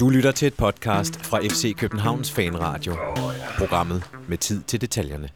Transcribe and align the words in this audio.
Du 0.00 0.08
lytter 0.08 0.30
til 0.30 0.46
et 0.46 0.54
podcast 0.54 1.26
fra 1.26 1.38
FC 1.38 1.76
Københavns 1.76 2.32
Fanradio. 2.32 2.96
Programmet 3.58 4.02
med 4.28 4.38
tid 4.38 4.62
til 4.62 4.80
detaljerne. 4.80 5.28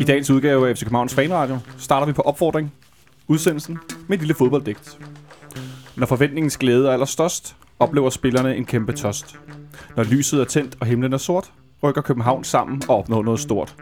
I 0.00 0.04
dagens 0.04 0.30
udgave 0.30 0.68
af 0.68 0.76
FC 0.76 0.82
Københavns 0.82 1.14
Fanradio 1.14 1.58
starter 1.78 2.06
vi 2.06 2.12
på 2.12 2.22
opfordring, 2.22 2.72
udsendelsen 3.28 3.78
med 4.08 4.16
et 4.16 4.20
lille 4.20 4.34
fodbolddigt. 4.34 4.98
Når 5.96 6.06
forventningens 6.06 6.56
glæde 6.56 6.88
er 6.88 6.92
allerstørst, 6.92 7.56
oplever 7.78 8.10
spillerne 8.10 8.56
en 8.56 8.64
kæmpe 8.64 8.92
tost. 8.92 9.36
Når 9.96 10.04
lyset 10.04 10.40
er 10.40 10.44
tændt 10.44 10.76
og 10.80 10.86
himlen 10.86 11.12
er 11.12 11.18
sort, 11.18 11.52
rykker 11.82 12.02
København 12.02 12.44
sammen 12.44 12.82
og 12.88 12.96
opnår 12.98 13.22
noget 13.22 13.40
stort. 13.40 13.76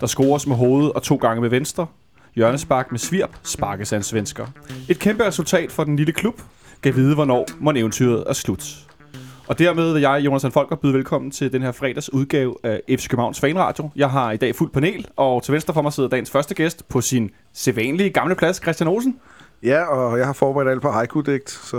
Der 0.00 0.06
scores 0.06 0.46
med 0.46 0.56
hovedet 0.56 0.92
og 0.92 1.02
to 1.02 1.16
gange 1.16 1.40
med 1.40 1.50
venstre. 1.50 1.86
Hjørnespark 2.34 2.90
med 2.90 2.98
svirp 2.98 3.30
sparkes 3.42 3.92
af 3.92 3.96
en 3.96 4.02
svensker. 4.02 4.46
Et 4.88 4.98
kæmpe 4.98 5.26
resultat 5.26 5.72
for 5.72 5.84
den 5.84 5.96
lille 5.96 6.12
klub. 6.12 6.40
Gav 6.82 6.94
vide, 6.94 7.14
hvornår 7.14 7.46
mon 7.60 7.76
eventyret 7.76 8.24
er 8.26 8.32
slut. 8.32 8.86
Og 9.46 9.58
dermed 9.58 9.92
vil 9.92 10.00
jeg, 10.00 10.22
Jonas 10.24 10.46
Folker, 10.52 10.76
byde 10.76 10.94
velkommen 10.94 11.30
til 11.30 11.52
den 11.52 11.62
her 11.62 11.72
fredags 11.72 12.12
udgave 12.12 12.56
af 12.62 12.80
FC 12.88 13.08
Københavns 13.08 13.40
Fanradio. 13.40 13.90
Jeg 13.96 14.10
har 14.10 14.32
i 14.32 14.36
dag 14.36 14.54
fuld 14.54 14.70
panel, 14.70 15.06
og 15.16 15.42
til 15.42 15.52
venstre 15.52 15.74
for 15.74 15.82
mig 15.82 15.92
sidder 15.92 16.08
dagens 16.08 16.30
første 16.30 16.54
gæst 16.54 16.88
på 16.88 17.00
sin 17.00 17.30
sædvanlige 17.52 18.10
gamle 18.10 18.34
plads, 18.34 18.62
Christian 18.62 18.88
Olsen. 18.88 19.16
Ja, 19.62 19.84
og 19.84 20.18
jeg 20.18 20.26
har 20.26 20.32
forberedt 20.32 20.70
alt 20.70 20.82
på 20.82 20.90
haiku-digt, 20.90 21.50
så... 21.50 21.76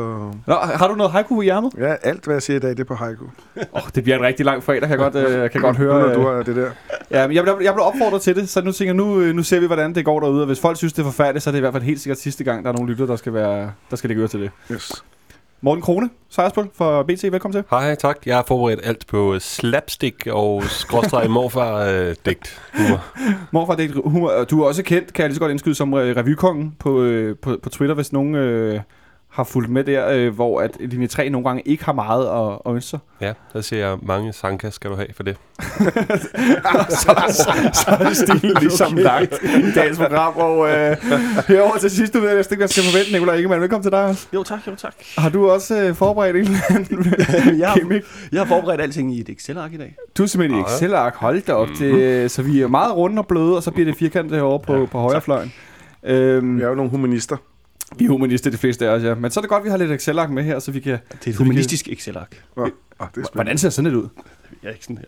Nå, 0.47 0.53
har 0.53 0.87
du 0.87 0.95
noget 0.95 1.11
haiku 1.11 1.41
i 1.41 1.43
hjermet? 1.43 1.73
Ja, 1.77 1.95
alt 2.03 2.25
hvad 2.25 2.35
jeg 2.35 2.41
siger 2.41 2.57
i 2.57 2.59
dag, 2.59 2.69
det 2.69 2.79
er 2.79 2.83
på 2.83 2.95
haiku. 2.95 3.25
Oh, 3.73 3.81
det 3.95 4.03
bliver 4.03 4.17
en 4.17 4.23
rigtig 4.23 4.45
lang 4.45 4.63
fredag, 4.63 4.81
kan 4.81 4.89
jeg 4.89 4.97
godt, 4.97 5.15
øh, 5.15 5.49
kan 5.49 5.61
godt 5.61 5.77
høre. 5.77 6.07
Nu, 6.07 6.13
du 6.23 6.27
har 6.27 6.43
det 6.43 6.55
der. 6.55 6.69
Ja, 7.11 7.27
men 7.27 7.35
jeg, 7.35 7.45
jeg, 7.45 7.55
jeg 7.61 7.73
blev 7.73 7.85
opfordret 7.85 8.21
til 8.21 8.35
det, 8.35 8.49
så 8.49 8.61
nu 8.61 8.71
tænker 8.71 8.93
nu, 8.93 9.19
øh, 9.19 9.35
nu 9.35 9.43
ser 9.43 9.59
vi, 9.59 9.65
hvordan 9.65 9.95
det 9.95 10.05
går 10.05 10.19
derude. 10.19 10.41
Og 10.41 10.45
hvis 10.45 10.59
folk 10.59 10.77
synes, 10.77 10.93
det 10.93 11.01
er 11.01 11.05
forfærdeligt, 11.05 11.43
så 11.43 11.49
er 11.49 11.51
det 11.51 11.59
i 11.59 11.61
hvert 11.61 11.73
fald 11.73 11.83
helt 11.83 12.01
sikkert 12.01 12.17
sidste 12.17 12.43
gang, 12.43 12.63
der 12.63 12.71
er 12.71 12.73
nogle 12.73 12.91
lytter, 12.91 13.05
der 13.05 13.15
skal, 13.15 13.33
være, 13.33 13.71
der 13.89 13.95
skal 13.95 14.07
lægge 14.07 14.21
øre 14.21 14.27
til 14.27 14.41
det. 14.41 14.51
Yes. 14.71 15.03
Morten 15.65 15.81
Krone, 15.81 16.09
sejrspil 16.29 16.63
for 16.73 17.03
BT, 17.03 17.23
velkommen 17.23 17.53
til. 17.53 17.63
Hej, 17.69 17.95
tak. 17.95 18.17
Jeg 18.25 18.35
har 18.35 18.43
forberedt 18.47 18.79
alt 18.83 19.07
på 19.07 19.39
slapstick 19.39 20.27
og 20.27 20.63
skråstreg 20.63 21.29
morfar-digt. 21.29 22.61
humor. 22.73 23.05
Morfar, 23.53 23.75
det 23.75 23.91
er 23.91 24.09
humor. 24.09 24.43
Du 24.43 24.61
er 24.61 24.67
også 24.67 24.83
kendt, 24.83 25.13
kan 25.13 25.21
jeg 25.23 25.29
lige 25.29 25.35
så 25.35 25.39
godt 25.39 25.51
indskyde, 25.51 25.75
som 25.75 25.93
revykongen 25.93 26.75
på, 26.79 27.01
øh, 27.01 27.37
på, 27.37 27.57
på 27.63 27.69
Twitter, 27.69 27.95
hvis 27.95 28.13
nogen 28.13 28.35
øh, 28.35 28.79
har 29.33 29.43
fulgt 29.43 29.69
med 29.69 29.83
der, 29.83 30.09
øh, 30.09 30.35
hvor 30.35 30.61
at 30.61 30.77
linje 30.79 31.07
3 31.07 31.29
nogle 31.29 31.47
gange 31.47 31.61
ikke 31.65 31.85
har 31.85 31.93
meget 31.93 32.27
at, 32.27 32.59
at 32.65 32.75
ønske 32.75 32.89
sig. 32.89 32.99
Ja, 33.21 33.33
der 33.53 33.61
ser 33.61 33.77
jeg 33.77 33.97
mange 34.01 34.33
sanka, 34.33 34.69
skal 34.69 34.89
du 34.89 34.95
have 34.95 35.07
for 35.15 35.23
det. 35.23 35.37
så, 37.03 37.23
så, 37.29 37.69
så 37.73 37.97
er 37.99 38.13
stilen 38.13 38.57
ligesom 38.59 38.93
okay. 38.93 39.03
lagt 39.03 39.43
i 39.43 39.71
dagens 39.75 39.97
program. 39.97 40.33
Og 40.35 40.69
øh, 40.69 40.97
herover 41.47 41.77
til 41.77 41.89
sidst, 41.89 42.13
du 42.13 42.19
ved 42.19 42.27
jeg 42.27 42.37
næsten 42.37 42.53
ikke, 42.53 42.59
hvad 42.59 42.63
jeg 42.65 42.69
skal 42.69 42.83
forvente, 42.83 43.11
Nicolai 43.11 43.37
Ingemann. 43.37 43.61
Velkommen 43.61 43.83
til 43.83 43.91
dig 43.91 44.05
også. 44.05 44.27
Jo 44.33 44.43
tak, 44.43 44.67
jo 44.67 44.75
tak. 44.75 44.93
Har 45.17 45.29
du 45.29 45.49
også 45.49 45.83
øh, 45.83 45.95
forberedt 45.95 46.35
en 46.35 46.41
eller 46.41 46.57
anden 46.69 47.13
jeg, 47.59 47.69
har, 47.69 48.01
jeg 48.31 48.41
har 48.41 48.47
forberedt 48.47 48.81
alting 48.81 49.15
i 49.15 49.19
et 49.19 49.29
Excel-ark 49.29 49.73
i 49.73 49.77
dag. 49.77 49.95
Du 50.17 50.23
er 50.23 50.27
simpelthen 50.27 50.59
i 50.59 50.63
Excel-ark. 50.63 51.15
Hold 51.15 51.41
da 51.41 51.53
op. 51.53 51.67
Det, 51.79 52.31
så 52.31 52.41
vi 52.41 52.61
er 52.61 52.67
meget 52.67 52.95
runde 52.95 53.19
og 53.19 53.27
bløde, 53.27 53.55
og 53.55 53.63
så 53.63 53.71
bliver 53.71 53.85
det 53.85 53.95
firkantet 53.95 54.37
herovre 54.37 54.59
på, 54.59 54.79
ja, 54.79 54.85
på 54.85 54.99
højrefløjen. 54.99 55.53
Øhm, 56.03 56.57
vi 56.57 56.63
er 56.63 56.67
jo 56.67 56.75
nogle 56.75 56.91
humanister. 56.91 57.37
Vi 57.97 58.05
er 58.05 58.09
humanister, 58.09 58.51
de 58.51 58.57
fleste 58.57 58.87
af 58.87 58.89
os, 58.89 59.03
ja. 59.03 59.15
Men 59.15 59.31
så 59.31 59.39
er 59.39 59.41
det 59.41 59.49
godt, 59.49 59.59
at 59.59 59.65
vi 59.65 59.69
har 59.69 59.77
lidt 59.77 59.91
Excel-ark 59.91 60.29
med 60.29 60.43
her, 60.43 60.59
så 60.59 60.71
vi 60.71 60.79
kan... 60.79 60.91
Det 60.91 61.27
er 61.27 61.31
et 61.31 61.35
humanistisk 61.35 61.87
Excel-ark. 61.87 62.43
Oh, 62.55 62.67
oh, 62.99 63.07
Hvordan 63.33 63.57
ser 63.57 63.69
sådan 63.69 63.91
et 63.91 63.95
ud? 63.95 64.07
Ja, 64.63 64.69
ikke 64.69 64.83
sådan 64.83 64.97
her. 64.97 65.05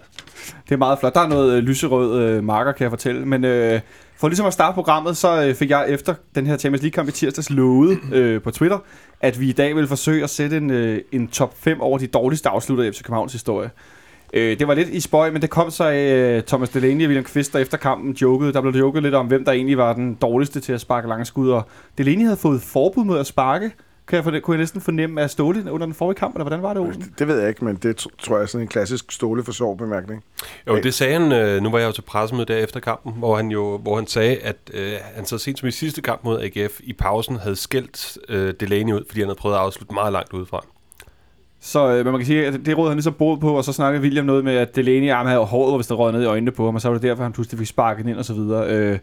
Det 0.70 0.72
er 0.72 0.78
meget 0.78 1.00
flot. 1.00 1.16
Der 1.16 1.22
er 1.22 1.28
noget 1.28 1.58
øh, 1.58 1.64
lyserød 1.64 2.22
øh, 2.22 2.44
marker, 2.44 2.72
kan 2.72 2.84
jeg 2.84 2.92
fortælle. 2.92 3.26
Men 3.26 3.44
øh, 3.46 3.82
for 4.18 4.28
ligesom 4.28 4.46
at 4.46 4.54
starte 4.54 4.74
programmet, 4.74 5.18
så 5.18 5.44
øh, 5.44 5.56
fik 5.56 5.70
jeg 5.70 5.90
efter 5.90 6.14
den 6.36 6.48
her 6.48 6.58
Champions 6.58 6.82
League-kamp 6.82 7.10
i 7.10 7.12
tirsdags 7.12 7.50
lovet 7.50 8.00
øh, 8.14 8.42
på 8.42 8.52
Twitter, 8.52 8.78
at 9.22 9.40
vi 9.40 9.50
i 9.50 9.52
dag 9.52 9.76
vil 9.76 9.88
forsøge 9.88 10.24
at 10.24 10.30
sætte 10.30 10.58
en, 10.58 10.70
øh, 10.70 11.02
en 11.12 11.28
top 11.28 11.54
5 11.58 11.82
over 11.82 11.98
de 11.98 12.08
dårligste 12.08 12.50
afslutter 12.50 12.84
i 12.84 12.92
FC 12.92 13.04
Københavns 13.04 13.34
historie. 13.34 13.70
Øh, 14.36 14.60
det 14.60 14.68
var 14.68 14.74
lidt 14.74 14.90
i 14.90 15.00
spøj, 15.00 15.32
men 15.32 15.42
det 15.42 15.50
kom 15.50 15.72
så 15.72 15.84
af 15.84 16.44
Thomas 16.48 16.70
Delaney 16.70 17.04
og 17.04 17.08
William 17.08 17.24
Kvist, 17.24 17.54
der 17.54 17.60
efter 17.60 17.78
kampen 17.78 18.14
jokede. 18.14 18.54
Der 18.54 18.62
blev 18.62 18.74
joket 18.74 19.04
lidt 19.04 19.16
om, 19.16 19.28
hvem 19.28 19.46
der 19.46 19.52
egentlig 19.52 19.78
var 19.78 19.94
den 19.94 20.16
dårligste 20.16 20.60
til 20.60 20.74
at 20.74 20.82
sparke 20.82 21.08
lange 21.08 21.26
skud. 21.26 21.50
Og 21.50 21.64
Delaney 21.98 22.24
havde 22.24 22.38
fået 22.38 22.62
forbud 22.62 23.04
mod 23.04 23.20
at 23.20 23.28
sparke. 23.28 23.72
Kan 24.08 24.16
jeg, 24.16 24.24
for, 24.24 24.40
kunne 24.40 24.56
jeg 24.56 24.60
næsten 24.60 24.82
fornemme 24.82 25.22
af 25.22 25.30
Ståle 25.30 25.72
under 25.72 25.86
den 25.86 25.96
forrige 25.96 26.16
kamp, 26.16 26.36
eller 26.36 26.44
hvordan 26.44 26.62
var 26.62 26.74
det, 26.74 26.82
Olsen? 26.82 27.02
Det, 27.02 27.20
det 27.20 27.28
ved 27.28 27.40
jeg 27.40 27.50
ikke, 27.50 27.66
men 27.66 27.76
det 27.76 28.08
tror 28.20 28.36
jeg 28.36 28.44
er 28.44 28.48
sådan 28.48 28.62
en 28.62 28.68
klassisk 28.68 29.12
Ståle 29.12 29.44
for 29.44 29.52
sjov 29.52 29.78
bemærkning. 29.78 30.24
Jo, 30.68 30.76
det 30.76 30.94
sagde 30.94 31.14
han, 31.14 31.32
øh, 31.32 31.62
nu 31.62 31.72
var 31.72 31.80
jeg 31.80 31.88
jo 31.88 31.92
til 31.92 32.02
pressemøde 32.02 32.46
der 32.46 32.58
efter 32.58 32.80
kampen, 32.80 33.14
hvor 33.14 33.36
han 33.36 33.48
jo 33.48 33.78
hvor 33.78 33.96
han 33.96 34.08
sagde, 34.08 34.38
at 34.38 34.58
øh, 34.74 34.94
han 35.16 35.26
så 35.26 35.38
sent 35.38 35.60
som 35.60 35.68
i 35.68 35.72
sidste 35.72 36.02
kamp 36.02 36.24
mod 36.24 36.42
AGF 36.42 36.80
i 36.84 36.94
pausen 36.94 37.36
havde 37.36 37.56
skældt 37.56 38.18
øh, 38.30 38.54
Delaney 38.60 38.94
ud, 38.94 39.04
fordi 39.08 39.20
han 39.20 39.28
havde 39.28 39.40
prøvet 39.40 39.56
at 39.56 39.62
afslutte 39.62 39.94
meget 39.94 40.14
langt 40.14 40.34
udefra. 40.34 40.66
Så 41.66 41.90
øh, 41.90 42.06
man 42.06 42.18
kan 42.18 42.26
sige, 42.26 42.46
at 42.46 42.54
det 42.66 42.78
råd 42.78 42.90
han 42.90 43.02
så 43.02 43.12
boede 43.12 43.40
på, 43.40 43.58
og 43.58 43.64
så 43.64 43.74
snakkede 43.74 44.02
William 44.04 44.26
noget 44.26 44.44
med, 44.44 44.56
at 44.56 44.76
Delaney 44.76 45.12
arm 45.12 45.26
havde 45.28 45.40
håret, 45.40 45.78
hvis 45.78 45.88
der 45.88 45.96
røg 45.96 46.12
ned 46.12 46.22
i 46.22 46.26
øjnene 46.26 46.52
på 46.52 46.66
ham, 46.66 46.76
og 46.76 46.82
så 46.82 46.88
var 46.88 46.96
det 46.96 47.04
derfor, 47.04 47.24
han 47.24 47.32
pludselig 47.32 47.60
fik 47.60 47.68
sparket 47.68 48.08
ind 48.08 48.18
og 48.18 48.26
så 48.26 48.34
videre. 48.34 48.70
Øh, 48.70 49.00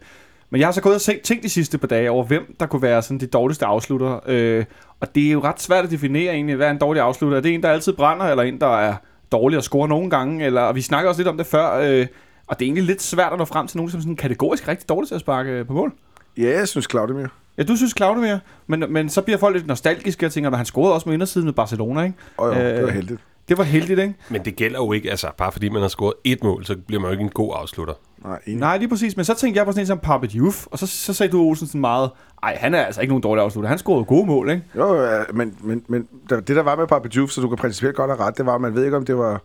men 0.49 0.59
jeg 0.59 0.67
har 0.67 0.71
så 0.71 0.81
gået 0.81 0.95
og 0.95 1.01
set, 1.01 1.21
tænkt 1.21 1.43
de 1.43 1.49
sidste 1.49 1.77
par 1.77 1.87
dage 1.87 2.11
over, 2.11 2.23
hvem 2.23 2.55
der 2.59 2.65
kunne 2.65 2.81
være 2.81 3.01
sådan 3.01 3.17
de 3.17 3.27
dårligste 3.27 3.65
afslutter. 3.65 4.19
Øh, 4.27 4.65
og 4.99 5.15
det 5.15 5.27
er 5.27 5.31
jo 5.31 5.43
ret 5.43 5.61
svært 5.61 5.85
at 5.85 5.91
definere 5.91 6.33
egentlig, 6.33 6.55
hvad 6.55 6.67
er 6.67 6.71
en 6.71 6.77
dårlig 6.77 7.01
afslutter. 7.01 7.37
Er 7.37 7.41
det 7.41 7.53
en, 7.53 7.63
der 7.63 7.69
altid 7.69 7.93
brænder, 7.93 8.25
eller 8.25 8.43
en, 8.43 8.59
der 8.59 8.77
er 8.77 8.95
dårlig 9.31 9.57
at 9.57 9.63
score 9.63 9.87
nogle 9.87 10.09
gange? 10.09 10.45
Eller, 10.45 10.61
og 10.61 10.75
vi 10.75 10.81
snakker 10.81 11.09
også 11.09 11.19
lidt 11.19 11.27
om 11.27 11.37
det 11.37 11.45
før, 11.45 11.77
øh, 11.77 12.07
og 12.47 12.59
det 12.59 12.65
er 12.65 12.67
egentlig 12.67 12.83
lidt 12.83 13.01
svært 13.01 13.33
at 13.33 13.39
nå 13.39 13.45
frem 13.45 13.67
til 13.67 13.77
nogen, 13.77 13.91
som 13.91 14.01
sådan 14.01 14.15
kategorisk 14.15 14.67
rigtig 14.67 14.89
dårligt 14.89 15.07
til 15.07 15.15
at 15.15 15.21
sparke 15.21 15.51
øh, 15.51 15.67
på 15.67 15.73
mål. 15.73 15.93
Ja, 16.37 16.57
jeg 16.57 16.67
synes 16.67 16.87
Claudemir. 16.91 17.27
Ja, 17.57 17.63
du 17.63 17.75
synes 17.75 17.93
Claudemir, 17.97 18.37
men, 18.67 18.83
men 18.89 19.09
så 19.09 19.21
bliver 19.21 19.37
folk 19.37 19.55
lidt 19.55 19.67
nostalgiske 19.67 20.25
og 20.25 20.31
tænker, 20.31 20.51
at 20.51 20.57
han 20.57 20.65
scorede 20.65 20.93
også 20.93 21.09
med 21.09 21.13
indersiden 21.13 21.45
med 21.45 21.53
Barcelona, 21.53 22.03
ikke? 22.03 22.15
Åh 22.39 22.47
oh, 22.47 22.55
jo, 22.55 22.61
øh, 22.61 22.75
det 22.75 22.83
var 22.83 22.89
heldigt. 22.89 23.21
Det 23.49 23.57
var 23.57 23.63
heldigt, 23.63 23.99
ikke? 23.99 24.13
Men 24.29 24.45
det 24.45 24.55
gælder 24.55 24.79
jo 24.79 24.91
ikke, 24.91 25.09
altså 25.09 25.27
bare 25.37 25.51
fordi 25.51 25.69
man 25.69 25.81
har 25.81 25.89
scoret 25.89 26.13
et 26.23 26.43
mål, 26.43 26.65
så 26.65 26.75
bliver 26.87 27.01
man 27.01 27.07
jo 27.07 27.11
ikke 27.11 27.23
en 27.23 27.29
god 27.29 27.53
afslutter. 27.55 27.93
Nej, 28.23 28.39
Nej, 28.47 28.77
lige 28.77 28.89
præcis. 28.89 29.17
Men 29.17 29.25
så 29.25 29.33
tænkte 29.33 29.57
jeg 29.57 29.65
på 29.65 29.71
sådan 29.71 29.81
en 29.81 29.87
som 29.87 29.99
Papa 29.99 30.27
Diouf, 30.27 30.65
og 30.67 30.79
så, 30.79 30.87
så 30.87 31.13
sagde 31.13 31.31
du 31.31 31.41
Olsen 31.41 31.67
sådan 31.67 31.81
meget, 31.81 32.09
ej, 32.43 32.57
han 32.59 32.73
er 32.73 32.83
altså 32.83 33.01
ikke 33.01 33.11
nogen 33.11 33.23
dårlig 33.23 33.43
afslutter. 33.43 33.69
Han 33.69 33.77
scorede 33.77 34.05
gode 34.05 34.25
mål, 34.25 34.49
ikke? 34.49 34.63
Jo, 34.75 35.03
ja, 35.03 35.23
men, 35.33 35.57
men, 35.61 35.83
men 35.87 36.07
det 36.29 36.47
der 36.47 36.63
var 36.63 36.75
med 36.75 36.87
Papa 36.87 37.07
Diouf, 37.07 37.29
så 37.29 37.41
du 37.41 37.49
kan 37.49 37.57
principielt 37.57 37.95
godt 37.95 38.11
have 38.11 38.19
ret, 38.19 38.37
det 38.37 38.45
var, 38.45 38.55
at 38.55 38.61
man 38.61 38.75
ved 38.75 38.85
ikke, 38.85 38.97
om 38.97 39.05
det 39.05 39.17
var 39.17 39.41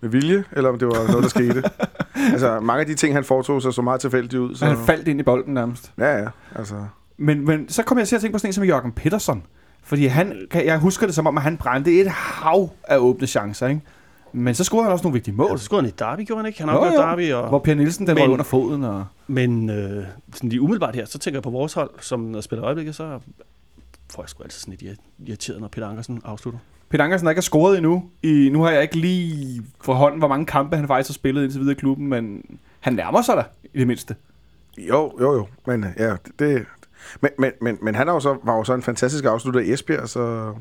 med 0.00 0.10
vilje, 0.10 0.44
eller 0.52 0.70
om 0.70 0.78
det 0.78 0.88
var 0.88 1.06
noget, 1.06 1.22
der 1.22 1.28
skete. 1.28 1.62
altså, 2.32 2.60
mange 2.60 2.80
af 2.80 2.86
de 2.86 2.94
ting, 2.94 3.14
han 3.14 3.24
foretog 3.24 3.62
sig 3.62 3.74
så 3.74 3.82
meget 3.82 4.00
tilfældigt 4.00 4.34
ud. 4.34 4.54
Så... 4.54 4.66
Han 4.66 4.76
faldt 4.86 5.08
ind 5.08 5.20
i 5.20 5.22
bolden 5.22 5.54
nærmest. 5.54 5.92
Ja, 5.98 6.18
ja, 6.18 6.28
altså... 6.56 6.74
Men, 7.16 7.44
men 7.44 7.68
så 7.68 7.82
kom 7.82 7.98
jeg 7.98 8.08
til 8.08 8.16
at 8.16 8.22
tænke 8.22 8.32
på 8.32 8.38
sådan 8.38 8.48
en 8.48 8.52
som 8.52 8.64
Jørgen 8.64 8.92
Petersen. 8.92 9.42
Fordi 9.82 10.06
han, 10.06 10.48
jeg 10.54 10.78
husker 10.78 11.06
det 11.06 11.14
som 11.14 11.26
om, 11.26 11.36
at 11.36 11.42
han 11.42 11.56
brændte 11.56 12.00
et 12.00 12.08
hav 12.08 12.70
af 12.84 12.96
åbne 12.96 13.26
chancer, 13.26 13.68
ikke? 13.68 13.80
Men 14.32 14.54
så 14.54 14.64
scorede 14.64 14.84
han 14.84 14.92
også 14.92 15.02
nogle 15.02 15.14
vigtige 15.14 15.34
mål. 15.34 15.50
Ja, 15.50 15.56
så 15.56 15.64
scorede 15.64 15.82
han 15.82 15.88
i 15.90 15.94
Derby, 15.98 16.26
gjorde 16.26 16.42
han 16.42 16.46
ikke? 16.46 16.60
Han 16.60 16.68
har 16.68 16.92
jo, 16.92 16.92
Derby. 16.92 17.32
Og... 17.32 17.48
Hvor 17.48 17.58
Per 17.58 17.74
Nielsen, 17.74 18.06
den 18.06 18.14
men, 18.14 18.22
var 18.22 18.32
under 18.32 18.44
foden. 18.44 18.84
Og... 18.84 19.04
Men 19.26 19.70
øh, 19.70 20.04
sådan 20.34 20.50
lige 20.50 20.60
umiddelbart 20.60 20.94
her, 20.96 21.04
så 21.04 21.18
tænker 21.18 21.36
jeg 21.36 21.42
på 21.42 21.50
vores 21.50 21.72
hold, 21.72 21.90
som 22.00 22.42
spiller 22.42 22.64
øjeblikket, 22.64 22.94
så 22.94 23.18
får 24.10 24.22
jeg 24.22 24.28
sgu 24.28 24.42
altid 24.42 24.60
sådan 24.60 24.76
lidt 24.80 24.98
irriteret, 25.26 25.60
når 25.60 25.68
Peter 25.68 25.88
Ankersen 25.88 26.22
afslutter. 26.24 26.60
Peter 26.88 27.04
Ankersen 27.04 27.26
er 27.26 27.30
ikke 27.30 27.42
scoret 27.42 27.76
endnu. 27.76 28.04
I, 28.22 28.48
nu 28.52 28.62
har 28.62 28.70
jeg 28.70 28.82
ikke 28.82 28.96
lige 28.96 29.62
for 29.80 29.94
hånden, 29.94 30.18
hvor 30.18 30.28
mange 30.28 30.46
kampe 30.46 30.76
han 30.76 30.86
faktisk 30.86 31.10
har 31.10 31.14
spillet 31.14 31.42
indtil 31.42 31.60
videre 31.60 31.72
i 31.72 31.78
klubben, 31.78 32.06
men 32.06 32.44
han 32.80 32.92
nærmer 32.92 33.22
sig 33.22 33.36
da, 33.36 33.42
i 33.74 33.78
det 33.78 33.86
mindste. 33.86 34.16
Jo, 34.78 35.12
jo, 35.20 35.32
jo. 35.32 35.46
Men 35.66 35.86
ja, 35.98 36.16
det, 36.38 36.66
men, 37.20 37.30
men, 37.38 37.52
men, 37.60 37.78
men 37.82 37.94
han 37.94 38.08
er 38.08 38.12
jo 38.12 38.20
så, 38.20 38.36
var 38.44 38.56
jo 38.56 38.64
så 38.64 38.74
en 38.74 38.82
fantastisk 38.82 39.24
afslutter 39.24 39.60
i 39.60 39.72
Esbjerg, 39.72 40.08
så... 40.08 40.54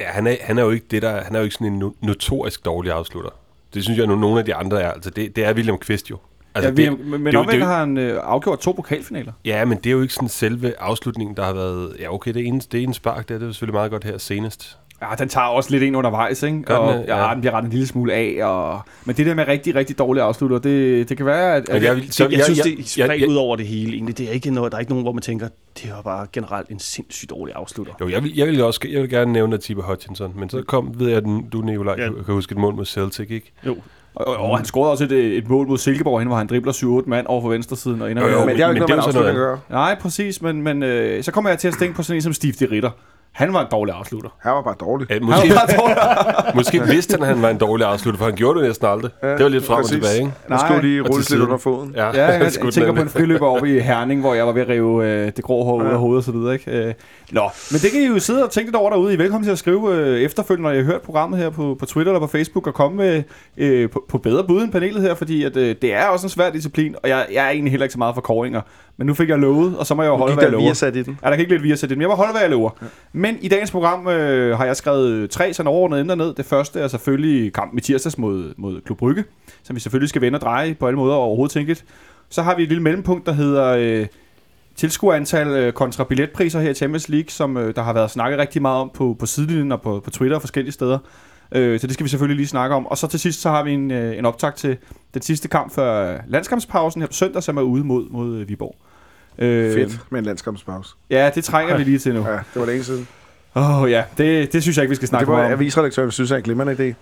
Ja, 0.00 0.06
han 0.06 0.26
er, 0.26 0.36
han 0.40 0.58
er 0.58 0.62
jo 0.62 0.70
ikke 0.70 0.86
det 0.90 1.02
der, 1.02 1.22
han 1.22 1.34
er 1.34 1.38
jo 1.38 1.44
ikke 1.44 1.54
sådan 1.54 1.66
en 1.66 1.92
notorisk 2.02 2.64
dårlig 2.64 2.92
afslutter. 2.92 3.30
Det 3.74 3.84
synes 3.84 3.98
jeg 3.98 4.06
nu, 4.06 4.16
nogle 4.16 4.38
af 4.38 4.44
de 4.44 4.54
andre 4.54 4.82
er. 4.82 4.90
Altså, 4.90 5.10
det, 5.10 5.36
det 5.36 5.44
er 5.44 5.54
William 5.54 5.78
Kvist 5.78 6.10
jo. 6.10 6.18
Altså, 6.54 6.82
ja, 6.82 6.90
det, 6.90 7.06
men 7.06 7.26
det, 7.26 7.36
omvendt 7.36 7.64
har 7.64 7.78
han 7.78 7.98
øh, 7.98 8.20
afgjort 8.22 8.58
to 8.58 8.72
pokalfinaler. 8.72 9.32
Ja, 9.44 9.64
men 9.64 9.78
det 9.78 9.86
er 9.86 9.90
jo 9.90 10.02
ikke 10.02 10.14
sådan 10.14 10.28
selve 10.28 10.80
afslutningen, 10.80 11.36
der 11.36 11.44
har 11.44 11.52
været... 11.52 11.96
Ja, 12.00 12.14
okay, 12.14 12.34
det 12.34 12.46
ene, 12.46 12.60
det 12.72 12.82
ene 12.82 12.94
spark, 12.94 13.28
det 13.28 13.34
er, 13.34 13.38
det 13.38 13.48
er 13.48 13.52
selvfølgelig 13.52 13.74
meget 13.74 13.90
godt 13.90 14.04
her 14.04 14.18
senest. 14.18 14.78
Ja, 15.10 15.14
den 15.18 15.28
tager 15.28 15.46
også 15.46 15.70
lidt 15.70 15.82
ind 15.82 15.96
undervejs, 15.96 16.42
ikke? 16.42 16.62
Gør 16.62 16.76
og, 16.76 16.94
den, 16.94 17.04
ja. 17.04 17.26
ja, 17.26 17.32
den 17.32 17.40
bliver 17.40 17.52
ret 17.54 17.64
en 17.64 17.70
lille 17.70 17.86
smule 17.86 18.12
af. 18.12 18.38
Og... 18.42 18.80
Men 19.04 19.16
det 19.16 19.26
der 19.26 19.34
med 19.34 19.48
rigtig, 19.48 19.74
rigtig 19.74 19.98
dårlige 19.98 20.22
afslutter, 20.22 20.58
det, 20.58 21.08
det 21.08 21.16
kan 21.16 21.26
være, 21.26 21.56
at... 21.56 21.68
at 21.68 21.82
jeg, 21.82 21.96
jeg, 21.96 22.04
så, 22.10 22.24
jeg, 22.24 22.32
jeg, 22.32 22.44
synes, 22.44 22.60
det 22.60 22.78
er 22.78 23.06
spredt 23.06 23.24
ud 23.24 23.34
over 23.34 23.56
det 23.56 23.66
hele. 23.66 23.92
Egentlig. 23.92 24.18
Det 24.18 24.28
er 24.28 24.32
ikke 24.32 24.50
noget, 24.50 24.72
der 24.72 24.76
er 24.76 24.80
ikke 24.80 24.92
nogen, 24.92 25.04
hvor 25.04 25.12
man 25.12 25.22
tænker, 25.22 25.48
det 25.82 25.90
var 25.96 26.02
bare 26.02 26.26
generelt 26.32 26.68
en 26.68 26.78
sindssygt 26.78 27.30
dårlig 27.30 27.54
afslutter. 27.54 27.94
Jo, 28.00 28.08
jeg 28.08 28.22
vil, 28.22 28.36
jeg 28.36 28.46
vil 28.46 28.62
også 28.62 28.80
jeg 28.90 29.02
vil 29.02 29.10
gerne 29.10 29.32
nævne 29.32 29.58
Tiba 29.58 29.82
Hutchinson, 29.82 30.32
men 30.36 30.50
så 30.50 30.62
kom, 30.62 30.94
ved 31.00 31.08
jeg, 31.08 31.16
at 31.16 31.24
du, 31.52 31.60
Nicolaj, 31.60 31.94
ja. 31.98 32.08
kan 32.24 32.34
huske 32.34 32.52
et 32.52 32.58
mål 32.58 32.74
mod 32.74 32.84
Celtic, 32.84 33.30
ikke? 33.30 33.52
Jo, 33.66 33.76
og, 34.14 34.26
og, 34.26 34.36
og 34.36 34.56
han 34.56 34.64
scorede 34.64 34.90
også 34.90 35.04
et, 35.04 35.12
et 35.12 35.48
mål 35.48 35.66
mod 35.66 35.78
Silkeborg, 35.78 36.20
hen, 36.20 36.28
hvor 36.28 36.36
han 36.36 36.46
dribler 36.46 36.72
7-8 37.02 37.08
mand 37.08 37.26
over 37.26 37.42
for 37.42 37.48
venstre 37.48 37.76
siden. 37.76 38.02
Og 38.02 38.10
jo, 38.12 38.28
jo, 38.28 38.38
men, 38.38 38.46
men 38.46 38.56
det 38.56 38.62
er 38.62 38.66
jo 38.66 38.72
ikke 38.72 38.80
noget, 38.80 38.90
man 38.90 38.98
afslutter 38.98 39.30
at 39.30 39.36
gøre. 39.36 39.60
Nej, 39.70 39.98
præcis, 40.00 40.42
men, 40.42 40.62
men 40.62 40.82
øh, 40.82 41.24
så 41.24 41.32
kommer 41.32 41.50
jeg 41.50 41.58
til 41.58 41.68
at 41.68 41.74
tænke 41.78 41.96
på 41.96 42.02
sådan 42.02 42.16
en 42.16 42.22
som 42.22 42.32
Steve 42.32 42.52
de 42.52 42.66
Ritter 42.70 42.90
Han 43.34 43.52
var 43.52 43.60
en 43.60 43.66
dårlig 43.70 43.94
afslutter. 43.94 44.30
Han 44.40 44.52
var 44.52 44.62
bare 44.62 44.74
dårlig. 44.80 45.10
Ja, 45.10 45.20
måske, 45.20 45.52
måske 46.58 46.82
vidste 46.82 47.12
han, 47.12 47.22
at 47.22 47.28
han 47.28 47.42
var 47.42 47.50
en 47.50 47.58
dårlig 47.58 47.86
afslutter, 47.86 48.18
for 48.18 48.24
han 48.24 48.34
gjorde 48.34 48.58
det 48.58 48.68
næsten 48.68 48.86
aldrig. 48.88 49.10
Ja, 49.22 49.28
det 49.28 49.42
var 49.42 49.48
lidt 49.48 49.64
frem 49.66 49.76
præcis. 49.76 49.96
og 49.96 50.02
tilbage, 50.02 50.18
ikke? 50.18 50.32
Han 50.48 50.58
skulle 50.58 50.82
lige 50.82 51.02
Og 51.02 51.06
til 51.06 51.12
rulle 51.12 51.26
lidt 51.30 51.42
under 51.42 51.56
foden. 51.56 51.92
Ja, 51.96 52.06
Ja, 52.06 52.26
jeg, 52.32 52.52
jeg 52.64 52.72
tænker 52.72 52.92
på 52.92 53.02
en 53.02 53.08
friløber 53.08 53.46
over 53.46 53.64
i 53.64 53.78
Herning, 53.78 54.20
hvor 54.20 54.34
jeg 54.34 54.46
var 54.46 54.52
ved 54.52 54.62
at 54.62 54.68
rive 54.68 55.06
øh, 55.06 55.32
det 55.36 55.44
grå 55.44 55.64
hår 55.64 55.82
ud 55.82 55.86
af 55.86 55.98
hovedet 55.98 56.18
og 56.18 56.24
så 56.24 56.32
videre. 56.32 56.52
Ikke? 56.54 56.70
Øh, 56.70 56.94
nå, 57.32 57.42
men 57.70 57.80
det 57.80 57.90
kan 57.90 58.00
I 58.00 58.06
jo 58.06 58.18
sidde 58.18 58.44
og 58.44 58.50
tænke 58.50 58.66
lidt 58.66 58.76
over 58.76 58.90
derude. 58.90 59.10
I 59.10 59.14
er 59.14 59.18
velkommen 59.18 59.44
til 59.44 59.52
at 59.52 59.58
skrive 59.58 59.94
øh, 59.94 60.20
efterfølgende, 60.20 60.62
når 60.68 60.72
I 60.72 60.76
har 60.76 60.84
hørt 60.84 61.02
programmet 61.02 61.38
her 61.38 61.50
på, 61.50 61.76
på 61.80 61.86
Twitter 61.86 62.12
eller 62.12 62.26
på 62.26 62.30
Facebook, 62.32 62.66
og 62.66 62.74
komme 62.74 62.96
med, 62.96 63.22
øh, 63.56 63.90
på, 63.90 64.04
på 64.08 64.18
bedre 64.18 64.44
bud 64.44 64.62
end 64.62 64.72
panelet 64.72 65.02
her, 65.02 65.14
fordi 65.14 65.44
at, 65.44 65.56
øh, 65.56 65.76
det 65.82 65.94
er 65.94 66.06
også 66.06 66.26
en 66.26 66.30
svær 66.30 66.50
disciplin, 66.50 66.94
og 67.02 67.08
jeg, 67.08 67.26
jeg 67.32 67.46
er 67.46 67.50
egentlig 67.50 67.70
heller 67.70 67.84
ikke 67.84 67.92
så 67.92 67.98
meget 67.98 68.14
for 68.14 68.22
koringer. 68.22 68.60
Men 68.96 69.06
nu 69.06 69.14
fik 69.14 69.28
jeg 69.28 69.38
lovet, 69.38 69.78
og 69.78 69.86
så 69.86 69.94
må 69.94 70.02
jeg 70.02 70.10
jo 70.10 70.16
holde, 70.16 70.34
hvad 70.34 70.44
jeg 70.44 70.52
der 70.52 70.58
lover. 70.58 70.72
sat 70.72 70.96
i 70.96 71.02
den. 71.02 71.18
Ja, 71.22 71.28
der 71.28 71.34
kan 71.34 71.40
ikke 71.40 71.52
lidt 71.52 71.62
via 71.62 71.74
sætte 71.76 71.90
det, 71.90 71.98
men 71.98 72.02
jeg 72.02 72.08
må 72.08 72.14
holde, 72.14 72.32
hvad 72.32 72.40
jeg 72.40 72.50
lover. 72.50 72.70
Ja. 72.82 72.86
Men 73.12 73.38
i 73.40 73.48
dagens 73.48 73.70
program 73.70 74.08
øh, 74.08 74.56
har 74.56 74.64
jeg 74.64 74.76
skrevet 74.76 75.30
tre 75.30 75.52
sådan 75.52 75.68
overordnede 75.68 76.00
emner 76.00 76.14
ned. 76.14 76.34
Det 76.34 76.44
første 76.44 76.80
er 76.80 76.88
selvfølgelig 76.88 77.52
kampen 77.52 77.78
i 77.78 77.80
tirsdags 77.80 78.18
mod, 78.18 78.54
mod 78.56 78.80
Klub 78.80 78.98
Brygge, 78.98 79.24
som 79.62 79.76
vi 79.76 79.80
selvfølgelig 79.80 80.08
skal 80.08 80.22
vende 80.22 80.36
og 80.36 80.40
dreje 80.40 80.74
på 80.74 80.86
alle 80.86 80.96
måder 80.96 81.14
overhovedet 81.14 81.52
tænkeligt. 81.52 81.84
Så 82.28 82.42
har 82.42 82.56
vi 82.56 82.62
et 82.62 82.68
lille 82.68 82.82
mellempunkt, 82.82 83.26
der 83.26 83.32
hedder 83.32 83.76
øh, 83.78 84.06
tilskuerantal 84.76 85.48
øh, 85.48 85.72
kontra 85.72 86.04
billetpriser 86.04 86.60
her 86.60 86.70
i 86.70 86.74
Champions 86.74 87.08
League, 87.08 87.30
som 87.30 87.56
øh, 87.56 87.74
der 87.76 87.82
har 87.82 87.92
været 87.92 88.10
snakket 88.10 88.38
rigtig 88.38 88.62
meget 88.62 88.80
om 88.80 88.90
på, 88.94 89.16
på 89.18 89.26
sidelinjen 89.26 89.72
og 89.72 89.80
på, 89.82 90.00
på 90.04 90.10
Twitter 90.10 90.36
og 90.36 90.42
forskellige 90.42 90.72
steder. 90.72 90.98
Øh, 91.52 91.80
så 91.80 91.86
det 91.86 91.94
skal 91.94 92.04
vi 92.04 92.08
selvfølgelig 92.10 92.36
lige 92.36 92.46
snakke 92.48 92.76
om. 92.76 92.86
Og 92.86 92.98
så 92.98 93.06
til 93.06 93.20
sidst 93.20 93.40
så 93.40 93.50
har 93.50 93.62
vi 93.62 93.72
en, 93.72 93.90
øh, 93.90 94.18
en 94.18 94.26
optag 94.26 94.54
til 94.54 94.76
den 95.14 95.22
sidste 95.22 95.48
kamp 95.48 95.74
før 95.74 96.18
landskampspausen 96.28 97.02
her 97.02 97.06
på 97.06 97.12
søndag, 97.12 97.42
som 97.42 97.56
er 97.56 97.62
ude 97.62 97.84
mod, 97.84 98.08
mod 98.10 98.36
øh, 98.36 98.48
Viborg. 98.48 98.76
Øh, 99.38 99.72
Fedt 99.74 100.00
med 100.10 100.18
en 100.18 100.24
landskampspause. 100.26 100.94
Ja, 101.10 101.30
det 101.34 101.44
trænger 101.44 101.76
vi 101.76 101.84
lige 101.84 101.98
til 101.98 102.14
nu. 102.14 102.26
Ja, 102.28 102.32
det 102.32 102.42
var 102.54 102.66
længe 102.66 102.84
siden. 102.84 103.08
Åh 103.56 103.82
oh, 103.82 103.90
ja, 103.90 104.04
det, 104.18 104.52
det 104.52 104.62
synes 104.62 104.76
jeg 104.76 104.82
ikke, 104.82 104.90
vi 104.90 104.94
skal 104.94 105.02
Det 105.02 105.08
snakke 105.08 105.26
var 105.28 105.34
meget 105.36 105.46
om. 105.46 105.58
avisredaktøren, 105.58 106.10
synes 106.10 106.30
jeg 106.30 106.34
er 106.34 106.38
en 106.38 106.44
glimrende 106.44 106.72
idé. 106.90 106.94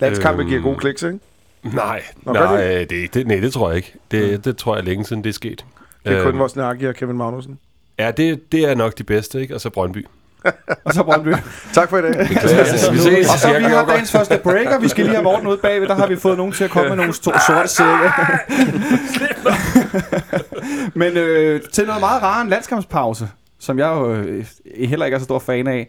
Landskampe 0.00 0.40
Øhm, 0.42 0.48
giver 0.50 0.62
gode 0.62 0.76
kliks, 0.76 1.02
ikke? 1.02 1.18
Nej, 1.62 2.02
Nå, 2.22 2.32
nej, 2.32 2.56
det, 2.66 2.90
det, 2.90 3.14
det, 3.14 3.26
nej, 3.26 3.36
det 3.40 3.52
tror 3.52 3.68
jeg 3.68 3.76
ikke. 3.76 3.94
Det, 4.10 4.32
Mm. 4.36 4.42
det 4.42 4.56
tror 4.56 4.74
jeg 4.76 4.84
længe 4.84 5.04
siden, 5.04 5.24
det 5.24 5.28
er 5.28 5.34
sket. 5.34 5.64
Det 6.04 6.12
er 6.12 6.22
kun 6.22 6.28
Øhm, 6.30 6.38
vores 6.38 6.56
Nagi 6.56 6.84
og 6.86 6.94
Kevin 6.94 7.16
Magnussen. 7.16 7.58
Ja, 7.98 8.10
det, 8.10 8.52
det 8.52 8.70
er 8.70 8.74
nok 8.74 8.98
de 8.98 9.04
bedste, 9.04 9.40
ikke? 9.40 9.54
Og 9.54 9.60
så 9.60 9.70
Brøndby. 9.70 10.06
Og 10.84 10.94
så 10.94 11.02
Brøndby. 11.02 11.28
Tak 11.74 11.90
for 11.90 11.98
i 11.98 12.02
dag. 12.02 12.28
Vi 12.92 12.98
ses. 12.98 13.32
Og 13.32 13.38
så 13.38 13.58
vi 13.58 13.64
har 13.64 13.84
dagens 13.86 14.12
første 14.12 14.40
breaker. 14.42 14.78
Vi 14.78 14.88
skal 14.88 15.04
lige 15.04 15.14
have 15.14 15.24
Morten 15.24 15.46
ud 15.46 15.56
bagved. 15.56 15.88
Der 15.88 15.94
har 15.94 16.06
vi 16.06 16.16
fået 16.16 16.36
nogen 16.36 16.52
til 16.52 16.64
at 16.64 16.70
komme 16.70 16.88
med 16.88 16.96
nogle 16.96 17.12
sto- 17.12 17.46
sorte 17.46 17.68
sække. 17.68 18.10
Men 21.00 21.16
øh, 21.16 21.60
til 21.72 21.86
noget 21.86 22.00
meget 22.00 22.22
rarere 22.22 22.42
en 22.42 22.48
landskampspause, 22.48 23.28
som 23.58 23.78
jeg 23.78 23.86
jo 23.86 24.14
øh, 24.14 24.44
heller 24.78 25.06
ikke 25.06 25.14
er 25.14 25.18
så 25.18 25.24
stor 25.24 25.38
fan 25.38 25.66
af. 25.66 25.88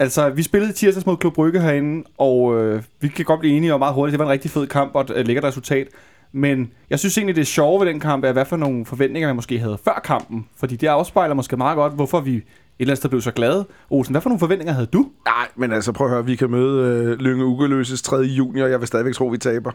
Altså, 0.00 0.28
vi 0.28 0.42
spillede 0.42 0.72
tirsdags 0.72 1.06
mod 1.06 1.16
Klub 1.16 1.34
Brygge 1.34 1.60
herinde, 1.60 2.04
og 2.18 2.60
øh, 2.60 2.82
vi 3.00 3.08
kan 3.08 3.24
godt 3.24 3.40
blive 3.40 3.56
enige 3.56 3.74
om 3.74 3.80
meget 3.80 3.94
hurtigt, 3.94 4.12
det 4.12 4.18
var 4.18 4.24
en 4.24 4.30
rigtig 4.30 4.50
fed 4.50 4.66
kamp 4.66 4.94
og 4.94 5.00
et 5.00 5.10
øh, 5.16 5.26
lækkert 5.26 5.44
resultat. 5.44 5.86
Men 6.32 6.70
jeg 6.90 6.98
synes 6.98 7.18
egentlig, 7.18 7.36
det 7.36 7.42
er 7.42 7.46
sjove 7.46 7.80
ved 7.80 7.86
den 7.92 8.00
kamp, 8.00 8.24
er 8.24 8.32
hvad 8.32 8.44
for 8.44 8.56
nogle 8.56 8.86
forventninger, 8.86 9.28
man 9.28 9.36
måske 9.36 9.58
havde 9.58 9.78
før 9.84 10.00
kampen. 10.04 10.46
Fordi 10.60 10.76
det 10.76 10.86
afspejler 10.86 11.34
måske 11.34 11.56
meget 11.56 11.76
godt, 11.76 11.92
hvorfor 11.92 12.20
vi 12.20 12.42
eller 12.78 12.90
andet 12.90 12.98
sted 12.98 13.10
blev 13.10 13.22
så 13.22 13.30
glade. 13.30 13.66
Olsen, 13.90 14.12
hvad 14.12 14.20
for 14.20 14.28
nogle 14.28 14.40
forventninger 14.40 14.72
havde 14.72 14.86
du? 14.86 15.10
Nej, 15.24 15.48
men 15.56 15.72
altså 15.72 15.92
prøv 15.92 16.06
at 16.06 16.12
høre, 16.12 16.24
vi 16.24 16.36
kan 16.36 16.50
møde 16.50 17.04
øh, 17.04 17.18
Lynge 17.18 17.44
Ugeløses 17.44 18.02
3. 18.02 18.16
juni, 18.16 18.60
og 18.60 18.70
jeg 18.70 18.80
vil 18.80 18.88
stadigvæk 18.88 19.14
tro, 19.14 19.26
vi 19.26 19.38
taber. 19.38 19.72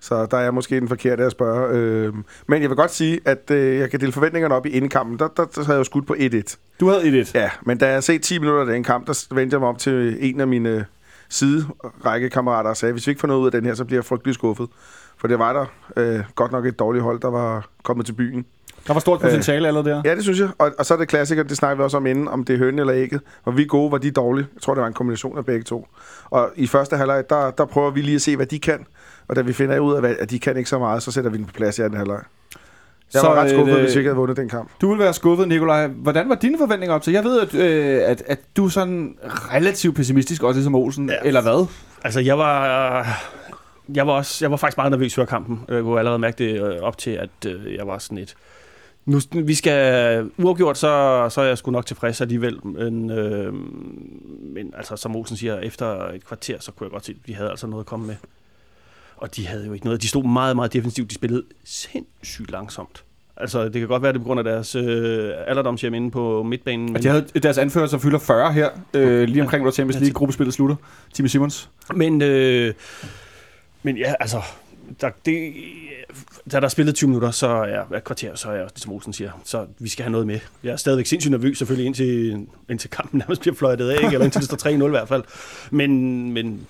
Så 0.00 0.26
der 0.26 0.36
er 0.36 0.50
måske 0.50 0.80
den 0.80 0.88
forkerte 0.88 1.24
at 1.24 1.32
spørge. 1.32 1.78
Øh, 1.78 2.14
men 2.48 2.62
jeg 2.62 2.70
vil 2.70 2.76
godt 2.76 2.90
sige, 2.90 3.20
at 3.24 3.50
øh, 3.50 3.78
jeg 3.78 3.90
kan 3.90 4.00
dele 4.00 4.12
forventningerne 4.12 4.54
op 4.54 4.66
i 4.66 4.70
indkampen. 4.70 5.18
Der, 5.18 5.28
der, 5.28 5.44
der 5.44 5.64
havde 5.64 5.72
jeg 5.72 5.78
jo 5.78 5.84
skudt 5.84 6.06
på 6.06 6.14
1-1. 6.18 6.56
Du 6.80 6.88
havde 6.88 7.22
1-1. 7.22 7.30
Ja, 7.34 7.50
men 7.62 7.78
da 7.78 7.92
jeg 7.92 8.04
set 8.04 8.22
10 8.22 8.38
minutter 8.38 8.60
af 8.60 8.66
den 8.66 8.84
kamp, 8.84 9.06
der 9.06 9.34
vendte 9.34 9.54
jeg 9.54 9.60
mig 9.60 9.68
om 9.68 9.76
til 9.76 10.16
en 10.20 10.40
af 10.40 10.48
mine 10.48 10.84
siderækkekammerater 11.28 12.70
og 12.70 12.76
sagde, 12.76 12.92
hvis 12.92 13.06
vi 13.06 13.10
ikke 13.10 13.20
får 13.20 13.28
noget 13.28 13.40
ud 13.40 13.46
af 13.46 13.52
den 13.52 13.64
her, 13.64 13.74
så 13.74 13.84
bliver 13.84 13.98
jeg 13.98 14.04
frygtelig 14.04 14.34
skuffet. 14.34 14.68
For 15.18 15.28
det 15.28 15.38
var 15.38 15.52
der 15.52 15.66
øh, 15.96 16.24
godt 16.34 16.52
nok 16.52 16.66
et 16.66 16.78
dårligt 16.78 17.04
hold, 17.04 17.20
der 17.20 17.30
var 17.30 17.68
kommet 17.82 18.06
til 18.06 18.12
byen. 18.12 18.46
Der 18.86 18.92
var 18.92 19.00
stort 19.00 19.20
potentiale 19.20 19.66
allerede 19.68 19.90
der. 19.90 20.02
Ja, 20.04 20.14
det 20.14 20.22
synes 20.22 20.40
jeg. 20.40 20.48
Og, 20.58 20.72
og 20.78 20.86
så 20.86 20.94
er 20.94 20.98
det 20.98 21.08
klassiker, 21.08 21.42
det 21.42 21.56
snakker 21.56 21.76
vi 21.76 21.82
også 21.82 21.96
om 21.96 22.06
inden, 22.06 22.28
om 22.28 22.44
det 22.44 22.54
er 22.54 22.58
høn 22.58 22.78
eller 22.78 22.94
ægget. 22.94 23.20
Var 23.44 23.52
vi 23.52 23.64
gode, 23.64 23.92
var 23.92 23.98
de 23.98 24.10
dårlige? 24.10 24.46
Jeg 24.54 24.62
tror, 24.62 24.74
det 24.74 24.80
var 24.80 24.86
en 24.86 24.94
kombination 24.94 25.38
af 25.38 25.44
begge 25.46 25.62
to. 25.62 25.86
Og 26.30 26.50
i 26.56 26.66
første 26.66 26.96
halvleg, 26.96 27.30
der, 27.30 27.50
der 27.50 27.64
prøver 27.64 27.90
vi 27.90 28.00
lige 28.00 28.14
at 28.14 28.22
se, 28.22 28.36
hvad 28.36 28.46
de 28.46 28.58
kan. 28.58 28.86
Og 29.28 29.36
da 29.36 29.40
vi 29.40 29.52
finder 29.52 29.78
ud 29.78 29.94
af, 29.94 30.16
at 30.20 30.30
de 30.30 30.38
kan 30.38 30.56
ikke 30.56 30.70
så 30.70 30.78
meget, 30.78 31.02
så 31.02 31.12
sætter 31.12 31.30
vi 31.30 31.36
den 31.36 31.44
på 31.44 31.52
plads 31.52 31.78
i 31.78 31.82
anden 31.82 31.96
halvleg. 31.98 32.20
Jeg 33.14 33.20
Så, 33.20 33.28
var 33.28 33.34
ret 33.34 33.50
skuffet, 33.50 33.74
øh, 33.76 33.82
hvis 33.82 33.94
vi 33.94 33.98
ikke 33.98 34.08
havde 34.08 34.16
vundet 34.16 34.36
den 34.36 34.48
kamp. 34.48 34.70
Du 34.80 34.90
vil 34.90 34.98
være 34.98 35.12
skuffet, 35.14 35.48
Nikolaj. 35.48 35.86
Hvordan 35.86 36.28
var 36.28 36.34
dine 36.34 36.58
forventninger 36.58 36.94
op 36.94 37.02
til? 37.02 37.12
Jeg 37.12 37.24
ved, 37.24 37.40
at, 37.40 37.54
øh, 37.54 38.00
at, 38.10 38.22
at 38.26 38.38
du 38.56 38.64
er 38.64 38.68
sådan 38.68 39.16
relativt 39.24 39.96
pessimistisk, 39.96 40.42
også 40.42 40.58
ligesom 40.58 40.74
Olsen. 40.74 41.08
Ja. 41.08 41.14
Ja. 41.14 41.18
Eller 41.24 41.42
hvad? 41.42 41.66
Altså, 42.04 42.20
jeg 42.20 42.38
var... 42.38 43.06
Jeg 43.94 44.06
var, 44.06 44.12
også, 44.12 44.44
jeg 44.44 44.50
var 44.50 44.56
faktisk 44.56 44.76
meget 44.76 44.90
nervøs 44.90 45.14
før 45.14 45.24
kampen. 45.24 45.60
Jeg 45.68 45.82
kunne 45.82 45.98
allerede 45.98 46.18
mærke 46.18 46.44
det 46.44 46.62
øh, 46.62 46.82
op 46.82 46.98
til, 46.98 47.10
at 47.10 47.30
øh, 47.46 47.74
jeg 47.74 47.86
var 47.86 47.98
sådan 47.98 48.18
et... 48.18 48.34
Nu, 49.06 49.20
vi 49.32 49.54
skal 49.54 50.30
uafgjort, 50.38 50.78
så, 50.78 51.26
så 51.30 51.40
er 51.40 51.44
jeg 51.44 51.58
sgu 51.58 51.70
nok 51.70 51.86
tilfreds 51.86 52.20
alligevel. 52.20 52.66
Men, 52.66 53.10
øh, 53.10 53.54
men 54.54 54.74
altså, 54.76 54.96
som 54.96 55.16
Olsen 55.16 55.36
siger, 55.36 55.60
efter 55.60 56.08
et 56.08 56.24
kvarter, 56.26 56.60
så 56.60 56.72
kunne 56.72 56.84
jeg 56.84 56.90
godt 56.90 57.04
se, 57.04 57.12
at 57.12 57.26
de 57.26 57.34
havde 57.34 57.50
altså 57.50 57.66
noget 57.66 57.82
at 57.82 57.86
komme 57.86 58.06
med. 58.06 58.16
Og 59.16 59.36
de 59.36 59.46
havde 59.46 59.66
jo 59.66 59.72
ikke 59.72 59.84
noget. 59.84 60.02
De 60.02 60.08
stod 60.08 60.24
meget, 60.24 60.56
meget 60.56 60.72
defensivt. 60.72 61.10
De 61.10 61.14
spillede 61.14 61.42
sindssygt 61.64 62.50
langsomt. 62.50 63.04
Altså, 63.36 63.64
det 63.64 63.72
kan 63.72 63.88
godt 63.88 64.02
være, 64.02 64.12
det 64.12 64.18
er 64.18 64.22
på 64.22 64.26
grund 64.26 64.40
af 64.40 64.44
deres 64.44 64.74
øh, 64.74 65.32
alderdomshjem 65.46 65.94
inde 65.94 66.10
på 66.10 66.42
midtbanen. 66.42 66.92
Men 66.92 67.02
de 67.02 67.08
havde 67.08 67.26
deres 67.42 67.58
anfører, 67.58 67.86
som 67.86 68.00
fylder 68.00 68.18
40 68.18 68.52
her, 68.52 68.70
øh, 68.94 69.28
lige 69.28 69.42
omkring, 69.42 69.62
hvor 69.62 69.70
Champions 69.70 70.00
League 70.00 70.14
gruppespillet 70.14 70.54
slutter. 70.54 70.76
Timmy 71.12 71.26
Simons. 71.26 71.70
Men, 71.94 72.22
øh, 72.22 72.74
men 73.82 73.96
ja, 73.96 74.14
altså, 74.20 74.42
der, 75.00 75.10
det, 75.26 75.52
da 76.52 76.60
der 76.60 76.64
er 76.64 76.68
spillet 76.68 76.94
20 76.94 77.08
minutter, 77.08 77.30
så 77.30 77.46
er 77.46 77.84
jeg 77.90 78.04
kvarter, 78.04 78.34
så 78.34 78.48
er 78.48 78.52
jeg 78.52 78.62
også, 78.62 78.74
ligesom 78.74 78.92
Olsen 78.92 79.12
siger, 79.12 79.30
så 79.44 79.66
vi 79.78 79.88
skal 79.88 80.02
have 80.02 80.12
noget 80.12 80.26
med. 80.26 80.38
Jeg 80.62 80.72
er 80.72 80.76
stadigvæk 80.76 81.06
sindssygt 81.06 81.30
nervøs, 81.30 81.58
selvfølgelig 81.58 81.86
indtil, 81.86 82.46
indtil 82.70 82.90
kampen 82.90 83.18
nærmest 83.28 83.40
bliver 83.40 83.54
fløjtet 83.54 83.88
af, 83.88 83.96
ikke? 83.96 84.14
eller 84.14 84.24
indtil 84.24 84.40
det 84.40 84.60
står 84.60 84.70
3-0 84.70 84.84
i 84.84 84.88
hvert 84.88 85.08
fald. 85.08 85.22
Men, 85.70 86.32
men, 86.32 86.66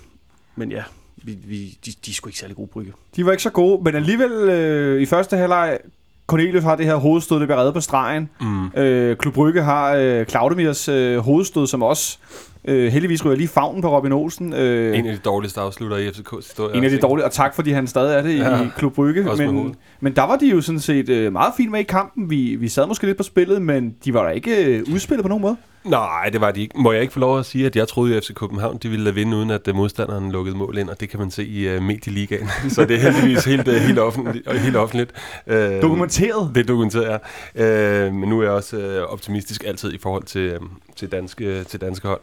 men 0.57 0.73
ja, 0.73 0.83
vi, 1.17 1.39
vi, 1.45 1.79
de, 1.87 1.93
de 2.07 2.11
er 2.11 2.15
sgu 2.15 2.29
ikke 2.29 2.39
særlig 2.39 2.57
gode 2.57 2.69
brygge. 2.69 2.93
De 3.17 3.27
var 3.27 3.33
ikke 3.33 3.43
så 3.43 3.51
gode, 3.51 3.85
men 3.85 3.95
alligevel 3.95 4.33
øh, 4.33 5.03
i 5.03 5.07
første 5.07 5.37
halvleg, 5.37 5.79
Cornelius 6.27 6.65
har 6.65 6.77
det 6.77 6.87
her 6.87 6.97
hovedstød, 6.97 7.39
det 7.41 7.49
bliver 7.49 7.61
reddet 7.61 7.75
på 7.75 7.81
stregen. 7.81 8.31
Mm. 8.41 8.67
Øh, 8.67 9.17
Klub 9.17 9.35
Brygge 9.35 9.63
har 9.63 9.95
øh, 9.95 10.27
Claudemirs 10.27 10.89
øh, 10.89 11.19
hovedstød, 11.19 11.67
som 11.67 11.83
også 11.83 12.19
øh, 12.67 12.93
heldigvis 12.93 13.25
ryger 13.25 13.37
lige 13.37 13.49
favnen 13.49 13.83
på 13.83 13.97
Robin 13.97 14.13
Olsen. 14.13 14.53
Øh, 14.53 14.99
En 14.99 15.07
af 15.07 15.13
de 15.13 15.19
dårligste 15.25 15.61
afslutter 15.61 15.97
i 15.97 16.09
FCK's 16.09 16.37
historie. 16.37 16.77
En 16.77 16.85
af 16.85 16.91
de 16.91 16.97
også, 16.97 17.07
dårlige, 17.07 17.25
og 17.25 17.33
tak 17.33 17.55
fordi 17.55 17.71
han 17.71 17.87
stadig 17.87 18.19
er 18.19 18.23
det 18.23 18.39
ja, 18.39 18.63
i 18.63 18.67
Klub 18.77 18.95
Brygge. 18.95 19.23
Men, 19.37 19.75
men 20.01 20.17
der 20.17 20.23
var 20.23 20.37
de 20.37 20.47
jo 20.47 20.61
sådan 20.61 20.81
set 20.81 21.09
øh, 21.09 21.33
meget 21.33 21.53
fint 21.57 21.71
med 21.71 21.81
i 21.81 21.83
kampen. 21.83 22.31
Vi, 22.31 22.57
vi 22.57 22.69
sad 22.69 22.87
måske 22.87 23.07
lidt 23.07 23.17
på 23.17 23.23
spillet, 23.23 23.63
men 23.63 23.95
de 24.05 24.15
var 24.15 24.23
da 24.23 24.29
ikke 24.29 24.65
øh, 24.65 24.83
udspillet 24.93 25.25
på 25.25 25.29
nogen 25.29 25.43
måde. 25.43 25.57
Nej, 25.85 26.29
det 26.33 26.41
var 26.41 26.51
de 26.51 26.61
ikke. 26.61 26.79
Må 26.79 26.93
jeg 26.93 27.03
ikke 27.03 27.13
få 27.13 27.21
lov 27.21 27.39
at 27.39 27.47
sige, 27.47 27.67
at 27.67 27.77
jeg 27.77 27.89
troede 27.89 28.17
at 28.17 28.25
FC 28.25 28.35
København 28.35 28.79
de 28.83 28.89
ville 28.89 29.15
vinde, 29.15 29.37
uden 29.37 29.51
at 29.51 29.69
uh, 29.69 29.77
modstanderen 29.77 30.33
lukkede 30.33 30.57
mål 30.57 30.79
ind, 30.79 30.89
og 30.89 31.01
det 31.01 31.09
kan 31.09 31.21
man 31.21 31.31
se 31.31 31.47
i 31.47 31.77
uh, 31.77 31.83
Medieligaen. 31.83 32.49
Så 32.69 32.85
det 32.85 32.97
er 32.97 33.01
heldigvis 33.01 33.45
helt, 33.45 33.69
uh, 33.69 33.75
helt, 33.75 33.99
offentligt, 33.99 34.49
og 34.49 34.59
helt 34.59 34.77
offentligt. 34.77 35.13
Uh, 35.47 35.55
Dokumenteret. 35.83 36.51
Det 36.55 36.61
er 36.61 36.65
dokumenteret, 36.65 37.21
ja. 37.57 38.07
Uh, 38.07 38.15
men 38.15 38.29
nu 38.29 38.39
er 38.39 38.43
jeg 38.43 38.53
også 38.53 38.77
uh, 38.77 39.13
optimistisk 39.13 39.65
altid 39.67 39.93
i 39.93 39.99
forhold 39.99 40.23
til, 40.25 40.59
um, 40.59 40.71
til, 40.97 41.13
danske, 41.13 41.65
til 41.65 41.81
danske 41.81 42.09
hold. 42.09 42.21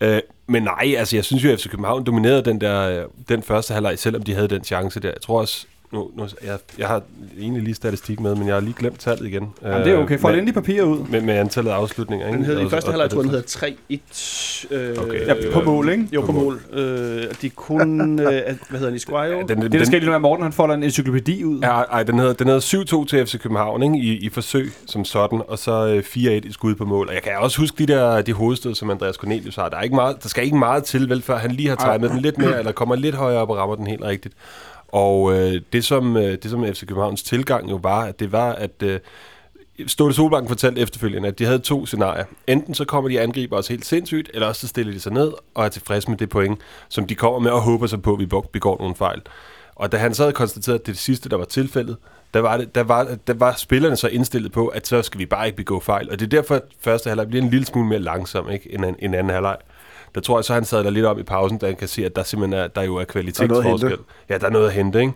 Øh, 0.00 0.20
men 0.46 0.62
nej, 0.62 0.94
altså 0.98 1.16
jeg 1.16 1.24
synes 1.24 1.44
jo, 1.44 1.50
at 1.52 1.60
FC 1.60 1.68
København 1.70 2.04
dominerede 2.04 2.44
den, 2.44 2.60
der, 2.60 3.02
øh, 3.02 3.08
den 3.28 3.42
første 3.42 3.74
halvleg, 3.74 3.98
selvom 3.98 4.22
de 4.22 4.34
havde 4.34 4.48
den 4.48 4.64
chance 4.64 5.00
der. 5.00 5.08
Jeg 5.08 5.20
tror 5.22 5.40
også, 5.40 5.66
nu, 5.92 6.10
nu, 6.16 6.26
jeg, 6.44 6.58
jeg 6.78 6.88
har 6.88 7.02
egentlig 7.38 7.62
lige 7.62 7.74
statistik 7.74 8.20
med, 8.20 8.34
men 8.34 8.46
jeg 8.46 8.54
har 8.56 8.60
lige 8.60 8.74
glemt 8.78 9.00
tallet 9.00 9.26
igen. 9.26 9.48
Jamen, 9.62 9.80
det 9.86 9.92
er 9.92 9.98
okay. 9.98 10.18
Få 10.18 10.26
med, 10.28 10.34
endelig 10.34 10.54
papir 10.54 10.82
ud. 10.82 10.98
med, 11.10 11.20
med 11.20 11.34
antallet 11.34 11.70
af 11.70 11.74
afslutninger. 11.74 12.26
Ikke? 12.26 12.38
Den 12.38 12.44
hed, 12.46 12.60
I 12.66 12.68
første 12.68 12.90
halvleg, 12.90 13.10
tror 13.10 13.18
jeg, 13.22 13.24
den 13.32 13.34
det- 13.34 13.58
hedder 13.60 13.96
3-1. 14.68 14.74
Øh, 14.74 15.04
Okay. 15.04 15.26
Ja, 15.26 15.34
på 15.52 15.60
mål, 15.60 15.88
ikke? 15.88 16.08
Jo, 16.12 16.20
på 16.20 16.32
mål. 16.32 16.60
Øh, 16.72 17.22
de 17.42 17.50
kun, 17.50 18.00
øh, 18.20 18.26
hvad 18.26 18.34
hedder 18.70 18.86
den, 18.86 18.94
Esquire? 18.94 19.22
Ja, 19.22 19.42
den, 19.48 19.62
Det, 19.62 19.72
der 19.72 19.84
skal 19.84 20.00
lige 20.00 20.10
være, 20.10 20.20
Morten 20.20 20.42
han 20.42 20.52
folder 20.52 20.74
en 20.74 20.82
encyklopædi 20.82 21.44
ud. 21.44 21.60
Ja, 21.60 21.68
ej, 21.80 22.02
den 22.02 22.18
hedder, 22.18 22.32
den 22.32 22.46
hedder 22.46 22.60
7-2 23.04 23.06
til 23.06 23.26
FC 23.26 23.38
København 23.40 23.82
ikke? 23.82 23.96
I, 23.96 24.12
i 24.16 24.28
forsøg 24.28 24.72
som 24.86 25.04
sådan, 25.04 25.42
og 25.48 25.58
så 25.58 25.86
øh, 25.86 26.02
4-1 26.06 26.18
i 26.48 26.52
skud 26.52 26.74
på 26.74 26.84
mål. 26.84 27.08
Og 27.08 27.14
jeg 27.14 27.22
kan 27.22 27.32
også 27.38 27.58
huske 27.58 27.86
de 27.86 27.92
der 27.92 28.22
de 28.22 28.32
hovedstød, 28.32 28.74
som 28.74 28.90
Andreas 28.90 29.14
Cornelius 29.14 29.56
har. 29.56 29.68
Der, 29.68 29.76
er 29.76 29.82
ikke 29.82 29.94
meget, 29.96 30.22
der 30.22 30.28
skal 30.28 30.44
ikke 30.44 30.56
meget 30.56 30.84
til, 30.84 31.08
vel, 31.08 31.22
før 31.22 31.36
han 31.38 31.50
lige 31.50 31.68
har 31.68 31.76
tegnet 31.76 32.10
den 32.10 32.20
lidt 32.20 32.38
mere, 32.38 32.58
eller 32.58 32.72
kommer 32.72 32.94
lidt 32.94 33.14
højere 33.14 33.38
op 33.40 33.50
og 33.50 33.56
rammer 33.56 33.76
den 33.76 33.86
helt 33.86 34.02
rigtigt. 34.02 34.34
Og 34.94 35.34
øh, 35.34 35.60
det, 35.72 35.84
som, 35.84 36.16
øh, 36.16 36.38
det, 36.42 36.50
som 36.50 36.64
FC 36.64 36.86
Københavns 36.86 37.22
tilgang 37.22 37.70
jo 37.70 37.80
var, 37.82 38.00
at 38.00 38.20
det 38.20 38.32
var, 38.32 38.52
at 38.52 38.82
øh, 38.82 39.00
Ståle 39.86 40.14
Solbakken 40.14 40.48
fortalte 40.48 40.80
efterfølgende, 40.80 41.28
at 41.28 41.38
de 41.38 41.44
havde 41.44 41.58
to 41.58 41.86
scenarier. 41.86 42.24
Enten 42.46 42.74
så 42.74 42.84
kommer 42.84 43.10
de 43.10 43.20
angriber 43.20 43.56
os 43.56 43.68
helt 43.68 43.86
sindssygt, 43.86 44.30
eller 44.34 44.46
også 44.46 44.60
så 44.60 44.68
stiller 44.68 44.92
de 44.92 45.00
sig 45.00 45.12
ned 45.12 45.32
og 45.54 45.64
er 45.64 45.68
tilfredse 45.68 46.10
med 46.10 46.18
det 46.18 46.28
point, 46.28 46.60
som 46.88 47.06
de 47.06 47.14
kommer 47.14 47.38
med 47.38 47.50
og 47.50 47.60
håber 47.60 47.86
sig 47.86 48.02
på, 48.02 48.12
at 48.12 48.18
vi 48.18 48.26
begår 48.52 48.78
nogle 48.78 48.94
fejl. 48.94 49.22
Og 49.74 49.92
da 49.92 49.96
han 49.96 50.14
så 50.14 50.22
havde 50.22 50.32
konstateret, 50.32 50.78
at 50.78 50.86
det, 50.86 50.94
det 50.94 50.98
sidste, 50.98 51.28
der 51.28 51.36
var 51.36 51.44
tilfældet, 51.44 51.96
der 52.34 52.40
var, 52.40 52.56
det, 52.56 52.74
der, 52.74 52.82
var, 52.82 53.16
der 53.26 53.34
var 53.34 53.54
spillerne 53.54 53.96
så 53.96 54.08
indstillet 54.08 54.52
på, 54.52 54.66
at 54.66 54.86
så 54.86 55.02
skal 55.02 55.18
vi 55.18 55.26
bare 55.26 55.46
ikke 55.46 55.56
begå 55.56 55.80
fejl. 55.80 56.10
Og 56.10 56.20
det 56.20 56.26
er 56.26 56.30
derfor, 56.40 56.54
at 56.54 56.62
første 56.80 57.08
halvleg 57.08 57.28
bliver 57.28 57.42
en 57.42 57.50
lille 57.50 57.66
smule 57.66 57.88
mere 57.88 57.98
langsom 57.98 58.50
ikke, 58.50 58.74
end 58.74 58.84
en, 58.84 58.96
en 58.98 59.14
anden 59.14 59.32
halvleg. 59.32 59.56
Der 60.14 60.20
tror 60.20 60.38
jeg 60.38 60.44
så, 60.44 60.54
han 60.54 60.64
sad 60.64 60.84
der 60.84 60.90
lidt 60.90 61.06
om 61.06 61.18
i 61.18 61.22
pausen, 61.22 61.58
da 61.58 61.66
han 61.66 61.76
kan 61.76 61.88
se, 61.88 62.04
at 62.06 62.16
der 62.16 62.22
simpelthen 62.22 62.60
er, 62.60 62.68
der 62.68 62.82
jo 62.82 62.96
er 62.96 63.04
kvalitetsforskel. 63.04 63.98
Ja, 64.28 64.38
der 64.38 64.46
er 64.46 64.50
noget 64.50 64.66
at 64.66 64.72
hente, 64.72 65.00
ikke? 65.00 65.12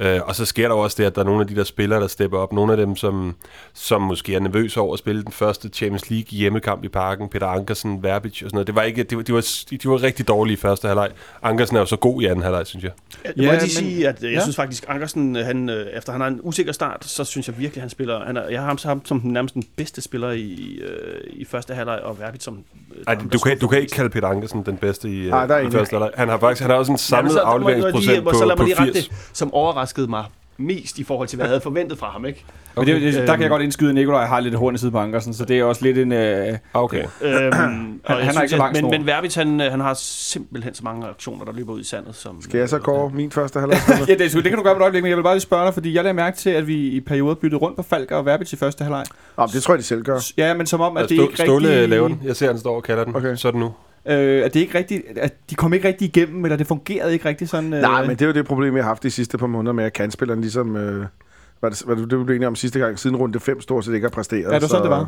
Øh, 0.00 0.20
og 0.24 0.34
så 0.36 0.44
sker 0.44 0.68
der 0.68 0.74
også 0.74 0.94
det, 0.98 1.04
at 1.04 1.14
der 1.14 1.20
er 1.20 1.24
nogle 1.24 1.40
af 1.40 1.46
de 1.46 1.56
der 1.56 1.64
spillere, 1.64 2.00
der 2.00 2.06
stepper 2.06 2.38
op. 2.38 2.52
Nogle 2.52 2.72
af 2.72 2.76
dem, 2.78 2.96
som, 2.96 3.34
som 3.74 4.02
måske 4.02 4.34
er 4.34 4.40
nervøse 4.40 4.80
over 4.80 4.92
at 4.92 4.98
spille 4.98 5.22
den 5.22 5.32
første 5.32 5.68
Champions 5.68 6.10
League 6.10 6.26
hjemmekamp 6.30 6.84
i 6.84 6.88
parken. 6.88 7.28
Peter 7.28 7.46
Ankersen, 7.46 8.02
Verbic 8.02 8.32
og 8.32 8.36
sådan 8.36 8.50
noget. 8.56 8.66
Det 8.66 8.74
var, 8.74 8.82
ikke, 8.82 9.02
det 9.02 9.16
var, 9.18 9.22
de, 9.24 9.32
var, 9.34 9.40
de 9.82 9.88
var 9.90 10.02
rigtig 10.02 10.28
dårlige 10.28 10.54
i 10.54 10.56
første 10.60 10.86
halvleg. 10.88 11.08
Ankersen 11.42 11.76
er 11.76 11.80
jo 11.80 11.86
så 11.86 11.96
god 11.96 12.22
i 12.22 12.24
anden 12.26 12.42
halvleg, 12.42 12.66
synes 12.66 12.84
jeg. 12.84 12.92
Jeg 13.24 13.32
Ja, 13.36 13.42
må 13.42 13.50
lige 13.52 13.60
men- 13.60 13.68
sige, 13.70 14.08
at 14.08 14.22
øh, 14.22 14.30
jeg 14.32 14.36
ja. 14.36 14.42
synes 14.42 14.56
faktisk, 14.56 14.84
Ankersen, 14.88 15.34
han, 15.34 15.68
øh, 15.68 15.86
efter 15.86 16.12
han 16.12 16.20
har 16.20 16.28
en 16.28 16.40
usikker 16.42 16.72
start, 16.72 17.04
så 17.04 17.24
synes 17.24 17.48
jeg 17.48 17.58
virkelig, 17.58 17.82
han 17.82 17.90
spiller... 17.90 18.24
Han 18.24 18.36
er, 18.36 18.48
jeg 18.48 18.60
har 18.60 18.66
ham, 18.66 18.78
ham 18.84 19.04
som 19.04 19.20
den 19.20 19.32
nærmest 19.32 19.54
den 19.54 19.64
bedste 19.76 20.00
spiller 20.00 20.30
i, 20.30 20.78
øh, 20.82 21.20
i 21.30 21.44
første 21.44 21.74
halvleg, 21.74 22.00
og 22.02 22.20
Verbit 22.20 22.42
som... 22.42 22.58
øh, 22.96 23.02
Ej, 23.06 23.14
du, 23.32 23.38
kan, 23.38 23.58
du 23.58 23.68
kan 23.68 23.80
ikke 23.80 23.92
kalde 23.92 24.10
Peter 24.10 24.28
Ankersen 24.28 24.62
den 24.62 24.76
bedste 24.76 25.08
i, 25.08 25.28
er 25.28 25.58
i 25.58 25.70
første 25.70 25.92
halvleg. 25.94 26.10
Han 26.16 26.28
har 26.28 26.38
faktisk 26.38 26.62
han 26.62 26.70
har 26.70 26.76
også 26.78 26.92
en 26.92 26.98
samlet 26.98 27.32
så- 27.32 27.38
ja, 27.40 27.44
må- 27.52 27.58
må 27.58 27.68
jeg 27.68 27.76
lige- 27.76 27.86
afleveringsprocent 27.86 28.24
på, 28.24 28.32
så 28.34 28.44
lad 28.44 28.56
på 28.56 28.62
mig 28.62 28.68
lige 28.68 28.80
rette 28.80 28.92
80. 28.92 29.08
det, 29.08 29.16
som 29.32 29.54
overraskede 29.88 30.06
mig 30.10 30.24
mest 30.60 30.98
i 30.98 31.04
forhold 31.04 31.28
til, 31.28 31.36
hvad 31.36 31.46
jeg 31.46 31.50
havde 31.50 31.60
forventet 31.60 31.98
fra 31.98 32.10
ham, 32.10 32.24
ikke? 32.26 32.44
Men 32.76 32.86
det, 32.86 33.02
det, 33.02 33.14
der 33.14 33.20
kan 33.26 33.28
jeg 33.28 33.40
Øhm. 33.40 33.48
godt 33.50 33.62
indskyde, 33.62 33.88
at 33.88 33.94
Nikolaj 33.94 34.26
har 34.26 34.40
lidt 34.40 34.54
horn 34.54 34.74
i 34.74 34.78
side 34.78 34.90
på 34.90 34.98
Ankersen, 34.98 35.34
så 35.34 35.44
det 35.44 35.58
er 35.58 35.64
også 35.64 35.84
lidt 35.84 35.98
en... 35.98 36.12
Øh, 36.12 36.58
Okay. 36.74 37.04
Øhm, 37.22 38.00
og 38.04 38.16
jeg 38.16 38.24
han 38.26 38.34
har 38.34 38.42
ikke 38.42 38.50
så 38.50 38.56
lang 38.56 38.72
men, 38.82 38.90
men 38.90 39.06
Verbit, 39.06 39.34
han, 39.34 39.60
øh, 39.60 39.70
han 39.70 39.80
har 39.80 39.94
simpelthen 39.98 40.74
så 40.74 40.84
mange 40.84 41.06
aktioner, 41.06 41.44
der 41.44 41.52
løber 41.52 41.72
ud 41.72 41.80
i 41.80 41.84
sandet. 41.84 42.14
Som, 42.16 42.42
Skal 42.42 42.58
jeg 42.58 42.68
så 42.68 42.78
gå 42.78 43.08
min 43.14 43.30
første 43.30 43.60
halvleg? 43.60 43.78
ja, 44.08 44.14
det, 44.14 44.32
det 44.32 44.42
kan 44.44 44.56
du 44.56 44.62
gøre 44.62 44.74
på 44.74 44.78
et 44.78 44.82
øjeblik, 44.82 45.02
men 45.02 45.10
jeg 45.10 45.16
vil 45.16 45.22
bare 45.22 45.34
lige 45.34 45.40
spørge 45.42 45.64
dig, 45.66 45.74
fordi 45.74 45.94
jeg 45.94 46.04
lagde 46.04 46.14
mærke 46.14 46.36
til, 46.36 46.50
at 46.50 46.66
vi 46.66 46.88
i 46.88 47.00
perioder 47.00 47.34
byttede 47.34 47.60
rundt 47.60 47.76
på 47.76 47.82
Falk 47.82 48.10
og 48.10 48.26
Verbit 48.26 48.52
i 48.52 48.56
første 48.56 48.84
halvleg. 48.84 49.04
Nå, 49.36 49.46
men 49.46 49.52
det 49.52 49.62
tror 49.62 49.74
jeg, 49.74 49.78
de 49.78 49.84
selv 49.84 50.02
gør. 50.02 50.18
Ja, 50.36 50.54
men 50.54 50.66
som 50.66 50.80
om, 50.80 50.96
at 50.96 51.08
det 51.08 51.16
Stå, 51.18 51.22
ikke 51.28 51.36
Ståle 51.42 51.68
rigtig... 51.68 51.88
laver 51.88 52.08
den. 52.08 52.20
Jeg 52.24 52.36
ser, 52.36 52.46
han 52.46 52.58
står 52.58 52.76
og 52.76 52.82
kalder 52.82 53.04
den. 53.04 53.16
Okay. 53.16 53.36
Så 53.36 53.48
er 53.48 53.52
det 53.52 53.60
nu. 53.60 53.72
Øh, 54.08 54.44
at 54.44 54.54
det 54.54 54.60
ikke 54.60 54.78
rigtig, 54.78 55.02
at 55.16 55.34
de 55.50 55.54
kom 55.54 55.72
ikke 55.72 55.88
rigtig 55.88 56.06
igennem, 56.08 56.44
eller 56.44 56.56
det 56.56 56.66
fungerede 56.66 57.12
ikke 57.12 57.28
rigtig 57.28 57.48
sådan... 57.48 57.72
Øh, 57.72 57.80
Nej, 57.80 58.00
men 58.02 58.10
det 58.10 58.22
er 58.22 58.26
jo 58.26 58.32
det 58.32 58.46
problem, 58.46 58.76
jeg 58.76 58.84
har 58.84 58.90
haft 58.90 59.02
de 59.02 59.10
sidste 59.10 59.38
par 59.38 59.46
måneder 59.46 59.72
med, 59.72 59.84
at 59.84 59.92
kandspilleren 59.92 60.40
ligesom... 60.40 60.76
Øh, 60.76 61.06
hvad 61.60 61.70
det, 61.70 61.82
hvad 61.86 61.96
det, 61.96 62.10
det 62.10 62.26
blev 62.26 62.36
enige 62.36 62.48
om 62.48 62.56
sidste 62.56 62.78
gang, 62.78 62.98
siden 62.98 63.16
runde 63.16 63.40
5 63.40 63.60
stort 63.60 63.84
set 63.84 63.94
ikke 63.94 64.04
har 64.04 64.10
præsteret. 64.10 64.42
Ja, 64.42 64.54
det 64.54 64.62
var 64.62 64.68
sådan, 64.68 64.82
det 64.82 64.90
var. 64.90 65.06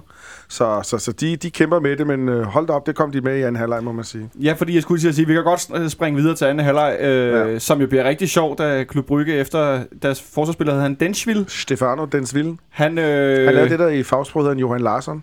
Så, 0.48 0.80
så, 0.82 0.98
så 0.98 1.12
de, 1.12 1.36
de 1.36 1.50
kæmper 1.50 1.80
med 1.80 1.96
det, 1.96 2.06
men 2.06 2.28
øh, 2.28 2.42
hold 2.42 2.66
da 2.66 2.72
op, 2.72 2.86
det 2.86 2.94
kom 2.94 3.12
de 3.12 3.20
med 3.20 3.36
i 3.38 3.40
anden 3.42 3.56
halvleg, 3.56 3.84
må 3.84 3.92
man 3.92 4.04
sige. 4.04 4.30
Ja, 4.34 4.52
fordi 4.52 4.74
jeg 4.74 4.82
skulle 4.82 5.00
til 5.00 5.08
at 5.08 5.14
sige, 5.14 5.24
at 5.24 5.28
vi 5.28 5.34
kan 5.34 5.44
godt 5.44 5.90
springe 5.92 6.20
videre 6.20 6.34
til 6.36 6.44
anden 6.44 6.64
halvleg, 6.64 6.96
øh, 7.00 7.52
Ja. 7.52 7.58
som 7.58 7.80
jo 7.80 7.86
bliver 7.86 8.04
rigtig 8.04 8.28
sjov, 8.30 8.58
da 8.58 8.84
Klub 8.84 9.06
Brygge 9.06 9.34
efter 9.34 9.82
deres 10.02 10.22
forsvarsspiller 10.34 10.74
hed 10.74 10.82
han 10.82 10.94
Denschville. 10.94 11.44
Stefano 11.48 12.04
Densville. 12.04 12.56
Han, 12.68 12.98
øh, 12.98 13.44
Han 13.44 13.54
lavede 13.54 13.70
det 13.70 13.78
der 13.78 13.88
i 13.88 14.02
fagsprog, 14.02 14.42
hedder 14.42 14.54
han 14.54 14.60
Johan 14.60 14.80
Larsson. 14.80 15.22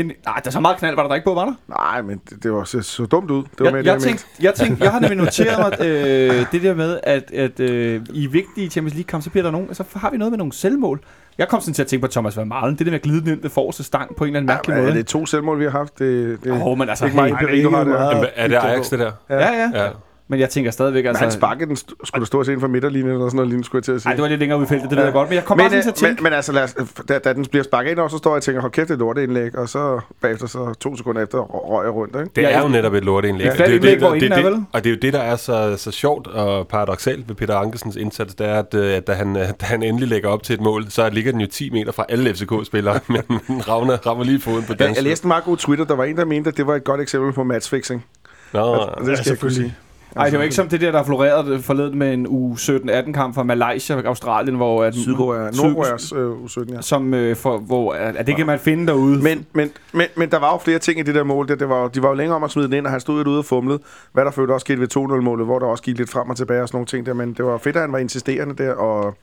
En, 0.00 0.06
nej, 0.06 0.34
der 0.44 0.46
er 0.46 0.50
så 0.50 0.60
meget 0.60 0.76
knald, 0.76 0.94
var 0.96 1.02
der, 1.02 1.08
der 1.08 1.14
ikke 1.14 1.24
på, 1.24 1.34
var 1.34 1.44
der? 1.44 1.52
Nej, 1.68 2.02
men 2.02 2.20
det, 2.30 2.42
det 2.42 2.52
var 2.52 2.64
så, 2.64 2.82
så 2.82 3.06
dumt 3.06 3.30
ud. 3.30 3.42
Det 3.42 3.48
var 3.60 3.64
Jeg, 3.66 3.72
med, 3.72 3.84
jeg, 3.84 3.94
det 3.94 4.02
tænkte, 4.02 4.24
jeg, 4.40 4.54
tænkte, 4.54 4.84
jeg 4.84 4.92
har 4.92 5.00
nemlig 5.00 5.18
noteret 5.18 5.58
mig 5.78 5.86
øh, 5.86 6.46
det 6.52 6.62
der 6.62 6.74
med, 6.74 7.00
at, 7.02 7.30
at 7.30 7.60
øh, 7.60 8.00
i 8.12 8.26
vigtige 8.26 8.70
Champions 8.70 8.94
League-kampe, 8.94 9.24
så 9.24 9.30
bliver 9.30 9.42
der 9.44 9.50
nogen, 9.50 9.74
så 9.74 9.84
har 9.96 10.10
vi 10.10 10.16
noget 10.16 10.32
med 10.32 10.38
nogle 10.38 10.52
selvmål. 10.52 11.00
Jeg 11.38 11.48
kom 11.48 11.60
sådan 11.60 11.74
til 11.74 11.82
at 11.82 11.86
tænke 11.88 12.06
på 12.06 12.12
Thomas 12.12 12.36
Van 12.36 12.48
Malen, 12.48 12.70
det 12.78 12.86
der 12.86 12.90
med 12.92 12.98
at 12.98 13.02
glide 13.02 13.20
den 13.20 13.28
ind 13.28 13.42
ved 13.42 13.50
forreste 13.50 13.82
stang 13.84 14.16
på 14.16 14.24
en 14.24 14.28
eller 14.28 14.38
anden 14.40 14.46
mærkelig 14.54 14.74
Ja, 14.74 14.80
måde. 14.80 14.90
er 14.90 14.94
det 14.94 15.06
to 15.06 15.26
selvmål, 15.26 15.58
vi 15.58 15.64
har 15.64 15.70
haft? 15.70 15.98
Det, 15.98 16.38
det, 16.44 16.52
oh, 16.62 16.78
men 16.78 16.88
altså, 16.88 17.04
ikke 17.04 17.16
meget 17.16 17.36
hey, 17.38 17.44
empiri, 17.44 17.62
du 17.62 17.70
har 17.70 17.78
der. 17.84 17.84
meget- 17.84 18.10
Jamen, 18.14 18.26
er 18.36 18.48
det 18.48 18.54
Ajax, 18.56 18.90
det 18.90 18.98
der? 18.98 19.12
ja, 19.30 19.36
ja, 19.36 19.70
Ja. 19.74 19.88
Men 20.30 20.40
jeg 20.40 20.50
tænker 20.50 20.70
stadigvæk, 20.70 21.04
Men 21.04 21.08
altså... 21.08 21.24
han 21.24 21.32
sparkede 21.32 21.66
den, 21.68 21.76
st- 21.76 21.94
skulle 22.04 22.20
der 22.20 22.26
stå 22.26 22.42
til 22.42 22.50
inden 22.50 22.60
for 22.60 22.68
midterlinjen 22.68 23.12
eller 23.12 23.26
sådan 23.26 23.36
noget 23.36 23.48
lignende, 23.48 23.64
skulle 23.66 23.78
jeg 23.80 23.84
til 23.84 23.92
at 23.92 24.00
sige. 24.02 24.08
Nej, 24.08 24.14
det 24.14 24.22
var 24.22 24.28
lidt 24.28 24.38
længere 24.40 24.58
ud 24.58 24.64
i 24.64 24.68
feltet, 24.68 24.90
det 24.90 24.96
ved 24.98 25.04
jeg 25.04 25.12
godt. 25.12 25.28
Men 25.28 25.34
jeg 25.36 25.44
kom 25.44 25.56
men, 25.56 25.62
bare 25.64 25.70
sådan 25.70 25.82
til 25.82 25.90
at 25.90 25.96
øh, 26.02 26.08
tænke... 26.08 26.22
men, 26.22 26.30
men 26.30 26.36
altså, 26.36 26.52
lad 26.52 26.62
os, 26.62 26.74
da, 27.08 27.18
da 27.18 27.32
den 27.32 27.44
bliver 27.46 27.64
sparket 27.64 27.90
ind, 27.90 27.98
over, 27.98 28.08
så 28.08 28.16
står 28.18 28.30
jeg 28.30 28.36
og 28.36 28.42
tænker, 28.42 28.60
hold 28.60 28.72
kæft, 28.72 28.88
det 28.88 28.92
er 28.92 28.96
et 28.96 29.00
lorteindlæg, 29.00 29.58
og 29.58 29.68
så 29.68 30.00
bagefter, 30.20 30.46
så 30.46 30.74
to 30.80 30.96
sekunder 30.96 31.22
efter, 31.22 31.38
røg 31.38 31.84
jeg 31.84 31.94
rundt, 31.94 32.16
ikke? 32.16 32.30
Det 32.36 32.42
Ja, 32.42 32.48
er 32.50 32.58
jo 32.58 32.64
ja. 32.66 32.70
netop 32.72 32.94
et 32.94 33.04
lorteindlæg. 33.04 33.44
Ja, 33.46 33.50
Og 33.52 33.58
det 33.58 33.64
er 33.66 33.70
det, 33.70 33.82
det, 34.20 34.30
det, 34.30 34.44
vel? 34.44 34.54
og 34.72 34.84
det 34.84 34.90
er 34.90 34.94
jo 34.94 34.98
det, 35.02 35.12
der 35.12 35.20
er 35.20 35.36
så, 35.36 35.74
så 35.76 35.90
sjovt 35.90 36.26
og 36.26 36.68
paradoxalt 36.68 37.28
ved 37.28 37.34
Peter 37.36 37.54
Ankersens 37.56 37.96
indsats, 37.96 38.34
det 38.34 38.46
er, 38.46 38.58
at, 38.58 38.74
øh, 38.74 38.94
at 38.96 39.06
da, 39.06 39.12
han, 39.12 39.36
øh, 39.36 39.42
da 39.60 39.66
han 39.66 39.82
endelig 39.82 40.08
lægger 40.08 40.28
op 40.28 40.42
til 40.42 40.54
et 40.54 40.60
mål, 40.60 40.90
så 40.90 41.10
ligger 41.10 41.32
den 41.32 41.40
jo 41.40 41.46
10 41.46 41.70
meter 41.70 41.92
fra 41.92 42.04
alle 42.08 42.34
FCK-spillere, 42.34 43.00
men 43.08 43.22
den 43.46 43.68
rammer, 43.68 44.24
lige 44.24 44.40
foden 44.40 44.64
på 44.64 44.72
Jeg, 44.78 44.86
den. 44.88 44.94
jeg 44.96 45.02
læste 45.04 45.24
en 45.24 45.28
meget 45.28 45.44
god 45.44 45.56
Twitter, 45.56 45.84
der 45.84 45.94
var 45.96 46.04
en, 46.04 46.16
der 46.16 46.24
mente, 46.24 46.48
at 46.50 46.56
det 46.56 46.66
var 46.66 46.74
et 46.76 46.84
godt 46.84 47.00
eksempel 47.00 47.32
på 47.32 47.44
matchfixing. 47.44 48.04
Nå, 48.52 48.60
Og 48.60 49.06
det 49.06 49.18
skal 49.18 49.30
jeg 49.30 49.38
kunne 49.38 49.72
Nej, 50.14 50.28
det 50.30 50.38
var 50.38 50.42
ikke 50.44 50.54
som 50.54 50.68
det 50.68 50.80
der, 50.80 50.92
der 50.92 51.02
florerede 51.04 51.62
forledet 51.62 51.94
med 51.94 52.14
en 52.14 52.26
u 52.28 52.54
17-18 52.54 53.12
kamp 53.12 53.34
fra 53.34 53.42
Malaysia 53.42 53.96
og 53.96 54.04
Australien, 54.04 54.56
hvor... 54.56 54.84
At, 54.84 54.94
Sydkorea, 54.94 55.52
Syd- 55.52 55.62
Nordkoreas 55.62 56.12
øh, 56.16 56.32
U17, 56.32 56.74
ja. 56.74 56.80
Som, 56.80 57.14
øh, 57.14 57.36
for, 57.36 57.58
hvor, 57.58 57.92
at, 57.92 58.16
at 58.16 58.26
det 58.26 58.36
kan 58.36 58.46
man 58.46 58.58
finde 58.58 58.86
derude. 58.86 59.22
Men, 59.22 59.46
men, 59.52 59.70
men, 59.92 60.06
men 60.16 60.30
der 60.30 60.38
var 60.38 60.52
jo 60.52 60.58
flere 60.58 60.78
ting 60.78 61.00
i 61.00 61.02
det 61.02 61.14
der 61.14 61.22
mål. 61.24 61.48
Det, 61.48 61.60
det 61.60 61.68
var, 61.68 61.82
jo- 61.82 61.88
de 61.88 62.02
var 62.02 62.08
jo 62.08 62.14
længere 62.14 62.36
om 62.36 62.44
at 62.44 62.50
smide 62.50 62.66
den 62.66 62.74
ind, 62.74 62.86
og 62.86 62.90
han 62.92 63.00
stod 63.00 63.16
lidt 63.18 63.28
ude 63.28 63.38
og 63.38 63.44
fumlede. 63.44 63.78
Hvad 64.12 64.24
der 64.24 64.30
følte 64.30 64.52
også 64.52 64.64
skete 64.64 64.80
ved 64.80 64.96
2-0-målet, 64.96 65.46
hvor 65.46 65.58
der 65.58 65.66
også 65.66 65.82
gik 65.82 65.98
lidt 65.98 66.10
frem 66.10 66.30
og 66.30 66.36
tilbage 66.36 66.62
og 66.62 66.68
sådan 66.68 66.76
nogle 66.76 66.86
ting 66.86 67.06
der. 67.06 67.14
Men 67.14 67.32
det 67.32 67.44
var 67.44 67.58
fedt, 67.58 67.76
at 67.76 67.82
han 67.82 67.92
var 67.92 67.98
insisterende 67.98 68.54
der, 68.64 68.72
og, 68.72 69.14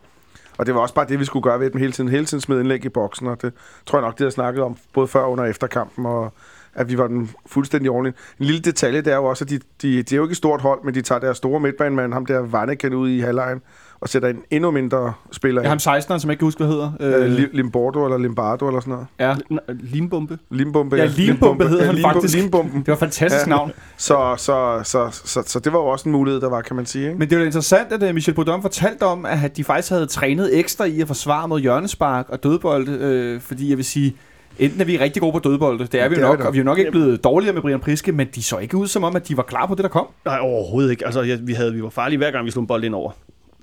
og 0.58 0.66
det 0.66 0.76
var 0.76 0.82
også 0.82 0.94
bare 0.94 1.06
det, 1.10 1.20
vi 1.20 1.26
skulle 1.26 1.44
gøre 1.44 1.60
ved 1.60 1.70
dem 1.70 1.80
hele 1.80 1.92
tiden. 1.92 2.10
Hele 2.10 2.26
tiden 2.26 2.42
smide 2.42 2.60
indlæg 2.60 2.86
i 2.86 2.90
boksen, 2.90 3.28
og 3.28 3.42
det 3.42 3.54
tror 3.86 3.98
jeg 4.00 4.06
nok, 4.06 4.18
det 4.18 4.24
har 4.26 4.32
snakket 4.32 4.64
om, 4.64 4.76
både 4.94 5.08
før 5.08 5.26
under 5.26 5.44
og 5.44 5.50
efter 5.50 5.68
kampen, 5.68 6.06
og 6.06 6.34
at 6.76 6.90
vi 6.92 6.98
var 6.98 7.08
den 7.08 7.30
fuldstændig 7.46 7.92
ordentlige. 7.92 8.16
En 8.40 8.46
lille 8.46 8.62
detalje, 8.62 9.02
det 9.02 9.14
er 9.14 9.16
jo 9.18 9.26
også, 9.26 9.44
at 9.44 9.50
de, 9.50 9.60
de, 9.82 10.04
de 10.04 10.16
er 10.16 10.18
jo 10.18 10.24
ikke 10.24 10.32
et 10.32 10.38
stort 10.38 10.62
hold, 10.62 10.80
men 10.86 10.94
de 10.94 11.02
tager 11.02 11.20
deres 11.20 11.38
store 11.38 11.60
midtbanemand, 11.60 12.14
ham 12.14 12.26
der 12.26 12.40
Vanneken 12.40 12.94
ud 12.94 13.10
i 13.10 13.20
halvlejen, 13.20 13.62
og 14.00 14.10
sætter 14.10 14.30
en 14.30 14.38
endnu 14.52 14.72
mindre 14.72 15.14
spiller 15.32 15.62
Ja, 15.62 15.68
ham 15.68 15.76
ind. 15.76 15.82
16'eren, 15.82 16.20
som 16.20 16.30
jeg 16.30 16.32
ikke 16.32 16.40
kan 16.40 16.46
huske, 16.46 16.58
hvad 16.64 16.68
hedder. 16.68 16.92
Øh, 17.00 17.32
Øh, 17.32 17.38
Lim- 17.38 17.50
Limbordo 17.54 18.06
eller 18.06 18.18
Limbardo 18.18 18.68
eller 18.68 18.80
sådan 18.80 18.92
noget. 18.92 19.08
ja. 19.20 19.36
Limbombe. 19.70 20.38
Limbombe. 20.50 20.96
Ja, 20.96 21.06
Limbombe 21.06 21.68
hed 21.68 21.82
han 21.82 21.96
Limbo- 21.96 22.02
faktisk. 22.02 22.36
Limbomben. 22.38 22.80
Det 22.80 22.88
var 22.88 22.94
et 22.94 23.00
fantastisk 23.00 23.46
Ja. 23.46 23.50
navn. 23.50 23.72
Så, 23.98 24.36
så, 24.38 24.82
så, 24.84 25.22
så, 25.26 25.44
så 25.46 25.60
det 25.60 25.74
var 25.74 25.80
jo 25.80 25.86
også 25.86 26.10
en 26.10 26.12
mulighed, 26.12 26.42
der 26.42 26.50
var, 26.50 26.62
kan 26.62 26.76
man 26.76 26.86
sige. 26.86 27.06
Ikke? 27.08 27.20
Men 27.20 27.30
det 27.30 27.36
er 27.36 27.40
jo 27.40 27.46
interessant, 27.46 27.92
at 27.92 28.04
uh, 28.10 28.14
Michel 28.14 28.34
Baudon 28.36 28.62
fortalte 28.62 29.04
om, 29.04 29.26
at 29.26 29.58
de 29.58 29.64
faktisk 29.64 29.90
havde 29.90 30.06
trænet 30.08 30.60
ekstra 30.60 30.86
i 30.86 31.02
at 31.02 31.08
forsvare 31.08 31.48
mod 31.48 31.60
hjørnespark 31.60 32.26
og 32.30 32.44
dødbolde, 32.44 32.92
øh, 33.02 33.42
fordi 33.42 33.70
jeg 33.70 33.78
vil 33.78 33.86
sige, 33.86 34.16
enten 34.60 34.82
er 34.82 34.86
vi 34.86 34.98
rigtig 34.98 35.22
gode 35.22 35.34
på 35.34 35.40
dødbolde, 35.40 35.88
det 35.88 36.02
er 36.02 36.10
vi 36.10 36.16
Det 36.16 36.22
jo 36.22 36.28
nok, 36.28 36.40
og 36.40 36.54
vi 36.54 36.58
er 36.58 36.62
jo 36.62 36.66
nok 36.66 36.78
ikke 36.78 36.92
blevet 36.92 37.24
dårligere 37.24 37.54
med 37.54 37.62
Brian 37.62 37.80
Priske, 37.80 38.12
men 38.12 38.28
de 38.36 38.44
så 38.44 38.58
ikke 38.58 38.78
ud 38.78 38.88
som 38.88 39.04
om, 39.04 39.16
at 39.16 39.28
de 39.28 39.38
var 39.38 39.44
klar 39.44 39.66
på 39.66 39.76
det, 39.76 39.84
der 39.84 39.90
kom. 39.90 40.08
Nej, 40.26 40.40
overhovedet 40.42 40.92
ikke. 40.92 41.06
Altså, 41.06 41.38
vi, 41.42 41.54
havde, 41.54 41.74
vi 41.74 41.84
var 41.84 41.90
farlige 41.90 42.18
hver 42.18 42.32
gang, 42.32 42.46
vi 42.46 42.52
slog 42.52 42.62
en 42.62 42.68
bold 42.68 42.84
ind 42.84 42.96
over. 42.96 43.12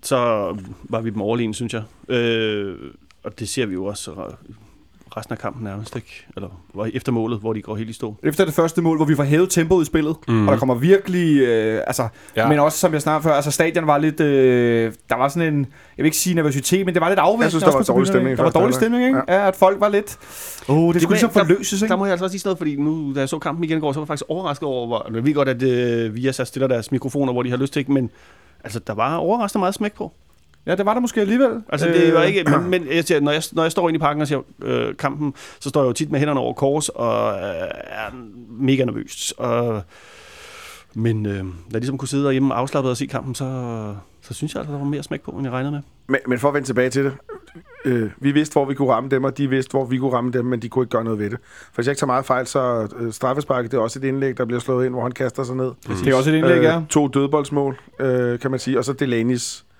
Så 0.02 0.16
var 0.82 1.00
vi 1.00 1.10
dem 1.10 1.20
overlegen, 1.20 1.54
synes 1.54 1.74
jeg. 1.74 1.82
Øh, 2.16 2.76
og 3.24 3.38
det 3.38 3.48
ser 3.48 3.66
vi 3.66 3.72
jo 3.72 3.84
også 3.84 4.10
resten 5.16 5.32
af 5.32 5.38
kampen 5.38 5.64
nærmest, 5.64 5.96
ikke? 5.96 6.26
Eller 6.36 6.48
var 6.74 6.90
efter 6.94 7.12
målet, 7.12 7.38
hvor 7.40 7.52
de 7.52 7.62
går 7.62 7.76
helt 7.76 7.90
i 7.90 7.92
stå. 7.92 8.16
Efter 8.22 8.44
det 8.44 8.54
første 8.54 8.82
mål, 8.82 8.96
hvor 8.96 9.06
vi 9.06 9.14
får 9.14 9.22
hævet 9.22 9.50
tempoet 9.50 9.82
i 9.82 9.86
spillet, 9.86 10.16
mm. 10.28 10.48
og 10.48 10.52
der 10.52 10.58
kommer 10.58 10.74
virkelig, 10.74 11.40
øh, 11.40 11.82
altså, 11.86 12.08
ja. 12.36 12.48
Men 12.48 12.58
også 12.58 12.78
som 12.78 12.92
jeg 12.92 13.02
snakkede 13.02 13.22
før, 13.22 13.34
altså 13.34 13.50
stadion 13.50 13.86
var 13.86 13.98
lidt, 13.98 14.20
øh, 14.20 14.92
der 15.08 15.16
var 15.16 15.28
sådan 15.28 15.54
en, 15.54 15.60
jeg 15.96 16.02
vil 16.02 16.04
ikke 16.04 16.16
sige 16.16 16.34
nervøsitet, 16.34 16.86
men 16.86 16.94
det 16.94 17.00
var 17.00 17.08
lidt 17.08 17.18
afventende. 17.18 17.44
Jeg 17.44 17.50
synes, 17.50 17.64
der 17.64 17.70
var 17.70 17.78
også 17.78 17.92
på 17.92 17.96
dårlig 17.96 18.08
stemning 18.08 18.36
Der 18.36 18.42
var 18.42 18.50
dårlig 18.50 18.74
stemning, 18.74 19.04
ikke? 19.04 19.22
Ja. 19.28 19.40
ja, 19.40 19.48
at 19.48 19.56
folk 19.56 19.80
var 19.80 19.88
lidt, 19.88 20.18
oh, 20.68 20.86
det, 20.86 20.94
det 20.94 21.02
skulle 21.02 21.14
ligesom 21.14 21.30
forløses, 21.30 21.82
ikke? 21.82 21.90
Der 21.90 21.96
må 21.96 22.04
jeg 22.04 22.12
altså 22.12 22.24
også 22.24 22.38
sige 22.38 22.46
noget, 22.46 22.58
fordi 22.58 22.76
nu, 22.76 23.12
da 23.14 23.20
jeg 23.20 23.28
så 23.28 23.38
kampen 23.38 23.64
igen 23.64 23.78
i 23.78 23.80
går, 23.80 23.92
så 23.92 24.00
var 24.00 24.04
jeg 24.04 24.08
faktisk 24.08 24.28
overrasket 24.28 24.68
over, 24.68 24.86
hvor, 24.86 25.10
jeg 25.14 25.24
ved 25.24 25.34
godt, 25.34 25.48
at 25.48 25.62
øh, 25.62 26.14
Viasat 26.14 26.46
stiller 26.46 26.66
deres 26.66 26.92
mikrofoner, 26.92 27.32
hvor 27.32 27.42
de 27.42 27.50
har 27.50 27.56
lyst 27.56 27.72
til, 27.72 27.80
ikke? 27.80 27.92
men 27.92 28.10
altså, 28.64 28.78
der 28.78 28.94
var 28.94 29.16
overraskende 29.16 29.60
meget 29.60 29.74
smæk 29.74 29.92
på. 29.92 30.12
Ja, 30.66 30.74
det 30.74 30.86
var 30.86 30.94
der 30.94 31.00
måske 31.00 31.20
alligevel. 31.20 31.62
Altså, 31.68 31.86
det 31.86 32.14
var 32.14 32.22
ikke, 32.22 32.44
men, 32.44 32.70
men 32.70 32.86
jeg 32.92 33.04
siger, 33.04 33.20
når, 33.20 33.32
jeg, 33.32 33.42
når 33.52 33.62
jeg 33.62 33.72
står 33.72 33.88
inde 33.88 33.96
i 33.96 34.00
parken 34.00 34.22
og 34.22 34.28
ser 34.28 34.40
øh, 34.62 34.96
kampen, 34.96 35.34
så 35.60 35.68
står 35.68 35.80
jeg 35.80 35.88
jo 35.88 35.92
tit 35.92 36.10
med 36.10 36.18
hænderne 36.18 36.40
over 36.40 36.52
kors 36.52 36.88
og 36.88 37.32
øh, 37.32 37.68
er 37.84 38.10
mega 38.48 38.84
nervøs. 38.84 39.34
Og, 39.36 39.82
men 40.94 41.26
øh, 41.26 41.32
da 41.32 41.42
jeg 41.72 41.80
ligesom 41.80 41.98
kunne 41.98 42.08
sidde 42.08 42.24
derhjemme 42.24 42.54
afslappet 42.54 42.90
og 42.90 42.96
se 42.96 43.06
kampen, 43.06 43.34
så, 43.34 43.44
så 44.22 44.34
synes 44.34 44.54
jeg 44.54 44.60
altså, 44.60 44.72
der 44.72 44.78
var 44.78 44.86
mere 44.86 45.02
smæk 45.02 45.20
på, 45.20 45.30
end 45.30 45.44
jeg 45.44 45.52
regnede 45.52 45.72
med. 45.72 45.80
Men, 46.06 46.20
men 46.26 46.38
for 46.38 46.48
at 46.48 46.54
vende 46.54 46.68
tilbage 46.68 46.90
til 46.90 47.04
det. 47.04 47.12
Øh, 47.84 48.10
vi 48.18 48.30
vidste, 48.32 48.52
hvor 48.52 48.64
vi 48.64 48.74
kunne 48.74 48.92
ramme 48.92 49.10
dem, 49.10 49.24
og 49.24 49.38
de 49.38 49.48
vidste, 49.48 49.70
hvor 49.70 49.84
vi 49.84 49.98
kunne 49.98 50.12
ramme 50.12 50.30
dem, 50.30 50.44
men 50.44 50.62
de 50.62 50.68
kunne 50.68 50.82
ikke 50.82 50.90
gøre 50.90 51.04
noget 51.04 51.18
ved 51.18 51.30
det. 51.30 51.38
For 51.42 51.74
hvis 51.74 51.86
jeg 51.86 51.92
ikke 51.92 52.00
tager 52.00 52.06
meget 52.06 52.24
fejl, 52.24 52.46
så 52.46 52.88
øh, 52.98 53.12
straffesparket, 53.12 53.70
det 53.70 53.76
er 53.76 53.82
også 53.82 53.98
et 53.98 54.04
indlæg, 54.04 54.38
der 54.38 54.44
bliver 54.44 54.60
slået 54.60 54.86
ind, 54.86 54.94
hvor 54.94 55.02
han 55.02 55.12
kaster 55.12 55.44
sig 55.44 55.56
ned. 55.56 55.70
Det 56.04 56.12
er 56.12 56.16
også 56.16 56.30
et 56.30 56.34
indlæg, 56.34 56.62
ja. 56.62 56.76
Øh, 56.76 56.86
to 56.86 57.08
dødboldsmål, 57.08 57.80
øh, 58.00 58.38
kan 58.38 58.50
man 58.50 58.60
sige, 58.60 58.78
og 58.78 58.84
så 58.84 58.92
Delaney's 58.92 59.71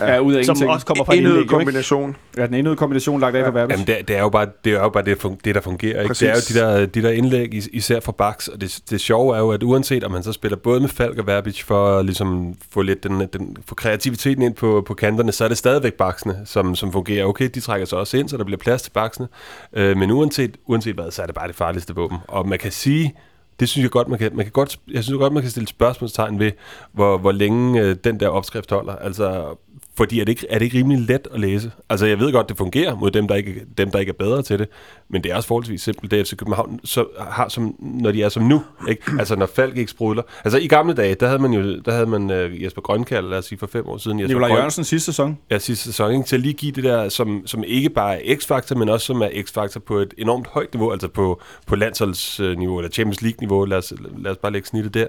Ja, 0.00 0.18
ud 0.18 0.32
af 0.34 0.44
Som 0.44 0.52
ingenting. 0.52 0.70
også 0.70 0.86
kommer 0.86 1.04
fra 1.04 1.12
indøde 1.12 1.28
indlæg, 1.34 1.36
jo, 1.36 1.40
ikke? 1.42 1.50
kombination. 1.64 2.16
Ja, 2.36 2.46
den 2.46 2.54
ene 2.54 2.76
kombination 2.76 3.20
lagt 3.20 3.36
af 3.36 3.44
for 3.44 3.50
Verbis. 3.52 3.72
Jamen, 3.74 3.86
det, 3.86 4.08
det, 4.08 4.16
er 4.16 4.20
jo 4.20 4.28
bare, 4.28 4.46
det 4.64 4.72
er 4.72 4.80
jo 4.82 4.88
bare 4.88 5.04
det, 5.04 5.22
det 5.44 5.54
der 5.54 5.60
fungerer. 5.60 6.02
Ikke? 6.02 6.14
Det 6.14 6.22
er 6.22 6.34
jo 6.34 6.40
de 6.48 6.80
der, 6.80 6.86
de 6.86 7.02
der 7.02 7.10
indlæg, 7.10 7.54
is- 7.54 7.68
især 7.72 8.00
fra 8.00 8.12
Baks, 8.12 8.48
og 8.48 8.60
det, 8.60 8.80
det 8.90 9.00
sjove 9.00 9.34
er 9.36 9.40
jo, 9.40 9.50
at 9.50 9.62
uanset 9.62 10.04
om 10.04 10.10
man 10.12 10.22
så 10.22 10.32
spiller 10.32 10.56
både 10.56 10.80
med 10.80 10.88
Falk 10.88 11.18
og 11.18 11.26
Verbic 11.26 11.62
for 11.62 11.98
at 11.98 12.04
ligesom 12.04 12.54
få 12.72 12.82
lidt 12.82 13.02
den, 13.02 13.20
den, 13.32 13.56
få 13.66 13.74
kreativiteten 13.74 14.42
ind 14.42 14.54
på, 14.54 14.82
på 14.86 14.94
kanterne, 14.94 15.32
så 15.32 15.44
er 15.44 15.48
det 15.48 15.58
stadigvæk 15.58 15.94
Baksene, 15.94 16.40
som, 16.44 16.74
som 16.74 16.92
fungerer. 16.92 17.24
Okay, 17.24 17.48
de 17.54 17.60
trækker 17.60 17.86
sig 17.86 17.98
også 17.98 18.16
ind, 18.16 18.28
så 18.28 18.36
der 18.36 18.44
bliver 18.44 18.58
plads 18.58 18.82
til 18.82 18.90
Baksene. 18.90 19.28
Øh, 19.72 19.96
men 19.96 20.10
uanset, 20.10 20.56
uanset 20.66 20.94
hvad, 20.94 21.10
så 21.10 21.22
er 21.22 21.26
det 21.26 21.34
bare 21.34 21.48
det 21.48 21.56
farligste 21.56 21.94
våben. 21.94 22.18
Og 22.28 22.48
man 22.48 22.58
kan 22.58 22.72
sige, 22.72 23.14
det 23.60 23.68
synes 23.68 23.82
jeg 23.82 23.90
godt, 23.90 24.08
man 24.08 24.18
kan, 24.18 24.30
man 24.34 24.44
kan 24.44 24.52
godt, 24.52 24.78
jeg 24.90 25.04
synes 25.04 25.18
godt, 25.18 25.32
man 25.32 25.42
kan 25.42 25.50
stille 25.50 25.68
spørgsmålstegn 25.68 26.38
ved, 26.38 26.52
hvor, 26.92 27.18
hvor 27.18 27.32
længe 27.32 27.80
øh, 27.82 27.96
den 28.04 28.20
der 28.20 28.28
opskrift 28.28 28.70
holder. 28.70 28.96
Altså, 28.96 29.58
Fordi 29.98 30.20
er 30.20 30.24
det, 30.24 30.32
ikke, 30.32 30.46
er 30.50 30.58
det 30.58 30.64
ikke 30.64 30.78
rimelig 30.78 31.08
let 31.08 31.28
at 31.34 31.40
læse? 31.40 31.72
Altså, 31.90 32.06
jeg 32.06 32.18
ved 32.18 32.32
godt, 32.32 32.48
det 32.48 32.56
fungerer 32.56 32.96
mod 32.96 33.10
dem, 33.10 33.28
der 33.28 33.34
ikke, 33.34 33.54
dem, 33.78 33.90
der 33.90 33.98
ikke 33.98 34.10
er 34.10 34.14
bedre 34.18 34.42
til 34.42 34.58
det, 34.58 34.68
men 35.10 35.24
det 35.24 35.32
er 35.32 35.36
også 35.36 35.48
forholdsvis 35.48 35.82
simpelt, 35.82 36.10
det 36.10 36.26
FC 36.26 36.36
København 36.36 36.80
så 36.84 37.06
har, 37.18 37.48
som, 37.48 37.74
når 37.78 38.12
de 38.12 38.22
er 38.22 38.28
som 38.28 38.42
nu. 38.42 38.62
Ikke? 38.88 39.02
Altså, 39.18 39.36
når 39.36 39.46
Falk 39.46 39.76
ikke 39.76 39.90
sprudler. 39.90 40.22
Altså, 40.44 40.58
i 40.58 40.66
gamle 40.66 40.94
dage, 40.94 41.14
der 41.14 41.26
havde 41.26 41.38
man 41.38 41.52
jo 41.52 41.78
der 41.78 41.92
havde 41.92 42.06
man, 42.06 42.30
uh, 42.30 42.62
Jesper 42.62 42.82
Grønkald, 42.82 43.28
lad 43.28 43.38
os 43.38 43.44
sige, 43.44 43.58
for 43.58 43.66
fem 43.66 43.88
år 43.88 43.96
siden. 43.96 44.20
Jesper 44.20 44.28
Nikolaj 44.28 44.56
Jørgensen 44.56 44.84
sidste 44.84 45.06
sæson. 45.06 45.38
Ja, 45.50 45.58
sidste 45.58 45.84
sæson, 45.84 46.12
ikke? 46.12 46.24
til 46.24 46.36
at 46.36 46.42
lige 46.42 46.54
give 46.54 46.72
det 46.72 46.84
der, 46.84 47.08
som, 47.08 47.42
som 47.46 47.64
ikke 47.66 47.90
bare 47.90 48.26
er 48.26 48.36
x-faktor, 48.36 48.76
men 48.76 48.88
også 48.88 49.06
som 49.06 49.22
er 49.22 49.28
x-faktor 49.42 49.80
på 49.80 49.98
et 49.98 50.14
enormt 50.18 50.46
højt 50.46 50.74
niveau, 50.74 50.92
altså 50.92 51.08
på, 51.08 51.40
på 51.66 51.76
landsholdsniveau, 51.76 52.78
eller 52.78 52.90
Champions 52.90 53.22
League-niveau, 53.22 53.64
lad 53.64 53.78
os, 53.78 53.92
lad 54.18 54.30
os 54.30 54.36
bare 54.36 54.52
lægge 54.52 54.68
snittet 54.68 54.94
der. 54.94 55.06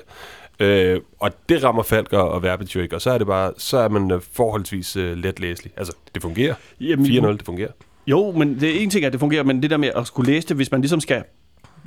Øh, 0.60 1.02
og 1.20 1.32
det 1.50 1.64
rammer 1.64 1.84
Falk 1.84 2.14
og, 2.14 2.32
og 2.32 2.44
Verbitz 2.44 2.76
jo 2.76 2.82
ikke, 2.82 2.96
og 2.96 3.02
så 3.02 3.12
er 3.12 3.18
det 3.18 3.28
bare, 3.28 3.54
så 3.58 3.78
er 3.78 3.90
man 3.90 4.12
øh, 4.12 4.22
forholdsvis 4.34 4.96
øh, 4.96 5.18
let 5.18 5.40
læselig. 5.40 5.72
Altså, 5.78 5.94
det 6.14 6.22
fungerer. 6.22 6.54
4-0, 6.82 6.86
det 7.32 7.42
fungerer. 7.46 7.72
Jo, 8.08 8.32
men 8.32 8.60
det 8.60 8.76
er 8.78 8.80
en 8.80 8.90
ting, 8.90 9.06
at 9.06 9.12
det 9.12 9.20
fungerer, 9.20 9.44
men 9.44 9.62
det 9.62 9.70
der 9.70 9.78
med 9.78 9.92
at 9.96 10.08
skulle 10.08 10.32
læse 10.32 10.48
det, 10.48 10.56
hvis 10.56 10.72
man 10.72 10.82
ligesom 10.82 11.00
skal 11.00 11.24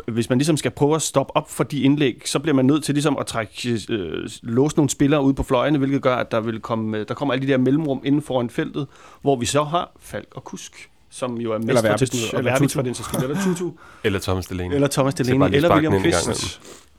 hvis 0.09 0.29
man 0.29 0.39
ligesom 0.39 0.57
skal 0.57 0.71
prøve 0.71 0.95
at 0.95 1.03
stoppe 1.03 1.37
op 1.37 1.51
for 1.51 1.65
de 1.65 1.83
indlæg, 1.83 2.23
så 2.25 2.39
bliver 2.39 2.55
man 2.55 2.65
nødt 2.65 2.85
til 2.85 2.95
ligesom 2.95 3.17
at 3.19 3.27
trække, 3.27 3.81
øh, 3.91 4.29
låse 4.43 4.77
nogle 4.77 4.91
spillere 4.91 5.23
ud 5.23 5.33
på 5.33 5.43
fløjene, 5.43 5.79
hvilket 5.79 6.03
gør, 6.03 6.17
at 6.17 6.31
der, 6.31 6.41
vil 6.41 6.61
komme, 6.61 6.99
øh, 6.99 7.09
der 7.09 7.15
kommer 7.15 7.35
alle 7.35 7.47
de 7.47 7.53
der 7.53 7.59
mellemrum 7.59 8.01
inden 8.05 8.23
foran 8.23 8.51
feltet, 8.51 8.87
hvor 9.23 9.37
vi 9.37 9.47
så 9.47 9.63
har 9.65 9.93
Falk 10.01 10.29
og 10.31 10.45
Kusk, 10.45 10.91
som 11.11 11.37
jo 11.37 11.53
er 11.53 11.57
Eller 11.57 11.73
og 11.73 11.79
eller 11.79 12.51
Verbitz 12.51 12.73
Tutu. 12.73 12.79
for 12.79 12.83
den 12.83 12.95
sags 12.95 13.09
skyld, 13.09 13.23
eller 13.23 13.43
Tutu, 13.45 13.71
Eller 14.05 14.19
Thomas 14.19 14.47
Delaney. 14.47 14.75
eller 14.75 14.89
Thomas 14.89 15.15
Delaney, 15.15 15.55
eller 15.55 15.75
William 15.75 15.93
den 15.93 16.03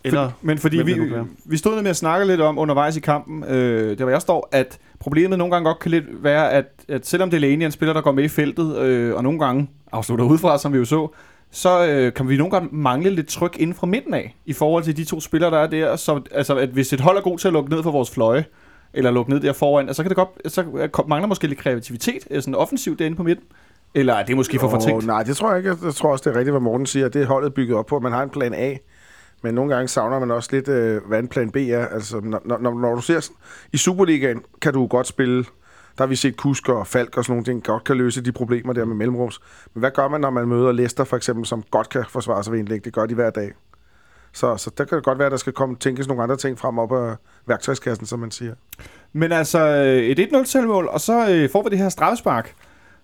eller... 0.03 0.31
Men 0.41 0.57
fordi 0.57 0.77
vi, 0.77 0.93
det 0.93 1.27
vi 1.45 1.57
stod 1.57 1.81
med 1.81 1.89
at 1.89 1.95
snakke 1.95 2.27
lidt 2.27 2.41
om 2.41 2.57
undervejs 2.57 2.97
i 2.97 2.99
kampen, 2.99 3.43
øh, 3.43 3.97
der 3.97 4.03
hvor 4.03 4.11
jeg 4.11 4.21
står, 4.21 4.49
at 4.51 4.79
problemet 4.99 5.37
nogle 5.37 5.53
gange 5.53 5.65
godt 5.65 5.79
kan 5.79 5.91
lidt 5.91 6.23
være, 6.23 6.51
at, 6.51 6.65
at 6.89 7.07
selvom 7.07 7.29
Delaney 7.29 7.61
er 7.61 7.65
en 7.65 7.71
spiller, 7.71 7.93
der 7.93 8.01
går 8.01 8.11
med 8.11 8.23
i 8.23 8.27
feltet, 8.27 8.77
øh, 8.77 9.15
og 9.15 9.23
nogle 9.23 9.39
gange 9.39 9.69
afslutter 9.91 10.25
udefra, 10.25 10.57
som 10.57 10.73
vi 10.73 10.77
jo 10.77 10.85
så, 10.85 11.07
så 11.51 11.87
øh, 11.87 12.13
kan 12.13 12.29
vi 12.29 12.37
nogle 12.37 12.51
gange 12.51 12.69
mangle 12.71 13.09
lidt 13.09 13.27
tryk 13.27 13.57
inden 13.59 13.75
fra 13.75 13.87
midten 13.87 14.13
af, 14.13 14.35
i 14.45 14.53
forhold 14.53 14.83
til 14.83 14.97
de 14.97 15.03
to 15.03 15.19
spillere, 15.19 15.51
der 15.51 15.59
er 15.59 15.67
der. 15.67 15.95
Så, 15.95 16.21
altså, 16.31 16.55
at 16.55 16.69
hvis 16.69 16.93
et 16.93 17.01
hold 17.01 17.17
er 17.17 17.21
god 17.21 17.37
til 17.37 17.47
at 17.47 17.53
lukke 17.53 17.69
ned 17.71 17.83
for 17.83 17.91
vores 17.91 18.11
fløje, 18.11 18.45
eller 18.93 19.11
lukke 19.11 19.31
ned 19.31 19.39
der 19.39 19.53
foran, 19.53 19.93
så 19.93 20.03
kan 20.03 20.09
det 20.09 20.15
godt, 20.15 20.51
så 20.53 20.63
mangler 21.07 21.27
måske 21.27 21.47
lidt 21.47 21.59
kreativitet, 21.59 22.27
øh, 22.31 22.41
sådan 22.41 22.55
offensivt 22.55 22.99
derinde 22.99 23.17
på 23.17 23.23
midten. 23.23 23.45
Eller 23.95 24.13
er 24.13 24.25
det 24.25 24.35
måske 24.35 24.59
for 24.59 24.69
fortænkt? 24.69 25.03
Åh, 25.03 25.07
nej, 25.07 25.23
det 25.23 25.37
tror 25.37 25.49
jeg 25.49 25.57
ikke. 25.57 25.75
Jeg 25.85 25.93
tror 25.93 26.11
også, 26.11 26.29
det 26.29 26.35
er 26.35 26.39
rigtigt, 26.39 26.53
hvad 26.53 26.61
Morten 26.61 26.85
siger. 26.85 27.09
Det 27.09 27.21
er 27.21 27.25
holdet 27.25 27.53
bygget 27.53 27.77
op 27.77 27.85
på, 27.85 27.95
at 27.95 28.03
man 28.03 28.11
har 28.11 28.23
en 28.23 28.29
plan 28.29 28.53
A. 28.53 28.75
Men 29.43 29.53
nogle 29.55 29.75
gange 29.75 29.87
savner 29.87 30.19
man 30.19 30.31
også 30.31 30.49
lidt, 30.51 30.67
øh, 30.67 31.01
hvad 31.07 31.19
en 31.19 31.27
plan 31.27 31.51
B 31.51 31.55
er. 31.55 31.85
Altså, 31.87 32.19
når, 32.23 32.41
når, 32.45 32.57
når 32.79 32.95
du 32.95 33.01
ser 33.01 33.19
sådan- 33.19 33.37
i 33.73 33.77
Superligaen, 33.77 34.41
kan 34.61 34.73
du 34.73 34.87
godt 34.87 35.07
spille 35.07 35.45
der 35.97 36.03
har 36.03 36.07
vi 36.07 36.15
set 36.15 36.37
Kusker 36.37 36.73
og 36.73 36.87
Falk 36.87 37.17
og 37.17 37.23
sådan 37.23 37.31
nogle 37.33 37.45
ting, 37.45 37.63
godt 37.63 37.83
kan 37.83 37.97
løse 37.97 38.21
de 38.21 38.31
problemer 38.31 38.73
der 38.73 38.85
med 38.85 38.95
mellemrums. 38.95 39.39
Men 39.73 39.79
hvad 39.79 39.91
gør 39.91 40.07
man, 40.07 40.21
når 40.21 40.29
man 40.29 40.47
møder 40.47 40.71
Leicester 40.71 41.03
for 41.03 41.17
eksempel, 41.17 41.45
som 41.45 41.63
godt 41.71 41.89
kan 41.89 42.03
forsvare 42.09 42.43
sig 42.43 42.51
ved 42.53 42.59
indlæg? 42.59 42.85
Det 42.85 42.93
gør 42.93 43.05
de 43.05 43.15
hver 43.15 43.29
dag. 43.29 43.51
Så, 44.33 44.57
så 44.57 44.71
der 44.77 44.83
kan 44.83 44.95
det 44.95 45.05
godt 45.05 45.17
være, 45.19 45.25
at 45.25 45.31
der 45.31 45.37
skal 45.37 45.53
komme, 45.53 45.75
tænkes 45.75 46.07
nogle 46.07 46.23
andre 46.23 46.37
ting 46.37 46.59
frem 46.59 46.79
op 46.79 46.91
af 46.91 47.15
værktøjskassen, 47.47 48.05
som 48.05 48.19
man 48.19 48.31
siger. 48.31 48.53
Men 49.13 49.31
altså, 49.31 49.59
øh, 49.59 50.03
et 50.03 50.19
1-0 50.19 50.45
selvmål, 50.45 50.87
og 50.87 51.01
så 51.01 51.29
øh, 51.29 51.49
får 51.49 51.63
vi 51.63 51.69
det 51.69 51.77
her 51.77 51.89
straffespark, 51.89 52.53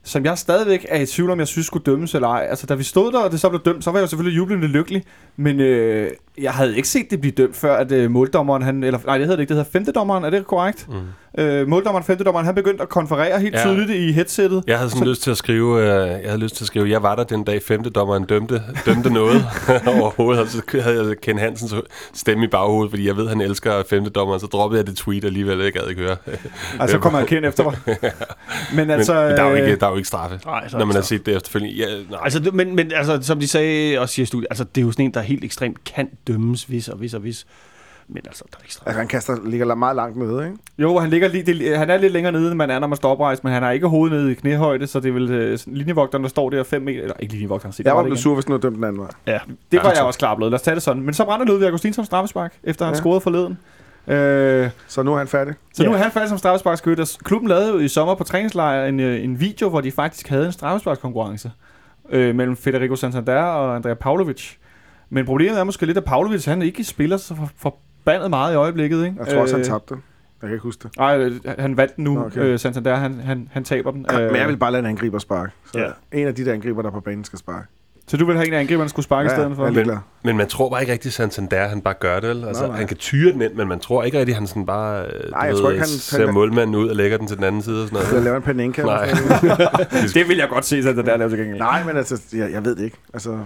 som 0.04 0.26
jeg 0.26 0.38
stadigvæk 0.38 0.86
er 0.90 1.00
i 1.02 1.06
tvivl 1.06 1.30
om, 1.30 1.40
jeg 1.40 1.48
synes 1.48 1.68
skulle 1.68 1.84
dømmes 1.84 2.16
eller 2.16 2.28
ej. 2.28 2.48
Altså, 2.50 2.66
da 2.68 2.76
vi 2.76 2.84
stod 2.84 3.12
der, 3.12 3.20
og 3.20 3.32
det 3.32 3.40
så 3.40 3.50
blev 3.50 3.62
dømt, 3.62 3.84
så 3.84 3.92
var 3.92 4.00
jeg 4.00 4.04
jo 4.04 4.08
selvfølgelig 4.08 4.38
jublende 4.38 4.68
lykkelig, 4.68 5.04
men 5.38 5.60
øh, 5.60 6.12
jeg 6.42 6.52
havde 6.52 6.76
ikke 6.76 6.88
set 6.88 7.12
det 7.12 7.22
blive 7.22 7.32
dømt, 7.32 7.56
før 7.56 7.76
at 7.76 7.92
øh, 7.92 8.12
måldommeren, 8.12 8.62
han, 8.62 8.84
eller 8.84 9.00
nej, 9.06 9.18
det 9.18 9.26
hedder 9.28 9.36
det 9.36 9.42
ikke, 9.44 9.50
det 9.50 9.58
hedder 9.58 9.72
femtedommeren, 9.72 10.24
er 10.24 10.30
det 10.30 10.48
korrekt? 10.48 10.88
Mm. 10.90 10.96
Øh, 11.38 11.68
måldommeren, 11.68 12.04
femtedommeren, 12.06 12.46
han 12.46 12.56
begyndte 12.56 12.82
at 12.84 12.90
konferere 12.90 13.40
helt 13.40 13.56
Ja. 13.56 13.62
tydeligt 13.66 13.90
i 13.90 14.12
headsettet. 14.12 14.64
Jeg 14.68 14.78
havde 14.78 14.90
sådan 14.92 15.08
lyst 15.08 15.22
til 15.24 15.32
at 15.32 15.38
skrive, 15.38 15.80
øh, 15.82 15.88
jeg 16.10 16.20
havde 16.26 16.38
lyst 16.38 16.56
til 16.56 16.64
at 16.64 16.68
skrive, 16.68 16.90
jeg 16.90 17.04
var 17.04 17.16
der 17.16 17.24
den 17.24 17.44
dag 17.44 17.64
femte 17.64 17.90
dommeren 17.90 18.24
dømte, 18.26 18.62
dømte 18.86 19.10
noget 19.14 19.46
overhovedet, 19.98 20.42
og 20.44 20.48
så 20.50 20.62
havde 20.82 21.08
jeg 21.08 21.16
Ken 21.22 21.38
Hansens 21.38 21.74
stemme 22.14 22.44
i 22.46 22.48
baghovedet, 22.48 22.92
fordi 22.92 23.08
jeg 23.08 23.18
ved, 23.18 23.28
han 23.28 23.42
elsker 23.42 23.84
femte 23.90 24.10
dommeren, 24.10 24.40
så 24.40 24.46
droppede 24.48 24.80
jeg 24.80 24.88
det 24.88 24.96
tweet 24.98 25.26
alligevel, 25.26 25.60
jeg 25.60 25.72
gad 25.74 25.82
ikke 25.90 26.02
høre. 26.02 26.18
Altså, 26.80 26.96
så 26.96 27.00
kommer 27.00 27.20
jeg 27.20 27.28
kendt 27.28 27.48
efter 27.48 27.64
mig. 27.64 27.76
Men 28.76 28.90
altså... 28.90 29.14
men, 29.14 29.24
men 29.24 29.38
der, 29.38 29.44
er 29.44 29.50
jo 29.50 29.56
ikke, 29.56 29.72
øh, 29.72 29.80
der 29.80 29.86
er 29.86 29.90
jo 29.92 29.96
ikke 29.96 30.08
straffe, 30.08 30.40
Nej, 30.46 30.68
så 30.68 30.78
når 30.78 30.86
man 30.86 30.96
har 30.96 31.02
set 31.02 31.26
det 31.26 31.36
efterfølgende. 31.36 31.76
Ja, 31.78 31.86
nej. 32.10 32.20
Altså, 32.24 32.50
men, 32.54 32.76
men 32.76 32.92
altså, 32.96 33.20
som 33.22 33.40
de 33.40 33.48
sagde 33.48 34.00
også 34.00 34.22
i 34.22 34.26
studiet, 34.26 34.48
altså, 34.50 34.64
det 34.64 34.82
er 34.82 34.86
jo 34.86 34.92
sådan 34.92 35.06
en, 35.06 35.14
der 35.14 35.22
helt 35.22 35.44
ekstremt 35.44 35.84
kan 35.84 36.10
dømmes, 36.34 36.64
hvis 36.64 36.90
og 36.90 36.98
hvis 36.98 37.14
og 37.14 37.20
hvis. 37.22 37.46
Men 38.12 38.22
altså, 38.26 38.44
der 38.52 38.58
er 38.58 38.62
ikke 38.64 38.74
straf. 38.74 38.84
Altså, 38.88 39.00
han 39.00 39.08
kaster, 39.08 39.38
ligger 39.46 39.76
meget 39.76 39.96
langt 39.96 40.18
nede, 40.18 40.46
ikke? 40.46 40.58
Jo, 40.78 40.98
han, 41.00 41.10
ligger 41.10 41.28
lige, 41.28 41.44
det, 41.44 41.78
han 41.78 41.90
er 41.90 41.98
lidt 41.98 42.14
længere 42.14 42.32
nede, 42.32 42.48
end 42.48 42.58
man 42.58 42.70
er, 42.70 42.80
når 42.80 42.88
man 42.88 42.96
står 42.96 43.12
oprejst, 43.12 43.44
men 43.44 43.54
han 43.54 43.64
har 43.64 43.72
ikke 43.72 43.88
hovedet 43.88 44.18
nede 44.18 44.32
i 44.32 44.36
knæhøjde, 44.36 44.88
så 44.88 45.00
det 45.00 45.10
er 45.10 45.14
vel 45.14 45.32
øh, 45.32 45.60
linjevogteren, 45.68 46.24
der 46.24 46.30
står 46.30 46.50
der 46.50 46.64
5 46.64 46.82
meter, 46.82 47.02
eller 47.02 47.16
ikke 47.20 47.34
linjevogteren, 47.34 47.74
Jeg 47.86 47.94
var 47.96 48.00
det 48.02 48.06
blevet 48.06 48.20
sur, 48.20 48.34
hvis 48.34 48.46
den 48.46 48.52
var 48.54 48.60
dømt 48.60 48.76
den 48.76 48.84
anden 48.84 49.02
vej. 49.02 49.10
Ja. 49.28 49.40
Det 49.72 49.80
var 49.84 49.90
Ja, 49.90 49.96
jeg 49.96 50.04
også 50.04 50.20
klar 50.20 50.36
blevet. 50.36 50.52
Lad 50.52 50.56
os 50.60 50.62
tage 50.62 50.76
det 50.76 50.84
sådan. 50.84 51.02
Men 51.04 51.14
så 51.14 51.26
brænder 51.26 51.46
Ludvig 51.46 51.66
Augustinsson 51.68 52.06
straffespark, 52.06 52.54
efter 52.64 52.86
han 52.86 52.94
Ja. 52.94 53.00
scorede 53.00 53.22
forleden. 53.22 53.58
Øh, 54.08 54.70
Så 54.88 55.04
nu 55.04 55.14
er 55.14 55.18
han 55.18 55.28
færdig. 55.28 55.54
så 55.74 55.84
nu 55.84 55.94
er 55.94 55.98
han 55.98 56.12
færdig 56.12 56.30
som 56.30 56.38
straffesparkskytte. 56.38 57.02
og 57.02 57.08
Klubben 57.24 57.50
lavede 57.50 57.70
jo 57.72 57.80
i 57.80 57.88
sommer 57.88 58.16
på 58.16 58.24
træningslejr 58.24 58.86
en, 58.86 59.00
øh, 59.00 59.24
en 59.24 59.40
video, 59.40 59.70
hvor 59.70 59.82
de 59.82 59.92
faktisk 59.92 60.28
havde 60.30 60.46
en 60.46 60.52
straffesparkskonkurrence 60.52 61.52
øh, 62.10 62.36
mellem 62.36 62.58
Federico 62.58 62.96
Santander 62.96 63.42
og 63.44 63.76
Andrea 63.76 63.94
Pavlovic. 63.94 64.52
Men 65.10 65.26
problemet 65.26 65.60
er 65.60 65.64
måske 65.64 65.86
lidt, 65.86 65.98
at 65.98 66.04
Pavlovic 66.06 66.46
han 66.46 66.62
ikke 66.62 66.84
spiller 66.84 67.18
så 67.18 67.36
for, 67.36 67.50
forbandet 67.58 68.30
meget 68.30 68.54
i 68.54 68.56
øjeblikket. 68.56 69.06
Ikke? 69.06 69.16
Jeg 69.20 69.28
tror 69.34 69.42
også, 69.42 69.56
han 69.56 69.62
Øh, 69.62 69.66
tabte. 69.66 69.94
Jeg 70.42 70.48
kan 70.48 70.52
ikke 70.56 70.64
huske 70.64 70.84
det. 70.84 70.98
Nej, 70.98 71.18
øh, 71.20 71.32
han 71.60 71.78
vandt 71.78 71.98
nu. 72.00 72.14
Nå, 72.14 72.26
Okay. 72.26 72.42
Øh, 72.42 72.60
Santander, 72.60 72.96
han, 72.96 73.20
han, 73.20 73.50
han 73.52 73.64
taber 73.64 73.92
den. 73.92 74.06
Men 74.12 74.36
jeg 74.36 74.48
vil 74.48 74.58
bare 74.58 74.72
lade 74.72 74.80
en 74.80 74.86
angriber 74.86 75.20
sparke. 75.20 75.52
Så 75.74 75.80
Ja. 75.80 76.20
en 76.20 76.28
af 76.28 76.36
de 76.36 76.46
der 76.46 76.54
angriber, 76.54 76.82
der 76.82 76.90
er 76.90 76.94
på 76.94 77.00
banen, 77.00 77.24
skal 77.24 77.40
sparke. 77.40 77.68
Så 78.08 78.18
du 78.18 78.26
vil 78.26 78.36
have 78.36 78.48
en 78.48 78.54
af 78.54 78.60
angriberne, 78.60 78.84
der 78.84 78.90
skulle 78.90 79.04
sparke 79.04 79.28
i 79.28 79.30
stedet 79.30 79.56
for? 79.56 79.70
Men, 79.70 79.90
men 80.24 80.38
man 80.38 80.48
tror 80.48 80.70
bare 80.70 80.82
ikke 80.82 80.94
rigtig, 80.94 81.14
Santander, 81.14 81.68
han 81.68 81.82
bare 81.82 81.94
gør 82.00 82.20
det, 82.20 82.30
vel? 82.30 82.44
Altså, 82.46 82.62
Nej, 82.64 82.70
nej. 82.70 82.78
han 82.78 82.88
kan 82.88 82.98
tyre 82.98 83.32
den 83.34 83.42
ind, 83.42 83.54
men 83.54 83.68
man 83.68 83.80
tror 83.80 84.04
ikke 84.04 84.20
rigtig, 84.20 84.36
han 84.36 84.48
sådan 84.48 84.66
bare 84.66 85.06
øh, 85.06 85.32
Nej, 85.32 85.42
jeg 85.42 85.52
du 85.54 85.58
tror 85.58 85.66
ved, 85.68 85.74
ikke, 85.74 85.80
han- 85.82 85.88
ser 85.88 86.26
han- 86.26 86.34
målmanden 86.34 86.76
ud 86.76 86.90
og 86.90 86.96
lægger 86.96 87.18
den 87.18 87.28
til 87.28 87.36
den 87.38 87.46
anden 87.46 87.62
side 87.62 87.82
og 87.84 87.88
sådan 87.90 88.06
noget. 88.12 88.24
laver 88.24 88.38
en 88.38 88.44
panenka. 88.44 88.82
Nej. 88.84 89.10
Det 90.16 90.28
vil 90.28 90.38
jeg 90.38 90.50
godt 90.50 90.66
se, 90.66 90.84
Santander 90.84 91.18
lave 91.18 91.30
til 91.30 91.40
gengæld. 91.40 91.58
Nej, 91.60 91.84
men 91.84 91.98
altså, 91.98 92.22
jeg, 92.34 92.52
jeg 92.52 92.66
ved 92.66 92.76
det 92.76 92.84
ikke. 92.84 92.98
Altså, 93.14 93.40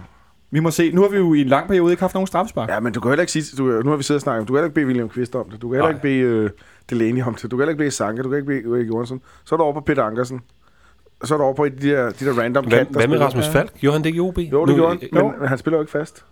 Vi 0.53 0.59
må 0.59 0.71
se. 0.71 0.91
Nu 0.91 1.01
har 1.01 1.09
vi 1.09 1.17
jo 1.17 1.33
i 1.33 1.41
en 1.41 1.47
lang 1.47 1.67
periode 1.67 1.91
ikke 1.93 2.01
haft 2.01 2.13
nogen 2.13 2.27
straffespark. 2.27 2.69
ja, 2.69 2.79
men 2.79 2.93
du 2.93 2.99
kan 2.99 3.09
heller 3.09 3.21
ikke 3.21 3.31
sige, 3.31 3.57
du, 3.57 3.63
nu 3.83 3.89
har 3.89 3.97
vi 3.97 4.03
siddet 4.03 4.17
og 4.17 4.21
snakket 4.21 4.39
om, 4.39 4.45
du 4.45 4.53
kan 4.53 4.57
heller 4.57 4.67
ikke 4.67 4.75
bede 4.75 4.85
William 4.87 5.09
Kvist 5.09 5.35
om 5.35 5.49
det. 5.49 5.61
Du 5.61 5.67
kan 5.69 5.75
heller 5.75 5.83
Nej. 5.83 5.89
ikke 5.89 6.01
bede 6.01 6.43
uh, 6.43 6.49
Delaney 6.89 7.23
om 7.23 7.33
det. 7.35 7.43
Du 7.43 7.47
kan 7.49 7.57
heller 7.59 7.69
ikke 7.71 7.77
bede 7.77 7.91
Sanke. 7.91 8.23
Du 8.23 8.29
kan 8.29 8.37
ikke 8.37 8.47
bede 8.47 8.69
Ulrik 8.69 8.87
Johansson. 8.87 9.21
Så 9.45 9.55
er 9.55 9.57
du 9.57 9.63
over 9.63 9.73
på 9.73 9.79
Peter 9.79 10.03
Ankersen. 10.03 10.41
Og 11.21 11.27
så 11.27 11.33
er 11.33 11.37
du 11.37 11.43
over 11.43 11.53
på 11.53 11.65
de 11.65 11.69
der, 11.89 12.09
de 12.11 12.25
der 12.25 12.41
random 12.41 12.65
Hvad, 12.67 12.77
kant, 12.77 12.89
der 12.89 12.95
hvad 12.99 13.07
med. 13.07 13.19
Rasmus 13.19 13.47
Falk? 13.47 13.73
Gjorde 13.79 13.93
han 13.93 14.01
det 14.03 14.07
ikke 14.09 14.17
i 14.17 14.19
OB? 14.19 14.37
Jo, 14.37 14.41
det 14.61 14.69
Nu- 14.69 14.75
gjorde 14.75 14.89
han. 14.89 15.09
Jo. 15.21 15.27
Men, 15.29 15.39
men 15.39 15.47
han 15.47 15.57
spiller 15.57 15.77
jo 15.77 15.81
ikke 15.81 15.91
fast. 15.91 16.25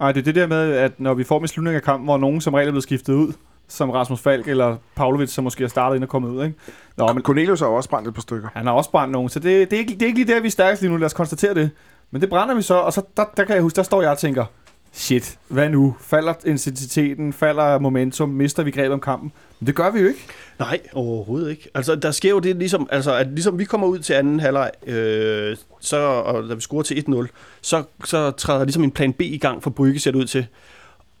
Nej, 0.00 0.12
det 0.12 0.20
er 0.20 0.24
det 0.24 0.34
der 0.34 0.46
med, 0.46 0.72
at 0.72 0.92
når 1.00 1.14
vi 1.14 1.24
får 1.24 1.38
med 1.38 1.48
slutningen 1.48 1.76
af 1.76 1.82
kampen, 1.82 2.06
hvor 2.06 2.16
nogen 2.18 2.40
som 2.40 2.54
regel 2.54 2.68
er 2.68 2.72
blevet 2.72 2.82
skiftet 2.82 3.12
ud, 3.14 3.32
som 3.68 3.90
Rasmus 3.90 4.20
Falk 4.20 4.48
eller 4.48 4.76
Pavlovic, 4.94 5.30
som 5.30 5.44
måske 5.44 5.62
har 5.62 5.68
startet 5.68 5.96
ind 5.96 6.04
og 6.04 6.08
kommet 6.10 6.28
ud, 6.30 6.44
ikke? 6.44 6.56
Nå, 6.96 7.12
men 7.12 7.22
Cornelius 7.22 7.60
har 7.60 7.66
også 7.66 7.88
brændt 7.90 8.08
et 8.08 8.14
par 8.14 8.20
stykker. 8.22 8.48
han 8.54 8.66
har 8.66 8.72
også 8.72 8.90
brændt 8.90 9.12
nogen, 9.12 9.28
så 9.28 9.38
det, 9.40 9.70
det, 9.70 9.76
er 9.76 9.80
ikke, 9.80 9.92
det 9.94 10.02
er 10.02 10.06
ikke 10.06 10.18
lige 10.24 10.34
der, 10.34 10.40
vi 10.40 10.46
er 10.46 10.50
stærkest 10.50 10.82
lige 10.82 10.92
nu, 10.92 10.96
lad 10.98 11.06
os 11.06 11.14
konstatere 11.14 11.54
det. 11.54 11.70
Men 12.16 12.20
det 12.20 12.28
brænder 12.28 12.54
vi 12.54 12.62
så, 12.62 12.74
og 12.74 12.92
så 12.92 13.02
der, 13.16 13.24
der 13.36 13.44
kan 13.44 13.54
jeg 13.54 13.62
huske, 13.62 13.76
der 13.76 13.82
står 13.82 14.02
jeg 14.02 14.10
og 14.10 14.18
tænker, 14.18 14.44
shit, 14.92 15.38
hvad 15.48 15.68
nu? 15.68 15.96
Falder 16.00 16.34
intensiteten, 16.46 17.32
falder 17.32 17.78
momentum, 17.78 18.28
mister 18.28 18.62
vi 18.62 18.70
greb 18.70 18.92
om 18.92 19.00
kampen? 19.00 19.32
Men 19.60 19.66
det 19.66 19.74
gør 19.74 19.90
vi 19.90 20.00
jo 20.00 20.08
ikke. 20.08 20.26
Nej, 20.58 20.80
overhovedet 20.92 21.50
ikke. 21.50 21.70
Altså, 21.74 21.94
der 21.94 22.10
sker 22.10 22.30
jo 22.30 22.38
det 22.38 22.56
ligesom, 22.56 22.88
altså, 22.90 23.14
at 23.14 23.26
ligesom 23.26 23.58
vi 23.58 23.64
kommer 23.64 23.86
ud 23.86 23.98
til 23.98 24.12
anden 24.12 24.40
halvleg, 24.40 24.70
øh, 24.86 25.56
så, 25.80 25.96
og 25.96 26.48
da 26.48 26.54
vi 26.54 26.60
scorer 26.60 26.82
til 26.82 27.04
1-0, 27.08 27.26
så, 27.60 27.82
så 28.04 28.30
træder 28.30 28.64
ligesom 28.64 28.84
en 28.84 28.90
plan 28.90 29.12
B 29.12 29.20
i 29.20 29.38
gang 29.38 29.62
for 29.62 29.70
Brygge, 29.70 30.00
ser 30.00 30.10
det 30.10 30.18
ud 30.18 30.26
til, 30.26 30.46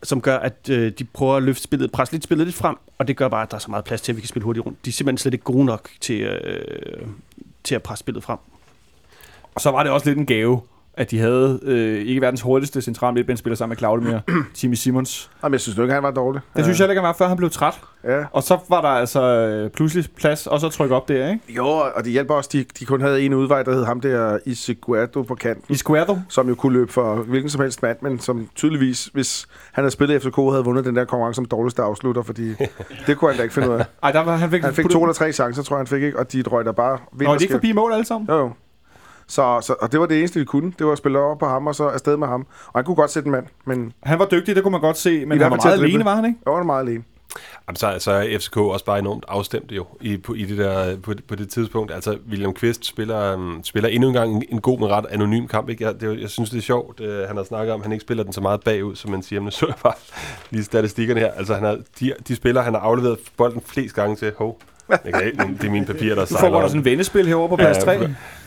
som 0.02 0.20
gør, 0.20 0.38
at 0.38 0.68
øh, 0.70 0.92
de 0.98 1.04
prøver 1.04 1.36
at 1.36 1.42
løfte 1.42 1.62
spillet, 1.62 1.92
presse 1.92 2.14
lidt 2.14 2.24
spillet 2.24 2.46
lidt 2.46 2.56
frem, 2.56 2.76
og 2.98 3.08
det 3.08 3.16
gør 3.16 3.28
bare, 3.28 3.42
at 3.42 3.50
der 3.50 3.56
er 3.56 3.60
så 3.60 3.70
meget 3.70 3.84
plads 3.84 4.00
til, 4.00 4.12
at 4.12 4.16
vi 4.16 4.20
kan 4.20 4.28
spille 4.28 4.44
hurtigt 4.44 4.66
rundt. 4.66 4.84
De 4.84 4.90
er 4.90 4.92
simpelthen 4.92 5.18
slet 5.18 5.34
ikke 5.34 5.44
gode 5.44 5.64
nok 5.64 5.88
til, 6.00 6.20
øh, 6.20 7.06
til 7.64 7.74
at 7.74 7.82
presse 7.82 8.00
spillet 8.00 8.24
frem. 8.24 8.38
Og 9.54 9.60
så 9.60 9.70
var 9.70 9.82
det 9.82 9.92
også 9.92 10.06
lidt 10.06 10.18
en 10.18 10.26
gave, 10.26 10.60
at 10.96 11.10
de 11.10 11.18
havde 11.18 11.60
øh, 11.62 12.06
ikke 12.06 12.20
verdens 12.20 12.40
hurtigste 12.40 12.82
central 12.82 13.14
midtbanespiller 13.14 13.56
sammen 13.56 13.70
med 13.70 13.76
Claudemir, 13.76 14.18
Timmy 14.54 14.74
Simons. 14.74 15.30
Jamen, 15.42 15.52
jeg 15.52 15.60
synes 15.60 15.78
ikke, 15.78 15.94
han 15.94 16.02
var 16.02 16.10
dårlig. 16.10 16.40
Det 16.56 16.64
synes 16.64 16.78
jeg 16.78 16.84
heller 16.84 16.92
ikke, 16.92 17.00
han 17.00 17.06
var, 17.06 17.12
før 17.12 17.28
han 17.28 17.36
blev 17.36 17.50
træt. 17.50 17.80
Ja. 18.04 18.24
Og 18.32 18.42
så 18.42 18.58
var 18.68 18.80
der 18.80 18.88
altså 18.88 19.22
øh, 19.22 19.70
pludselig 19.70 20.04
plads, 20.16 20.46
og 20.46 20.60
så 20.60 20.68
trykke 20.68 20.94
op 20.94 21.08
der, 21.08 21.28
ikke? 21.28 21.40
Jo, 21.48 21.66
og 21.66 22.04
det 22.04 22.12
hjælper 22.12 22.34
også, 22.34 22.50
de, 22.52 22.64
de 22.78 22.84
kun 22.84 23.00
havde 23.00 23.22
en 23.22 23.34
udvej, 23.34 23.62
der 23.62 23.72
hed 23.72 23.84
ham 23.84 24.00
der 24.00 24.38
Isiguerdo 24.46 25.22
på 25.22 25.34
kanten. 25.34 25.74
I 25.74 25.76
Square 25.76 26.22
som 26.28 26.48
jo 26.48 26.54
kunne 26.54 26.72
løbe 26.72 26.92
for 26.92 27.14
hvilken 27.14 27.50
som 27.50 27.60
helst 27.60 27.82
mand, 27.82 27.96
men 28.00 28.18
som 28.18 28.48
tydeligvis, 28.54 29.10
hvis 29.12 29.46
han 29.72 29.82
havde 29.82 29.90
spillet 29.90 30.14
i 30.14 30.18
FCK, 30.18 30.36
havde 30.36 30.64
vundet 30.64 30.84
den 30.84 30.96
der 30.96 31.04
konkurrence 31.04 31.36
som 31.36 31.44
dårligste 31.44 31.82
afslutter, 31.82 32.22
fordi 32.22 32.48
det 33.06 33.16
kunne 33.16 33.30
han 33.30 33.36
da 33.36 33.42
ikke 33.42 33.54
finde 33.54 33.70
ud 33.70 33.74
af. 33.74 33.84
Ej, 34.02 34.12
der 34.12 34.20
var, 34.20 34.36
han 34.36 34.50
fik, 34.50 34.62
Han 34.62 34.74
fik 34.74 34.88
to 34.88 35.02
eller 35.02 35.14
tre 35.14 35.32
chancer, 35.32 35.62
tror 35.62 35.76
jeg, 35.76 35.80
han 35.80 35.86
fik 35.86 36.02
ikke, 36.02 36.18
og 36.18 36.32
de 36.32 36.42
røg 36.42 36.64
der 36.64 36.72
bare 36.72 36.98
Nå, 37.12 37.28
er 37.28 37.32
det 37.32 37.42
ikke 37.42 37.54
forbi 37.54 37.72
mål 37.72 37.92
alle 37.92 38.04
sammen? 38.04 38.28
Jo, 38.28 38.38
jo. 38.38 38.50
Så, 39.28 39.60
så, 39.60 39.74
og 39.80 39.92
det 39.92 40.00
var 40.00 40.06
det 40.06 40.18
eneste, 40.18 40.40
de 40.40 40.44
kunne. 40.44 40.72
Det 40.78 40.86
var 40.86 40.92
at 40.92 40.98
spille 40.98 41.18
over 41.18 41.34
på 41.34 41.46
ham, 41.46 41.66
og 41.66 41.74
så 41.74 41.88
afsted 41.88 42.16
med 42.16 42.28
ham. 42.28 42.46
Og 42.66 42.72
han 42.74 42.84
kunne 42.84 42.96
godt 42.96 43.10
sætte 43.10 43.26
en 43.26 43.32
mand, 43.32 43.46
men 43.64 43.92
Han 44.02 44.18
var 44.18 44.26
dygtig, 44.26 44.56
det 44.56 44.62
kunne 44.62 44.72
man 44.72 44.80
godt 44.80 44.96
se, 44.96 45.26
men 45.26 45.40
han 45.40 45.50
var 45.50 45.56
meget 45.64 45.82
alene, 45.82 46.04
var 46.04 46.14
han 46.14 46.24
ikke? 46.24 46.38
jeg 46.46 46.52
var 46.52 46.62
meget 46.62 46.82
alene. 46.82 47.04
Jamen, 47.68 47.76
så, 47.76 47.96
så 47.98 48.10
er 48.10 48.38
FCK 48.38 48.56
også 48.56 48.84
bare 48.84 48.98
enormt 48.98 49.24
afstemt 49.28 49.72
jo 49.72 49.86
i, 50.00 50.16
på, 50.16 50.34
i 50.34 50.44
det 50.44 50.58
der, 50.58 50.96
på, 50.96 51.14
på 51.28 51.34
det 51.34 51.48
tidspunkt. 51.48 51.92
Altså, 51.92 52.18
William 52.30 52.54
Kvist 52.54 52.86
spiller, 52.86 53.34
um, 53.34 53.60
spiller 53.64 53.88
endnu 53.88 54.08
en 54.08 54.14
gang 54.14 54.36
en, 54.36 54.44
en 54.48 54.60
god, 54.60 54.78
men 54.78 54.88
ret 54.88 55.06
anonym 55.10 55.46
kamp. 55.46 55.68
Ikke? 55.68 55.84
Jeg, 55.84 56.00
det, 56.00 56.20
jeg 56.20 56.30
synes, 56.30 56.50
det 56.50 56.58
er 56.58 56.62
sjovt. 56.62 57.00
Uh, 57.00 57.08
han 57.08 57.36
har 57.36 57.44
snakket 57.44 57.74
om, 57.74 57.80
at 57.80 57.84
han 57.84 57.92
ikke 57.92 58.02
spiller 58.02 58.24
den 58.24 58.32
så 58.32 58.40
meget 58.40 58.60
bagud, 58.64 58.96
som 58.96 59.10
man 59.10 59.22
siger. 59.22 59.40
Men 59.40 59.50
så 59.50 59.66
jeg 59.66 59.74
bare 59.82 59.94
lige 60.50 60.64
statistikkerne 60.64 61.20
her. 61.20 61.32
Altså, 61.32 61.54
han 61.54 61.64
har, 61.64 61.78
de, 62.00 62.12
de 62.28 62.36
spiller, 62.36 62.62
han 62.62 62.74
har 62.74 62.80
afleveret 62.80 63.18
bolden 63.36 63.60
flest 63.66 63.94
gange 63.94 64.16
til. 64.16 64.32
Hov, 64.38 64.60
jeg 64.88 65.12
kan, 65.38 65.56
det 65.60 65.66
er 65.66 65.70
mine 65.70 65.86
papirer, 65.86 66.14
der 66.14 66.22
Du 66.24 66.28
får 66.34 66.38
sejler 66.38 66.56
op. 66.56 66.68
sådan 66.68 66.80
en 66.80 66.84
vendespil 66.84 67.26
herovre 67.26 67.48
på 67.48 67.56
plads 67.56 67.78
3. 67.78 67.90
Ja, 67.90 67.98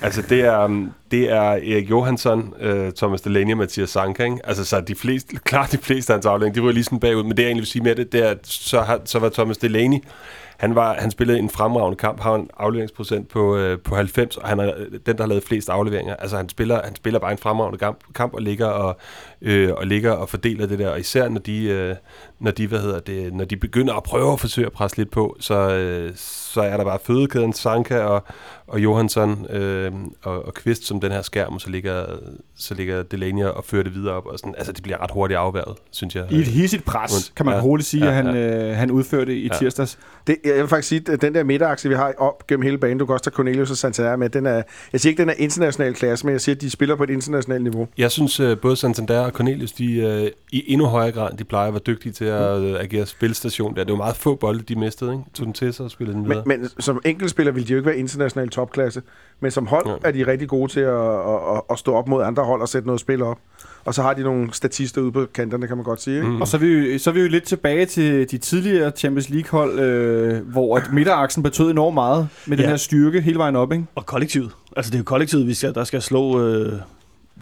altså 0.02 0.22
det 0.22 0.42
er, 0.42 0.66
um, 0.66 0.92
det 1.12 1.32
er 1.32 1.42
Erik 1.42 1.90
Johansson, 1.90 2.54
uh, 2.66 2.90
Thomas 2.98 3.22
Delaney 3.22 3.52
og 3.52 3.58
Mathias 3.58 3.90
Sanka, 3.90 4.24
ikke? 4.24 4.38
Altså 4.44 4.66
så 4.66 4.82
de 4.82 4.96
fleste, 4.96 5.36
klart 5.44 5.72
de 5.72 5.78
fleste 5.78 6.14
af 6.14 6.16
hans 6.18 6.26
afleveringer, 6.26 6.62
de 6.62 6.66
var 6.66 6.72
lige 6.72 6.84
sådan 6.84 7.00
bagud, 7.00 7.24
men 7.24 7.32
det 7.32 7.40
jeg 7.40 7.46
egentlig 7.48 7.62
vil 7.62 7.68
sige 7.68 7.84
med 7.84 7.96
det, 7.96 8.12
det 8.12 8.26
er, 8.26 8.30
at 8.30 8.38
så, 8.44 8.82
har, 8.82 9.00
så 9.06 9.20
var 9.20 9.30
Thomas 9.30 9.58
Delaney, 9.58 9.98
han, 10.60 10.76
var, 10.76 10.94
han 10.94 11.12
spillede 11.12 11.40
en 11.40 11.50
fremragende 11.50 11.98
kamp, 11.98 12.20
har 12.20 12.36
en 12.36 12.50
afleveringsprocent 12.58 13.30
på, 13.30 13.58
øh, 13.58 13.80
på 13.80 13.96
90, 13.96 14.38
og 14.38 14.48
han 14.48 14.60
er 14.60 14.74
øh, 14.78 15.00
den, 15.06 15.18
der 15.18 15.24
har 15.24 15.28
lavet 15.28 15.44
flest 15.44 15.70
afleveringer. 15.70 16.16
Altså 16.16 16.38
han 16.38 16.50
spiller, 16.50 16.82
han 16.84 16.96
spiller 16.96 17.20
bare 17.20 17.32
en 17.32 17.38
fremragende 17.38 17.78
kamp, 17.78 18.00
kamp 18.16 18.34
og 18.34 18.42
ligger 18.42 18.66
og, 18.66 18.98
øh, 19.42 19.74
og 19.74 19.88
ligger 19.88 20.12
og 20.12 20.30
fordeler 20.30 20.68
det 20.68 20.80
der. 20.80 20.90
Og 20.90 21.00
især 21.00 21.30
når 21.30 21.40
de, 21.40 21.64
øh, 21.64 21.96
når 22.40 22.52
de, 22.52 22.68
hvad 22.68 22.80
hedder 22.80 23.00
det, 23.00 23.34
når 23.34 23.46
de 23.46 23.58
begynder 23.58 23.94
at 23.94 24.04
prøve 24.04 24.34
at 24.34 24.40
forsøge 24.40 24.66
at 24.66 24.72
presse 24.74 24.98
lidt 24.98 25.12
på, 25.12 25.38
så, 25.40 25.56
øh, 25.56 26.12
så 26.54 26.62
er 26.62 26.78
der 26.78 26.84
bare 26.84 27.00
fødekæden 27.04 27.54
Sanka 27.54 28.00
og, 28.00 28.24
og 28.68 28.80
Johansson 28.80 29.46
øh, 29.50 29.92
og, 30.24 30.46
og 30.46 30.54
Kvist 30.54 30.86
som 30.86 31.00
den 31.00 31.12
her 31.12 31.22
skærm, 31.22 31.54
og 31.54 31.62
så 31.62 31.70
ligger, 31.70 32.06
så 32.56 32.74
ligger 32.74 33.04
Delaney 33.04 33.44
og 33.44 33.66
fører 33.66 33.84
det 33.84 33.94
videre 33.96 34.14
op. 34.14 34.26
Og 34.26 34.40
sådan. 34.40 34.56
Altså 34.58 34.72
det 34.74 34.84
bliver 34.84 35.04
ret 35.04 35.12
hurtigt 35.12 35.38
afværget, 35.38 35.78
synes 35.92 36.16
jeg. 36.16 36.26
I 36.32 36.36
et 36.40 36.48
hissigt 36.48 36.86
pres, 36.86 37.34
kan 37.36 37.46
man 37.46 37.56
Ja. 37.56 37.62
roligt 37.62 37.88
sige, 37.90 38.04
Ja, 38.04 38.10
at 38.10 38.16
han, 38.16 38.36
øh, 38.36 38.76
han 38.76 38.92
udførte 38.92 39.36
i 39.38 39.48
Ja. 39.48 39.54
tirsdags. 39.60 40.00
Det, 40.28 40.36
jeg 40.46 40.56
vil 40.56 40.68
faktisk 40.68 40.88
sige, 40.90 41.14
at 41.14 41.22
den 41.22 41.36
der 41.36 41.44
midterakse, 41.44 41.90
vi 41.90 41.96
har 41.96 42.14
op 42.18 42.48
gennem 42.48 42.64
hele 42.64 42.78
banen, 42.78 42.98
du 42.98 43.06
kan 43.06 43.14
også 43.14 43.24
tage 43.24 43.34
Cornelius 43.36 43.72
og 43.72 43.78
Santander 43.78 44.16
med, 44.16 44.30
den 44.30 44.46
er, 44.46 44.62
jeg 44.94 45.02
siger 45.02 45.12
ikke, 45.12 45.22
den 45.22 45.30
er 45.30 45.34
international 45.38 45.94
klasse, 45.94 46.26
men 46.26 46.34
jeg 46.34 46.42
siger, 46.42 46.56
at 46.56 46.62
de 46.62 46.70
spiller 46.70 46.96
på 46.96 47.04
et 47.04 47.10
internationalt 47.10 47.64
niveau. 47.64 47.88
Jeg 47.98 48.12
synes, 48.12 48.40
uh, 48.40 48.58
både 48.58 48.76
Santander 48.76 49.20
og 49.20 49.32
Cornelius, 49.32 49.72
de 49.72 50.22
uh, 50.24 50.30
i 50.52 50.64
endnu 50.68 50.86
højere 50.86 51.12
grad, 51.12 51.38
de 51.38 51.44
plejer 51.44 51.68
at 51.68 51.74
være 51.74 51.82
dygtige 51.88 52.14
til 52.14 52.26
at 52.26 52.60
uh, 52.60 52.80
agere 52.80 53.06
spilstation. 53.06 53.76
Der. 53.76 53.84
Det 53.84 53.92
var 53.92 53.98
meget 53.98 54.16
få 54.16 54.36
bolde, 54.36 54.60
de 54.60 54.76
mistede, 54.76 55.12
ikke? 55.12 55.24
Tog 55.34 55.46
den 55.46 55.54
til 55.54 55.74
sig 55.74 55.86
og 55.86 55.92
spillede 55.92 56.18
den 56.18 56.26
videre. 56.30 56.39
Men, 56.46 56.60
men 56.60 56.70
som 56.80 57.02
enkeltspiller 57.06 57.52
vil 57.52 57.68
de 57.68 57.72
jo 57.74 57.78
ikke 57.78 57.88
være 57.88 57.98
international 57.98 58.50
topklasse, 58.50 59.02
men 59.40 59.52
som 59.52 59.68
hold 59.68 59.86
Ja. 59.88 59.94
er 60.04 60.12
de 60.12 60.28
rigtig 60.28 60.48
gode 60.48 60.72
til 60.72 60.80
at, 60.80 60.94
at, 60.94 61.56
at, 61.56 61.62
at 61.72 61.80
stå 61.80 61.94
op 61.96 62.08
mod 62.08 62.24
andre 62.24 62.44
hold 62.44 62.62
og 62.62 62.70
sætte 62.70 62.88
noget 62.88 63.02
spil 63.02 63.22
op. 63.24 63.38
Og 63.86 63.94
så 63.94 64.02
har 64.02 64.14
de 64.14 64.24
nogle 64.24 64.54
statister 64.54 65.02
ude 65.02 65.12
på 65.12 65.26
kanterne, 65.34 65.68
kan 65.68 65.78
man 65.78 65.84
godt 65.84 66.02
sige. 66.02 66.16
Ikke? 66.16 66.28
Mm. 66.30 66.42
Og 66.42 66.48
så 66.48 66.58
er, 66.58 66.62
vi, 66.62 66.68
jo- 66.68 67.00
så 67.00 67.10
er 67.10 67.14
vi 67.14 67.22
jo 67.22 67.28
lidt 67.28 67.44
tilbage 67.44 67.86
til 67.86 68.32
de 68.32 68.38
tidligere 68.38 68.92
Champions 68.92 69.30
League-hold, 69.30 69.80
øh, 69.80 70.48
hvor 70.52 70.78
at 70.78 70.84
midteraksen 70.94 71.44
betød 71.44 71.72
enormt 71.72 71.94
meget 71.94 72.28
med 72.48 72.58
den 72.58 72.64
Ja. 72.64 72.70
her 72.70 72.78
styrke 72.78 73.22
hele 73.22 73.38
vejen 73.38 73.56
op, 73.56 73.72
ikke? 73.72 73.86
Og 73.96 74.06
kollektivet. 74.06 74.52
Altså 74.78 74.90
det 74.92 74.96
er 74.96 75.00
jo 75.00 75.04
kollektivet, 75.04 75.48
vi 75.48 75.54
skal, 75.54 75.74
der 75.76 75.84
skal 75.84 76.02
slå 76.02 76.42
øh, 76.48 76.74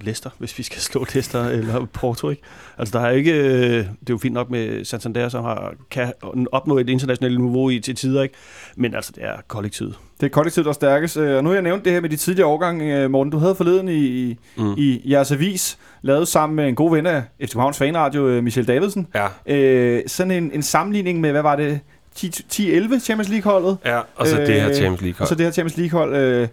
Leicester, 0.02 0.30
hvis 0.38 0.58
vi 0.58 0.64
skal 0.64 0.82
slå 0.90 1.06
Leicester 1.14 1.44
eller 1.44 1.86
Porto. 1.86 2.30
Ikke? 2.30 2.42
Altså 2.78 3.00
der 3.00 3.06
er 3.06 3.12
ikke, 3.12 3.32
øh, 3.34 3.72
det 3.74 3.84
er 3.84 3.86
jo 4.10 4.18
fint 4.18 4.34
nok 4.34 4.50
med 4.50 4.86
Santander, 4.86 5.30
som 5.30 5.44
har, 5.44 5.74
kan 5.92 6.14
opnå 6.52 6.78
et 6.78 6.90
internationalt 6.90 7.42
niveau 7.42 7.70
i 7.70 7.80
til 7.80 7.96
tider, 7.96 8.24
ikke? 8.24 8.36
men 8.78 8.96
altså 8.96 9.12
det 9.16 9.24
er 9.24 9.34
kollektivet. 9.48 9.96
Det 10.20 10.26
er 10.26 10.30
kollektivet, 10.30 10.66
der 10.66 10.70
er 10.72 10.74
stærkest. 10.74 11.18
Øh, 11.18 11.38
Og 11.38 11.44
nu 11.44 11.50
har 11.50 11.54
jeg 11.56 11.64
nævnt 11.64 11.86
det 11.86 11.94
her 11.94 12.02
med 12.02 12.10
de 12.10 12.16
tidligere 12.16 12.48
årgange, 12.48 12.98
øh, 13.04 13.12
Morten. 13.12 13.32
Du 13.32 13.38
havde 13.38 13.56
forleden 13.56 13.88
i, 13.90 13.94
i, 14.06 14.38
Mm. 14.58 14.74
i 14.78 15.02
jeres 15.12 15.32
avis, 15.32 15.78
lavet 16.02 16.28
sammen 16.28 16.56
med 16.56 16.68
en 16.68 16.76
god 16.76 16.92
ven 16.92 17.06
af 17.06 17.24
FC 17.42 17.52
Københavns 17.52 17.78
Fanradio, 17.78 18.42
Michel 18.42 18.68
Davidsen, 18.68 19.08
Ja, 19.16 19.28
øh, 19.56 20.02
sådan 20.08 20.32
en, 20.32 20.52
en 20.54 20.64
sammenligning 20.64 21.20
med, 21.22 21.32
hvad 21.32 21.42
var 21.42 21.56
det, 21.56 21.80
10 22.16 22.28
10-11 22.30 23.00
Champions 23.00 23.30
League-holdet? 23.30 23.78
ja, 23.86 24.00
og 24.16 24.28
så 24.28 24.40
øh, 24.42 24.48
det 24.48 24.62
her 24.62 24.74
Champions 24.74 25.02
League 25.02 25.22
Og 25.22 25.28
så 25.28 25.36
det 25.36 25.46
her 25.46 25.52
Champions 25.52 25.78
League-hold. 25.78 26.16
Øh, 26.16 26.48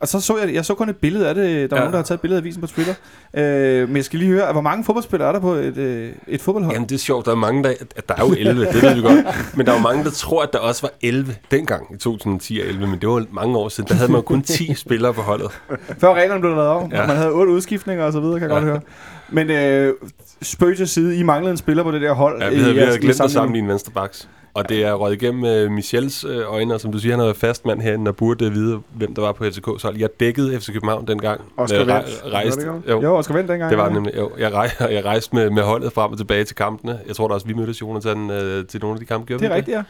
og, 0.00 0.08
så 0.08 0.20
så 0.20 0.38
jeg, 0.38 0.54
jeg 0.54 0.64
så 0.64 0.74
kun 0.74 0.88
et 0.88 0.96
billede 0.96 1.28
af 1.28 1.34
det. 1.34 1.70
Der 1.70 1.76
var 1.76 1.76
Ja. 1.76 1.80
nogen, 1.80 1.92
der 1.92 1.98
har 1.98 2.04
taget 2.04 2.16
et 2.18 2.20
billede 2.20 2.38
af 2.38 2.42
avisen 2.42 2.60
på 2.60 2.66
Twitter. 2.66 2.94
Øh, 3.34 3.88
men 3.88 3.96
jeg 3.96 4.04
skal 4.04 4.18
lige 4.18 4.30
høre, 4.30 4.52
hvor 4.52 4.60
mange 4.60 4.84
fodboldspillere 4.84 5.28
er 5.28 5.32
der 5.32 5.40
på 5.40 5.52
et, 5.52 5.76
øh, 5.76 6.10
et 6.28 6.40
fodboldhold? 6.42 6.74
Jamen, 6.74 6.88
det 6.88 6.94
er 6.94 6.98
sjovt. 6.98 7.26
Der 7.26 7.32
er 7.32 7.36
mange, 7.36 7.64
der... 7.64 7.72
At 7.96 8.08
der 8.08 8.14
er 8.14 8.26
jo 8.26 8.34
11, 8.38 8.64
det 8.64 8.82
ved 8.82 8.94
vi 8.94 9.00
godt. 9.00 9.24
Men 9.56 9.66
der 9.66 9.72
er 9.72 9.76
jo 9.76 9.82
mange, 9.82 10.04
der 10.04 10.10
tror, 10.10 10.42
at 10.42 10.52
der 10.52 10.58
også 10.58 10.82
var 10.82 10.90
11 11.02 11.34
dengang 11.50 11.94
i 11.94 11.98
2010 11.98 12.60
og 12.60 12.66
11. 12.66 12.86
Men 12.86 13.00
det 13.00 13.08
var 13.08 13.24
mange 13.32 13.56
år 13.58 13.68
siden. 13.68 13.88
Der 13.88 13.94
havde 13.94 14.10
man 14.12 14.18
jo 14.18 14.22
kun 14.22 14.42
10 14.42 14.74
spillere 14.84 15.14
på 15.14 15.20
holdet. 15.22 15.50
Før 15.98 16.14
reglerne 16.14 16.40
blev 16.40 16.52
lavet 16.54 16.68
om. 16.68 16.92
Ja. 16.92 17.06
Man 17.06 17.16
havde 17.16 17.30
otte 17.32 17.52
udskiftninger 17.52 18.04
og 18.04 18.12
så 18.12 18.20
videre, 18.20 18.40
kan 18.40 18.48
jeg 18.50 18.54
Ja. 18.54 18.60
godt 18.60 18.64
høre. 18.70 18.80
Men 19.28 19.50
øh, 19.50 19.94
spøg 20.42 20.76
til 20.76 20.88
side, 20.88 21.16
I 21.16 21.22
manglede 21.22 21.50
en 21.50 21.56
spiller 21.56 21.82
på 21.82 21.90
det 21.92 22.00
der 22.00 22.12
hold. 22.12 22.42
Ja, 22.42 22.48
vi 22.48 22.54
i 22.54 22.58
havde, 22.58 22.72
vi 22.74 22.78
jeres 22.80 22.88
havde 22.88 23.00
glemt 23.00 23.20
at 23.20 23.30
sammenligne 23.30 23.68
venstre 23.68 23.92
backs. 23.92 24.28
Og 24.54 24.68
det 24.68 24.84
er 24.84 24.92
røget 24.94 25.22
igennem 25.22 25.66
uh, 25.66 25.72
Michels 25.72 26.24
uh, 26.24 26.54
øjne, 26.54 26.74
og 26.74 26.80
som 26.80 26.92
du 26.92 26.98
siger, 26.98 27.12
han 27.12 27.18
har 27.18 27.26
været 27.26 27.36
fast 27.36 27.66
mand 27.66 27.80
herinde, 27.80 28.08
og 28.08 28.16
burde 28.16 28.52
vide, 28.52 28.80
hvem 28.94 29.14
der 29.14 29.22
var 29.22 29.32
på 29.32 29.44
FCK's 29.44 29.82
hold. 29.82 29.96
Jeg 29.98 30.08
dækkede 30.20 30.60
FC 30.60 30.72
København 30.72 31.06
dengang. 31.06 31.40
Oscar 31.56 31.80
Øh, 31.80 31.86
Var 31.88 32.04
rejste, 32.32 32.60
det 32.60 32.82
jo, 32.88 33.02
Jo, 33.02 33.16
Oscar 33.16 33.34
Vendt 33.34 33.50
dengang. 33.50 33.70
det 33.70 33.78
var 33.78 33.86
ja. 33.88 33.92
nemlig. 33.94 34.12
Jo, 34.16 34.30
jeg, 34.38 34.52
rej, 34.54 34.70
jeg 34.96 35.04
rejste 35.04 35.36
med, 35.36 35.50
med 35.50 35.62
holdet 35.62 35.92
frem 35.92 36.12
og 36.12 36.18
tilbage 36.18 36.44
til 36.44 36.56
kampene. 36.56 37.00
Jeg 37.06 37.16
tror 37.16 37.28
da 37.28 37.34
også, 37.34 37.46
vi 37.46 37.52
mødtes, 37.54 37.80
Jonathan, 37.80 38.30
uh, 38.30 38.66
til 38.66 38.80
nogle 38.80 38.94
af 38.94 38.98
de 39.00 39.04
kampe. 39.06 39.26
Gjorde 39.26 39.44
Det 39.44 39.50
er 39.52 39.56
rigtigt, 39.56 39.76
ja. 39.76 39.82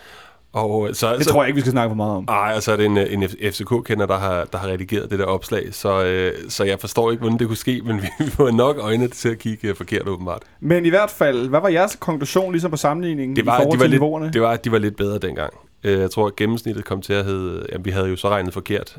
Og 0.52 0.88
øh, 0.88 0.94
så, 0.94 1.16
Det 1.16 1.24
så, 1.24 1.30
tror 1.30 1.42
jeg 1.42 1.48
ikke, 1.48 1.54
vi 1.54 1.60
skal 1.60 1.70
snakke 1.70 1.90
for 1.90 1.96
meget 1.96 2.16
om. 2.16 2.24
Ej, 2.28 2.52
og 2.56 2.62
så 2.62 2.72
er 2.72 2.76
det 2.76 2.86
en, 2.86 2.98
øh, 2.98 3.12
en 3.12 3.22
FCK-kender, 3.52 4.06
der 4.06 4.18
har, 4.18 4.44
der 4.44 4.58
har 4.58 4.68
redigeret 4.68 5.10
det 5.10 5.18
der 5.18 5.24
opslag, 5.24 5.74
så, 5.74 6.04
øh, 6.04 6.32
så 6.48 6.64
jeg 6.64 6.80
forstår 6.80 7.10
ikke, 7.10 7.20
hvordan 7.20 7.38
det 7.38 7.46
kunne 7.46 7.56
ske, 7.56 7.80
men 7.84 7.96
vi, 8.18 8.30
får 8.30 8.50
nok 8.50 8.76
øjne 8.80 9.08
til 9.08 9.28
at 9.28 9.38
kigge 9.38 9.68
øh, 9.68 9.76
forkert 9.76 10.08
åbenbart. 10.08 10.42
Men 10.60 10.86
i 10.86 10.88
hvert 10.88 11.10
fald, 11.10 11.48
hvad 11.48 11.60
var 11.60 11.68
jeres 11.68 11.96
konklusion 12.00 12.52
ligesom 12.52 12.70
på 12.70 12.76
sammenligningen 12.76 13.36
Det 13.36 13.46
var, 13.46 13.54
i 13.54 13.62
forhold 13.62 13.72
de 13.72 13.78
var 13.78 13.84
til 13.84 13.90
lidt, 13.90 14.00
niveauerne? 14.00 14.30
det 14.32 14.42
var, 14.42 14.50
at 14.50 14.64
de 14.64 14.72
var 14.72 14.78
lidt 14.78 14.96
bedre 14.96 15.18
dengang. 15.18 15.52
Jeg 15.84 16.10
tror, 16.10 16.26
at 16.26 16.36
gennemsnittet 16.36 16.84
kom 16.84 17.02
til 17.02 17.12
at 17.12 17.24
hedde... 17.24 17.66
Jamen, 17.72 17.84
vi 17.84 17.90
havde 17.90 18.08
jo 18.08 18.16
så 18.16 18.28
regnet 18.28 18.52
forkert, 18.52 18.96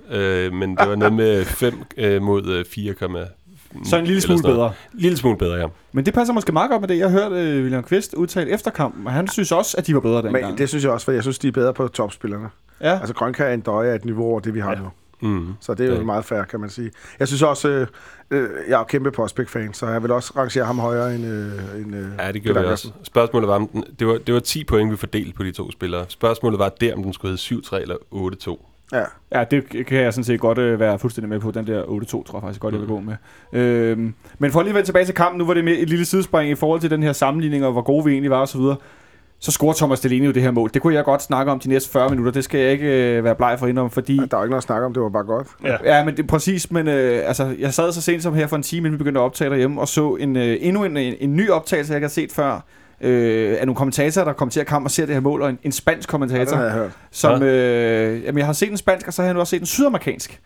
men 0.53 0.77
det 0.77 0.89
var 0.89 0.95
noget 0.95 1.13
med 1.13 1.45
5 1.45 1.73
øh, 1.97 2.21
mod 2.21 2.47
øh, 2.47 2.65
4, 2.65 2.93
Så 3.85 3.97
en 3.97 4.05
lille 4.05 4.21
smule 4.21 4.41
bedre. 4.43 4.73
lille 4.93 5.17
smule 5.17 5.37
bedre, 5.37 5.55
ja. 5.55 5.67
Men 5.91 6.05
det 6.05 6.13
passer 6.13 6.33
måske 6.33 6.51
meget 6.51 6.69
godt 6.71 6.81
med 6.81 6.87
det. 6.89 6.97
Jeg 6.97 7.09
hørte 7.11 7.35
uh, 7.35 7.41
William 7.61 7.83
Kvist 7.83 8.13
udtale 8.13 8.49
efter 8.51 8.71
kampen, 8.71 9.07
og 9.07 9.13
han 9.13 9.27
synes 9.27 9.51
også, 9.51 9.77
at 9.77 9.87
de 9.87 9.93
var 9.93 9.99
bedre 9.99 10.21
dengang. 10.21 10.45
Men 10.49 10.57
det 10.57 10.69
synes 10.69 10.83
jeg 10.83 10.91
også, 10.91 11.05
for 11.05 11.11
jeg 11.11 11.21
synes, 11.21 11.39
de 11.39 11.47
er 11.47 11.51
bedre 11.51 11.73
på 11.73 11.87
topspillerne. 11.87 12.49
ja. 12.81 12.99
Altså 12.99 13.13
Grønkær 13.13 13.45
er 13.45 13.53
en 13.53 13.61
døje 13.61 13.89
af 13.91 13.95
et 13.95 14.05
niveau 14.05 14.25
over 14.25 14.39
det, 14.39 14.53
vi 14.53 14.59
har 14.59 14.71
Ja. 14.71 14.77
nu. 14.79 14.87
Mm. 15.23 15.47
Så 15.59 15.73
det 15.73 15.85
er 15.85 15.89
jo 15.89 15.95
Ja. 15.95 16.03
meget 16.03 16.25
fair, 16.25 16.43
kan 16.43 16.59
man 16.59 16.69
sige. 16.69 16.91
Jeg 17.19 17.27
synes 17.27 17.41
også, 17.41 17.67
øh, 17.69 17.87
øh, 18.31 18.49
jeg 18.69 18.79
er 18.79 18.83
kæmpe 18.83 19.11
prospect-fan, 19.11 19.73
så 19.73 19.87
jeg 19.87 20.03
vil 20.03 20.11
også 20.11 20.33
rangere 20.37 20.65
ham 20.65 20.79
højere 20.79 21.15
end, 21.15 21.25
øh, 21.25 21.81
end 21.81 21.95
øh, 21.95 22.05
Ja, 22.19 22.31
det 22.31 22.41
gjorde 22.43 22.59
vi 22.59 22.65
også. 22.65 22.91
Spørgsmålet 23.03 23.47
var, 23.49 23.55
om 23.55 23.67
den, 23.67 23.83
det, 23.99 24.07
var, 24.07 24.17
det 24.17 24.33
var 24.33 24.39
10 24.39 24.63
point, 24.63 24.91
vi 24.91 24.95
fordelte 24.97 25.33
på 25.33 25.43
de 25.43 25.51
to 25.51 25.71
spillere. 25.71 26.05
Spørgsmålet 26.07 26.59
var 26.59 26.69
der, 26.69 26.95
om 26.95 27.03
den 27.03 27.13
skulle 27.13 27.29
hedde 27.29 27.61
7-3 27.77 27.81
eller 27.81 27.95
8-2. 28.13 28.70
Ja. 28.91 29.03
Ja, 29.35 29.43
det 29.51 29.85
kan 29.87 29.97
jeg 29.97 30.13
sådan 30.13 30.23
set 30.23 30.39
godt 30.39 30.57
øh, 30.57 30.79
være 30.79 30.99
fuldstændig 30.99 31.29
med 31.29 31.39
på. 31.39 31.51
Den 31.51 31.67
der 31.67 31.83
8-2 31.83 32.05
tror 32.05 32.23
jeg 32.33 32.41
faktisk 32.41 32.61
godt, 32.61 32.73
jeg 32.73 32.81
vil 32.81 32.89
gå 32.89 32.99
med. 32.99 33.15
Øhm, 33.53 34.13
men 34.39 34.51
for 34.51 34.61
lige 34.61 34.69
at 34.69 34.75
vende 34.75 34.87
tilbage 34.87 35.05
til 35.05 35.15
kampen, 35.15 35.39
nu 35.39 35.45
var 35.45 35.53
det 35.53 35.63
med 35.63 35.73
et 35.73 35.89
lille 35.89 36.05
sidespring 36.05 36.51
i 36.51 36.55
forhold 36.55 36.79
til 36.81 36.89
den 36.89 37.03
her 37.03 37.13
sammenligning, 37.13 37.65
og 37.65 37.71
hvor 37.71 37.81
gode 37.81 38.05
vi 38.05 38.11
egentlig 38.11 38.31
var 38.31 38.41
osv. 38.41 38.61
Så 39.39 39.51
scorer 39.51 39.73
Thomas 39.73 39.99
Delaney 39.99 40.25
jo 40.25 40.31
det 40.31 40.41
her 40.41 40.51
mål. 40.51 40.69
Det 40.73 40.81
kunne 40.81 40.95
jeg 40.95 41.03
godt 41.03 41.23
snakke 41.23 41.51
om 41.51 41.59
de 41.59 41.69
næste 41.69 41.91
40 41.91 42.09
minutter. 42.09 42.31
Det 42.31 42.43
skal 42.43 42.59
jeg 42.59 42.71
ikke 42.71 43.17
øh, 43.17 43.23
være 43.23 43.35
bleg 43.35 43.55
for 43.59 43.67
indom, 43.67 43.89
fordi... 43.89 44.15
Der 44.15 44.37
er 44.37 44.43
ikke 44.43 44.49
noget 44.49 44.53
at 44.53 44.63
snakke 44.63 44.85
om, 44.85 44.93
det 44.93 45.03
var 45.03 45.09
bare 45.09 45.23
godt. 45.23 45.47
Ja. 45.63 45.77
Ja, 45.83 46.05
men 46.05 46.17
det, 46.17 46.27
præcis, 46.27 46.71
men 46.71 46.87
øh, 46.87 47.27
altså, 47.27 47.55
jeg 47.59 47.73
sad 47.73 47.91
så 47.91 48.01
sent 48.01 48.23
som 48.23 48.33
her 48.33 48.47
for 48.47 48.55
en 48.55 48.63
time, 48.63 48.77
inden 48.77 48.93
vi 48.93 48.97
begyndte 48.97 49.19
at 49.19 49.23
optage 49.23 49.49
derhjemme, 49.49 49.81
og 49.81 49.87
så 49.87 50.15
en, 50.15 50.35
øh, 50.35 50.57
endnu 50.59 50.83
en, 50.83 50.97
en, 50.97 51.15
en 51.19 51.35
ny 51.35 51.49
optagelse, 51.49 51.91
jeg 51.91 51.97
ikke 51.97 52.05
har 52.05 52.09
set 52.09 52.31
før, 52.31 52.65
øh, 53.03 53.57
af 53.59 53.65
nogle 53.65 53.75
kommentatorer, 53.75 54.25
der 54.25 54.33
kommer 54.33 54.51
til 54.51 54.59
at 54.59 54.67
kamp 54.67 54.85
og 54.85 54.91
ser 54.91 55.05
det 55.05 55.15
her 55.15 55.21
mål, 55.21 55.41
og 55.41 55.49
en, 55.49 55.59
en 55.63 55.71
spansk 55.71 56.07
Ja, 56.09 56.11
kommentator, 56.11 56.43
det 56.45 56.57
har 56.57 56.63
jeg 56.63 56.73
hørt. 56.73 56.91
som, 57.11 57.43
øh, 57.43 58.23
jamen, 58.23 58.37
jeg 58.37 58.45
har 58.45 58.53
set 58.53 58.71
en 58.71 58.77
spansk, 58.77 59.07
og 59.07 59.13
så 59.13 59.21
har 59.21 59.27
jeg 59.27 59.33
nu 59.33 59.39
også 59.39 59.51
set 59.51 59.59
en 59.59 59.65
sydamerikansk. 59.65 60.39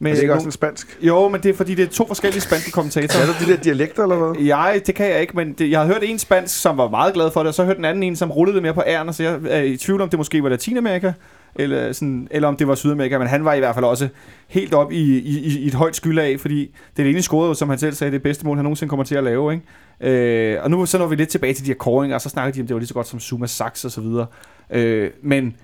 Med 0.00 0.10
Er 0.10 0.14
det 0.14 0.22
ikke 0.22 0.32
også 0.32 0.38
nogle- 0.42 0.48
en 0.48 0.52
spansk? 0.52 0.98
Jo, 1.02 1.28
men 1.28 1.40
det 1.42 1.48
er 1.50 1.54
fordi, 1.54 1.74
det 1.74 1.82
er 1.82 1.88
to 1.88 2.06
forskellige 2.06 2.40
spanske 2.40 2.70
kommentatorer. 2.70 3.22
Er 3.22 3.26
det 3.26 3.46
de 3.46 3.52
der 3.52 3.58
dialekter, 3.62 4.02
eller 4.02 4.16
hvad? 4.16 4.44
Jeg, 4.44 4.80
det 4.86 4.94
kan 4.94 5.06
jeg 5.10 5.20
ikke, 5.20 5.36
men 5.36 5.52
det, 5.52 5.70
jeg 5.70 5.80
har 5.80 5.86
hørt 5.86 6.02
en 6.02 6.18
spansk, 6.18 6.60
som 6.60 6.78
var 6.78 6.88
meget 6.88 7.14
glad 7.14 7.30
for 7.30 7.40
det, 7.40 7.48
og 7.48 7.54
så 7.54 7.64
hørte 7.64 7.76
den 7.76 7.84
anden 7.84 8.02
en, 8.02 8.16
som 8.16 8.30
rullede 8.30 8.54
lidt 8.56 8.62
mere 8.62 8.74
på 8.74 8.82
ærne, 8.86 9.12
så 9.12 9.22
jeg 9.22 9.38
er 9.48 9.62
i 9.62 9.76
tvivl 9.76 10.00
om, 10.00 10.08
det 10.08 10.18
måske 10.18 10.42
var 10.42 10.48
Latinamerika, 10.48 11.12
eller, 11.54 11.92
sådan, 11.92 12.28
eller 12.30 12.48
om 12.48 12.56
det 12.56 12.68
var 12.68 12.74
Sydamerika, 12.74 13.18
men 13.18 13.28
han 13.28 13.44
var 13.44 13.54
i 13.54 13.58
hvert 13.58 13.74
fald 13.74 13.84
også 13.84 14.08
helt 14.48 14.74
op 14.74 14.92
i, 14.92 15.18
i, 15.18 15.58
i, 15.58 15.66
et 15.66 15.74
højt 15.74 15.96
skylag, 15.96 16.40
fordi 16.40 16.74
det 16.96 17.08
er 17.08 17.12
det 17.12 17.24
scorede 17.24 17.48
jo, 17.48 17.54
som 17.54 17.68
han 17.68 17.78
selv 17.78 17.94
sagde, 17.94 18.12
det 18.12 18.22
bedste 18.22 18.46
mål, 18.46 18.56
han 18.56 18.64
nogensinde 18.64 18.90
kommer 18.90 19.04
til 19.04 19.14
at 19.14 19.24
lave. 19.24 19.52
Ikke? 19.52 20.54
Øh, 20.54 20.62
og 20.64 20.70
nu 20.70 20.86
så 20.86 20.98
når 20.98 21.06
vi 21.06 21.16
lidt 21.16 21.28
tilbage 21.28 21.54
til 21.54 21.64
de 21.64 21.70
her 21.70 21.76
koringer, 21.76 22.14
og 22.14 22.20
så 22.20 22.28
snakker 22.28 22.52
de 22.52 22.60
om, 22.60 22.66
det 22.66 22.74
var 22.74 22.80
lige 22.80 22.88
så 22.88 22.94
godt 22.94 23.06
som 23.06 23.20
Zuma 23.20 23.46
Sachs 23.46 23.84
og 23.84 23.90
så 23.90 24.00
videre. 24.00 24.26
Øh, 24.70 25.10
men 25.22 25.56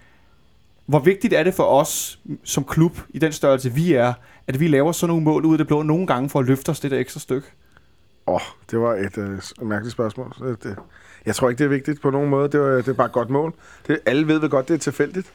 hvor 0.86 0.98
vigtigt 0.98 1.34
er 1.34 1.42
det 1.42 1.54
for 1.54 1.64
os 1.64 2.18
som 2.44 2.64
klub, 2.64 2.98
i 3.10 3.18
den 3.18 3.32
størrelse 3.32 3.72
vi 3.72 3.92
er, 3.92 4.12
at 4.46 4.60
vi 4.60 4.68
laver 4.68 4.92
sådan 4.92 5.08
nogle 5.08 5.24
mål 5.24 5.44
ud 5.44 5.54
af 5.54 5.58
det 5.58 5.66
blå 5.66 5.82
nogle 5.82 6.06
gange 6.06 6.30
for 6.30 6.40
at 6.40 6.46
løfte 6.46 6.70
os 6.70 6.80
det 6.80 6.90
der 6.90 6.98
ekstra 6.98 7.20
stykke? 7.20 7.46
Åh, 8.26 8.34
oh, 8.34 8.40
det 8.70 8.80
var 8.80 8.94
et 8.94 9.18
øh, 9.18 9.68
mærkeligt 9.68 9.92
spørgsmål. 9.92 10.32
Det, 10.38 10.66
øh, 10.66 10.76
jeg 11.26 11.34
tror 11.34 11.48
ikke, 11.48 11.58
det 11.58 11.64
er 11.64 11.68
vigtigt 11.68 12.02
på 12.02 12.10
nogen 12.10 12.30
måde. 12.30 12.48
Det, 12.48 12.60
var, 12.60 12.66
det 12.66 12.88
er 12.88 12.92
bare 12.92 13.06
et 13.06 13.12
godt 13.12 13.30
mål. 13.30 13.54
Det, 13.86 13.98
alle 14.06 14.28
ved 14.28 14.38
vel 14.38 14.50
godt, 14.50 14.68
det 14.68 14.74
er 14.74 14.78
tilfældigt. 14.78 15.32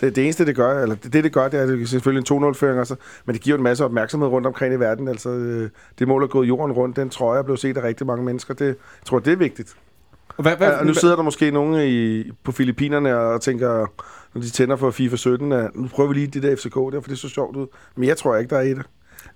Det, 0.00 0.16
det 0.16 0.24
eneste, 0.24 0.46
det 0.46 0.56
gør, 0.56 0.82
eller 0.82 0.94
det, 0.94 1.12
det, 1.12 1.24
det 1.24 1.32
gør, 1.32 1.48
det 1.48 1.58
er, 1.58 1.62
at 1.62 1.68
det 1.68 1.82
er 1.82 1.86
selvfølgelig 1.86 2.30
en 2.30 2.44
2-0-føring 2.44 2.80
også, 2.80 2.96
men 3.26 3.34
det 3.34 3.42
giver 3.42 3.56
en 3.56 3.62
masse 3.62 3.84
opmærksomhed 3.84 4.28
rundt 4.28 4.46
omkring 4.46 4.74
i 4.74 4.76
verden. 4.76 5.08
Altså, 5.08 5.30
øh, 5.30 5.70
det 5.98 6.08
mål 6.08 6.22
er 6.22 6.26
gået 6.26 6.48
jorden 6.48 6.72
rundt. 6.72 6.96
Den 6.96 7.10
trøje 7.10 7.38
er 7.38 7.42
blevet 7.42 7.60
set 7.60 7.76
af 7.76 7.82
rigtig 7.82 8.06
mange 8.06 8.24
mennesker. 8.24 8.54
Det, 8.54 8.66
jeg 8.66 8.74
tror, 9.04 9.18
det 9.18 9.32
er 9.32 9.36
vigtigt. 9.36 9.76
Og 10.28 10.42
Hvad, 10.42 10.56
hvad, 10.56 10.68
Ja, 10.68 10.78
og 10.78 10.86
nu 10.86 10.94
sidder 10.94 11.16
der 11.16 11.22
måske 11.22 11.50
nogen 11.50 11.88
i, 11.88 12.30
på 12.44 12.52
Filippinerne 12.52 13.16
og 13.16 13.40
tænker, 13.40 13.86
når 14.34 14.40
de 14.42 14.50
tænder 14.50 14.76
for 14.76 14.90
FIFA 14.90 15.16
17, 15.16 15.52
at 15.52 15.70
nu 15.74 15.88
prøver 15.88 16.08
vi 16.08 16.14
lige 16.14 16.26
det 16.26 16.42
der 16.42 16.56
FCK 16.56 16.74
der, 16.74 17.00
for 17.00 17.08
det 17.08 17.18
så 17.18 17.28
sjovt 17.28 17.56
ud. 17.56 17.66
Men 17.96 18.08
jeg 18.08 18.16
tror 18.16 18.36
ikke, 18.36 18.50
der 18.50 18.56
er 18.56 18.62
et. 18.62 18.82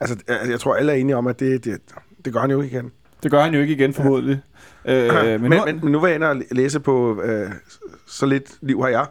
Altså, 0.00 0.16
jeg 0.28 0.60
tror, 0.60 0.74
alle 0.74 0.92
er 0.92 0.96
enige 0.96 1.16
om, 1.16 1.26
at 1.26 1.40
det, 1.40 1.64
det, 1.64 1.78
det 2.24 2.32
gør 2.32 2.40
han 2.40 2.50
jo 2.50 2.62
ikke 2.62 2.76
igen. 2.76 2.92
Det 3.22 3.30
gør 3.30 3.40
han 3.40 3.54
jo 3.54 3.60
ikke 3.60 3.72
igen, 3.74 3.94
formodentlig. 3.94 4.40
Øh, 4.84 5.40
Men, 5.40 5.40
men, 5.50 5.60
men, 5.66 5.80
men 5.82 5.92
nu 5.92 6.00
var 6.00 6.06
jeg 6.06 6.14
inde 6.14 6.30
og 6.30 6.36
læse 6.50 6.80
på, 6.80 7.22
øh, 7.22 7.50
så 8.06 8.26
lidt 8.26 8.56
liv 8.60 8.82
har 8.82 8.88
jeg, 8.88 9.06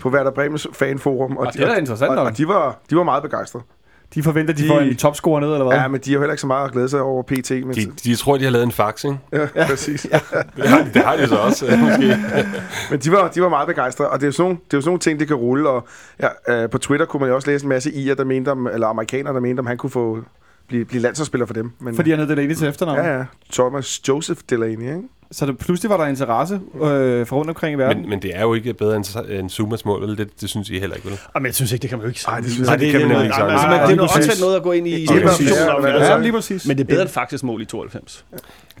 på 0.00 0.08
Werder 0.10 0.30
Bremens 0.30 0.66
fanforum. 0.72 1.36
Og 1.36 1.52
det 1.52 1.62
er 1.62 1.68
da 1.68 1.74
interessant 1.78 2.10
og, 2.10 2.16
nok. 2.16 2.26
og 2.26 2.36
de, 2.38 2.48
var, 2.48 2.78
de 2.90 2.96
var 2.96 3.02
meget 3.02 3.22
begejstrede. 3.22 3.64
De 4.14 4.22
forventer, 4.22 4.54
de, 4.54 4.62
De- 4.62 4.68
får 4.68 4.80
en 4.80 4.96
topscore 4.96 5.40
ned, 5.40 5.52
eller 5.52 5.64
hvad? 5.64 5.76
Ja, 5.76 5.88
men 5.88 6.00
de 6.00 6.10
har 6.10 6.14
jo 6.14 6.20
heller 6.20 6.32
ikke 6.32 6.40
så 6.40 6.46
meget 6.46 6.64
at 6.66 6.72
glæde 6.72 6.88
sig 6.88 7.00
over 7.00 7.22
PT. 7.22 7.50
Men, 7.50 7.70
De, 7.74 7.92
de 8.04 8.16
tror, 8.16 8.36
de 8.38 8.44
har 8.44 8.50
lavet 8.50 8.64
en 8.64 8.72
fax, 8.72 9.04
ikke? 9.04 9.18
ja, 9.32 9.46
ja, 9.56 9.66
præcis. 9.66 10.06
Ja. 10.12 10.18
Det 10.56 10.68
har, 10.68 10.84
det 10.94 11.02
har 11.02 11.16
de 11.16 11.26
så 11.28 11.36
også, 11.36 11.64
måske. 11.84 12.16
Men 12.90 12.98
de 13.00 13.12
var, 13.12 13.28
de 13.28 13.42
var 13.42 13.48
meget 13.48 13.66
begejstrede, 13.68 14.10
og 14.10 14.20
det 14.20 14.24
er 14.24 14.28
jo 14.28 14.32
sådan, 14.32 14.44
nogle- 14.48 14.58
det 14.64 14.72
er 14.74 14.78
jo 14.78 14.80
sådan 14.80 14.88
nogle 14.88 15.00
ting, 15.00 15.20
det 15.20 15.28
kan 15.28 15.36
rulle. 15.36 15.68
Og 15.68 15.86
ja, 16.20 16.28
øh, 16.62 16.70
på 16.70 16.78
Twitter 16.78 17.06
kunne 17.06 17.20
man 17.20 17.28
jo 17.28 17.34
også 17.34 17.50
læse 17.50 17.64
en 17.64 17.68
masse 17.68 17.90
i'er, 17.90 18.14
der 18.14 18.24
mente 18.24 18.48
om, 18.50 18.66
eller 18.66 18.86
amerikanere, 18.86 19.34
der 19.34 19.40
mente 19.40 19.60
om, 19.60 19.66
han 19.66 19.76
kunne 19.76 19.90
få 19.90 20.18
blive, 20.68 20.84
blive 20.84 21.02
landsholdsspiller 21.02 21.46
for 21.46 21.54
dem. 21.54 21.70
Men, 21.80 21.96
Fordi 21.96 22.10
han 22.10 22.18
hedder 22.18 22.34
Delaney 22.34 22.54
til 22.54 22.68
efternavn. 22.68 22.98
Ja, 22.98 23.16
ja. 23.18 23.24
Thomas 23.52 24.08
Joseph 24.08 24.40
Delaney, 24.50 24.82
ikke? 24.96 25.02
Så 25.32 25.46
det, 25.46 25.58
pludselig 25.58 25.90
var 25.90 25.96
der 25.96 26.06
interesse 26.06 26.54
øh, 26.82 27.26
fra 27.26 27.36
rundt 27.36 27.48
omkring 27.50 27.74
i 27.74 27.78
verden. 27.78 28.00
Men, 28.00 28.10
men 28.10 28.22
det 28.22 28.30
er 28.36 28.40
jo 28.42 28.54
ikke 28.54 28.74
bedre 28.74 28.96
end, 28.96 29.04
end 29.30 29.50
Zumas 29.50 29.84
mål, 29.84 30.02
eller 30.02 30.16
det, 30.16 30.40
det 30.40 30.48
synes 30.48 30.70
I 30.70 30.78
heller 30.78 30.96
ikke, 30.96 31.08
vel? 31.08 31.18
Jamen, 31.34 31.46
jeg 31.46 31.54
synes 31.54 31.72
ikke, 31.72 31.82
det 31.82 31.90
kan 31.90 31.98
man 31.98 32.04
jo 32.04 32.08
ikke 32.08 32.20
sige. 32.20 32.30
Ej, 32.30 32.40
det 32.40 32.50
synes 32.52 32.68
jeg 32.68 32.76
Nej, 32.76 32.84
det 32.84 32.92
kan 32.92 33.08
man 33.08 33.16
det, 33.18 33.24
ikke 33.24 33.34
sige. 33.34 33.44
altså, 33.44 33.66
det 33.66 33.74
er 33.74 33.78
noget 33.96 34.00
åndssvagt 34.16 34.40
noget 34.40 34.56
at 34.56 34.62
gå 34.62 34.72
ind 34.72 34.88
i. 34.88 35.04
Ja, 35.04 35.14
ja, 36.10 36.18
lige 36.18 36.32
præcis. 36.32 36.66
Men 36.66 36.76
det 36.78 36.84
er 36.84 36.88
bedre 36.88 37.02
end 37.02 37.10
faktisk 37.10 37.44
mål 37.44 37.62
i 37.62 37.64
92. 37.64 38.24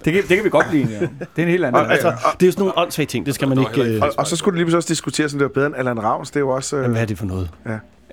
Det 0.04 0.12
kan, 0.12 0.22
det 0.22 0.36
kan 0.36 0.44
vi 0.44 0.50
godt 0.50 0.66
blive 0.68 0.82
enige 0.82 0.98
om. 0.98 1.08
Det 1.08 1.26
er 1.36 1.42
en 1.42 1.48
helt 1.48 1.64
anden. 1.64 1.82
Og- 1.82 1.92
Altså, 1.92 2.08
det 2.08 2.42
er 2.42 2.46
jo 2.46 2.52
sådan 2.52 2.60
nogle 2.60 2.78
åndssvage 2.78 3.06
ting. 3.06 3.26
Det 3.26 3.34
skal 3.34 3.48
man 3.48 3.58
Og 3.58 3.64
der 3.64 3.70
ikke... 3.70 3.82
heller 3.84 4.06
Øh, 4.06 4.08
Og, 4.08 4.14
og 4.18 4.26
så 4.26 4.36
skulle 4.36 4.52
det 4.52 4.58
lige 4.58 4.64
pludselig 4.64 4.76
også 4.76 4.88
diskutere, 4.88 5.28
som 5.28 5.38
det 5.38 5.44
var 5.44 5.52
bedre 5.52 5.66
end 5.66 5.76
Allan 5.76 6.02
Ravns. 6.02 6.30
Det 6.30 6.36
er 6.36 6.40
jo 6.40 6.48
også... 6.48 6.76
Øh, 6.76 6.82
jamen, 6.82 6.92
hvad 6.92 7.02
er 7.02 7.06
det 7.06 7.18
for 7.18 7.26
noget? 7.26 7.50
ja, 7.66 7.72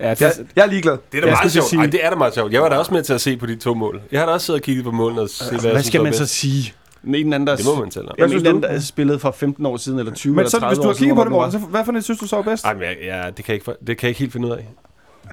det, 0.09 0.21
jeg, 0.21 0.31
jeg 0.55 0.61
er 0.63 0.69
ligeglad. 0.69 0.97
Det 1.11 1.17
er 1.17 1.21
da 1.21 1.27
Jeg 1.27 1.37
meget 1.41 1.51
sjovt. 1.51 1.67
sige- 1.69 1.79
Ej, 1.79 1.85
det 1.85 2.05
er 2.05 2.09
da 2.09 2.15
meget 2.15 2.33
sjovt. 2.33 2.53
Jeg 2.53 2.61
var 2.61 2.69
da 2.69 2.75
også 2.75 2.93
med 2.93 3.03
til 3.03 3.13
at 3.13 3.21
se 3.21 3.37
på 3.37 3.45
de 3.45 3.55
to 3.55 3.73
mål. 3.73 4.01
Jeg 4.11 4.19
har 4.19 4.25
da 4.27 4.33
også 4.33 4.45
siddet 4.45 4.61
og 4.61 4.65
kigget 4.65 4.85
på 4.85 4.91
målene 4.91 5.21
og 5.21 5.29
set, 5.29 5.59
hvad, 5.61 5.71
Hvad 5.71 5.83
skal 5.83 6.03
man 6.03 6.13
så 6.13 6.25
sige? 6.25 6.73
Den 7.03 7.15
ene 7.15 7.35
anden, 7.35 7.47
der... 7.47 7.55
Det 7.55 7.65
må 7.65 7.75
man 7.75 7.91
selv 7.91 8.05
om. 8.07 8.15
Jamen, 8.17 8.29
synes 8.29 8.43
en 8.43 8.47
anden, 8.47 8.63
der 8.63 8.69
er 8.69 8.79
spillet 8.79 9.21
for 9.21 9.31
15 9.31 9.65
år 9.65 9.77
siden, 9.77 9.99
eller 9.99 10.13
20 10.13 10.33
men 10.33 10.39
eller 10.39 10.49
så, 10.49 10.59
30 10.59 10.69
hvis 10.69 10.77
du 10.77 10.83
år 10.83 10.87
har 10.87 10.93
siden, 10.93 11.03
kigget 11.03 11.15
på 11.15 11.23
det. 11.23 11.31
Morten, 11.31 11.51
så 11.51 11.57
hvad 11.57 11.85
for 11.85 11.91
det 11.91 12.03
synes 12.03 12.19
du 12.19 12.27
så 12.27 12.37
er 12.37 12.41
bedst? 12.41 12.65
Ej, 12.65 12.73
men 12.73 12.83
jeg, 12.83 12.97
ja, 13.01 13.29
det, 13.37 13.45
kan 13.45 13.53
jeg 13.53 13.53
ikke, 13.53 13.71
det 13.87 13.97
kan 13.97 14.07
jeg 14.07 14.09
ikke 14.09 14.19
helt 14.19 14.33
finde 14.33 14.47
ud 14.47 14.51
af. 14.51 14.67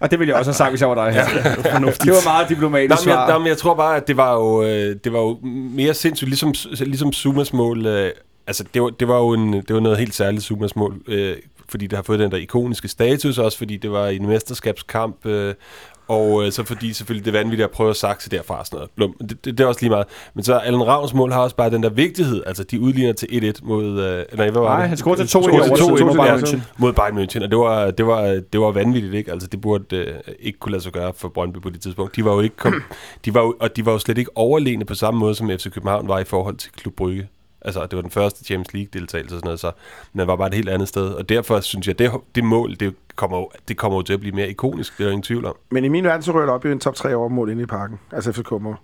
Og 0.01 0.11
det 0.11 0.19
ville 0.19 0.31
jeg 0.31 0.39
også 0.39 0.51
have 0.51 0.57
sagt, 0.57 0.71
hvis 0.71 0.81
jeg 0.81 0.89
var 0.89 0.95
dig 0.95 1.15
her. 1.15 1.25
det 2.05 2.13
var 2.13 2.25
meget 2.25 2.49
diplomatisk 2.49 3.07
Nej, 3.07 3.15
men, 3.15 3.21
jeg, 3.21 3.29
nej, 3.29 3.39
men 3.39 3.47
jeg 3.47 3.59
tror 3.59 3.75
bare, 3.75 3.97
at 3.97 4.09
det 4.09 4.17
var 4.17 4.35
jo, 4.35 4.63
øh, 4.63 4.97
det 5.05 5.13
var 5.13 5.19
jo 5.19 5.39
mere 5.75 5.95
sindssygt, 5.95 6.29
ligesom, 6.29 6.55
ligesom 6.81 7.13
Zumas 7.13 7.53
mål. 7.53 7.87
Øh, 7.87 8.11
altså, 8.47 8.65
det 8.75 8.83
var, 8.83 8.89
det 8.89 9.09
var 9.09 9.19
jo 9.19 9.33
en, 9.33 9.53
det 9.53 9.75
var 9.75 9.81
noget 9.81 9.99
helt 9.99 10.15
særligt, 10.15 10.45
Zumas 10.45 10.77
mål. 10.77 10.95
Øh, 11.09 11.37
fordi 11.69 11.87
det 11.87 11.97
har 11.97 12.03
fået 12.03 12.19
den 12.19 12.31
der 12.31 12.37
ikoniske 12.37 12.89
status, 12.89 13.39
også 13.39 13.59
fordi 13.59 13.77
det 13.77 13.91
var 13.91 14.07
i 14.07 14.17
en 14.17 14.27
mesterskabskamp. 14.27 15.27
Øh, 15.27 15.55
og 16.09 16.45
øh, 16.45 16.53
så 16.53 16.65
fordi 16.65 16.93
selvfølgelig 16.93 17.25
det 17.25 17.33
vanvittigt 17.33 17.65
at 17.65 17.71
prøve 17.71 17.91
at 17.91 17.97
sakse 17.97 18.31
derfra 18.31 18.59
og 18.59 18.67
sådan 18.67 18.77
noget. 18.77 18.91
Blum. 18.97 19.15
Det, 19.21 19.45
det, 19.45 19.59
det, 19.59 19.65
er 19.65 19.69
også 19.69 19.81
lige 19.81 19.91
meget. 19.91 20.07
Men 20.35 20.45
så 20.45 20.55
Allen 20.55 20.87
Ravns 20.87 21.15
mål 21.15 21.33
har 21.33 21.41
også 21.41 21.57
bare 21.57 21.71
den 21.71 21.83
der 21.83 21.91
vigtighed. 21.91 22.43
Altså, 22.47 22.65
de 22.65 22.81
udligner 22.81 23.13
til 23.13 23.55
1-1 23.63 23.67
mod... 23.67 23.85
Øh, 23.85 24.25
nej, 24.37 24.51
hvad 24.51 24.63
var 24.63 24.69
Nej, 24.69 24.81
det? 24.81 24.89
han 24.89 24.99
scorede 24.99 25.27
til 25.27 25.39
2-1 25.39 25.43
Scorede 25.43 25.73
i 25.73 25.77
til 25.77 25.85
overtid 25.85 26.05
2-1 26.05 26.09
mod 26.09 26.17
Bayern 26.17 26.41
München. 26.41 26.61
mod 26.79 26.93
Bayern 26.93 27.19
München, 27.19 27.43
og 27.45 27.51
det 27.51 27.59
var, 27.59 27.91
det 27.91 28.07
var, 28.07 28.23
det 28.53 28.61
var 28.61 28.71
vanvittigt, 28.71 29.15
ikke? 29.15 29.33
Altså, 29.33 29.49
det 29.49 29.61
burde 29.61 29.97
øh, 29.97 30.15
ikke 30.41 30.59
kunne 30.59 30.73
lade 30.73 30.83
sig 30.83 30.93
gøre 30.93 31.13
for 31.17 31.29
Brøndby 31.29 31.59
på 31.63 31.71
det 31.71 31.81
tidspunkt. 31.81 32.17
De 32.17 32.25
var 32.25 32.33
jo 32.33 32.41
ikke 32.41 32.57
kom, 32.57 32.83
de 33.25 33.35
var 33.35 33.41
jo, 33.41 33.55
og 33.61 33.77
de 33.77 33.87
var 33.87 33.93
jo 33.93 33.99
slet 33.99 34.19
ikke 34.19 34.31
overlegne 34.35 34.85
på 34.85 34.95
samme 34.95 35.21
måde, 35.21 35.35
som 35.35 35.49
FC 35.49 35.71
København 35.71 36.09
var 36.09 36.19
i 36.19 36.25
forhold 36.25 36.57
til 36.57 36.73
Klub 36.73 36.95
Brygge. 36.95 37.29
Altså, 37.63 37.81
det 37.87 37.97
var 37.97 38.03
den 38.03 38.11
første 38.11 38.45
Champions 38.45 38.75
League-deltagelse 38.75 39.35
og 39.35 39.39
sådan 39.39 39.47
noget, 39.47 39.61
så 39.61 39.71
men 40.13 40.21
det 40.21 40.27
var 40.29 40.37
bare 40.37 40.49
et 40.49 40.55
helt 40.55 40.69
andet 40.69 40.89
sted. 40.89 41.07
Og 41.09 41.29
derfor 41.29 41.61
synes 41.61 41.87
jeg, 41.89 41.99
det, 41.99 42.11
det 42.35 42.45
mål, 42.45 42.77
det 42.81 42.95
kommer, 43.17 43.39
jo, 43.39 43.51
det 43.69 43.77
kommer 43.77 43.99
jo 43.99 44.03
til 44.03 44.13
at 44.13 44.21
blive 44.21 44.35
mere 44.35 44.49
ikonisk, 44.49 44.99
det 44.99 45.05
er 45.05 45.09
der 45.09 45.13
ingen 45.13 45.23
tvivl 45.23 45.45
om. 45.45 45.55
Men 45.71 45.85
i 45.85 45.89
min 45.89 46.05
verden, 46.05 46.23
så 46.23 46.33
rører 46.33 46.45
det 46.45 46.55
op 46.55 46.65
i 46.65 46.73
en 46.73 46.81
top 46.81 46.95
3 46.95 47.15
overmål 47.15 47.51
inde 47.51 47.63
i 47.63 47.67
parken. 47.67 47.99
Altså 48.13 48.33
FCK-mål. 48.33 48.77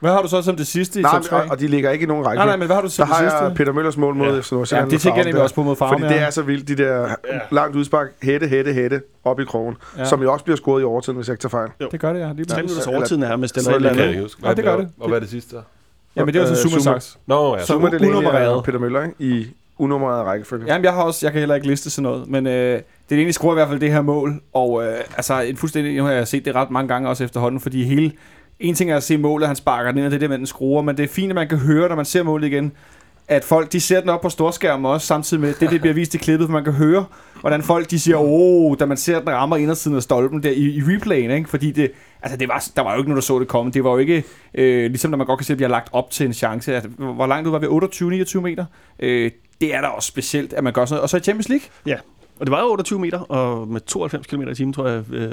Hvad 0.00 0.12
har 0.12 0.22
du 0.22 0.28
så 0.28 0.42
som 0.42 0.56
det 0.56 0.66
sidste 0.66 1.00
i 1.00 1.02
Nej, 1.02 1.10
top 1.12 1.18
men- 1.20 1.28
3? 1.28 1.36
og, 1.36 1.50
og 1.50 1.60
de 1.60 1.66
ligger 1.66 1.90
ikke 1.90 2.02
i 2.02 2.06
nogen 2.06 2.26
række. 2.26 2.36
Nej, 2.38 2.46
nej, 2.46 2.56
men 2.56 2.66
hvad 2.66 2.74
har 2.76 2.80
du 2.82 2.86
der 2.86 2.90
som 2.90 3.06
det 3.06 3.16
har 3.16 3.22
jeg 3.22 3.30
sidste? 3.32 3.54
Peter 3.56 3.72
Møllers 3.72 3.96
mål 3.96 4.14
mod 4.14 4.26
Ja. 4.34 4.40
FC 4.40 4.52
Nordsjælland. 4.52 4.88
Ja, 4.90 4.94
det 4.94 5.00
tænker 5.00 5.24
jeg 5.24 5.36
også 5.38 5.54
på 5.54 5.62
mod 5.62 5.76
Farm. 5.76 6.00
Fordi 6.00 6.14
det 6.14 6.22
er 6.22 6.30
så 6.30 6.42
vildt, 6.42 6.68
de 6.68 6.76
der 6.76 7.00
ja. 7.00 7.38
langt 7.50 7.76
udspark, 7.76 8.06
hætte, 8.22 8.46
hætte, 8.48 8.72
hætte, 8.72 9.02
op 9.24 9.40
i 9.40 9.44
krogen, 9.44 9.76
Ja. 9.98 10.04
som 10.04 10.22
jo 10.22 10.32
også 10.32 10.44
bliver 10.44 10.56
scoret 10.56 10.80
i 10.82 10.84
overtiden, 10.84 11.16
hvis 11.16 11.28
jeg 11.28 11.32
ikke 11.32 11.42
tager 11.42 11.50
fejl. 11.50 11.90
Det 11.92 12.00
gør 12.00 12.12
det, 12.12 12.20
ja. 12.20 12.32
Lige 12.32 12.44
Tre 12.44 12.54
præcis. 12.62 12.70
minutters 12.70 12.86
overtid 12.86 13.16
nærmest, 13.16 13.56
eller 13.56 13.64
Så 13.64 13.70
et 13.70 13.76
eller 13.76 13.88
det 13.88 13.96
Det 13.96 13.96
kan 13.96 14.02
andet. 14.08 14.14
jeg 14.14 14.22
ikke 14.22 14.22
huske. 14.24 14.48
Ja, 14.48 14.54
det 14.54 14.64
gør 14.64 14.76
det. 14.76 14.88
Og 15.00 15.08
hvad 15.08 15.16
er 15.18 15.20
det 15.20 15.30
sidste 15.30 15.56
så? 16.14 16.20
Jamen, 16.20 16.34
det 16.34 16.40
er 16.40 16.48
jo 16.48 16.54
så 16.54 16.76
Øh. 16.76 16.82
Saks. 16.82 17.18
Nå, 17.26 17.56
ja. 17.56 17.62
Delaney 17.90 18.08
unummereret. 18.08 18.48
og 18.48 18.64
Peter 18.64 18.78
Møller 18.78 19.02
ikke? 19.02 19.14
i 19.18 19.46
unummereret 19.78 20.26
rækkefølge. 20.26 20.66
Jamen, 20.66 20.84
jeg 20.84 20.92
har 20.92 21.02
også, 21.02 21.26
jeg 21.26 21.32
kan 21.32 21.38
heller 21.38 21.54
ikke 21.54 21.66
liste 21.66 21.90
sådan 21.90 22.02
noget, 22.02 22.28
men 22.28 22.46
øh, 22.46 22.52
det 22.52 22.78
er 22.78 22.82
egentlig 23.10 23.34
scorer 23.34 23.52
i 23.52 23.54
hvert 23.54 23.68
fald 23.68 23.80
det 23.80 23.92
her 23.92 24.02
mål, 24.02 24.40
og 24.52 24.84
øh, 24.86 24.94
altså 25.16 25.40
en 25.40 25.56
fuldstændig, 25.56 25.96
nu 25.96 26.04
har 26.04 26.12
jeg 26.12 26.28
set 26.28 26.44
det 26.44 26.54
ret 26.54 26.70
mange 26.70 26.88
gange 26.88 27.08
også 27.08 27.24
efterhånden, 27.24 27.60
fordi 27.60 27.84
hele, 27.84 28.12
en 28.60 28.74
ting 28.74 28.90
er 28.90 28.96
at 28.96 29.02
se 29.02 29.18
målet, 29.18 29.46
han 29.46 29.56
sparker 29.56 29.90
den 29.90 29.98
ind, 29.98 30.06
og 30.06 30.10
det 30.10 30.16
er 30.16 30.20
det, 30.20 30.30
med 30.30 30.38
den 30.38 30.46
skruer, 30.46 30.82
men 30.82 30.96
det 30.96 31.02
er 31.02 31.08
fint, 31.08 31.30
at 31.30 31.34
man 31.34 31.48
kan 31.48 31.58
høre, 31.58 31.88
når 31.88 31.96
man 31.96 32.04
ser 32.04 32.22
målet 32.22 32.46
igen, 32.46 32.72
at 33.28 33.44
folk, 33.44 33.72
de 33.72 33.80
ser 33.80 34.00
den 34.00 34.08
op 34.08 34.20
på 34.20 34.28
storskærmen 34.28 34.86
også, 34.86 35.06
samtidig 35.06 35.40
med 35.40 35.54
det, 35.54 35.70
det 35.70 35.80
bliver 35.80 35.94
vist 35.94 36.14
i 36.14 36.18
klippet, 36.18 36.48
for 36.48 36.52
man 36.52 36.64
kan 36.64 36.72
høre, 36.72 37.04
hvordan 37.40 37.62
folk, 37.62 37.90
de 37.90 38.00
siger, 38.00 38.16
åh, 38.16 38.76
da 38.80 38.86
man 38.86 38.96
ser, 38.96 39.18
den 39.18 39.30
rammer 39.30 39.56
indersiden 39.56 39.96
af 39.96 40.02
stolpen 40.02 40.42
der 40.42 40.50
i, 40.50 40.62
i 40.62 40.82
replayen, 40.82 41.30
ikke? 41.30 41.50
fordi 41.50 41.70
det, 41.70 41.90
altså 42.22 42.36
det 42.36 42.48
var, 42.48 42.68
der 42.76 42.82
var 42.82 42.92
jo 42.92 42.98
ikke 42.98 43.08
nogen, 43.10 43.16
der 43.16 43.22
så 43.22 43.38
det 43.38 43.48
komme, 43.48 43.72
det 43.72 43.84
var 43.84 43.90
jo 43.90 43.96
ikke, 43.96 44.24
øh, 44.54 44.86
ligesom 44.86 45.10
når 45.10 45.18
man 45.18 45.26
godt 45.26 45.38
kan 45.38 45.44
se, 45.44 45.52
at 45.52 45.58
vi 45.58 45.64
har 45.64 45.70
lagt 45.70 45.88
op 45.92 46.10
til 46.10 46.26
en 46.26 46.32
chance, 46.32 46.74
altså, 46.74 46.90
at, 46.98 47.04
hvor 47.14 47.26
langt 47.26 47.46
ud 47.46 47.52
var 47.52 47.58
vi, 47.58 47.66
28-29 47.66 48.40
meter, 48.40 48.64
øh, 48.98 49.30
det 49.60 49.74
er 49.74 49.80
da 49.80 49.86
også 49.86 50.06
specielt, 50.06 50.52
at 50.52 50.64
man 50.64 50.72
gør 50.72 50.84
sådan 50.84 50.94
noget, 50.94 51.02
og 51.02 51.08
så 51.08 51.16
i 51.16 51.20
Champions 51.20 51.48
League, 51.48 51.66
Ja, 51.86 51.96
og 52.40 52.46
det 52.46 52.50
var 52.50 52.60
jo 52.60 52.70
28 52.70 52.98
meter, 52.98 53.18
og 53.18 53.68
med 53.68 53.80
92 53.80 54.26
km 54.26 54.42
i 54.42 54.54
timen, 54.54 54.72
tror 54.72 54.88
jeg, 54.88 55.02
øh, 55.12 55.30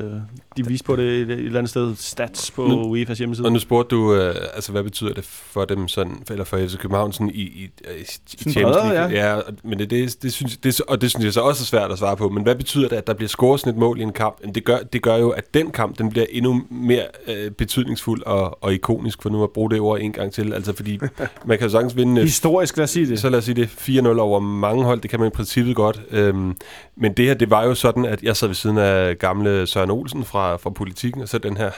de 0.57 0.67
viste 0.67 0.85
på 0.85 0.95
det 0.95 1.05
et, 1.21 1.21
et 1.31 1.39
eller 1.39 1.57
andet 1.57 1.69
sted, 1.69 1.95
stats 1.95 2.51
på 2.51 2.67
Nu- 2.67 2.95
UEFA's 2.95 3.13
hjemmeside. 3.13 3.47
Og 3.47 3.51
nu 3.51 3.59
spurgte 3.59 3.95
du, 3.95 4.13
øh, 4.15 4.35
altså 4.53 4.71
hvad 4.71 4.83
betyder 4.83 5.13
det 5.13 5.23
for 5.25 5.65
dem 5.65 5.87
sådan, 5.87 6.23
eller 6.29 6.43
for 6.43 6.57
FC 6.57 6.77
København 6.77 7.13
sådan 7.13 7.29
i, 7.29 7.41
i, 7.41 7.43
i, 7.43 7.69
i 8.01 8.49
Champions 8.51 8.55
League? 8.75 8.91
Ja. 8.91 9.33
ja, 9.35 9.39
men 9.63 9.79
det, 9.79 9.89
det, 9.89 10.17
det, 10.21 10.33
synes, 10.33 10.57
det, 10.57 10.81
og 10.81 11.01
det 11.01 11.09
synes 11.11 11.25
jeg 11.25 11.33
så 11.33 11.41
også 11.41 11.63
er 11.63 11.65
svært 11.65 11.91
at 11.91 11.97
svare 11.99 12.17
på. 12.17 12.29
Men 12.29 12.43
hvad 12.43 12.55
betyder 12.55 12.87
det, 12.89 12.95
at 12.95 13.07
der 13.07 13.13
bliver 13.13 13.29
scoret 13.29 13.59
sådan 13.59 13.73
et 13.73 13.79
mål 13.79 13.99
i 13.99 14.01
en 14.03 14.13
kamp? 14.13 14.55
Det 14.55 14.63
gør, 14.63 14.77
det 14.77 15.01
gør 15.01 15.15
jo, 15.17 15.29
at 15.29 15.53
den 15.53 15.71
kamp, 15.71 15.97
den 15.97 16.09
bliver 16.09 16.25
endnu 16.29 16.61
mere 16.69 17.05
øh, 17.27 17.51
betydningsfuld 17.51 18.23
og, 18.23 18.63
og 18.63 18.73
ikonisk, 18.73 19.21
for 19.21 19.29
nu 19.29 19.43
at 19.43 19.49
bruge 19.51 19.69
det 19.69 19.79
ord 19.79 19.99
en 20.01 20.11
gang 20.11 20.31
til. 20.33 20.53
Altså 20.53 20.73
fordi, 20.75 20.99
man 21.45 21.57
kan 21.57 21.67
jo 21.67 21.69
sagtens 21.71 21.95
vinde... 21.95 22.21
øh, 22.21 22.25
historisk, 22.25 22.77
lad 22.77 22.83
os 22.83 22.89
sige 22.89 23.07
det. 23.07 23.19
så 23.19 23.29
lad 23.29 23.39
os 23.39 23.45
sige 23.45 23.55
det 23.55 23.67
4-0 23.67 24.19
over 24.19 24.39
mange 24.39 24.83
hold, 24.83 25.01
det 25.01 25.09
kan 25.09 25.19
man 25.19 25.27
i 25.27 25.31
princippet 25.31 25.75
godt. 25.75 26.01
Øhm, 26.11 26.55
men 27.01 27.13
det 27.13 27.25
her, 27.25 27.33
det 27.33 27.49
var 27.49 27.63
jo 27.63 27.75
sådan, 27.75 28.05
at 28.05 28.23
jeg 28.23 28.37
sad 28.37 28.47
ved 28.47 28.55
siden 28.55 28.77
af 28.77 29.19
gamle 29.19 29.67
Søren 29.67 29.91
Olsen 29.91 30.25
fra, 30.25 30.55
fra 30.55 30.69
politikken, 30.69 31.21
og 31.21 31.29
så 31.29 31.37
den 31.37 31.57
her, 31.57 31.71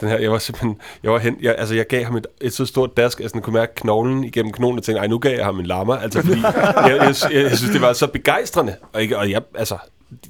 den 0.00 0.08
her 0.08 0.18
jeg 0.18 0.30
var 0.30 0.38
simpelthen, 0.38 0.80
jeg 1.02 1.12
var 1.12 1.18
hen, 1.18 1.36
jeg, 1.40 1.54
altså 1.58 1.74
jeg 1.74 1.86
gav 1.86 2.04
ham 2.04 2.16
et, 2.16 2.26
et 2.40 2.52
så 2.52 2.66
stort 2.66 2.96
dask, 2.96 3.18
at 3.18 3.22
jeg 3.22 3.30
sådan 3.30 3.42
kunne 3.42 3.54
mærke 3.54 3.74
knoglen 3.74 4.24
igennem 4.24 4.52
knoglen, 4.52 4.78
og 4.78 4.84
tænkte, 4.84 5.00
ej, 5.00 5.06
nu 5.06 5.18
gav 5.18 5.36
jeg 5.36 5.44
ham 5.44 5.60
en 5.60 5.66
lammer, 5.66 5.96
altså 5.96 6.22
fordi, 6.22 6.40
jeg, 6.40 6.84
jeg, 6.86 7.14
jeg, 7.32 7.42
jeg, 7.42 7.58
synes, 7.58 7.72
det 7.72 7.80
var 7.80 7.92
så 7.92 8.06
begejstrende, 8.06 8.76
og, 8.92 9.02
ikke, 9.02 9.18
og 9.18 9.30
jeg, 9.30 9.42
altså, 9.54 9.76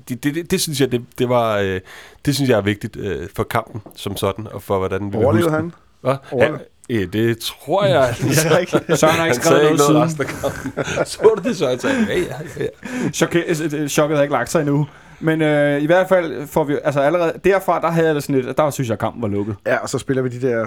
det, 0.08 0.24
det, 0.24 0.34
det, 0.34 0.50
det 0.50 0.60
synes 0.60 0.80
jeg, 0.80 0.92
det, 0.92 1.04
det 1.18 1.28
var, 1.28 1.58
øh, 1.58 1.80
det 2.26 2.34
synes 2.34 2.50
jeg 2.50 2.56
er 2.56 2.62
vigtigt 2.62 2.96
øh, 2.96 3.28
for 3.36 3.42
kampen 3.42 3.82
som 3.96 4.16
sådan, 4.16 4.46
og 4.52 4.62
for 4.62 4.78
hvordan 4.78 5.12
vi 5.12 5.16
Overlevede 5.16 5.50
han? 5.50 5.72
Hvad? 6.00 6.16
Overlevede? 6.32 6.64
Ja, 6.90 6.94
øh, 6.94 7.12
det 7.12 7.38
tror 7.38 7.84
jeg. 7.84 8.14
Ja, 8.50 8.56
ikke? 8.56 8.70
Søren 8.96 9.14
har 9.14 9.24
ikke 9.24 9.36
skrevet 9.36 9.62
noget 9.62 9.70
ikke 9.72 9.82
siden. 9.82 9.92
noget 9.94 10.06
resten 10.08 10.22
af 10.22 10.28
kampen. 10.28 10.84
Så 11.06 11.18
du 11.42 11.48
det, 11.48 11.56
så 11.56 11.68
jeg 11.68 11.80
sagde, 11.80 11.96
ja, 12.08 12.18
ja, 12.18 12.34
ja. 12.58 12.66
Chokke- 13.14 13.76
øh, 13.76 13.88
Chokket 13.88 14.16
har 14.16 14.22
ikke 14.22 14.32
lagt 14.32 14.50
sig 14.50 14.60
endnu. 14.60 14.86
Men 15.20 15.42
øh, 15.42 15.82
i 15.82 15.86
hvert 15.86 16.08
fald 16.08 16.46
får 16.46 16.64
vi, 16.64 16.76
altså 16.84 17.00
allerede 17.00 17.32
derfra, 17.44 17.80
der 17.80 17.88
havde 17.90 18.06
jeg 18.06 18.14
det 18.14 18.22
sådan 18.22 18.40
lidt, 18.42 18.58
der 18.58 18.70
synes 18.70 18.88
jeg, 18.88 18.92
at 18.92 18.98
kampen 18.98 19.22
var 19.22 19.28
lukket. 19.28 19.56
Ja, 19.66 19.76
og 19.76 19.88
så 19.88 19.98
spiller 19.98 20.22
vi 20.22 20.28
de 20.28 20.40
der, 20.48 20.66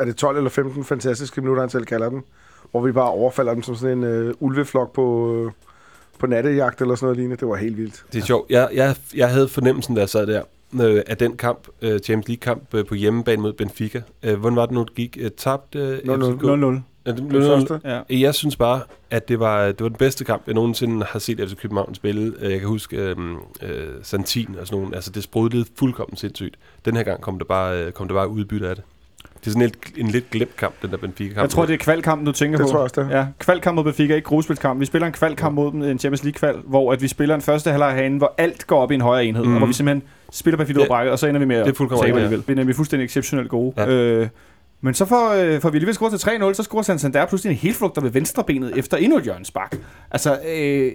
er 0.00 0.04
det 0.04 0.16
12 0.16 0.36
eller 0.36 0.50
15 0.50 0.84
fantastiske 0.84 1.40
minutter, 1.40 1.62
han 1.62 1.70
selv 1.70 1.84
kalder 1.84 2.08
dem, 2.08 2.22
hvor 2.70 2.80
vi 2.80 2.92
bare 2.92 3.08
overfalder 3.10 3.54
dem 3.54 3.62
som 3.62 3.76
sådan 3.76 3.98
en 3.98 4.04
øh, 4.04 4.34
ulveflok 4.40 4.92
på, 4.94 5.34
øh, 5.46 5.52
på 6.18 6.26
nattejagt 6.26 6.80
eller 6.80 6.94
sådan 6.94 7.04
noget 7.06 7.16
lignende. 7.16 7.36
Det 7.40 7.48
var 7.48 7.56
helt 7.56 7.76
vildt. 7.76 8.04
Det 8.12 8.20
er 8.22 8.26
sjovt. 8.26 8.50
Jeg, 8.50 8.68
jeg, 8.74 8.94
jeg 9.16 9.28
havde 9.30 9.48
fornemmelsen, 9.48 9.94
da 9.94 10.00
jeg 10.00 10.08
sad 10.08 10.26
der, 10.26 10.42
øh, 10.82 11.02
af 11.06 11.16
den 11.16 11.36
kamp, 11.36 11.68
øh, 11.82 11.98
Champions 12.00 12.28
League-kamp 12.28 12.74
øh, 12.74 12.86
på 12.86 12.94
hjemmebane 12.94 13.42
mod 13.42 13.52
Benfica. 13.52 14.02
Øh, 14.22 14.38
hvordan 14.40 14.56
var 14.56 14.66
det 14.66 14.74
nu, 14.74 14.80
det 14.82 14.94
gik? 14.94 15.16
Øh, 15.20 15.30
tabt? 15.30 15.74
Øh, 15.74 15.98
0-0. 15.98 16.34
FCK? 16.34 16.42
0-0. 16.42 16.80
Ja, 17.06 17.10
det 17.10 17.18
Den 17.18 17.28
blev 17.28 17.40
0-0. 17.42 17.46
første. 17.46 17.80
Ja. 17.84 18.00
Jeg 18.10 18.34
synes 18.34 18.56
bare, 18.56 18.80
at 19.10 19.28
det 19.28 19.40
var, 19.40 19.66
det 19.66 19.80
var 19.80 19.88
den 19.88 19.96
bedste 19.98 20.24
kamp, 20.24 20.42
jeg 20.46 20.54
nogensinde 20.54 21.06
har 21.08 21.18
set 21.18 21.40
FC 21.48 21.56
København 21.56 21.94
spille. 21.94 22.32
Øh, 22.40 22.50
Jeg 22.50 22.58
kan 22.60 22.68
huske 22.68 22.96
øh, 22.96 23.16
øh, 23.62 23.86
Santin 24.02 24.56
og 24.60 24.66
sådan 24.66 24.80
nogle. 24.80 24.94
Altså, 24.96 25.10
det 25.10 25.22
sprudlede 25.22 25.64
fuldkommen 25.78 26.16
sindssygt. 26.16 26.56
Den 26.84 26.96
her 26.96 27.02
gang 27.02 27.20
kom 27.20 27.38
der 27.38 27.44
bare, 27.44 27.82
øh, 27.84 27.92
kom 27.92 28.08
der 28.08 28.14
bare 28.14 28.28
udbytte 28.28 28.68
af 28.68 28.74
det. 28.76 28.84
Det 29.40 29.46
er 29.46 29.50
sådan 29.50 29.62
en, 29.96 30.04
en 30.06 30.10
lidt 30.10 30.30
glemt 30.30 30.56
kamp, 30.56 30.74
den 30.82 30.90
der 30.90 30.96
Benfica-kamp. 30.96 31.42
Jeg 31.42 31.50
tror, 31.50 31.66
det 31.66 31.74
er 31.74 31.78
kvalkampen, 31.78 32.26
du 32.26 32.32
tænker 32.32 32.58
Det 32.58 32.64
på. 32.66 32.70
tror 32.70 32.78
jeg 32.78 32.82
også, 32.82 33.02
det 33.02 33.12
er. 33.12 33.18
Ja, 33.18 33.26
kvalkamp 33.38 33.74
mod 33.74 33.84
Benfica, 33.84 34.14
ikke 34.14 34.26
gruspilskamp. 34.28 34.80
Vi 34.80 34.84
spiller 34.84 35.06
en 35.06 35.12
kvalkamp 35.12 35.54
mod 35.54 35.72
dem, 35.72 35.82
en 35.82 35.98
Champions 35.98 36.24
League-kval, 36.24 36.54
hvor 36.64 36.92
at 36.92 37.02
vi 37.02 37.08
spiller 37.08 37.34
en 37.34 37.40
første 37.40 37.70
halvleg 37.70 37.94
herinde, 37.94 38.18
hvor 38.18 38.34
alt 38.38 38.66
går 38.66 38.80
op 38.82 38.90
i 38.90 38.94
en 38.94 39.00
højere 39.00 39.26
enhed, 39.26 39.42
mm. 39.44 39.48
Mhm. 39.48 39.56
og 39.56 39.58
hvor 39.60 39.66
vi 39.66 39.72
simpelthen 39.72 40.02
spiller 40.30 40.56
Benfica 40.58 40.78
ud 40.78 40.82
Ja, 40.82 40.88
brækket, 40.88 41.12
og 41.12 41.18
så 41.18 41.26
ender 41.26 41.38
vi 41.38 41.44
med 41.44 41.58
det 41.58 41.68
er 41.68 41.74
fuldkommen 41.74 42.06
tabe 42.06 42.16
rigtigt, 42.16 42.16
ja. 42.20 42.24
alligevel. 42.24 42.44
Vi 42.46 42.52
er 42.52 42.56
nemlig 42.56 42.76
fuldstændig 42.76 43.04
exceptionelt 43.04 43.48
gode. 43.48 43.72
Ja. 43.76 43.88
Øh, 43.88 44.28
Men 44.80 44.94
så 44.94 45.04
får, 45.06 45.30
øh, 45.30 45.60
får 45.60 45.70
vi 45.70 45.78
lige 45.78 45.94
score 45.94 46.10
til 46.10 46.16
3-0, 46.16 46.54
så 46.54 46.62
scorer 46.62 46.82
Santander 46.82 47.26
pludselig 47.26 47.50
en 47.50 47.56
helflugter 47.56 48.02
ved 48.02 48.10
venstrebenet 48.10 48.78
efter 48.78 48.96
endnu 48.96 49.18
et 49.18 49.24
hjørnsbak. 49.24 49.76
Altså, 50.10 50.38
øh, 50.56 50.92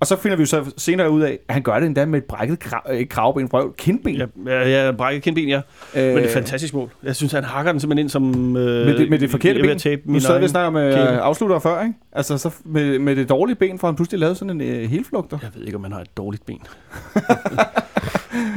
og 0.00 0.06
så 0.06 0.16
finder 0.16 0.36
vi 0.36 0.42
jo 0.42 0.46
så 0.46 0.72
senere 0.76 1.10
ud 1.10 1.20
af, 1.22 1.38
at 1.48 1.54
han 1.54 1.62
gør 1.62 1.78
det 1.78 1.86
endda 1.86 2.06
med 2.06 2.18
et 2.18 2.24
brækket 2.24 2.58
krav, 2.58 2.82
kravben, 3.10 3.46
røv, 3.52 3.74
kindben. 3.76 4.14
Ja, 4.14 4.26
ja, 4.46 4.86
ja 4.86 4.92
brækket 4.92 5.22
kindben, 5.22 5.48
ja. 5.48 5.60
øh, 5.94 6.02
Men 6.04 6.16
det 6.16 6.22
er 6.22 6.26
et 6.28 6.34
fantastisk 6.34 6.74
mål. 6.74 6.90
Jeg 7.02 7.16
synes, 7.16 7.32
han 7.32 7.44
hakker 7.44 7.72
den 7.72 7.80
simpelthen 7.80 8.04
ind 8.04 8.10
som... 8.10 8.56
Øh, 8.56 8.86
Med 8.86 8.98
det, 8.98 9.10
med 9.10 9.18
det 9.18 9.30
forkerte 9.30 9.58
er 9.58 9.62
ben. 9.62 9.70
at 9.70 9.78
tabe 9.78 10.02
Nu 10.04 10.20
sad 10.20 10.38
vi 10.38 10.44
og 10.44 10.50
snakker 10.50 10.70
med 10.70 10.94
kæbe. 10.94 11.08
øh, 11.10 11.16
afslutter 11.18 11.58
før, 11.58 11.82
ikke? 11.82 11.94
Altså, 12.12 12.38
så 12.38 12.50
med, 12.64 12.98
med 12.98 13.16
det 13.16 13.28
dårlige 13.28 13.56
ben 13.56 13.78
får 13.78 13.88
han 13.88 13.96
pludselig 13.96 14.20
lavet 14.20 14.36
sådan 14.36 14.60
en 14.60 14.60
øh, 14.60 14.90
helflugter. 14.90 15.38
Jeg 15.42 15.50
ved 15.54 15.64
ikke, 15.64 15.76
om 15.76 15.82
han 15.84 15.92
har 15.92 16.00
et 16.00 16.16
dårligt 16.16 16.46
ben. 16.46 16.60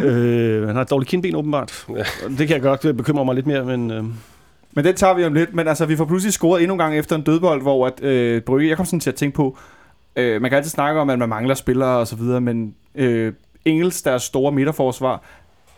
øh, 0.03 0.67
han 0.67 0.75
har 0.75 0.81
et 0.81 0.89
dårligt 0.89 1.09
kindben, 1.09 1.35
åbenbart. 1.35 1.85
Ja. 1.89 2.03
Det 2.29 2.37
kan 2.37 2.49
jeg 2.49 2.61
godt 2.61 2.83
det 2.83 2.97
bekymrer 2.97 3.23
mig 3.23 3.35
lidt 3.35 3.47
mere, 3.47 3.65
men... 3.65 3.91
Øh, 3.91 4.03
Men 4.75 4.85
den 4.85 4.95
tager 4.95 5.13
vi 5.13 5.25
om 5.25 5.33
lidt. 5.33 5.53
Men 5.55 5.67
altså, 5.67 5.85
vi 5.85 5.95
får 5.95 6.05
pludselig 6.05 6.33
scoret 6.33 6.61
endnu 6.61 6.73
en 6.73 6.79
gang 6.79 6.97
efter 6.97 7.15
en 7.15 7.21
dødbold, 7.21 7.61
hvor 7.61 7.87
at, 7.87 8.03
øh, 8.03 8.41
Brygge, 8.41 8.69
jeg 8.69 8.77
kom 8.77 8.85
sådan 8.85 8.99
til 8.99 9.09
at 9.09 9.15
tænke 9.15 9.35
på, 9.35 9.57
øh, 10.15 10.41
man 10.41 10.51
kan 10.51 10.57
altid 10.57 10.69
snakke 10.69 11.01
om, 11.01 11.09
at 11.09 11.19
man 11.19 11.29
mangler 11.29 11.55
spillere 11.55 11.97
og 11.97 12.07
så 12.07 12.15
videre, 12.15 12.41
men 12.41 12.75
øh, 12.95 13.33
Engels, 13.65 14.01
deres 14.01 14.23
store 14.23 14.51
midterforsvar, 14.51 15.21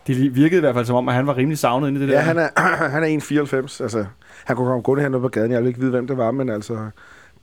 det 0.06 0.34
virkede 0.34 0.56
i 0.58 0.60
hvert 0.60 0.74
fald 0.74 0.84
som 0.86 0.96
om, 0.96 1.08
at 1.08 1.14
han 1.14 1.26
var 1.26 1.36
rimelig 1.36 1.58
savnet 1.58 1.88
inde 1.88 1.98
i 1.98 2.02
det 2.02 2.08
der. 2.08 2.14
Ja, 2.14 2.20
han 2.20 2.38
er, 2.38 2.48
han 2.94 3.02
er 3.04 3.08
1,94. 3.08 3.82
Altså, 3.82 4.04
han 4.44 4.56
kunne 4.56 4.66
komme 4.66 4.82
gående 4.82 5.02
hernede 5.02 5.20
på 5.20 5.28
gaden. 5.28 5.52
Jeg 5.52 5.60
vil 5.60 5.68
ikke 5.68 5.80
vide, 5.80 5.90
hvem 5.90 6.06
det 6.06 6.16
var, 6.16 6.30
men 6.30 6.48
altså... 6.50 6.76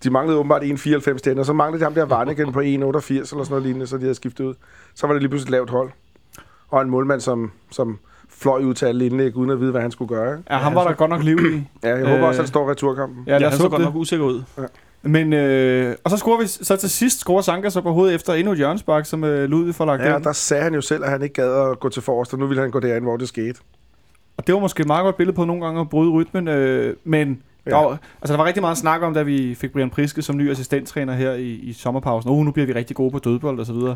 De 0.04 0.10
manglede 0.10 0.38
åbenbart 0.40 0.62
1,94 0.64 1.18
den, 1.26 1.40
og 1.40 1.46
så 1.46 1.54
manglede 1.54 1.80
de 1.80 1.84
ham 1.84 1.94
der 1.94 2.06
Varnigan 2.06 2.52
på 2.52 2.60
1,88 2.60 2.64
eller 2.66 2.84
sådan 3.00 3.46
noget 3.50 3.64
lignende, 3.64 3.88
så 3.88 3.98
de 3.98 4.02
havde 4.02 4.16
skiftet 4.16 4.44
ud. 4.46 4.54
Så 4.96 5.08
var 5.08 5.14
det 5.14 5.22
lige 5.22 5.30
pludselig 5.30 5.48
et 5.50 5.52
lavt 5.52 5.70
hold. 5.70 5.90
Og 6.70 6.82
en 6.82 6.90
målmand, 6.90 7.22
som, 7.22 7.52
som 7.72 8.00
fløj 8.30 8.62
ud 8.64 8.74
til 8.74 8.86
alle 8.86 9.06
indlæg, 9.06 9.36
uden 9.36 9.50
at 9.50 9.60
vide, 9.60 9.72
hvad 9.72 9.82
han 9.82 9.92
skulle 9.92 10.10
gøre. 10.10 10.38
Ja, 10.50 10.58
han 10.58 10.76
var 10.76 10.88
der 10.88 10.94
godt 10.94 11.10
nok 11.10 11.24
liv 11.24 11.38
i. 11.40 11.64
Ja, 11.84 11.90
jeg 11.90 11.98
håber 12.08 12.18
Øh, 12.18 12.24
også, 12.24 12.30
at 12.30 12.44
han 12.44 12.48
står 12.48 12.70
returkampen. 12.72 13.24
Ja, 13.28 13.38
ja, 13.38 13.40
han 13.50 13.58
så 13.58 13.64
håbe 13.64 13.70
godt 13.70 13.80
det. 13.80 13.86
nok 13.88 13.96
usikker 13.96 14.26
ud. 14.26 14.44
Men, 15.04 15.34
øh, 15.34 15.96
og 16.04 16.12
så 16.12 16.18
scorer 16.18 16.42
vi, 16.42 16.48
så 16.48 16.76
til 16.76 16.90
sidst 16.90 17.20
scorer 17.20 17.42
Sanka 17.42 17.70
så 17.70 17.82
på 17.82 17.92
hovedet 17.92 18.16
efter 18.16 18.34
endnu 18.34 18.52
et 18.52 18.58
hjørnsbak, 18.58 19.06
som 19.06 19.24
øh, 19.24 19.50
Ludvig 19.50 19.76
får 19.76 19.86
lagt 19.86 20.02
Ja, 20.02 20.14
og 20.14 20.24
der 20.24 20.34
sagde 20.34 20.64
han 20.64 20.74
jo 20.74 20.82
selv, 20.82 21.04
at 21.04 21.10
han 21.10 21.22
ikke 21.22 21.34
gad 21.34 21.72
at 21.72 21.80
gå 21.80 21.90
til 21.90 22.02
forrest, 22.02 22.34
og 22.34 22.40
nu 22.40 22.48
ville 22.48 22.62
han 22.62 22.72
gå 22.72 22.80
derind, 22.80 23.04
hvor 23.04 23.18
det 23.18 23.28
skete. 23.28 23.60
Og 24.38 24.48
det 24.48 24.56
var 24.56 24.62
måske 24.62 24.82
et 24.82 24.88
meget 24.88 25.04
godt 25.04 25.18
billede 25.18 25.36
på 25.36 25.46
nogle 25.46 25.66
gange 25.66 25.82
at 25.82 25.90
bryde 25.90 26.12
rytmen, 26.12 26.48
øh, 26.48 26.96
men 27.04 27.44
ja. 27.66 27.72
der, 27.72 27.78
var, 27.78 28.00
altså, 28.22 28.34
der 28.34 28.38
var 28.38 28.46
rigtig 28.46 28.62
meget 28.62 28.78
snak 28.78 29.02
om, 29.02 29.14
da 29.14 29.22
vi 29.22 29.56
fik 29.56 29.72
Brian 29.72 29.90
Priske 29.90 30.22
som 30.22 30.38
ny 30.38 30.52
assistenttræner 30.52 31.14
her 31.14 31.34
i, 31.34 31.50
i 31.50 31.74
sommerpausen. 31.74 32.32
Oh, 32.32 32.46
nu 32.46 32.52
bliver 32.52 32.66
vi 32.66 32.74
rigtig 32.74 32.96
gode 32.96 33.12
på 33.12 33.20
dødbold 33.20 33.60
og 33.60 33.66
så 33.66 33.74
videre. 33.74 33.96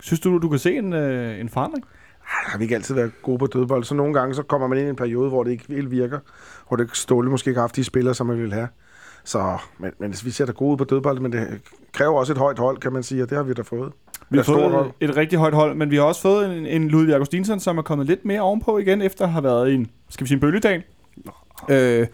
Synes 0.00 0.20
du, 0.20 0.38
du 0.38 0.48
kan 0.48 0.58
se 0.58 0.76
en, 0.76 0.92
øh, 0.92 1.40
en 1.40 1.48
forandring? 1.48 1.84
har 2.24 2.58
vi 2.58 2.64
ikke 2.64 2.74
altid 2.74 2.94
været 2.94 3.12
gode 3.22 3.38
på 3.38 3.46
dødbold. 3.46 3.84
Så 3.84 3.94
nogle 3.94 4.14
gange 4.14 4.34
så 4.34 4.42
kommer 4.42 4.66
man 4.66 4.78
ind 4.78 4.86
i 4.86 4.90
en 4.90 4.96
periode, 4.96 5.28
hvor 5.28 5.44
det 5.44 5.50
ikke 5.50 5.64
helt 5.68 5.90
virker, 5.90 6.18
hvor 6.68 6.76
det 6.76 6.96
Ståle 6.96 7.30
måske 7.30 7.50
ikke 7.50 7.58
har 7.58 7.62
haft 7.62 7.76
de 7.76 7.84
spillere, 7.84 8.14
som 8.14 8.26
man 8.26 8.38
ville 8.38 8.54
have. 8.54 8.68
Så, 9.24 9.58
men, 9.78 9.90
men 9.98 10.14
vi 10.24 10.30
ser 10.30 10.46
da 10.46 10.52
gode 10.52 10.72
ud 10.72 10.76
på 10.76 10.84
dødbold, 10.84 11.20
men 11.20 11.32
det 11.32 11.60
kræver 11.92 12.18
også 12.18 12.32
et 12.32 12.38
højt 12.38 12.58
hold, 12.58 12.78
kan 12.78 12.92
man 12.92 13.02
sige, 13.02 13.22
og 13.22 13.30
det 13.30 13.36
har 13.36 13.42
vi 13.42 13.54
da 13.54 13.62
fået. 13.62 13.92
Vi 14.30 14.38
har 14.38 14.44
fået 14.44 14.70
hold. 14.70 14.90
et, 15.00 15.16
rigtig 15.16 15.38
højt 15.38 15.54
hold, 15.54 15.74
men 15.74 15.90
vi 15.90 15.96
har 15.96 16.02
også 16.02 16.20
fået 16.20 16.56
en, 16.56 16.66
en 16.66 16.88
Ludvig 16.88 17.14
Augustinsson, 17.14 17.60
som 17.60 17.78
er 17.78 17.82
kommet 17.82 18.06
lidt 18.06 18.24
mere 18.24 18.40
ovenpå 18.40 18.78
igen, 18.78 19.02
efter 19.02 19.24
at 19.24 19.30
have 19.30 19.44
været 19.44 19.70
i 19.70 19.74
en, 19.74 19.90
skal 20.08 20.24
vi 20.24 20.28
sige, 20.28 20.36
en 20.36 20.40
bølgedal. 20.40 20.82
Øh, 21.68 22.06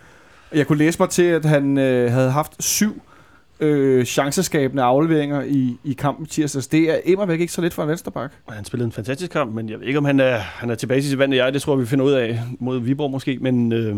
jeg 0.55 0.67
kunne 0.67 0.79
læse 0.79 0.99
mig 0.99 1.11
til, 1.11 1.23
at 1.23 1.45
han 1.45 1.79
øh, 1.79 2.13
havde 2.13 2.31
haft 2.31 2.63
syv 2.63 3.03
øh, 3.61 4.05
chanceskabende 4.05 4.83
afleveringer 4.83 5.43
i, 5.43 5.77
i 5.85 5.93
kampen 5.93 6.27
tirsdags. 6.27 6.67
Det 6.67 6.91
er 6.91 6.99
immer 7.05 7.27
væk 7.27 7.41
ikke 7.41 7.53
så 7.53 7.61
lidt 7.61 7.75
for 7.75 7.83
en 7.83 7.89
vensterbak. 7.89 8.33
Og 8.47 8.55
Han 8.55 8.65
spillede 8.65 8.87
en 8.87 8.93
fantastisk 8.93 9.33
kamp, 9.33 9.55
men 9.55 9.69
jeg 9.69 9.81
ved 9.81 9.87
ikke, 9.87 9.99
om 9.99 10.05
han 10.05 10.21
er, 10.21 10.37
han 10.37 10.71
er 10.71 10.75
tilbage 10.75 11.01
til 11.01 11.11
sit 11.11 11.19
vand. 11.19 11.35
Jeg, 11.35 11.53
det 11.53 11.63
tror 11.63 11.75
jeg, 11.75 11.81
vi 11.81 11.87
finder 11.87 12.05
ud 12.05 12.13
af 12.13 12.41
mod 12.59 12.79
Viborg 12.81 13.11
måske. 13.11 13.39
Men 13.41 13.73
øh, 13.73 13.97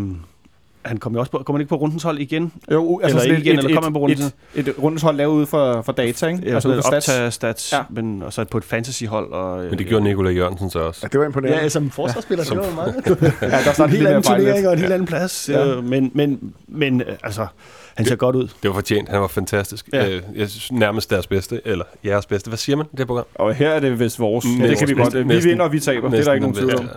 han 0.85 0.97
kom 0.99 1.13
jo 1.15 1.21
også 1.21 1.33
på, 1.33 1.39
kom 1.47 1.55
han 1.55 1.61
ikke 1.61 1.69
på 1.69 1.77
rundens 1.77 2.03
hold 2.03 2.19
igen? 2.19 2.53
Jo, 2.73 2.97
Eller 2.97 3.19
sådan 3.21 3.37
ikke 3.37 3.43
igen, 3.51 3.59
eller 3.59 3.75
kommer 3.75 3.83
han 3.87 3.93
på 3.93 3.99
runde? 3.99 4.15
et, 4.15 4.33
et, 4.55 4.69
et 4.69 4.75
rundeshold 4.83 5.17
lavet 5.17 5.33
ud 5.35 5.47
for, 5.47 5.83
for 5.83 5.93
data, 5.93 6.27
ikke? 6.27 6.43
Ja, 6.47 6.55
altså 6.55 6.69
ud 6.69 6.75
fra 6.75 6.83
stats. 6.83 7.09
optage 7.09 7.31
stats, 7.31 7.73
Ja. 7.73 7.83
men, 7.91 8.23
og 8.23 8.33
så 8.33 8.45
på 8.45 8.59
et 8.59 8.65
fantasy-hold. 8.65 9.33
Og, 9.33 9.65
Men 9.65 9.79
det 9.79 9.87
gjorde 9.87 10.05
Nikolaj 10.05 10.33
Jørgensen 10.33 10.71
så 10.71 10.79
også. 10.79 11.01
Ja, 11.03 11.09
det 11.09 11.21
var 11.21 11.27
imponerende. 11.27 11.63
Ja, 11.63 11.69
som 11.69 11.91
forsvarsspiller, 11.91 12.45
Ja, 12.51 12.55
det 12.61 12.67
var 12.69 12.75
meget. 12.75 12.95
Ja, 13.43 13.47
der 13.49 13.81
er 13.81 13.85
en 13.85 13.91
helt 13.91 14.07
anden 14.07 14.23
turnering 14.23 14.67
og 14.67 14.73
en 14.73 14.79
helt 14.79 14.93
anden 14.93 15.07
plads. 15.07 15.49
Ja. 15.53 15.69
Ja. 15.75 15.81
Men, 15.81 16.11
men, 16.15 16.55
men 16.69 17.01
øh, 17.01 17.07
altså, 17.23 17.47
han 17.95 18.07
ser 18.07 18.17
godt 18.17 18.37
ud. 18.37 18.43
Det 18.63 18.69
var 18.69 18.73
fortjent. 18.75 19.09
Han 19.09 19.21
var 19.21 19.27
fantastisk. 19.27 19.89
Ja. 19.93 20.09
Øh, 20.11 20.23
jeg 20.37 20.49
synes 20.49 20.73
nærmest 20.73 21.11
deres 21.11 21.27
bedste, 21.27 21.61
eller 21.65 21.85
jeres 22.05 22.27
bedste. 22.27 22.49
Hvad 22.49 22.59
siger 22.59 22.77
man 22.77 22.87
i 22.93 22.97
det 22.97 23.07
program? 23.07 23.25
Og 23.35 23.55
her 23.55 23.71
er 23.71 23.81
det 23.81 24.01
vist 24.01 24.21
vores. 24.21 24.45
Næsten. 24.45 24.63
Ja, 24.65 24.71
det 24.71 24.79
kan 24.79 24.89
vi 24.89 24.95
godt. 24.95 25.29
Vi 25.29 25.49
vinder, 25.51 25.65
og 25.65 25.73
vi 25.73 25.81
taber. 25.81 26.11
det 26.11 26.21
er 26.21 26.25
der 26.25 26.33
ikke 26.33 26.47
nogen 26.47 26.57
tvivl 26.57 26.77
om. 26.77 26.89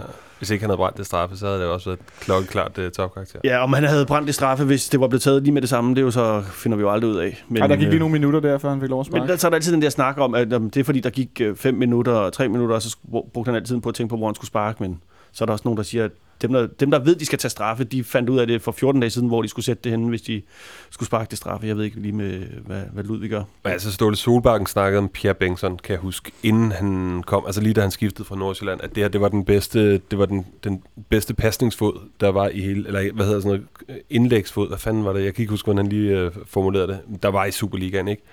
Hvis 0.44 0.50
ikke 0.50 0.64
han 0.64 0.70
havde 0.70 0.78
brændt 0.78 0.98
det 0.98 1.06
straffe, 1.06 1.38
så 1.38 1.46
havde 1.46 1.60
det 1.60 1.68
også 1.68 1.90
været 1.90 2.00
et 2.00 2.06
klokkeklart 2.20 2.78
uh, 2.78 2.90
topkarakter. 2.92 3.40
Ja, 3.44 3.64
om 3.64 3.74
han 3.74 3.84
havde 3.84 4.06
brændt 4.06 4.28
det 4.28 4.36
straffe, 4.36 4.66
hvis 4.66 4.90
det 4.90 5.00
var 5.00 5.08
blevet 5.08 5.22
taget 5.22 5.44
lige 5.44 5.54
med 5.54 5.62
det 5.62 5.70
samme, 5.70 5.90
det 5.90 5.98
er 5.98 6.02
jo 6.02 6.12
så, 6.12 6.44
finder 6.52 6.76
vi 6.78 6.82
jo 6.82 6.92
aldrig 6.92 7.12
ud 7.12 7.18
af. 7.18 7.44
Men, 7.50 7.62
Ej, 7.62 7.68
der 7.68 7.76
gik 7.76 7.84
lige 7.84 7.94
øh, 7.94 8.00
nogle 8.00 8.12
minutter 8.12 8.40
der, 8.40 8.58
før 8.58 8.70
han 8.70 8.82
fik 8.82 8.90
lov 8.90 9.00
at 9.00 9.08
Men 9.08 9.12
sparke. 9.20 9.32
der, 9.32 9.38
så 9.38 9.48
er 9.48 9.50
der 9.50 9.56
altid 9.56 9.74
den 9.74 9.82
der 9.82 9.90
snak 9.90 10.18
om, 10.18 10.36
at 10.36 10.54
um, 10.54 10.70
det 10.70 10.80
er 10.80 10.84
fordi, 10.84 11.00
der 11.00 11.10
gik 11.10 11.42
5 11.56 11.74
minutter 11.74 12.12
og 12.12 12.34
3 12.34 12.48
minutter, 12.50 12.76
og 12.76 12.82
så 12.82 12.98
brugte 13.34 13.50
han 13.50 13.56
altid 13.56 13.68
tiden 13.68 13.82
på 13.82 13.90
at 13.90 13.96
tænke 13.96 14.10
på, 14.10 14.18
hvor 14.18 14.28
han 14.28 14.36
skulle 14.36 14.48
sparke. 14.48 14.84
Men 14.84 15.02
så 15.34 15.44
er 15.44 15.46
der 15.46 15.54
også 15.54 15.64
nogen, 15.66 15.78
der 15.78 15.84
siger, 15.84 16.06
at 16.06 16.12
dem 16.42 16.54
der, 16.54 16.68
dem, 16.68 16.92
der 16.92 17.00
ved, 17.00 17.16
de 17.16 17.26
skal 17.26 17.40
tage 17.40 17.50
straffe, 17.50 17.84
de 17.84 18.04
fandt 18.04 18.30
ud 18.30 18.40
af 18.40 18.48
det 18.48 18.62
for 18.62 18.72
14 18.72 19.02
dage 19.02 19.10
siden, 19.10 19.28
hvor 19.28 19.42
de 19.42 19.48
skulle 19.48 19.66
sætte 19.66 19.84
det 19.84 19.92
henne, 19.92 20.10
hvis 20.10 20.22
de 20.22 20.42
skulle 20.90 21.08
sparke 21.08 21.30
det 21.30 21.38
straffe. 21.38 21.68
Jeg 21.68 21.78
ved 21.78 21.84
ikke 21.84 22.00
lige 22.00 22.12
med, 22.12 22.40
hvad, 22.66 22.82
hvad 22.94 23.04
Ludvig 23.04 23.30
gør. 23.30 23.44
Men 23.64 23.74
altså 23.74 23.92
Ståle 23.92 24.16
Solbakken 24.16 24.68
snakkede 24.68 24.98
om 24.98 25.10
Pierre 25.10 25.36
Bengtsson, 25.36 25.78
kan 25.78 25.94
jeg 25.94 26.00
huske, 26.00 26.32
inden 26.44 26.72
han 26.72 27.24
kom, 27.26 27.46
altså 27.46 27.62
lige 27.62 27.74
da 27.74 27.82
han 27.82 27.92
skiftede 27.92 28.28
fra 28.28 28.36
Nordsjælland, 28.36 28.82
at 28.84 28.96
det 28.96 29.04
her, 29.04 29.08
det 29.08 29.22
var 29.22 29.30
den 29.30 29.46
bedste, 29.46 29.98
det 29.98 30.20
var 30.20 30.26
den, 30.26 30.46
den 30.64 30.84
bedste 31.10 31.34
pasningsfod, 31.34 32.00
der 32.20 32.30
var 32.30 32.48
i 32.48 32.62
hele, 32.62 32.88
eller 32.88 33.14
hvad 33.14 33.26
hedder 33.26 33.42
sådan 33.42 33.66
noget, 33.88 34.00
indlægsfod, 34.10 34.68
hvad 34.68 34.78
fanden 34.78 35.06
var 35.06 35.14
det? 35.14 35.24
Jeg 35.24 35.34
kan 35.34 35.42
ikke 35.42 35.52
huske, 35.52 35.66
hvordan 35.66 35.86
han 35.86 35.92
lige 35.92 36.20
øh, 36.20 36.32
formulerede 36.46 36.88
det. 36.88 37.24
Der 37.24 37.30
var 37.30 37.46
i 37.46 37.52
Superligaen, 37.52 38.08
ikke? 38.08 38.24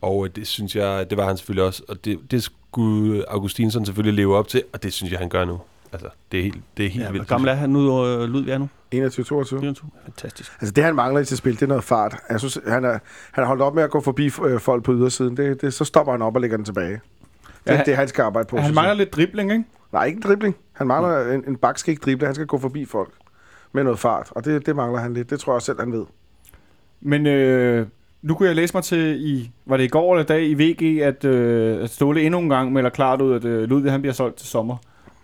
Og 0.00 0.26
øh, 0.26 0.30
det 0.36 0.46
synes 0.46 0.76
jeg, 0.76 1.10
det 1.10 1.18
var 1.18 1.26
han 1.26 1.36
selvfølgelig 1.36 1.64
også, 1.64 1.82
og 1.88 2.04
det, 2.04 2.18
det 2.30 2.42
skulle 2.42 3.30
Augustinsson 3.30 3.86
selvfølgelig 3.86 4.14
leve 4.14 4.36
op 4.36 4.48
til, 4.48 4.62
og 4.72 4.82
det 4.82 4.92
synes 4.92 5.12
jeg, 5.12 5.18
han 5.18 5.28
gør 5.28 5.44
nu. 5.44 5.60
Altså, 5.92 6.08
det 6.32 6.38
er 6.38 6.42
helt, 6.44 6.60
det 6.76 6.86
er 6.86 6.90
helt 6.90 7.00
Ja, 7.02 7.06
hvor 7.08 7.12
vildt. 7.12 7.28
gammel 7.28 7.48
er 7.50 7.54
han 7.54 7.70
nu, 7.70 8.06
øh, 8.06 8.20
Ludvig 8.28 8.50
er 8.52 8.58
nu? 8.58 8.68
21-22. 8.94 9.60
24. 9.60 9.90
Fantastisk. 10.04 10.52
Altså 10.60 10.72
det, 10.72 10.84
han 10.84 10.94
mangler 10.94 11.20
i 11.20 11.24
sit 11.24 11.38
spil, 11.38 11.54
det 11.54 11.62
er 11.62 11.66
noget 11.66 11.84
fart. 11.84 12.16
Jeg 12.30 12.38
synes, 12.40 12.58
han 12.66 12.84
er, 12.84 12.98
han 13.32 13.44
er 13.44 13.48
holdt 13.48 13.62
op 13.62 13.74
med 13.74 13.82
at 13.82 13.90
gå 13.90 14.00
forbi 14.00 14.30
øh, 14.44 14.60
folk 14.60 14.84
på 14.84 14.92
ydersiden. 14.94 15.36
Det, 15.36 15.60
det, 15.60 15.74
så 15.74 15.84
stopper 15.84 16.12
han 16.12 16.22
op 16.22 16.34
og 16.34 16.40
lægger 16.40 16.56
den 16.56 16.64
tilbage. 16.64 16.90
Det 16.92 17.00
Ja, 17.66 17.72
er 17.72 17.76
han- 17.76 17.86
det, 17.86 17.96
han 17.96 18.08
skal 18.08 18.22
arbejde 18.22 18.48
på. 18.48 18.56
Han 18.56 18.74
mangler 18.74 18.94
lidt 18.94 19.12
dribling, 19.14 19.52
ikke? 19.52 19.64
Nej, 19.92 20.04
ikke 20.04 20.16
en 20.16 20.22
dribling. 20.22 20.56
Han 20.72 20.86
mangler 20.86 21.32
en, 21.32 21.44
en 21.48 21.56
bak 21.56 21.78
skal 21.78 21.90
ikke 21.90 22.00
drible. 22.04 22.26
Han 22.26 22.34
skal 22.34 22.46
gå 22.46 22.58
forbi 22.58 22.84
folk 22.84 23.12
med 23.72 23.84
noget 23.84 23.98
fart. 23.98 24.28
Og 24.30 24.44
det, 24.44 24.66
det 24.66 24.76
mangler 24.76 25.00
han 25.00 25.14
lidt. 25.14 25.30
Det 25.30 25.40
tror 25.40 25.52
jeg 25.52 25.54
også 25.56 25.66
selv, 25.66 25.80
han 25.80 25.92
ved. 25.92 26.04
Men 27.00 27.26
øh, 27.26 27.86
nu 28.22 28.34
kunne 28.34 28.46
jeg 28.48 28.56
læse 28.56 28.74
mig 28.76 28.84
til, 28.84 29.16
i, 29.20 29.50
var 29.66 29.76
det 29.76 29.84
i 29.84 29.88
går 29.88 30.14
eller 30.14 30.24
i 30.24 30.26
dag 30.26 30.42
i 30.48 30.54
VG, 30.54 31.02
at, 31.02 31.24
øh, 31.24 31.82
at 31.84 31.90
Ståle 31.90 32.22
endnu 32.22 32.38
en 32.40 32.48
gang 32.48 32.72
melder 32.72 32.90
klart 32.90 33.20
ud, 33.20 33.34
at 33.34 33.44
øh, 33.44 33.62
Ludvig 33.68 33.92
han 33.92 34.00
bliver 34.00 34.14
solgt 34.14 34.36
til 34.36 34.46
sommer. 34.48 34.76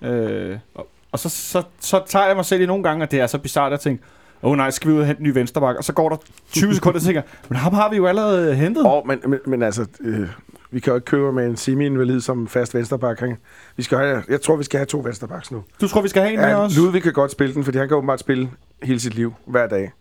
Øh, 0.02 0.58
og 0.74 0.88
og 1.12 1.18
så, 1.18 1.28
så, 1.28 1.62
så 1.80 2.02
tager 2.06 2.26
jeg 2.26 2.36
mig 2.36 2.44
selv 2.44 2.60
i 2.62 2.66
nogle 2.66 2.82
gange, 2.82 3.02
at 3.02 3.10
det 3.10 3.20
er 3.20 3.26
så 3.26 3.38
bizart 3.38 3.72
at 3.72 3.80
tænke, 3.80 4.02
åh 4.42 4.50
oh, 4.50 4.56
nej, 4.56 4.70
skal 4.70 4.90
vi 4.90 4.94
ud 4.94 5.00
og 5.00 5.06
hente 5.06 5.20
en 5.20 5.26
ny 5.28 5.32
venstreback? 5.32 5.78
Og 5.78 5.84
så 5.84 5.92
går 5.92 6.08
der 6.08 6.16
20 6.52 6.74
sekunder, 6.74 6.98
og 6.98 7.02
tænker 7.04 7.22
men 7.48 7.56
ham 7.56 7.74
har 7.74 7.90
vi 7.90 7.96
jo 7.96 8.06
allerede 8.06 8.54
hentet. 8.54 8.86
Og, 8.86 9.06
men, 9.06 9.18
men, 9.26 9.38
men 9.46 9.62
altså, 9.62 9.86
øh, 10.00 10.28
vi 10.70 10.80
kan 10.80 10.90
jo 10.90 10.94
ikke 10.94 11.04
købe 11.04 11.32
med 11.32 11.46
en 11.46 11.56
semi-invalid 11.56 12.20
som 12.20 12.48
fast 12.48 12.74
vensterbak. 12.74 13.20
Han- 13.20 13.36
Vi 13.76 13.82
skal 13.82 13.98
have, 13.98 14.22
jeg 14.28 14.40
tror, 14.40 14.56
vi 14.56 14.64
skal 14.64 14.78
have 14.78 14.86
to 14.86 15.00
vensterbacks 15.04 15.50
nu. 15.52 15.62
Du 15.80 15.88
tror, 15.88 16.00
vi 16.02 16.08
skal 16.08 16.22
have 16.22 16.32
en 16.32 16.40
med 16.40 16.48
Ja, 16.48 16.56
også? 16.56 16.80
Ludvig 16.80 17.02
kan 17.02 17.12
godt 17.12 17.30
spille 17.30 17.54
den, 17.54 17.64
fordi 17.64 17.78
han 17.78 17.88
kan 17.88 17.96
åbenbart 17.96 18.20
spille 18.20 18.50
hele 18.82 19.00
sit 19.00 19.14
liv, 19.14 19.34
hver 19.46 19.66
dag. 19.66 19.92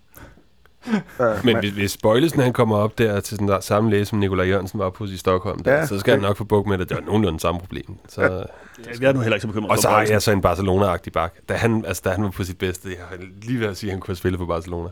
Uh, 1.19 1.25
Men 1.45 1.57
hvis, 1.59 1.71
hvis 1.71 1.97
Bøjlesen 1.97 2.39
han 2.41 2.53
kommer 2.53 2.77
op 2.77 2.97
der 2.97 3.19
til 3.19 3.39
den 3.39 3.47
der 3.47 3.59
samme 3.59 3.89
læge, 3.89 4.05
som 4.05 4.19
Nikolaj 4.19 4.45
Jørgensen 4.47 4.79
var 4.79 4.89
på 4.89 5.03
i 5.05 5.17
Stockholm, 5.17 5.63
der, 5.63 5.73
Ja, 5.73 5.85
så 5.85 5.99
skal 5.99 6.11
han 6.11 6.19
det- 6.21 6.27
nok 6.29 6.37
få 6.37 6.43
bukt 6.43 6.67
med 6.69 6.77
det. 6.77 6.89
Det 6.89 6.97
var 6.97 7.03
nogenlunde 7.05 7.39
samme 7.39 7.59
problem. 7.59 7.95
Så, 8.09 8.21
Ja. 8.21 8.29
Jeg 9.01 9.09
er 9.09 9.13
nu 9.13 9.19
heller 9.19 9.35
ikke 9.35 9.41
så 9.41 9.47
bekymret 9.47 9.71
og 9.71 9.77
så 9.77 9.89
har 9.89 10.01
jeg 10.09 10.21
så 10.21 10.31
en 10.31 10.41
Barcelona-agtig 10.45 11.11
bak. 11.13 11.33
Da 11.49 11.53
han, 11.53 11.85
altså, 11.87 12.01
da 12.05 12.09
han 12.09 12.23
var 12.23 12.29
på 12.29 12.43
sit 12.43 12.57
bedste, 12.57 12.89
jeg 12.89 12.97
har 13.09 13.17
lige 13.41 13.59
ved 13.59 13.67
at 13.67 13.77
sige, 13.77 13.89
at 13.89 13.93
han 13.93 13.99
kunne 13.99 14.09
have 14.11 14.15
spillet 14.15 14.39
for 14.39 14.45
Barcelona. 14.45 14.89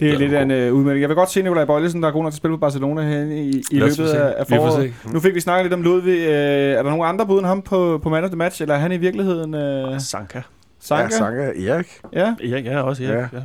Det 0.00 0.08
er 0.08 0.12
Ja, 0.12 0.18
lidt 0.18 0.32
af 0.32 0.42
en 0.42 0.50
øh, 0.50 0.74
udmelding. 0.74 1.00
Jeg 1.00 1.08
vil 1.08 1.16
godt 1.16 1.30
se 1.30 1.42
Nikolaj 1.42 1.64
Bøjlesen, 1.64 2.02
der 2.02 2.08
er 2.08 2.12
god 2.12 2.22
nok 2.22 2.32
til 2.32 2.34
at 2.34 2.38
spille 2.38 2.56
på 2.56 2.60
Barcelona 2.60 3.02
her 3.02 3.20
i, 3.24 3.62
i 3.70 3.78
løbet 3.78 3.98
af, 4.08 4.34
af 4.38 4.46
foråret. 4.46 4.92
se. 5.04 5.12
Nu 5.12 5.20
fik 5.20 5.34
vi 5.34 5.40
snakket 5.40 5.64
lidt 5.64 5.74
om 5.74 5.82
Ludvig. 5.82 6.18
Øh, 6.18 6.26
er 6.32 6.82
der 6.82 6.90
nogen 6.90 7.06
andre 7.08 7.26
bud 7.26 7.38
end 7.38 7.46
ham 7.46 7.62
på, 7.62 8.00
på 8.02 8.08
Man 8.08 8.24
of 8.24 8.30
the 8.30 8.36
Match, 8.36 8.62
eller 8.62 8.74
er 8.74 8.78
han 8.78 8.92
i 8.92 8.96
virkeligheden 8.96 9.54
øh, 9.54 10.00
Sanka. 10.00 10.40
Sanka? 10.80 11.02
Ja, 11.04 11.18
Sanka, 11.18 11.42
Erik, 11.68 12.00
Ja, 12.12 12.34
Ja, 12.44 12.58
ja, 12.58 12.80
også 12.82 13.02
Erik. 13.04 13.14
Ja. 13.14 13.20
Ja. 13.38 13.42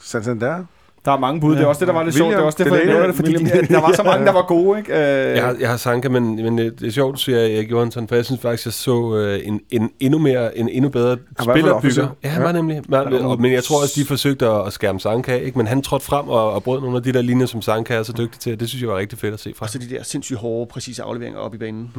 Santander. 0.00 0.64
Der 1.04 1.12
er 1.12 1.18
mange 1.18 1.40
bud. 1.40 1.56
Det 1.56 1.62
er 1.62 1.66
også 1.66 1.78
det, 1.80 1.88
der 1.88 1.94
var 1.94 2.02
lidt 2.02 2.14
sjovt. 2.14 2.32
Det 2.32 2.38
er 2.40 2.42
også 2.44 2.58
derfor, 2.64 2.74
jeg 2.76 2.82
Delaney. 2.86 2.94
nævner 3.00 3.06
det, 3.06 3.16
fordi 3.16 3.36
William- 3.36 3.60
de, 3.68 3.74
der 3.74 3.80
var 3.80 3.92
så 3.92 4.02
mange, 4.02 4.26
der 4.26 4.32
var 4.32 4.42
gode. 4.42 4.78
Ikke? 4.78 4.92
Øh, 4.92 4.98
Jeg 5.36 5.44
har, 5.44 5.56
jeg 5.60 5.68
har 5.70 5.76
Sanka, 5.76 6.08
men, 6.08 6.36
men 6.36 6.58
det 6.58 6.80
det 6.80 6.86
er 6.86 6.90
sjovt, 6.92 7.20
siger 7.20 7.38
Erik 7.38 7.70
Johansson, 7.70 8.08
for 8.08 8.14
jeg 8.14 8.24
synes 8.24 8.40
faktisk, 8.42 8.66
jeg 8.66 8.72
så 8.72 9.16
øh, 9.16 9.40
en, 9.48 9.60
en, 9.70 9.90
endnu 10.00 10.18
mere, 10.18 10.58
en 10.58 10.68
endnu 10.68 10.88
bedre 10.90 11.16
spillerbygger. 11.42 12.08
Ja, 12.24 12.28
han 12.28 12.40
Ja. 12.42 12.46
var 12.46 12.52
nemlig. 12.52 12.82
Men, 12.88 13.12
og, 13.24 13.40
men 13.40 13.52
jeg 13.52 13.64
tror 13.64 13.82
også, 13.82 14.00
de 14.00 14.06
forsøgte 14.06 14.46
at, 14.46 14.66
at 14.66 14.72
skærme 14.72 15.00
Sanka 15.00 15.32
af, 15.32 15.42
ikke? 15.44 15.58
men 15.58 15.66
han 15.66 15.82
trådte 15.82 16.04
frem 16.04 16.28
og, 16.28 16.52
og 16.52 16.62
brød 16.62 16.80
nogle 16.80 16.96
af 16.96 17.02
de 17.02 17.12
der 17.12 17.22
linjer, 17.22 17.46
som 17.46 17.62
Sanka 17.62 17.94
er 17.94 18.02
så 18.02 18.12
dygtig 18.18 18.40
til. 18.40 18.60
Det 18.60 18.68
synes 18.68 18.82
jeg 18.82 18.88
var 18.90 18.96
rigtig 18.98 19.18
fedt 19.18 19.34
at 19.34 19.40
se 19.40 19.52
fra. 19.56 19.66
Og 19.66 19.70
så 19.70 19.78
de 19.78 19.88
der 19.90 20.02
sindssygt 20.02 20.38
hårde, 20.38 20.66
præcise 20.70 21.02
afleveringer 21.02 21.40
op 21.40 21.54
i 21.54 21.58
banen. 21.58 21.90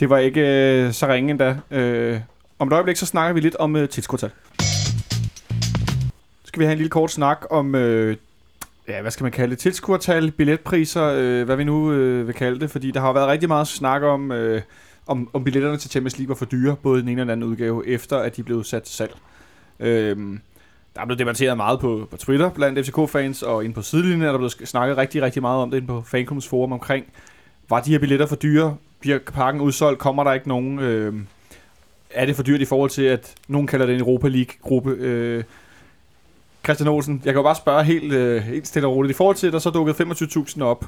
Det 0.00 0.10
var 0.10 0.18
ikke 0.18 0.40
øh, 0.40 0.92
så 0.92 1.06
ringe 1.06 1.30
endda. 1.30 1.56
Øh, 1.70 2.20
om 2.58 2.68
et 2.68 2.72
øjeblik, 2.72 2.96
så 2.96 3.06
snakker 3.06 3.34
vi 3.34 3.40
lidt 3.40 3.56
om 3.56 3.76
øh, 3.76 3.88
tidskvartal 3.88 4.30
skal 6.54 6.60
vi 6.60 6.64
have 6.64 6.72
en 6.72 6.78
lille 6.78 6.90
kort 6.90 7.10
snak 7.10 7.46
om, 7.50 7.74
øh, 7.74 8.16
ja, 8.88 9.00
hvad 9.00 9.10
skal 9.10 9.24
man 9.24 9.32
kalde 9.32 9.50
det, 9.50 9.58
tilskuertal, 9.58 10.30
billetpriser, 10.30 11.04
øh, 11.04 11.44
hvad 11.44 11.56
vi 11.56 11.64
nu 11.64 11.92
øh, 11.92 12.26
vil 12.26 12.34
kalde 12.34 12.60
det, 12.60 12.70
fordi 12.70 12.90
der 12.90 13.00
har 13.00 13.12
været 13.12 13.28
rigtig 13.28 13.48
meget 13.48 13.68
snak 13.68 14.02
om, 14.02 14.32
øh, 14.32 14.62
om, 15.06 15.30
om 15.32 15.44
billetterne 15.44 15.76
til 15.76 15.90
Champions 15.90 16.18
League 16.18 16.28
var 16.28 16.34
for 16.34 16.44
dyre, 16.44 16.76
både 16.82 16.98
i 16.98 17.00
den 17.00 17.08
ene 17.08 17.22
og 17.22 17.26
den 17.26 17.30
anden 17.30 17.50
udgave, 17.50 17.88
efter 17.88 18.18
at 18.18 18.36
de 18.36 18.42
blev 18.42 18.64
sat 18.64 18.82
til 18.82 18.94
salg. 18.94 19.14
Øh, 19.80 20.16
der 20.94 21.00
er 21.00 21.04
blevet 21.04 21.18
debatteret 21.18 21.56
meget 21.56 21.80
på, 21.80 22.08
på 22.10 22.16
Twitter 22.16 22.50
blandt 22.50 22.86
FCK-fans, 22.86 23.42
og 23.42 23.64
ind 23.64 23.74
på 23.74 23.82
sidelinjen 23.82 24.22
er 24.22 24.30
der 24.30 24.38
blevet 24.38 24.56
snakket 24.64 24.96
rigtig, 24.96 25.22
rigtig 25.22 25.42
meget 25.42 25.62
om 25.62 25.70
det 25.70 25.76
inde 25.76 25.88
på 25.88 26.02
Fanklubs 26.06 26.48
forum 26.48 26.72
omkring, 26.72 27.06
var 27.68 27.80
de 27.80 27.90
her 27.90 27.98
billetter 27.98 28.26
for 28.26 28.36
dyre? 28.36 28.76
Bliver 29.00 29.18
parken 29.18 29.60
udsolgt? 29.60 29.98
Kommer 29.98 30.24
der 30.24 30.32
ikke 30.32 30.48
nogen? 30.48 30.78
Øh, 30.78 31.14
er 32.10 32.26
det 32.26 32.36
for 32.36 32.42
dyrt 32.42 32.60
i 32.60 32.64
forhold 32.64 32.90
til, 32.90 33.02
at 33.02 33.34
nogen 33.48 33.66
kalder 33.66 33.86
det 33.86 33.94
en 33.94 34.00
Europa 34.00 34.28
League-gruppe? 34.28 34.90
Øh, 34.90 35.44
Christian 36.64 36.88
Olsen, 36.88 37.22
jeg 37.24 37.32
kan 37.32 37.38
jo 37.38 37.42
bare 37.42 37.54
spørge 37.54 37.84
helt, 37.84 38.12
øh, 38.12 38.42
helt 38.42 38.66
stille 38.68 38.88
og 38.88 38.96
roligt. 38.96 39.14
I 39.14 39.16
forhold 39.16 39.36
til, 39.36 39.46
at 39.46 39.52
der 39.52 39.58
så 39.58 39.70
dukkede 39.70 39.96
25.000 39.96 40.62
op 40.62 40.84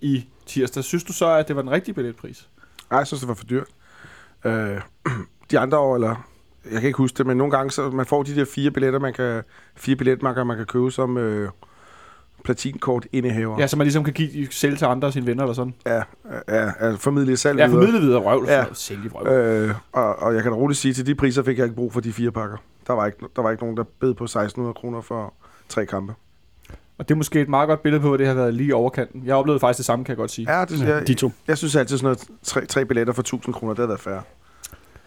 i 0.00 0.24
tirsdag, 0.46 0.84
synes 0.84 1.04
du 1.04 1.12
så, 1.12 1.26
at 1.26 1.48
det 1.48 1.56
var 1.56 1.62
den 1.62 1.70
rigtige 1.70 1.94
billetpris? 1.94 2.48
Nej, 2.90 2.98
jeg 2.98 3.06
synes, 3.06 3.20
det 3.20 3.28
var 3.28 3.34
for 3.34 3.44
dyrt. 3.44 3.68
Øh, 4.44 4.80
de 5.50 5.58
andre 5.58 5.78
år, 5.78 5.94
eller 5.94 6.28
jeg 6.64 6.80
kan 6.80 6.86
ikke 6.86 6.96
huske 6.96 7.18
det, 7.18 7.26
men 7.26 7.36
nogle 7.36 7.50
gange, 7.50 7.70
så 7.70 7.90
man 7.90 8.06
får 8.06 8.22
de 8.22 8.34
der 8.34 8.44
fire 8.44 8.70
billetter, 8.70 8.98
man 8.98 9.12
kan, 9.12 9.42
fire 9.76 9.96
billetmarker, 9.96 10.44
man 10.44 10.56
kan 10.56 10.66
købe 10.66 10.90
som 10.90 11.18
øh, 11.18 11.50
platinkort 12.44 13.06
indehaver. 13.12 13.56
Ja, 13.58 13.66
så 13.66 13.76
man 13.76 13.84
ligesom 13.84 14.04
kan 14.04 14.12
give 14.12 14.48
sælge 14.50 14.76
til 14.76 14.84
andre 14.84 15.06
af 15.06 15.12
sine 15.12 15.26
venner 15.26 15.42
eller 15.42 15.54
sådan. 15.54 15.74
Ja, 15.86 16.02
ja, 16.48 16.64
ja 16.80 16.94
formidle 16.94 17.36
salg 17.36 17.58
Ja, 17.58 17.66
formidle 17.66 18.00
videre 18.00 18.20
røv. 18.20 18.44
Ja. 18.48 18.64
Sælge 18.72 19.10
røv. 19.14 19.26
Øh, 19.32 19.74
og, 19.92 20.16
og 20.16 20.34
jeg 20.34 20.42
kan 20.42 20.52
da 20.52 20.58
roligt 20.58 20.78
sige, 20.78 20.90
at 20.90 20.96
til 20.96 21.06
de 21.06 21.14
priser 21.14 21.42
fik 21.42 21.58
jeg 21.58 21.64
ikke 21.64 21.76
brug 21.76 21.92
for 21.92 22.00
de 22.00 22.12
fire 22.12 22.30
pakker. 22.30 22.56
Der 22.86 22.92
var 22.92 23.06
ikke, 23.06 23.18
der 23.36 23.42
var 23.42 23.50
ikke 23.50 23.62
nogen, 23.62 23.76
der 23.76 23.84
bed 24.00 24.14
på 24.14 24.24
1600 24.24 24.74
kroner 24.74 25.00
for 25.00 25.34
tre 25.68 25.86
kampe. 25.86 26.14
Og 26.98 27.08
det 27.08 27.14
er 27.14 27.16
måske 27.16 27.40
et 27.40 27.48
meget 27.48 27.68
godt 27.68 27.82
billede 27.82 28.02
på, 28.02 28.12
at 28.12 28.18
det 28.18 28.26
har 28.26 28.34
været 28.34 28.54
lige 28.54 28.74
overkanten. 28.74 29.22
Jeg 29.24 29.34
oplevede 29.34 29.60
faktisk 29.60 29.76
det 29.76 29.86
samme, 29.86 30.04
kan 30.04 30.12
jeg 30.12 30.16
godt 30.16 30.30
sige. 30.30 30.58
Ja, 30.58 30.64
det, 30.64 30.80
jeg, 30.88 31.06
De 31.06 31.14
to. 31.14 31.32
jeg 31.48 31.58
synes 31.58 31.76
altid 31.76 31.98
sådan 31.98 32.04
noget, 32.04 32.24
tre, 32.42 32.66
tre 32.66 32.84
billetter 32.84 33.12
for 33.12 33.22
1000 33.22 33.54
kroner, 33.54 33.74
det 33.74 33.80
har 33.80 33.86
været 33.86 34.00
fair. 34.00 34.18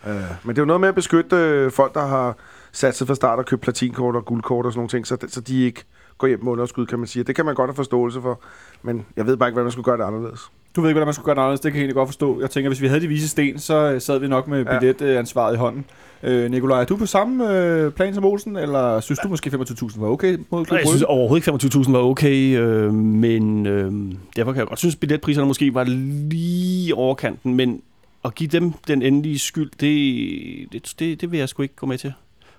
Øh, 0.08 0.16
men 0.44 0.56
det 0.56 0.58
er 0.58 0.62
jo 0.62 0.66
noget 0.66 0.82
med 0.82 0.90
at 0.90 0.96
beskytte 0.96 1.36
øh, 1.36 1.72
folk, 1.72 1.94
der 1.94 2.06
har 2.06 2.36
sat 2.72 2.96
sig 2.96 3.08
fra 3.08 3.16
start 3.16 3.40
og 3.40 3.46
købt 3.46 3.62
platinkort 3.62 4.16
og 4.16 4.26
guldkort 4.26 4.66
og 4.66 4.72
sådan 4.72 4.80
nogle 4.80 4.90
ting, 4.90 5.08
så, 5.08 5.18
så 5.28 5.42
de 5.42 5.66
ikke 5.66 5.84
går 6.18 6.28
hjem 6.28 6.44
med 6.44 6.52
underskud, 6.52 6.86
kan 6.86 7.00
man 7.00 7.08
sige. 7.08 7.24
Det 7.24 7.36
kan 7.36 7.46
man 7.46 7.56
godt 7.56 7.70
have 7.70 7.76
forståelse 7.76 8.22
for, 8.22 8.40
men 8.84 9.06
jeg 9.18 9.26
ved 9.28 9.38
bare 9.38 9.50
ikke, 9.50 9.54
hvordan 9.54 9.66
man 9.66 9.72
skulle 9.72 9.86
gøre 9.86 9.98
det 9.98 10.04
anderledes. 10.04 10.40
Du 10.76 10.82
ved 10.82 10.90
ikke, 10.90 10.94
hvordan 10.96 11.08
man 11.08 11.14
skulle 11.14 11.26
gøre 11.26 11.36
det 11.36 11.40
anderledes. 11.42 11.60
Det 11.60 11.72
kan 11.72 11.78
jeg 11.78 11.82
egentlig 11.82 11.96
godt 11.96 12.10
forstå. 12.10 12.42
Jeg 12.42 12.50
tænker, 12.50 12.70
hvis 12.70 12.82
vi 12.82 12.88
havde 12.88 13.02
de 13.02 13.08
vise 13.08 13.30
sten, 13.30 13.60
så 13.60 13.92
øh, 13.92 14.02
sad 14.02 14.20
vi 14.20 14.28
nok 14.28 14.48
med 14.48 14.66
Ja. 14.66 14.80
billetansvaret 14.80 15.54
i 15.54 15.58
hånden. 15.58 15.86
Øh, 16.24 16.52
Nikolaj, 16.52 16.82
er 16.82 16.86
du 16.86 16.96
på 16.98 17.06
samme 17.06 17.58
øh, 17.60 17.92
plan 17.92 18.14
som 18.14 18.26
Olsen, 18.26 18.58
eller 18.58 19.00
synes 19.00 19.20
du 19.20 19.28
måske 19.28 19.50
25.000 19.50 20.00
var 20.02 20.08
okay 20.08 20.38
mod 20.50 20.66
Nej, 20.70 20.80
jeg 20.80 20.88
synes 20.88 21.02
overhovedet 21.02 21.48
ikke 21.48 21.78
25.000 21.78 21.92
var 21.92 22.00
okay, 22.00 22.60
øh, 22.60 22.94
men 22.94 23.66
øh, 23.66 23.92
derfor 24.36 24.52
kan 24.52 24.60
jeg 24.60 24.68
godt 24.68 24.80
synes, 24.80 24.96
at 24.96 25.00
billetpriserne 25.00 25.48
måske 25.48 25.74
var 25.74 25.84
lige 25.84 26.96
overkanten, 26.96 27.56
men 27.56 27.82
at 28.26 28.36
give 28.36 28.48
dem 28.50 28.74
den 28.88 29.02
endelige 29.02 29.40
skyld, 29.40 29.72
det, 29.80 30.72
det, 30.74 30.94
det, 31.00 31.22
det 31.22 31.32
vil 31.32 31.40
jeg 31.40 31.50
sgu 31.50 31.62
ikke 31.64 31.76
gå 31.76 31.86
med 31.86 31.98
til. 31.98 32.14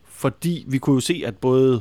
Fordi 0.04 0.64
vi 0.68 0.78
kunne 0.78 0.94
jo 0.94 1.00
se, 1.00 1.22
at 1.26 1.36
både 1.36 1.80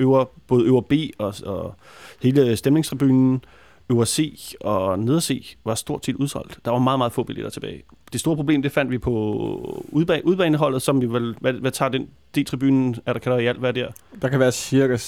øvre, 0.00 0.26
både 0.46 0.64
øvre 0.64 0.82
B 0.82 0.92
og, 1.18 1.34
og 1.46 1.74
hele 2.22 2.56
stemningstribunen, 2.56 3.44
øvre 3.90 4.06
C 4.06 4.52
og 4.60 4.98
neder 4.98 5.20
C 5.20 5.56
var 5.64 5.74
stort 5.74 6.06
set 6.06 6.16
udsolgt. 6.16 6.58
Der 6.64 6.70
var 6.70 6.78
meget, 6.78 6.98
meget 6.98 7.12
få 7.12 7.22
billetter 7.22 7.50
tilbage. 7.50 7.82
Det 8.12 8.20
store 8.20 8.36
problem, 8.36 8.62
det 8.62 8.72
fandt 8.72 8.90
vi 8.90 8.98
på 8.98 9.82
udba- 9.92 10.22
udbaneholdet, 10.24 10.82
som 10.82 11.00
vi 11.00 11.06
vel, 11.06 11.36
hvad, 11.40 11.52
hvad 11.52 11.70
tager 11.70 11.88
den 11.88 12.08
D-tribunen, 12.38 12.96
er 13.06 13.12
der, 13.12 13.20
kan 13.20 13.32
der 13.32 13.38
i 13.38 13.46
alt 13.46 13.62
være 13.62 13.72
der? 13.72 13.88
Der 14.22 14.28
kan 14.28 14.40
være 14.40 14.52
cirka 14.52 14.94
5-6.000. 14.96 14.98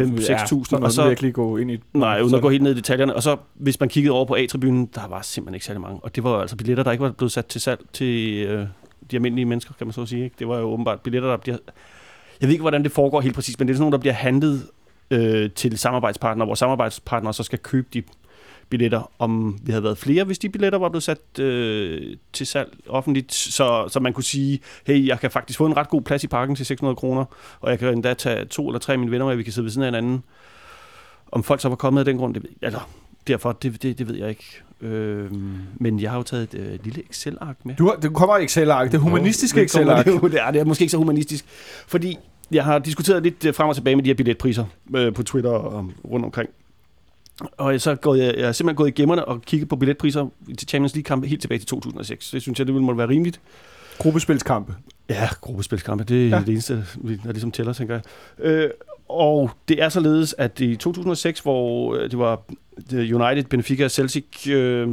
5-6.000, 0.00 0.76
og 0.76 0.82
og 0.82 0.92
så 0.92 1.08
virkelig 1.08 1.34
gå 1.34 1.56
ind 1.56 1.70
i... 1.70 1.78
Nej, 1.94 2.20
uden 2.20 2.34
at 2.34 2.42
gå 2.42 2.50
helt 2.50 2.62
ned 2.62 2.72
i 2.72 2.74
detaljerne. 2.74 3.14
Og 3.14 3.22
så, 3.22 3.36
hvis 3.54 3.80
man 3.80 3.88
kiggede 3.88 4.12
over 4.12 4.24
på 4.24 4.34
A-tribunen, 4.34 4.90
der 4.94 5.08
var 5.08 5.22
simpelthen 5.22 5.54
ikke 5.54 5.66
særlig 5.66 5.80
mange. 5.80 6.00
Og 6.02 6.16
det 6.16 6.24
var 6.24 6.40
altså 6.40 6.56
billetter, 6.56 6.84
der 6.84 6.92
ikke 6.92 7.04
var 7.04 7.10
blevet 7.12 7.32
sat 7.32 7.46
til 7.46 7.60
salg 7.60 7.80
til 7.92 8.34
øh, 8.46 8.66
de 9.10 9.16
almindelige 9.16 9.44
mennesker, 9.44 9.74
kan 9.78 9.86
man 9.86 9.92
så 9.92 10.06
sige. 10.06 10.24
Ikke? 10.24 10.36
Det 10.38 10.48
var 10.48 10.58
jo 10.58 10.64
åbenbart 10.64 11.00
billetter, 11.00 11.28
der 11.28 11.36
bliver... 11.36 11.56
Jeg 12.44 12.48
ved 12.48 12.52
ikke, 12.52 12.62
hvordan 12.62 12.84
det 12.84 12.92
foregår 12.92 13.20
helt 13.20 13.34
præcis, 13.34 13.58
men 13.58 13.68
det 13.68 13.74
er 13.74 13.76
sådan 13.76 13.82
nogle, 13.82 13.92
der 13.92 13.98
bliver 13.98 14.14
handlet 14.14 14.66
øh, 15.10 15.50
til 15.50 15.78
samarbejdspartnere, 15.78 16.46
hvor 16.46 16.54
samarbejdspartnere 16.54 17.34
så 17.34 17.42
skal 17.42 17.58
købe 17.58 17.88
de 17.94 18.02
billetter, 18.68 19.10
om 19.18 19.58
vi 19.62 19.72
havde 19.72 19.84
været 19.84 19.98
flere, 19.98 20.24
hvis 20.24 20.38
de 20.38 20.48
billetter 20.48 20.78
var 20.78 20.88
blevet 20.88 21.02
sat 21.02 21.38
øh, 21.38 22.16
til 22.32 22.46
salg 22.46 22.76
offentligt, 22.88 23.32
så, 23.32 23.88
så 23.88 24.00
man 24.00 24.12
kunne 24.12 24.24
sige, 24.24 24.60
hey, 24.86 25.06
jeg 25.06 25.20
kan 25.20 25.30
faktisk 25.30 25.58
få 25.58 25.66
en 25.66 25.76
ret 25.76 25.88
god 25.88 26.02
plads 26.02 26.24
i 26.24 26.26
parken 26.26 26.56
til 26.56 26.66
600 26.66 26.96
kroner, 26.96 27.24
og 27.60 27.70
jeg 27.70 27.78
kan 27.78 27.88
endda 27.88 28.14
tage 28.14 28.44
to 28.44 28.68
eller 28.68 28.78
tre 28.78 28.92
af 28.92 28.98
mine 28.98 29.10
venner 29.10 29.26
med, 29.26 29.36
vi 29.36 29.42
kan 29.42 29.52
sidde 29.52 29.64
ved 29.64 29.70
siden 29.70 29.82
af 29.82 29.86
hinanden. 29.86 30.22
Om 31.32 31.42
folk 31.42 31.60
så 31.60 31.68
var 31.68 31.76
kommet 31.76 32.00
af 32.00 32.04
den 32.04 32.16
grund, 32.16 32.34
det 32.34 32.46
eller 32.62 32.90
derfor, 33.26 33.52
det, 33.52 33.82
det, 33.82 33.98
det 33.98 34.08
ved 34.08 34.16
jeg 34.16 34.28
ikke. 34.28 34.62
Øh, 34.80 35.32
men 35.74 36.00
jeg 36.00 36.10
har 36.10 36.16
jo 36.16 36.22
taget 36.22 36.54
et 36.54 36.60
øh, 36.60 36.78
lille 36.84 37.02
Excel-ark 37.10 37.56
med. 37.64 37.74
Du, 37.74 37.86
har, 37.86 37.94
det 37.94 38.14
kommer 38.14 38.36
Excel-ark. 38.36 38.92
Det 38.92 39.00
humanistiske 39.00 39.62
Excel-ark. 39.62 40.04
Det, 40.04 40.40
er, 40.40 40.50
det 40.50 40.60
er 40.60 40.64
måske 40.64 40.82
ikke 40.82 40.90
så 40.90 40.98
humanistisk, 40.98 41.44
fordi 41.86 42.18
jeg 42.52 42.64
har 42.64 42.78
diskuteret 42.78 43.22
lidt 43.22 43.44
øh, 43.44 43.54
frem 43.54 43.68
og 43.68 43.74
tilbage 43.74 43.96
med 43.96 44.04
de 44.04 44.08
her 44.08 44.14
billetpriser 44.14 44.64
øh, 44.96 45.14
på 45.14 45.22
Twitter 45.22 45.50
og 45.50 45.90
rundt 46.10 46.24
omkring. 46.24 46.50
Og 47.56 47.72
jeg, 47.72 47.80
så 47.80 47.90
er 47.90 47.94
gået, 47.94 48.18
jeg 48.18 48.28
er 48.28 48.52
simpelthen 48.52 48.76
gået 48.76 48.88
i 48.88 48.92
gemmerne 48.92 49.24
og 49.24 49.42
kigget 49.42 49.68
på 49.68 49.76
billetpriser 49.76 50.26
til 50.58 50.68
Champions 50.68 50.94
League-kampe 50.94 51.26
helt 51.26 51.40
tilbage 51.40 51.58
til 51.58 51.66
2006. 51.66 52.30
Det 52.30 52.42
synes 52.42 52.58
jeg, 52.58 52.66
det 52.66 52.74
ville 52.74 52.84
må 52.86 52.94
være 52.94 53.08
rimeligt. 53.08 53.40
Gruppespilskampe. 53.98 54.74
Ja, 55.08 55.28
gruppespilskampe, 55.40 56.04
det 56.04 56.24
er 56.26 56.28
Ja. 56.30 56.38
det 56.40 56.48
eneste, 56.48 56.84
der 57.24 57.32
ligesom 57.32 57.50
tæller, 57.50 57.72
tænker 57.72 57.94
jeg. 57.94 58.02
Øh, 58.46 58.70
og 59.08 59.50
det 59.68 59.82
er 59.82 59.88
således, 59.88 60.34
at 60.38 60.60
i 60.60 60.76
2006, 60.76 61.40
hvor 61.40 61.94
øh, 61.94 62.10
det 62.10 62.18
var 62.18 62.42
United, 62.92 63.44
Benfica 63.44 63.84
og 63.84 63.90
Celtic, 63.90 64.48
øh, 64.48 64.88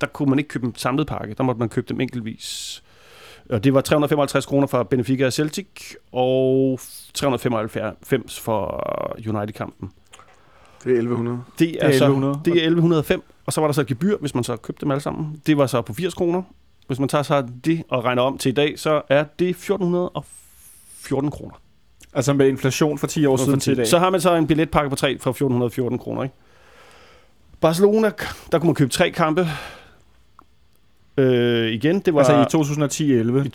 der 0.00 0.06
kunne 0.06 0.30
man 0.30 0.38
ikke 0.38 0.48
købe 0.48 0.66
en 0.66 0.72
samlet 0.76 1.06
pakke. 1.06 1.34
Der 1.34 1.44
måtte 1.44 1.58
man 1.58 1.68
købe 1.68 1.86
dem 1.88 2.00
enkeltvis. 2.00 2.82
Og 3.50 3.64
det 3.64 3.74
var 3.74 3.80
355 3.80 4.46
kroner 4.46 4.66
for 4.66 4.82
Benfica 4.82 5.26
og 5.26 5.32
Celtic, 5.32 5.66
og 6.12 6.80
395 7.14 8.40
for 8.40 8.86
United-kampen. 9.28 9.90
Det 10.84 10.92
er 10.92 10.98
1100. 10.98 11.38
Det 11.58 11.70
er, 11.80 11.88
er 11.88 11.98
så, 11.98 12.04
1100. 12.04 12.40
det 12.44 12.52
er 12.52 12.66
1105, 12.66 13.22
og 13.46 13.52
så 13.52 13.60
var 13.60 13.68
der 13.68 13.72
så 13.72 13.80
et 13.80 13.86
gebyr, 13.86 14.16
hvis 14.20 14.34
man 14.34 14.44
så 14.44 14.56
købte 14.56 14.80
dem 14.80 14.90
alle 14.90 15.00
sammen. 15.00 15.42
Det 15.46 15.58
var 15.58 15.66
så 15.66 15.82
på 15.82 15.94
80 15.94 16.14
kroner. 16.14 16.42
Hvis 16.86 16.98
man 16.98 17.08
tager 17.08 17.22
så 17.22 17.46
det 17.64 17.82
og 17.88 18.04
regner 18.04 18.22
om 18.22 18.38
til 18.38 18.48
i 18.48 18.52
dag, 18.52 18.78
så 18.78 19.02
er 19.08 19.24
det 19.38 19.48
1414 19.48 21.30
kroner. 21.30 21.54
Altså 22.14 22.32
med 22.32 22.48
inflation 22.48 22.98
for 22.98 23.06
10 23.06 23.26
år 23.26 23.36
siden 23.36 23.60
til 23.60 23.72
i 23.72 23.76
dag. 23.76 23.86
Så 23.86 23.98
har 23.98 24.10
man 24.10 24.20
så 24.20 24.34
en 24.34 24.46
billetpakke 24.46 24.90
på 24.90 24.96
3 24.96 25.18
for 25.18 25.30
1414 25.30 25.98
kroner, 25.98 26.22
ikke? 26.22 26.34
Barcelona, 27.60 28.10
der 28.52 28.58
kunne 28.58 28.68
man 28.68 28.74
købe 28.74 28.90
tre 28.90 29.10
kampe. 29.10 29.48
Øh, 31.16 31.68
igen, 31.72 32.00
det 32.00 32.14
var 32.14 32.20
Altså 32.22 32.58
i 32.58 32.62
2010-11. 32.62 33.46
i 33.46 33.48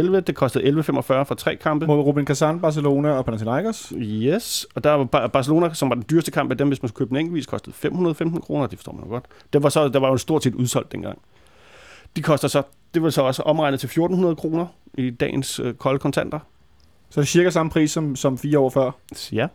2010-11. 0.00 0.20
Det 0.20 0.34
kostede 0.34 0.64
11,45 0.64 1.00
for 1.22 1.34
tre 1.34 1.56
kampe. 1.56 1.86
Mod 1.86 2.00
Ruben 2.00 2.24
Kazan, 2.24 2.60
Barcelona 2.60 3.10
og 3.10 3.24
Panathinaikos. 3.24 3.92
Yes, 3.98 4.66
og 4.74 4.84
der 4.84 4.90
var 4.90 5.04
Bar- 5.04 5.26
Barcelona, 5.26 5.74
som 5.74 5.88
var 5.88 5.94
den 5.94 6.04
dyreste 6.10 6.30
kamp 6.30 6.50
af 6.50 6.58
dem, 6.58 6.68
hvis 6.68 6.82
man 6.82 6.88
skulle 6.88 6.98
købe 6.98 7.08
den 7.08 7.16
enkeltvis, 7.16 7.46
kostede 7.46 7.74
515 7.76 8.40
kroner, 8.40 8.66
det 8.66 8.78
forstår 8.78 8.92
man 8.92 9.04
jo 9.04 9.10
godt. 9.10 9.24
Det 9.52 9.62
var, 9.62 9.68
så, 9.68 9.88
der 9.88 9.98
var 10.00 10.08
jo 10.08 10.16
stort 10.16 10.42
set 10.44 10.54
udsolgt 10.54 10.92
dengang. 10.92 11.18
De 12.16 12.22
koster 12.22 12.48
så, 12.48 12.62
det 12.94 13.02
var 13.02 13.10
så 13.10 13.22
også 13.22 13.42
omregnet 13.42 13.80
til 13.80 13.86
1400 13.86 14.36
kroner 14.36 14.66
i 14.98 15.10
dagens 15.10 15.60
øh, 15.60 15.74
kolde 15.74 15.98
kontanter. 15.98 16.38
Så 17.10 17.22
cirka 17.24 17.50
samme 17.50 17.70
pris 17.70 17.90
som, 17.90 18.16
som 18.16 18.38
fire 18.38 18.58
år 18.58 18.70
før. 18.70 18.90
Ja. 19.32 19.46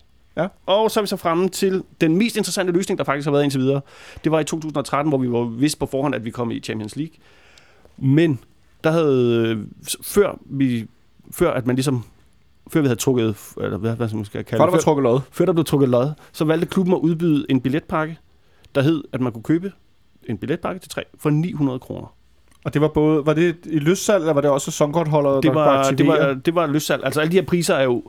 Ja. 0.41 0.47
Og 0.65 0.91
så 0.91 0.99
er 0.99 1.01
vi 1.01 1.07
så 1.07 1.17
fremme 1.17 1.49
til 1.49 1.83
den 2.01 2.17
mest 2.17 2.37
interessante 2.37 2.73
løsning, 2.73 2.97
der 2.97 3.03
faktisk 3.03 3.25
har 3.25 3.31
været 3.31 3.43
indtil 3.43 3.61
videre. 3.61 3.81
Det 4.23 4.31
var 4.31 4.39
i 4.39 4.43
2013, 4.43 5.09
hvor 5.09 5.17
vi 5.17 5.31
var 5.31 5.43
vidst 5.43 5.79
på 5.79 5.85
forhånd, 5.85 6.15
at 6.15 6.25
vi 6.25 6.31
kom 6.31 6.51
i 6.51 6.59
Champions 6.59 6.95
League. 6.95 7.13
Men 7.97 8.39
der 8.83 8.91
havde, 8.91 9.43
øh, 9.47 9.57
før 10.03 10.39
vi, 10.45 10.87
før 11.31 11.51
at 11.51 11.67
man 11.67 11.75
ligesom, 11.75 12.03
før 12.69 12.81
vi 12.81 12.87
havde 12.87 12.99
trukket, 12.99 13.35
eller 13.61 13.77
hvad, 13.77 13.95
hvad 13.95 14.09
man 14.13 14.25
skal 14.25 14.43
kalde 14.43 14.59
Før 14.59 14.65
der 14.65 14.71
var 14.71 14.77
før, 14.77 14.81
trukket 14.81 15.03
lod. 15.03 15.19
før 15.31 15.45
der 15.45 15.53
blev 15.53 15.65
trukket 15.65 15.89
lod, 15.89 16.11
så 16.31 16.45
valgte 16.45 16.67
klubben 16.67 16.93
at 16.93 16.99
udbyde 16.99 17.45
en 17.49 17.61
billetpakke, 17.61 18.17
der 18.75 18.81
hed, 18.81 19.03
at 19.13 19.21
man 19.21 19.31
kunne 19.31 19.43
købe 19.43 19.71
en 20.23 20.37
billetpakke 20.37 20.79
til 20.81 20.89
tre 20.89 21.03
for 21.19 21.29
900 21.29 21.79
kroner. 21.79 22.15
Og 22.65 22.73
det 22.73 22.81
var 22.81 22.87
både, 22.87 23.25
var 23.25 23.33
det 23.33 23.55
i 23.65 23.79
lystsalg, 23.79 24.21
eller 24.21 24.33
var 24.33 24.41
det 24.41 24.49
også 24.49 24.71
sæsonkortholder, 24.71 25.31
Det 25.31 25.43
der 25.43 25.49
kunne 25.49 25.61
var, 25.61 25.91
det, 25.91 26.07
var, 26.07 26.33
det 26.33 26.55
var 26.55 26.67
lystsalg. 26.67 27.05
Altså 27.05 27.21
alle 27.21 27.31
de 27.31 27.37
her 27.37 27.45
priser 27.45 27.75
er 27.75 27.83
jo, 27.83 28.03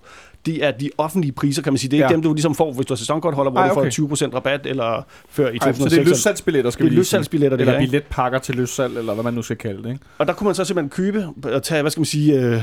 de 0.47 0.62
er 0.62 0.70
de 0.70 0.91
offentlige 0.99 1.32
priser, 1.32 1.62
kan 1.62 1.72
man 1.72 1.78
sige. 1.78 1.91
Det 1.91 1.97
er 1.97 1.99
ikke 1.99 2.09
Ja. 2.12 2.14
dem, 2.14 2.22
du 2.22 2.32
ligesom 2.34 2.55
får, 2.55 2.72
hvis 2.72 2.86
du 2.86 2.93
har 2.95 2.97
sæsonkortholder, 2.97 3.51
hvor 3.51 3.61
Ej, 3.61 3.68
du 3.68 3.74
får 3.74 3.80
okay. 3.80 3.91
20% 3.91 4.34
rabat, 4.34 4.66
eller 4.66 5.03
før 5.28 5.49
i 5.49 5.57
Ej, 5.57 5.59
2006. 5.59 5.78
så 5.93 5.97
det 5.97 6.07
er 6.07 6.11
lystsalgsbilletter, 6.11 6.70
skal 6.70 6.84
Det 6.84 6.86
er 6.86 6.91
vi 6.91 6.95
lige 6.95 6.97
sige. 6.97 7.01
lystsalgsbilletter, 7.01 7.57
det 7.57 7.62
Eller 7.62 7.72
her, 7.72 7.80
ikke? 7.80 7.91
billetpakker 7.91 8.38
til 8.38 8.55
lystsalg, 8.55 8.99
eller 8.99 9.14
hvad 9.14 9.24
man 9.24 9.34
nu 9.34 9.43
skal 9.43 9.57
kalde 9.57 9.82
det. 9.82 9.88
Ikke? 9.91 10.01
Og 10.18 10.26
der 10.26 10.32
kunne 10.32 10.45
man 10.45 10.55
så 10.55 10.64
simpelthen 10.64 10.91
købe, 10.91 11.26
og 11.55 11.62
tage, 11.62 11.80
hvad 11.82 11.91
skal 11.91 12.01
man 12.01 12.05
sige, 12.07 12.41
øh, 12.41 12.62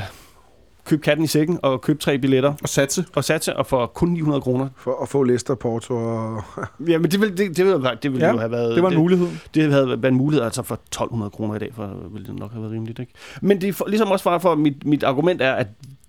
købe 0.84 1.02
katten 1.02 1.24
i 1.24 1.26
sækken 1.28 1.58
og 1.62 1.80
købe 1.80 1.98
tre 1.98 2.18
billetter 2.18 2.54
Og 2.62 2.68
satse. 2.68 3.04
og 3.14 3.24
satse, 3.24 3.56
og 3.56 3.66
for 3.66 3.86
kun 3.86 4.08
900 4.08 4.40
kroner. 4.42 4.68
For 4.76 5.02
at 5.02 5.08
få 5.08 5.22
Leicester, 5.22 5.54
Porto 5.54 5.94
og... 5.94 6.42
Ja, 6.88 6.98
men 6.98 7.10
det 7.10 7.20
ville, 7.20 7.36
det, 7.36 7.56
det 7.56 7.64
ville, 7.66 7.90
det 8.02 8.12
ville 8.12 8.26
Ja, 8.26 8.32
jo 8.32 8.38
have 8.38 8.50
været... 8.50 8.74
Det 8.74 8.82
var 8.82 8.90
en 8.90 8.96
mulighed. 8.98 9.28
Det 9.54 9.72
havde 9.72 9.88
været 9.88 10.04
en 10.04 10.14
mulighed, 10.14 10.44
altså 10.44 10.62
for 10.62 10.74
1200 10.74 11.30
kroner 11.30 11.54
i 11.54 11.58
dag, 11.58 11.70
for 11.74 11.90
ville 12.12 12.26
det 12.26 12.38
nok 12.38 12.52
have 12.52 12.62
været 12.62 12.72
rimeligt, 12.72 12.98
ikke? 12.98 13.12
Men 13.42 13.60
det 13.60 13.68
er 13.68 13.72
for, 13.72 13.86
ligesom 13.88 14.10
også 14.10 14.24
bare 14.24 14.40
for, 14.40 14.54
mit, 14.54 14.86
mit 14.86 15.02
argument 15.02 15.42
er, 15.42 15.52
at 15.52 15.66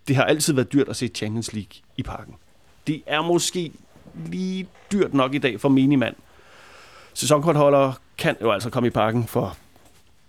det 0.09 0.17
har 0.17 0.23
altid 0.23 0.53
været 0.53 0.73
dyrt 0.73 0.89
at 0.89 0.95
se 0.95 1.07
Champions 1.07 1.53
League 1.53 1.71
i 1.97 2.03
parken. 2.03 2.33
Det 2.87 3.01
er 3.07 3.21
måske 3.21 3.71
lige 4.25 4.67
dyrt 4.91 5.13
nok 5.13 5.33
i 5.33 5.37
dag 5.37 5.59
for 5.61 5.69
minimand. 5.69 6.15
Sæsonkortholder 7.13 7.93
kan 8.17 8.35
jo 8.41 8.51
altså 8.51 8.69
komme 8.69 8.87
i 8.87 8.89
parken 8.89 9.27
for, 9.27 9.57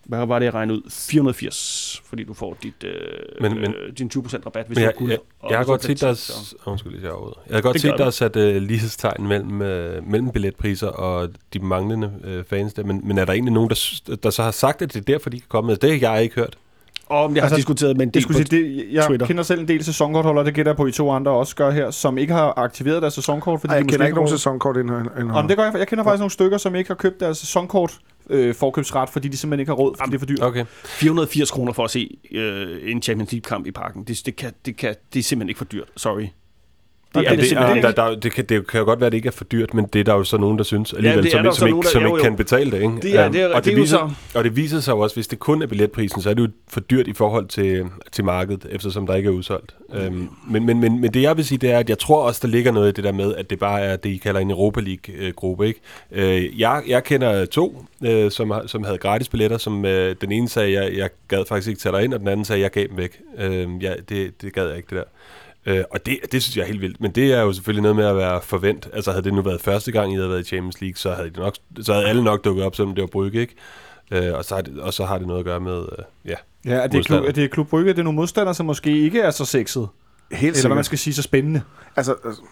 hvad 0.04 0.26
var 0.26 0.38
det, 0.38 0.46
jeg 0.46 0.54
regnede 0.54 0.78
ud? 0.78 0.90
480, 0.90 2.02
fordi 2.04 2.24
du 2.24 2.34
får 2.34 2.56
dit, 2.62 2.84
øh, 2.84 2.92
Men- 3.40 3.60
men- 3.60 3.74
øh, 3.74 3.92
din 3.98 4.08
20% 4.10 4.46
rabat, 4.46 4.66
hvis 4.66 4.76
Men 4.76 4.76
du 4.76 4.80
jeg, 4.80 4.88
har 4.88 4.98
guld. 4.98 5.10
jeg, 5.10 5.18
og 5.40 5.50
jeg 5.50 5.58
har 5.58 5.64
godt 5.64 5.82
set, 5.82 6.00
der 6.00 6.08
er, 6.08 6.54
undskyld, 6.70 6.94
jeg 6.94 7.02
jeg 7.48 7.56
har 7.56 7.60
godt 7.62 7.74
Det 7.74 7.82
set, 7.82 7.90
der 7.90 7.96
du. 7.96 8.02
er 8.02 8.10
sat 8.10 8.36
uh, 8.36 8.42
lighedstegn 8.62 9.26
mellem, 9.28 9.52
uh, 9.60 10.08
mellem 10.10 10.30
billetpriser 10.30 10.88
og 10.88 11.28
de 11.54 11.58
manglende 11.58 12.12
uh, 12.38 12.44
fans 12.48 12.72
der, 12.74 12.84
men, 12.84 13.00
men 13.08 13.18
er 13.18 13.24
der 13.24 13.32
egentlig 13.32 13.52
nogen, 13.54 13.70
der, 13.70 14.16
der 14.22 14.30
så 14.30 14.42
har 14.42 14.50
sagt, 14.50 14.82
at 14.82 14.92
det 14.94 15.00
er 15.00 15.04
derfor, 15.04 15.30
de 15.30 15.40
kan 15.40 15.48
komme? 15.48 15.72
Altså, 15.72 15.86
det 15.86 16.00
har 16.00 16.14
jeg 16.14 16.22
ikke 16.22 16.34
hørt. 16.34 16.58
Og 17.11 17.34
jeg 17.34 17.42
har 17.42 17.44
Altså, 17.46 17.56
diskuteret 17.56 17.96
med 17.96 18.02
en 18.06 18.08
Det 18.08 18.14
del 18.14 18.22
skulle 18.22 18.44
på 18.44 18.48
sige, 18.50 18.62
det, 18.64 18.92
jeg 18.92 19.04
Twitter. 19.04 19.26
kender 19.26 19.42
selv 19.42 19.61
en 19.61 19.68
del 19.68 19.84
sæsonkortholdere, 19.84 20.44
det 20.44 20.54
gætter 20.54 20.72
jeg 20.72 20.76
på, 20.76 20.86
I 20.86 20.92
to 20.92 21.11
andre 21.11 21.30
også 21.32 21.56
gør 21.56 21.70
her, 21.70 21.90
som 21.90 22.18
ikke 22.18 22.32
har 22.32 22.54
aktiveret 22.58 23.02
deres 23.02 23.14
sæsonkort, 23.14 23.61
fordi 23.61 23.70
Ej, 23.70 23.76
jeg 23.76 23.84
de 23.84 23.88
kender 23.88 24.06
ikke 24.06 24.14
nogen 24.16 24.30
sæsonkort 24.30 24.76
indhold. 24.76 25.30
Om 25.30 25.48
det 25.48 25.56
gør 25.56 25.64
jeg, 25.64 25.74
jeg 25.78 25.88
kender 25.88 26.04
faktisk 26.04 26.20
nogle 26.20 26.30
stykker, 26.30 26.58
som 26.58 26.74
ikke 26.74 26.88
har 26.88 26.94
købt 26.94 27.20
deres 27.20 27.38
sæsonkort 27.38 27.98
øh, 28.30 28.54
forkøbsret, 28.54 29.08
fordi 29.08 29.28
de 29.28 29.36
simpelthen 29.36 29.61
ikke 29.61 29.70
har 29.70 29.76
råd, 29.76 29.94
fordi 29.98 30.11
det 30.11 30.14
er 30.14 30.18
for 30.18 30.26
dyrt. 30.26 30.42
Okay. 30.42 30.64
480 30.84 31.50
kroner 31.50 31.72
for 31.72 31.84
at 31.84 31.90
se 31.90 32.18
øh, 32.32 32.78
en 32.92 33.02
Champions 33.02 33.32
League-kamp 33.32 33.66
i 33.66 33.70
parken. 33.70 34.04
Det, 34.04 34.22
det, 34.26 34.36
kan, 34.36 34.52
det, 34.66 34.76
kan, 34.76 34.94
det 35.12 35.18
er 35.18 35.22
simpelthen 35.24 35.48
ikke 35.48 35.58
for 35.58 35.64
dyrt. 35.64 35.88
Sorry. 35.96 36.26
Det 37.14 37.18
er 37.18 37.22
Ja, 37.22 37.30
det 37.30 37.38
det, 37.38 37.46
simpelthen 37.48 37.78
er, 37.78 37.80
der, 37.82 37.88
ikke. 38.08 38.14
der, 38.14 38.20
det, 38.20 38.32
kan, 38.32 38.44
det 38.44 38.66
kan 38.66 38.78
jo 38.80 38.84
godt 38.84 39.00
være, 39.00 39.06
at 39.06 39.12
det 39.12 39.18
ikke 39.18 39.26
er 39.26 39.30
for 39.32 39.44
dyrt, 39.44 39.74
men 39.74 39.84
det 39.92 40.00
er 40.00 40.04
der 40.04 40.14
jo 40.14 40.24
så 40.24 40.36
nogen, 40.36 40.58
der 40.58 40.64
synes 40.64 40.92
alligevel, 40.92 41.26
er 41.26 41.30
som, 41.30 41.44
ikke- 41.44 41.56
som, 41.56 41.66
ikke, 41.68 41.72
nogen, 41.72 41.82
der- 41.84 41.90
som 41.90 42.02
jo, 42.02 42.06
ikke 42.08 42.16
jo. 42.16 42.22
kan 42.22 42.36
betale 42.36 42.70
det. 42.70 42.76
Ikke? 42.82 42.94
Det 43.02 43.14
er- 43.18 43.28
det 43.28 43.40
er- 43.40 43.54
og, 43.54 43.64
det 43.64 43.72
er 43.72 43.76
viser, 43.76 44.14
og 44.34 44.44
det 44.44 44.56
viser 44.56 44.80
sig 44.80 44.92
jo 44.92 44.98
også, 44.98 45.16
hvis 45.16 45.26
det 45.28 45.38
kun 45.38 45.62
er 45.62 45.66
billetprisen, 45.66 46.22
så 46.22 46.30
er 46.30 46.34
det 46.34 46.42
jo 46.42 46.48
for 46.68 46.80
dyrt 46.80 47.08
i 47.08 47.12
forhold 47.12 47.46
til, 47.46 47.84
til 48.12 48.24
markedet, 48.24 48.66
eftersom 48.70 49.06
der 49.06 49.14
ikke 49.14 49.26
er 49.26 49.30
udsolgt. 49.32 49.74
Øhm, 49.94 50.28
men, 50.48 50.66
men, 50.66 50.80
men, 50.80 51.00
men 51.00 51.14
det 51.14 51.22
jeg 51.22 51.36
vil 51.36 51.44
sige, 51.44 51.58
det 51.58 51.70
er, 51.70 51.78
at 51.78 51.88
jeg 51.90 51.98
tror 51.98 52.22
også, 52.22 52.40
der 52.42 52.48
ligger 52.48 52.72
noget 52.72 52.88
i 52.88 52.92
det 52.92 53.04
der 53.04 53.12
med, 53.12 53.34
at 53.34 53.50
det 53.50 53.58
bare 53.58 53.80
er 53.80 53.96
det, 53.96 54.08
I 54.11 54.16
kalder 54.16 54.40
en 54.40 54.50
Europa 54.50 54.80
League-gruppe. 54.80 55.66
Ikke? 55.66 55.80
Øh, 56.12 56.61
jeg, 56.61 56.82
jeg 56.88 57.04
kender 57.04 57.44
to, 57.46 57.84
øh, 58.04 58.30
som, 58.30 58.52
som 58.66 58.84
havde 58.84 58.98
gratis 58.98 59.28
billetter, 59.28 59.58
som 59.58 59.84
øh, 59.84 60.14
den 60.20 60.32
ene 60.32 60.48
sagde, 60.48 60.72
jeg, 60.72 60.92
jeg 60.96 61.08
gad 61.28 61.44
faktisk 61.48 61.68
ikke 61.68 61.80
tage 61.80 61.92
dig 61.96 62.04
ind, 62.04 62.14
og 62.14 62.20
den 62.20 62.28
anden 62.28 62.44
sagde, 62.44 62.62
jeg 62.62 62.70
gav 62.70 62.86
dem 62.86 62.96
væk. 62.96 63.20
Øh, 63.38 63.68
ja, 63.82 63.92
det, 64.08 64.42
det 64.42 64.52
gad 64.54 64.66
jeg 64.68 64.76
ikke, 64.76 64.86
det 64.90 64.96
der. 64.96 65.04
Øh, 65.78 65.84
og 65.90 66.06
det, 66.06 66.18
det 66.32 66.42
synes 66.42 66.56
jeg 66.56 66.62
er 66.62 66.66
helt 66.66 66.80
vildt. 66.80 67.00
Men 67.00 67.10
det 67.10 67.32
er 67.32 67.40
jo 67.40 67.52
selvfølgelig 67.52 67.82
noget 67.82 67.96
med 67.96 68.04
at 68.04 68.16
være 68.16 68.40
forvent. 68.42 68.88
Altså 68.92 69.10
havde 69.10 69.24
det 69.24 69.34
nu 69.34 69.42
været 69.42 69.60
første 69.60 69.92
gang, 69.92 70.12
I 70.12 70.16
havde 70.16 70.28
været 70.30 70.40
i 70.40 70.44
Champions 70.44 70.80
League, 70.80 70.96
så 70.96 71.10
havde, 71.12 71.30
de 71.30 71.40
nok, 71.40 71.54
så 71.80 71.92
havde 71.92 72.06
alle 72.06 72.24
nok 72.24 72.44
dukket 72.44 72.64
op, 72.64 72.74
selvom 72.76 72.94
det 72.94 73.02
var 73.02 73.08
Brygge, 73.08 73.40
ikke? 73.40 73.54
Øh, 74.12 74.34
og, 74.34 74.44
så 74.44 74.54
har 74.54 74.62
det, 74.62 74.80
og 74.80 74.92
så 74.94 75.04
har 75.04 75.18
det 75.18 75.26
noget 75.26 75.38
at 75.40 75.44
gøre 75.44 75.60
med, 75.60 75.78
øh, 75.82 76.04
ja. 76.24 76.34
Ja, 76.64 76.70
er 76.74 76.82
det, 76.86 76.90
klub, 76.90 76.94
Modstander. 76.94 77.28
er 77.28 77.32
det 77.32 77.50
Klub 77.50 77.68
Brygge, 77.68 77.92
det 77.92 77.98
er 77.98 78.02
nogle 78.02 78.16
modstandere, 78.16 78.54
som 78.54 78.66
måske 78.66 78.98
ikke 78.98 79.20
er 79.20 79.30
så 79.30 79.44
sexet, 79.44 79.88
Helt 80.32 80.56
eller 80.56 80.68
hvad 80.68 80.74
man 80.74 80.84
sikkert. 80.84 80.86
skal 80.86 80.98
sige, 80.98 81.14
så 81.14 81.22
spændende. 81.22 81.62
Altså, 81.96 82.14
altså 82.24 82.42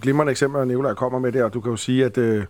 glimrende 0.00 0.30
eksempel, 0.30 0.60
at 0.60 0.68
Nicolaj 0.68 0.94
kommer 0.94 1.18
med 1.18 1.32
det, 1.32 1.42
og 1.42 1.54
du 1.54 1.60
kan 1.60 1.70
jo 1.70 1.76
sige, 1.76 2.04
at 2.04 2.18
øh, 2.18 2.44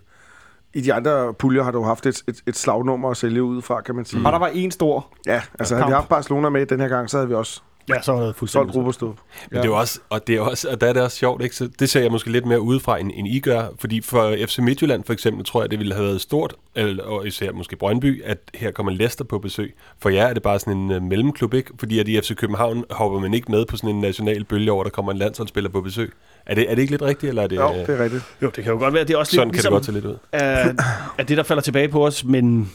i 0.73 0.81
de 0.81 0.93
andre 0.93 1.33
puljer 1.33 1.63
har 1.63 1.71
du 1.71 1.83
haft 1.83 2.05
et, 2.05 2.23
et, 2.27 2.41
et 2.47 2.55
slagnummer 2.57 3.09
at 3.11 3.17
sælge 3.17 3.43
ud 3.43 3.61
fra, 3.61 3.81
kan 3.81 3.95
man 3.95 4.05
sige. 4.05 4.17
Mm. 4.17 4.23
Bare 4.23 4.33
der 4.33 4.39
var 4.39 4.47
en 4.53 4.71
stor, 4.71 5.07
Ja, 5.25 5.41
altså 5.59 5.75
havde 5.75 5.85
vi 5.87 5.91
kamp. 5.91 5.95
haft 6.01 6.09
Barcelona 6.09 6.49
med 6.49 6.65
den 6.65 6.79
her 6.79 6.87
gang, 6.87 7.09
så 7.09 7.17
havde 7.17 7.27
vi 7.27 7.33
også 7.33 7.61
Ja, 7.89 8.01
så 8.01 8.11
er 8.11 8.15
det 8.15 8.23
solgt 8.25 8.37
fuldstændig. 8.37 8.75
Ruberstød. 8.75 9.07
Men 9.07 9.15
Ja. 9.53 9.61
det 9.61 9.67
er 9.67 9.73
også, 9.73 9.99
og 10.09 10.27
det 10.27 10.35
er 10.35 10.41
også, 10.41 10.69
og 10.69 10.81
der 10.81 10.87
er 10.87 10.93
det 10.93 11.01
også 11.01 11.17
sjovt, 11.17 11.43
ikke? 11.43 11.55
Så 11.55 11.69
det 11.79 11.89
ser 11.89 12.01
jeg 12.01 12.11
måske 12.11 12.31
lidt 12.31 12.45
mere 12.45 12.61
udefra, 12.61 12.97
end, 12.99 13.11
end 13.15 13.27
I 13.27 13.39
gør. 13.39 13.63
Fordi 13.79 14.01
for 14.01 14.35
FC 14.47 14.57
Midtjylland 14.59 15.03
for 15.03 15.13
eksempel, 15.13 15.45
tror 15.45 15.61
jeg, 15.61 15.71
det 15.71 15.79
ville 15.79 15.93
have 15.93 16.05
været 16.05 16.21
stort, 16.21 16.53
eller, 16.75 17.03
og 17.03 17.27
især 17.27 17.51
måske 17.51 17.75
Brøndby, 17.75 18.23
at 18.25 18.37
her 18.55 18.71
kommer 18.71 18.91
Leicester 18.91 19.23
på 19.25 19.39
besøg. 19.39 19.75
For 19.99 20.09
jer 20.09 20.25
er 20.27 20.33
det 20.33 20.43
bare 20.43 20.59
sådan 20.59 20.77
en 20.77 20.91
uh, 20.91 21.01
mellemklub, 21.03 21.53
ikke? 21.53 21.71
Fordi 21.79 21.99
at 21.99 22.07
i 22.07 22.21
FC 22.21 22.35
København 22.35 22.83
hopper 22.89 23.19
man 23.19 23.33
ikke 23.33 23.51
med 23.51 23.65
på 23.65 23.77
sådan 23.77 23.89
en 23.89 24.01
national 24.01 24.43
bølge 24.43 24.71
over, 24.71 24.83
der 24.83 24.89
kommer 24.89 25.11
en 25.11 25.17
landsholdsspiller 25.17 25.69
på 25.69 25.81
besøg. 25.81 26.13
Er 26.45 26.55
det, 26.55 26.71
er 26.71 26.75
det 26.75 26.81
ikke 26.81 26.91
lidt 26.93 27.01
rigtigt, 27.01 27.29
eller 27.29 27.43
er 27.43 27.47
det... 27.47 27.55
Jo, 27.55 27.69
øh, 27.73 27.75
det 27.87 27.89
er 27.89 28.03
rigtigt. 28.03 28.23
Jo, 28.41 28.51
det 28.55 28.63
kan 28.63 28.73
jo 28.73 28.79
godt 28.79 28.93
være, 28.93 29.03
det 29.03 29.13
er 29.13 29.17
også 29.17 29.31
sådan 29.35 29.47
lidt 29.47 29.63
kan 29.63 29.71
det 29.71 29.71
ligesom, 29.71 29.73
godt 29.73 29.85
se 29.85 29.91
lidt 29.91 30.05
ud. 30.05 30.15
at, 30.31 30.75
at 31.17 31.29
det, 31.29 31.37
der 31.37 31.43
falder 31.43 31.61
tilbage 31.63 31.87
på 31.89 32.05
os, 32.05 32.23
men 32.23 32.71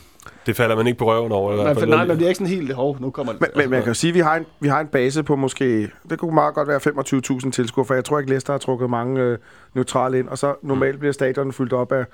Det 0.46 0.56
falder 0.56 0.76
man 0.76 0.86
ikke 0.86 0.98
på 0.98 1.04
røven 1.04 1.32
over. 1.32 1.54
Hvert 1.54 1.66
man, 1.66 1.76
fald. 1.76 1.90
nej, 1.90 2.06
man 2.06 2.16
bliver 2.16 2.28
ikke 2.28 2.38
sådan 2.38 2.54
helt, 2.54 2.72
hov, 2.72 2.96
nu 3.00 3.10
kommer 3.10 3.32
det. 3.32 3.40
Men, 3.40 3.50
men 3.56 3.70
man 3.70 3.80
kan 3.82 3.88
jo 3.88 3.94
sige, 3.94 4.08
at 4.08 4.14
vi 4.14 4.20
har, 4.20 4.36
en, 4.36 4.46
vi 4.60 4.68
har 4.68 4.80
en 4.80 4.86
base 4.86 5.22
på 5.22 5.36
måske, 5.36 5.88
det 6.10 6.18
kunne 6.18 6.34
meget 6.34 6.54
godt 6.54 6.68
være 6.68 6.80
25.000 7.44 7.50
tilskuere, 7.50 7.86
for 7.86 7.94
jeg 7.94 8.04
tror 8.04 8.18
ikke, 8.18 8.30
Leicester 8.30 8.52
har 8.52 8.58
trukket 8.58 8.90
mange 8.90 9.20
øh, 9.20 9.38
neutrale 9.74 10.18
ind, 10.18 10.28
og 10.28 10.38
så 10.38 10.54
normalt 10.62 10.98
bliver 10.98 11.12
stadionet 11.12 11.54
fyldt 11.54 11.72
op 11.72 11.92
af, 11.92 12.04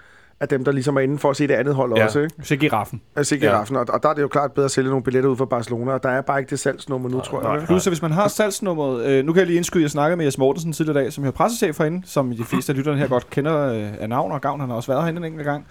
af 0.40 0.48
dem, 0.48 0.64
der 0.64 0.72
ligesom 0.72 0.96
er 0.96 1.00
inde 1.00 1.18
for 1.18 1.30
at 1.30 1.36
se 1.36 1.46
det 1.48 1.54
andet 1.54 1.74
hold 1.74 1.96
Ja. 1.96 2.04
også, 2.04 2.20
ikke? 2.20 2.34
så 2.42 2.56
giraffen. 2.56 3.00
Ja. 3.16 3.22
ja. 3.42 3.56
og, 3.58 3.86
og 3.88 4.02
der 4.02 4.08
er 4.08 4.14
det 4.14 4.22
jo 4.22 4.28
klart 4.28 4.52
bedre 4.52 4.64
at 4.64 4.70
sælge 4.70 4.88
nogle 4.88 5.02
billetter 5.04 5.30
ud 5.30 5.36
fra 5.36 5.44
Barcelona, 5.44 5.92
og 5.92 6.02
der 6.02 6.08
er 6.08 6.20
bare 6.20 6.38
ikke 6.38 6.50
det 6.50 6.58
salgsnummer 6.58 7.08
nu, 7.08 7.20
tror 7.20 7.42
jeg. 7.50 7.58
vel? 7.60 7.66
Plus, 7.66 7.84
hvis 7.84 8.02
man 8.02 8.10
har 8.12 8.28
salgsnummeret, 8.28 9.06
øh, 9.06 9.24
nu 9.24 9.32
kan 9.32 9.38
jeg 9.40 9.46
lige 9.46 9.56
indskyde, 9.56 9.82
jeg 9.82 9.90
snakkede 9.90 10.16
med 10.16 10.24
Jes 10.24 10.38
Mortensen 10.38 10.72
tidligere 10.72 11.00
i 11.00 11.04
dag, 11.04 11.12
som 11.12 11.24
er 11.24 11.30
pressechef 11.30 11.78
herinde, 11.78 12.02
som 12.06 12.30
de 12.36 12.44
fleste 12.44 12.72
af 12.72 12.76
lytterne 12.76 12.98
her 12.98 13.08
godt 13.08 13.30
kender 13.30 13.72
øh, 13.72 13.86
af 14.00 14.08
navn 14.08 14.32
og 14.32 14.40
gavn. 14.40 14.60
Han 14.60 14.68
har 14.68 14.76
også 14.76 14.92
været 14.92 15.02
herinde 15.02 15.18
en 15.18 15.24
enkelt 15.24 15.44
gang. 15.46 15.66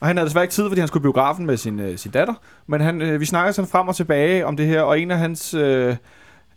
Og 0.00 0.06
han 0.06 0.16
havde 0.16 0.26
desværre 0.26 0.44
ikke 0.44 0.52
tid, 0.52 0.68
fordi 0.68 0.80
han 0.80 0.88
skulle 0.88 1.02
i 1.02 1.06
biografen 1.06 1.46
med 1.46 1.56
sin, 1.56 1.80
øh, 1.80 1.98
sin 1.98 2.10
datter. 2.10 2.34
Men 2.66 2.80
han, 2.80 3.02
øh, 3.02 3.20
vi 3.20 3.24
snakkede 3.24 3.52
sådan 3.52 3.68
frem 3.68 3.88
og 3.88 3.96
tilbage 3.96 4.46
om 4.46 4.56
det 4.56 4.66
her, 4.66 4.82
og 4.82 5.00
en 5.00 5.10
af 5.10 5.18
hans... 5.18 5.54
Øh, 5.54 5.96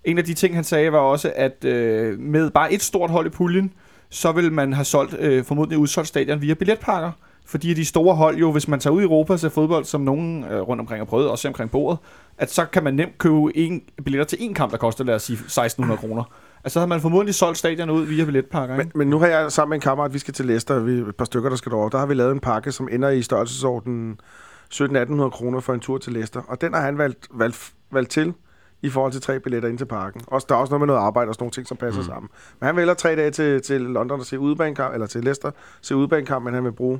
en 0.04 0.18
af 0.18 0.24
de 0.24 0.34
ting, 0.34 0.56
han 0.56 0.64
sagde, 0.64 0.92
var 0.92 0.98
også, 0.98 1.34
at 1.36 1.66
øh, 1.66 2.20
med 2.20 2.50
bare 2.50 2.74
et 2.74 2.82
stort 2.82 3.10
hold 3.10 3.28
i 3.28 3.30
puljen, 3.30 3.74
så 4.10 4.32
vil 4.32 4.52
man 4.52 4.74
have 4.74 4.86
solgt 4.86 5.16
øh, 5.20 5.44
formodentlig 5.46 5.78
udsolgt 5.78 6.08
stadion 6.08 6.42
via 6.42 6.54
billetpakker. 6.54 7.12
Fordi 7.46 7.74
de 7.74 7.86
store 7.86 8.16
hold 8.16 8.38
jo, 8.38 8.52
hvis 8.52 8.68
man 8.68 8.80
tager 8.80 8.94
ud 8.94 9.02
i 9.02 9.04
Europa 9.04 9.34
og 9.34 9.40
ser 9.40 9.50
fodbold, 9.50 9.86
som 9.86 10.02
nogen 10.02 10.44
øh, 10.44 10.62
rundt 10.62 10.80
omkring 10.80 11.00
har 11.00 11.06
prøvet, 11.06 11.30
også 11.30 11.48
omkring 11.48 11.72
bordet, 11.72 12.00
at 12.38 12.52
så 12.52 12.66
kan 12.66 12.84
man 12.84 12.94
nemt 12.94 13.18
købe 13.18 13.58
en 13.58 13.82
billetter 14.06 14.26
til 14.26 14.38
en 14.42 14.54
kamp, 14.54 14.72
der 14.72 14.78
koster, 14.78 15.04
lad 15.04 15.16
os 15.16 15.24
sige, 15.24 15.36
1600 15.36 15.98
kroner. 15.98 16.24
Altså 16.64 16.74
så 16.74 16.80
havde 16.80 16.90
man 16.90 17.02
formodentlig 17.02 17.36
solgt 17.36 17.58
stadion 17.58 17.90
ud 17.90 18.06
via 18.06 18.26
billetpakker, 18.26 18.76
ikke? 18.76 18.92
Men, 18.94 19.00
men 19.00 19.10
nu 19.10 19.20
har 19.20 19.28
jeg 19.28 19.52
sammen 19.52 19.70
med 19.70 19.78
en 19.78 19.82
kammerat, 19.82 20.14
vi 20.14 20.20
skal 20.20 20.34
til 20.34 20.46
Leicester, 20.46 20.80
vi 20.80 20.92
et 20.92 21.16
par 21.16 21.26
stykker, 21.26 21.50
der 21.50 21.56
skal 21.56 21.72
derover. 21.72 21.90
Der 21.90 21.98
har 21.98 22.06
vi 22.06 22.14
lavet 22.14 22.32
en 22.32 22.40
pakke, 22.40 22.72
som 22.72 22.90
ender 22.92 23.10
i 23.10 23.22
størrelsesordenen 23.22 24.20
1700-1800 24.74 25.30
kroner 25.30 25.60
for 25.60 25.74
en 25.74 25.80
tur 25.80 25.98
til 25.98 26.14
Leicester. 26.14 26.42
Og 26.48 26.62
den 26.62 26.74
har 26.74 26.82
han 26.82 26.98
valgt, 26.98 27.28
valgt, 27.34 27.74
valgt 27.92 28.12
til 28.12 28.34
i 28.82 28.90
forhold 28.90 29.12
til 29.12 29.22
tre 29.22 29.40
billetter 29.40 29.70
ind 29.70 29.78
til 29.78 29.86
parken. 29.86 30.22
Også, 30.28 30.46
der 30.50 30.56
er 30.56 30.60
også 30.60 30.72
noget 30.72 30.82
med 30.82 30.88
noget 30.88 31.00
arbejde 31.00 31.30
og 31.30 31.36
sådan 31.36 31.44
nogle 31.44 31.52
ting, 31.52 31.68
som 31.68 31.78
passer 31.78 32.02
mm. 32.02 32.08
sammen. 32.08 32.30
Men 32.60 32.66
han 32.66 32.76
vælger 32.76 32.94
tre 32.94 33.16
dage 33.16 33.32
til, 33.32 33.62
til 33.62 33.82
London 33.82 34.20
og 34.20 34.26
se 34.26 34.40
udebanekamp, 34.40 34.94
eller 34.94 35.08
til 35.08 35.24
Leicester, 35.24 35.52
se 35.82 35.96
udebanekamp, 35.96 36.46
men 36.46 36.54
han 36.54 36.64
vil 36.64 36.72
bruge 36.72 37.00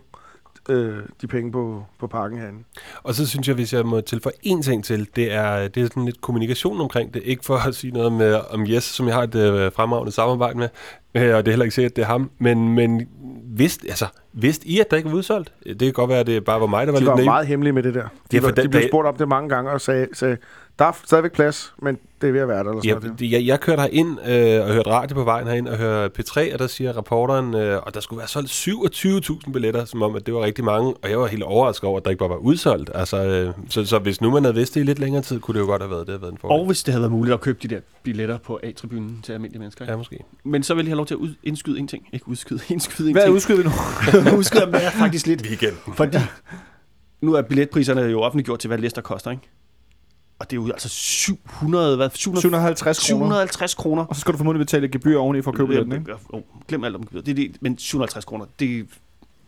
øh, 0.70 0.98
de 1.22 1.28
penge 1.28 1.52
på, 1.52 1.84
på 2.00 2.08
parken 2.08 2.38
herinde. 2.40 2.60
Og 3.04 3.16
så 3.16 3.28
synes 3.28 3.48
jeg, 3.48 3.56
hvis 3.56 3.74
jeg 3.74 3.86
må 3.86 4.02
tilføje 4.02 4.34
én 4.46 4.62
ting 4.62 4.84
til, 4.86 5.08
det 5.16 5.34
er, 5.34 5.68
det 5.68 5.84
er 5.84 5.88
sådan 5.88 6.06
lidt 6.06 6.22
kommunikation 6.22 6.82
omkring 6.82 7.14
det. 7.14 7.22
Ikke 7.26 7.46
for 7.46 7.56
at 7.68 7.76
sige 7.76 7.94
noget 7.94 8.14
med, 8.14 8.40
om 8.50 8.66
Jes, 8.70 8.84
som 8.84 9.08
jeg 9.08 9.16
har 9.16 9.24
et 9.24 9.36
øh, 9.36 9.72
fremragende 9.72 10.12
samarbejde 10.12 10.58
med, 10.58 10.70
øh, 11.16 11.36
og 11.36 11.46
det 11.46 11.48
er 11.48 11.52
heller 11.52 11.64
ikke 11.66 11.76
sikkert, 11.76 11.92
at 11.92 11.96
det 11.96 12.02
er 12.02 12.06
ham, 12.08 12.32
men, 12.40 12.76
men 12.76 13.08
vidste, 13.46 13.88
altså, 13.88 14.06
vidste 14.34 14.68
I, 14.68 14.80
at 14.80 14.92
der 14.92 14.98
ikke 14.98 15.10
var 15.10 15.16
udsolgt? 15.18 15.54
Det 15.66 15.80
kan 15.80 15.94
godt 15.94 16.10
være, 16.10 16.20
at 16.20 16.28
det 16.28 16.44
bare 16.46 16.60
var 16.62 16.68
mig, 16.68 16.88
der 16.88 16.92
var 16.94 17.00
De 17.00 17.04
lidt 17.04 17.10
var 17.10 17.16
naiv. 17.16 17.26
meget 17.26 17.48
hemmelige 17.48 17.74
med 17.74 17.84
det 17.84 17.94
der. 17.94 18.04
De, 18.04 18.08
Ja, 18.34 18.40
for 18.40 18.46
var, 18.48 18.52
da- 18.52 18.64
de 18.64 18.70
blev 18.70 18.82
spurgt 18.88 19.08
om 19.08 19.16
det 19.16 19.28
mange 19.28 19.50
gange 19.50 19.72
og 19.72 19.82
sagde, 19.82 20.08
sagde 20.14 20.38
der 20.82 20.88
er 20.88 20.92
stadigvæk 21.06 21.32
plads, 21.32 21.74
men 21.82 21.98
det 22.22 22.28
er 22.28 22.32
ved 22.32 22.40
at 22.42 22.48
være 22.48 22.64
der. 22.64 22.70
Eller 22.70 22.82
sådan 22.82 22.90
Ja, 23.02 23.08
noget. 23.08 23.20
det- 23.20 23.32
jeg, 23.32 23.46
jeg 23.46 23.60
kørte 23.60 23.82
herind 23.82 24.10
øh, 24.28 24.62
og 24.68 24.74
hørte 24.74 24.90
radio 24.90 25.14
på 25.16 25.24
vejen 25.24 25.48
herind 25.48 25.68
og 25.68 25.78
hørte 25.78 26.22
P3, 26.22 26.54
og 26.54 26.60
der 26.60 26.68
siger 26.68 26.94
rapporteren, 26.94 27.54
øh, 27.56 27.80
og 27.86 27.94
der 27.94 28.00
skulle 28.00 28.18
være 28.18 28.28
solgt 28.28 28.50
27.000 28.50 29.52
billetter, 29.52 29.86
som 29.86 30.02
om, 30.02 30.16
at 30.16 30.26
det 30.26 30.34
var 30.34 30.42
rigtig 30.42 30.64
mange, 30.66 30.94
og 31.04 31.10
jeg 31.10 31.20
var 31.20 31.28
helt 31.28 31.44
overrasket 31.44 31.84
over, 31.88 31.98
at 31.98 32.04
der 32.06 32.10
ikke 32.12 32.20
bare 32.20 32.30
var 32.30 32.36
udsolgt. 32.36 32.92
Altså, 32.96 33.26
øh, 33.26 33.54
så, 33.70 33.86
så 33.86 34.00
hvis 34.00 34.22
nu 34.22 34.32
man 34.32 34.44
havde 34.44 34.56
vidst 34.56 34.74
det 34.76 34.82
i 34.82 34.84
lidt 34.84 35.00
længere 35.00 35.22
tid, 35.24 35.40
kunne 35.40 35.54
det 35.56 35.60
jo 35.60 35.66
godt 35.66 35.82
have 35.82 35.92
været, 35.92 36.02
det 36.08 36.10
havde 36.14 36.22
været 36.22 36.32
en 36.32 36.38
fordel. 36.38 36.60
Og 36.60 36.66
hvis 36.66 36.84
det 36.84 36.94
havde 36.94 37.02
været 37.02 37.12
muligt 37.12 37.34
at 37.34 37.42
købe 37.42 37.60
de 37.64 37.68
der 37.68 37.80
billetter 38.04 38.38
på 38.38 38.60
A-tribunen 38.64 39.20
til 39.24 39.34
almindelige 39.34 39.60
mennesker. 39.60 39.86
Ja, 39.86 39.98
måske. 39.98 40.20
Men 40.44 40.64
så 40.64 40.74
vil 40.74 40.84
jeg 40.86 40.90
have 40.90 40.98
lov 40.98 41.06
til 41.06 41.14
at 41.16 41.20
ud, 41.20 41.30
indskyde 41.44 41.80
en 41.80 41.88
ting. 41.88 42.08
Ikke 42.14 42.28
udskyde, 42.28 42.60
indskyde 42.74 43.08
en 43.10 43.14
Hvad 43.16 43.24
ting. 43.24 43.36
udskyder 43.36 43.58
vi 43.58 43.64
nu? 43.64 43.72
udskyde 44.38 44.70
er 44.74 44.90
faktisk 44.92 45.28
lidt. 45.28 45.42
Weekenden. 45.48 45.94
Fordi 45.96 46.18
nu 47.22 47.34
er 47.34 47.42
billetpriserne 47.42 48.02
jo 48.02 48.22
offentliggjort 48.22 48.60
til, 48.60 48.68
hvad 48.68 48.78
Leicester 48.78 49.02
koster, 49.02 49.32
ikke? 49.32 49.44
Og 50.42 50.52
det 50.52 50.58
er 50.58 50.62
jo 50.62 50.68
altså 50.72 50.90
700, 50.90 51.96
hvad? 51.96 52.10
700, 52.14 52.42
750 52.42 52.98
kroner. 52.98 53.04
750 53.04 53.74
kroner. 53.76 54.06
Og 54.06 54.16
så 54.16 54.22
skal 54.22 54.32
du 54.34 54.38
formodentlig 54.38 54.66
betale 54.68 54.86
et 54.86 54.92
gebyr 54.92 55.18
oveni 55.18 55.42
for 55.42 55.52
at 55.52 55.58
købe 55.58 55.68
billetten, 55.68 55.94
ikke? 55.94 56.14
Oh, 56.30 56.42
glem 56.68 56.84
alt 56.84 56.96
om 56.96 57.02
gebyret. 57.04 57.26
Det 57.26 57.32
er 57.32 57.36
det, 57.36 57.58
men 57.62 57.78
750 57.78 58.26
kroner, 58.26 58.46
det 58.60 58.86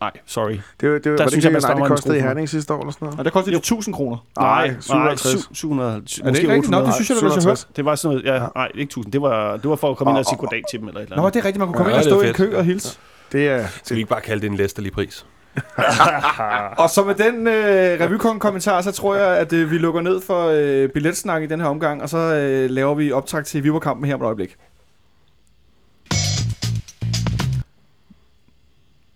Nej, 0.00 0.10
sorry. 0.26 0.50
Det, 0.52 0.60
det, 0.80 0.90
var 0.90 0.98
det, 0.98 1.30
synes 1.30 1.34
ikke 1.34 1.44
jeg, 1.46 1.52
man 1.52 1.62
det, 1.62 1.68
nej, 1.68 1.78
det 1.78 1.88
kostede 1.88 2.16
i. 2.18 2.20
Herning 2.20 2.48
sidste 2.48 2.74
år 2.74 2.80
eller 2.80 2.92
sådan 2.92 3.06
noget. 3.06 3.18
Og 3.18 3.24
der 3.24 3.30
koster 3.30 3.50
det 3.50 3.58
1000 3.58 3.94
kroner. 3.94 4.16
Nej, 4.38 4.66
nej, 4.68 4.80
57. 5.16 5.48
700, 5.52 5.90
Er 5.92 6.30
det 6.30 6.38
ikke 6.38 6.52
rigtigt? 6.52 6.70
Nå, 6.70 6.76
800. 6.76 6.86
det 6.86 6.94
synes 6.94 7.10
jeg, 7.10 7.16
det 7.16 7.24
var 7.24 7.40
så 7.40 7.48
hørt. 7.48 7.66
Det 7.76 7.84
var 7.84 7.94
sådan 7.94 8.16
noget, 8.16 8.40
ja, 8.42 8.46
nej, 8.54 8.68
ikke 8.74 8.82
1000. 8.82 9.12
Det 9.12 9.22
var, 9.22 9.56
det 9.56 9.70
var 9.70 9.76
for 9.76 9.90
at 9.90 9.96
komme 9.96 10.10
ind 10.10 10.18
og 10.18 10.24
sige 10.24 10.38
goddag 10.38 10.62
til 10.70 10.80
dem 10.80 10.88
eller 10.88 11.00
et 11.00 11.04
eller 11.04 11.16
Nå, 11.16 11.22
andet. 11.22 11.34
det 11.34 11.40
er 11.40 11.44
rigtigt, 11.44 11.58
man 11.58 11.68
kunne 11.68 11.76
komme 11.76 11.92
Ja, 11.92 12.00
ind 12.00 12.06
og 12.12 12.20
det 12.22 12.34
stå 12.34 12.44
i 12.44 12.46
en 12.46 12.50
kø 12.52 12.56
og 12.58 12.64
hilse. 12.64 12.98
Det 13.32 13.48
er, 13.48 13.66
Skal 13.84 13.94
vi 13.96 14.00
ikke 14.00 14.10
bare 14.10 14.20
kalde 14.20 14.42
det 14.42 14.50
en 14.50 14.56
læsterlig 14.56 14.92
pris? 14.92 15.26
Og 16.82 16.90
så 16.90 17.04
med 17.04 17.14
den 17.14 17.46
øh, 17.46 18.00
revykong-kommentar, 18.00 18.80
så 18.80 18.92
tror 18.92 19.14
jeg, 19.14 19.38
at 19.38 19.52
øh, 19.52 19.70
vi 19.70 19.78
lukker 19.78 20.00
ned 20.00 20.20
for 20.20 20.48
øh, 20.54 20.88
billetsnak 20.88 21.42
i 21.42 21.46
den 21.46 21.60
her 21.60 21.68
omgang, 21.68 22.02
og 22.02 22.08
så 22.08 22.18
øh, 22.18 22.70
laver 22.70 22.94
vi 22.94 23.12
optag 23.12 23.44
til 23.44 23.64
Viborg-kampen 23.64 24.06
her 24.06 24.14
om 24.14 24.20
et 24.20 24.24
øjeblik. 24.24 24.56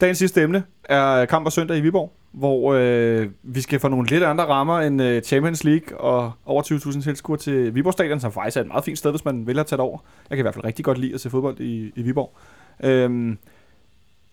Dagens 0.00 0.18
sidste 0.18 0.42
emne 0.42 0.62
er 0.84 1.24
kamp 1.24 1.46
og 1.46 1.52
søndag 1.52 1.76
i 1.76 1.80
Viborg, 1.80 2.12
hvor 2.32 2.74
øh, 2.74 3.26
vi 3.42 3.60
skal 3.60 3.80
få 3.80 3.88
nogle 3.88 4.08
lidt 4.08 4.24
andre 4.24 4.44
rammer 4.44 4.80
end 4.80 5.02
øh, 5.02 5.22
Champions 5.22 5.64
League 5.64 6.00
og 6.00 6.32
over 6.46 6.62
20.000 6.62 7.02
tilskuere 7.02 7.38
til 7.38 7.74
Viborg 7.74 7.92
Stadion, 7.92 8.20
som 8.20 8.32
faktisk 8.32 8.56
er 8.56 8.60
et 8.60 8.66
meget 8.66 8.84
fint 8.84 8.98
sted, 8.98 9.10
hvis 9.10 9.24
man 9.24 9.46
vil 9.46 9.56
have 9.56 9.64
taget 9.64 9.80
over. 9.80 9.98
Jeg 10.30 10.36
kan 10.36 10.42
i 10.42 10.42
hvert 10.42 10.54
fald 10.54 10.64
rigtig 10.64 10.84
godt 10.84 10.98
lide 10.98 11.14
at 11.14 11.20
se 11.20 11.30
fodbold 11.30 11.60
i, 11.60 11.92
i 11.96 12.02
Viborg. 12.02 12.36
Øhm, 12.84 13.38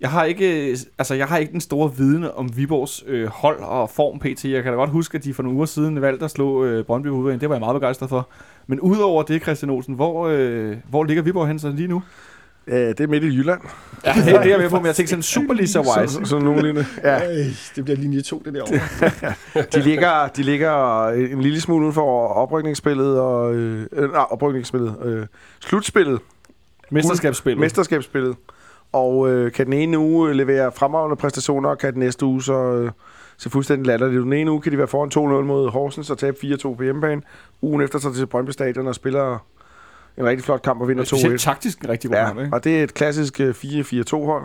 jeg 0.01 0.09
har 0.09 0.23
ikke, 0.23 0.77
altså 0.97 1.13
jeg 1.13 1.27
har 1.27 1.37
ikke 1.37 1.51
den 1.51 1.61
store 1.61 1.95
viden 1.97 2.25
om 2.35 2.57
Viborgs 2.57 3.03
øh, 3.07 3.27
hold 3.27 3.59
og 3.59 3.89
form 3.89 4.19
pt. 4.19 4.45
Jeg 4.45 4.63
kan 4.63 4.71
da 4.71 4.77
godt 4.77 4.89
huske, 4.89 5.17
at 5.17 5.23
de 5.23 5.33
for 5.33 5.43
nogle 5.43 5.55
uger 5.55 5.65
siden 5.65 6.01
valgte 6.01 6.25
at 6.25 6.31
slå 6.31 6.65
øh, 6.65 6.85
Brøndby 6.85 7.07
ud. 7.07 7.37
Det 7.37 7.49
var 7.49 7.55
jeg 7.55 7.59
meget 7.59 7.75
begejstret 7.75 8.09
for. 8.09 8.29
Men 8.67 8.79
udover 8.79 9.23
det, 9.23 9.41
Christian 9.41 9.69
Olsen, 9.69 9.95
hvor, 9.95 10.27
øh, 10.27 10.77
hvor 10.89 11.03
ligger 11.03 11.23
Viborg 11.23 11.47
hen 11.47 11.59
så 11.59 11.69
lige 11.69 11.87
nu? 11.87 12.03
Ja, 12.67 12.89
det 12.89 12.99
er 12.99 13.07
midt 13.07 13.23
i 13.23 13.27
Jylland. 13.27 13.61
Ja, 14.05 14.13
det, 14.13 14.25
det 14.25 14.35
er 14.35 14.41
jeg 14.49 14.59
med 14.59 14.69
på, 14.69 14.75
men 14.75 14.85
jeg 14.85 14.95
tænkte 14.95 15.09
sådan 15.09 15.23
super 15.23 15.53
Lisa 15.53 15.79
Wise. 15.79 16.13
Så, 16.13 16.25
så 16.25 16.39
nogenlunde. 16.39 16.85
Ja, 17.03 17.19
det 17.75 17.83
bliver 17.85 17.97
linje 17.97 18.21
2, 18.21 18.41
det 18.45 18.53
derovre. 18.53 19.65
de 19.73 19.79
ligger, 19.79 20.27
de 20.27 20.43
ligger 20.43 21.07
en 21.09 21.41
lille 21.41 21.61
smule 21.61 21.83
uden 21.83 21.93
for 21.93 22.27
oprykningsspillet 22.27 23.19
og 23.19 23.55
øh, 23.55 23.87
øh, 23.91 24.11
nej, 24.11 24.25
oprykningsspillet. 24.29 24.95
Øh, 25.05 25.25
slutspillet, 25.59 26.19
Mesterskabsspillet. 26.91 27.59
mesterskabsspillet. 27.59 28.35
Og 28.95 29.29
øh, 29.29 29.51
kan 29.51 29.65
den 29.65 29.73
ene 29.73 29.99
uge 29.99 30.33
levere 30.33 30.71
fremragende 30.71 31.15
præstationer, 31.15 31.69
og 31.69 31.77
kan 31.77 31.93
den 31.93 31.99
næste 31.99 32.25
uge 32.25 32.43
så 32.43 32.53
øh, 32.53 32.91
se 33.37 33.49
fuldstændig 33.49 33.87
latterligt. 33.87 34.23
Den 34.23 34.33
ene 34.33 34.51
uge 34.51 34.61
kan 34.61 34.71
de 34.71 34.77
være 34.77 34.87
foran 34.87 35.41
2-0 35.41 35.45
mod 35.45 35.69
Horsens 35.69 36.09
og 36.09 36.17
tabe 36.17 36.37
4-2 36.43 36.75
på 36.75 36.83
hjemmebane. 36.83 37.21
Ugen 37.61 37.81
efter 37.81 37.99
så 37.99 38.13
til 38.13 38.25
Brøndby 38.25 38.49
Stadion 38.49 38.87
og 38.87 38.95
spiller 38.95 39.37
en 40.17 40.25
rigtig 40.25 40.43
flot 40.43 40.61
kamp 40.61 40.81
og 40.81 40.87
vinder 40.87 41.03
2-1. 41.03 41.07
Specielt 41.07 41.41
taktisk 41.41 41.79
en 41.79 41.89
rigtig 41.89 42.09
god 42.09 42.17
Ja, 42.17 42.25
kamp, 42.25 42.39
ikke? 42.39 42.53
og 42.55 42.63
det 42.63 42.79
er 42.79 42.83
et 42.83 42.93
klassisk 42.93 43.39
øh, 43.39 43.49
4-4-2 43.49 44.25
hold. 44.25 44.43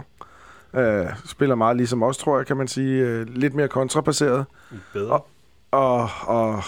Uh, 0.73 1.07
spiller 1.27 1.55
meget 1.55 1.77
ligesom 1.77 2.03
os, 2.03 2.19
tror 2.19 2.37
jeg, 2.37 2.47
kan 2.47 2.57
man 2.57 2.69
sige. 2.69 3.21
Uh, 3.21 3.27
lidt 3.29 3.55
mere 3.55 3.69
kontrabaseret. 3.69 4.45
Bedre. 4.93 5.13
Og, 5.13 5.23
og, 5.71 6.09
og 6.27 6.63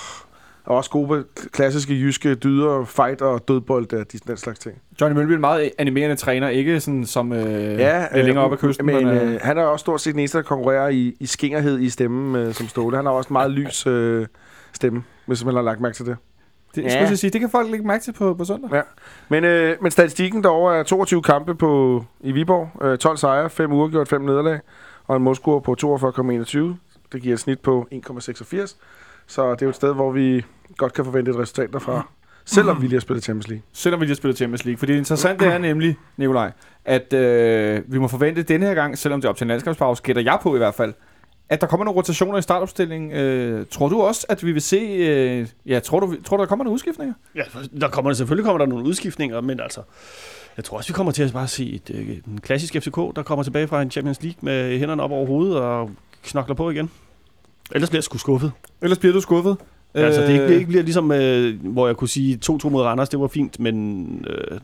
også 0.64 0.90
gode 0.90 1.24
klassiske 1.52 1.94
jyske 1.94 2.34
dyder, 2.34 2.84
fight 2.84 3.22
og 3.22 3.48
dødbold, 3.48 3.92
uh, 3.92 4.02
den 4.26 4.36
slags 4.36 4.58
ting. 4.58 4.78
Johnny 5.00 5.16
Mølby 5.16 5.30
er 5.30 5.34
en 5.34 5.40
meget 5.40 5.70
animerende 5.78 6.16
træner, 6.16 6.48
ikke 6.48 6.80
sådan 6.80 7.06
som 7.06 7.32
øh, 7.32 7.78
ja, 7.78 8.06
lidt 8.14 8.26
længere 8.26 8.44
op 8.44 8.52
ad 8.52 8.58
kysten. 8.58 8.86
Men, 8.86 8.94
Men, 8.94 9.06
øh, 9.06 9.32
øh, 9.34 9.40
han 9.42 9.58
er 9.58 9.62
også 9.62 9.82
stort 9.82 10.00
set 10.00 10.12
den 10.12 10.18
eneste, 10.18 10.38
der 10.38 10.44
konkurrerer 10.44 10.88
i, 10.88 11.16
i 11.20 11.26
skingerhed 11.26 11.80
i 11.80 11.90
stemmen 11.90 12.36
øh, 12.36 12.54
som 12.54 12.68
Ståle. 12.68 12.96
Han 12.96 13.06
har 13.06 13.12
også 13.12 13.28
en 13.28 13.32
meget 13.32 13.50
lys 13.50 13.86
øh, 13.86 14.26
stemme, 14.72 15.02
hvis 15.26 15.44
man 15.44 15.54
har 15.54 15.62
lagt 15.62 15.80
mærke 15.80 15.94
til 15.96 16.06
det. 16.06 16.16
det, 16.74 16.82
ja. 16.82 16.88
skulle 16.88 17.08
jeg 17.08 17.18
sige, 17.18 17.30
det 17.30 17.40
kan 17.40 17.50
folk 17.50 17.70
lægge 17.70 17.86
mærke 17.86 18.04
til 18.04 18.12
på, 18.12 18.34
på 18.34 18.44
søndag. 18.44 18.70
Ja. 18.72 18.82
Men, 19.28 19.44
øh, 19.44 19.76
men 19.82 19.90
statistikken 19.90 20.42
derovre 20.42 20.78
er 20.78 20.82
22 20.82 21.22
kampe 21.22 21.54
på, 21.54 22.04
i 22.20 22.32
Viborg. 22.32 22.84
Øh, 22.84 22.98
12 22.98 23.16
sejre, 23.16 23.50
5 23.50 23.72
uafgjort, 23.72 24.08
5 24.08 24.20
nederlag. 24.20 24.60
Og 25.06 25.16
en 25.16 25.22
målscore 25.22 25.60
på 25.60 25.76
42,21. 25.80 26.58
Det 27.12 27.22
giver 27.22 27.34
et 27.34 27.40
snit 27.40 27.60
på 27.60 27.88
1,86. 27.92 28.76
Så 29.32 29.50
det 29.50 29.62
er 29.62 29.66
jo 29.66 29.70
et 29.70 29.76
sted, 29.76 29.94
hvor 29.94 30.12
vi 30.12 30.44
godt 30.76 30.92
kan 30.92 31.04
forvente 31.04 31.30
et 31.30 31.38
resultat 31.38 31.72
derfra. 31.72 32.08
Selvom 32.44 32.82
vi 32.82 32.86
lige 32.86 32.94
har 32.94 33.00
spillet 33.00 33.24
Champions 33.24 33.48
League. 33.48 33.62
Selvom 33.72 34.00
vi 34.00 34.04
lige 34.04 34.10
har 34.10 34.16
spillet 34.16 34.36
Champions 34.36 34.64
League. 34.64 34.78
For 34.78 34.86
det 34.86 34.96
interessante 34.96 35.44
er 35.44 35.58
nemlig, 35.58 35.96
Nikolaj, 36.16 36.52
at 36.84 37.12
øh, 37.12 37.82
vi 37.86 37.98
må 37.98 38.08
forvente 38.08 38.42
denne 38.42 38.66
her 38.66 38.74
gang, 38.74 38.98
selvom 38.98 39.20
det 39.20 39.24
er 39.26 39.30
op 39.30 39.36
til 39.36 39.44
en 39.44 39.48
landskabspause, 39.48 40.02
gætter 40.02 40.22
jeg 40.22 40.38
på 40.42 40.54
i 40.54 40.58
hvert 40.58 40.74
fald, 40.74 40.94
at 41.48 41.60
der 41.60 41.66
kommer 41.66 41.84
nogle 41.84 41.96
rotationer 41.96 42.38
i 42.38 42.42
startopstillingen. 42.42 43.12
Øh, 43.12 43.66
tror 43.70 43.88
du 43.88 44.02
også, 44.02 44.26
at 44.28 44.46
vi 44.46 44.52
vil 44.52 44.62
se... 44.62 44.76
Øh, 44.76 45.48
ja, 45.66 45.80
tror 45.80 46.00
du, 46.00 46.16
tror 46.24 46.36
du, 46.36 46.40
der 46.40 46.48
kommer 46.48 46.64
nogle 46.64 46.74
udskiftninger? 46.74 47.14
Ja, 47.34 47.42
der 47.80 47.88
kommer 47.88 48.12
selvfølgelig 48.12 48.44
kommer 48.44 48.58
der 48.58 48.66
nogle 48.66 48.84
udskiftninger, 48.84 49.40
men 49.40 49.60
altså, 49.60 49.80
jeg 50.56 50.64
tror 50.64 50.76
også, 50.76 50.88
vi 50.88 50.94
kommer 50.94 51.12
til 51.12 51.22
at 51.22 51.32
bare 51.32 51.48
se 51.48 51.72
et, 51.72 51.90
øh, 51.94 52.08
en 52.08 52.40
klassisk 52.42 52.74
FCK, 52.74 52.96
der 52.96 53.22
kommer 53.22 53.42
tilbage 53.42 53.68
fra 53.68 53.82
en 53.82 53.90
Champions 53.90 54.22
League 54.22 54.38
med 54.40 54.78
hænderne 54.78 55.02
op 55.02 55.10
over 55.10 55.26
hovedet 55.26 55.56
og 55.56 55.90
knokler 56.22 56.54
på 56.54 56.70
igen. 56.70 56.90
Ellers 57.74 57.90
bliver 57.90 57.98
jeg 57.98 58.04
sgu 58.04 58.18
skuffet. 58.18 58.52
Ellers 58.82 58.98
bliver 58.98 59.12
du 59.12 59.20
skuffet. 59.20 59.56
Øh, 59.94 60.04
altså, 60.06 60.22
det 60.22 60.28
ikke, 60.30 60.54
ikke 60.54 60.66
bliver 60.66 60.82
ligesom, 60.82 61.12
øh, 61.12 61.66
hvor 61.72 61.86
jeg 61.86 61.96
kunne 61.96 62.08
sige 62.08 62.38
2-2 62.50 62.68
mod 62.68 62.82
Randers, 62.82 63.08
det 63.08 63.20
var 63.20 63.26
fint, 63.26 63.60
men 63.60 64.26
øh, 64.30 64.60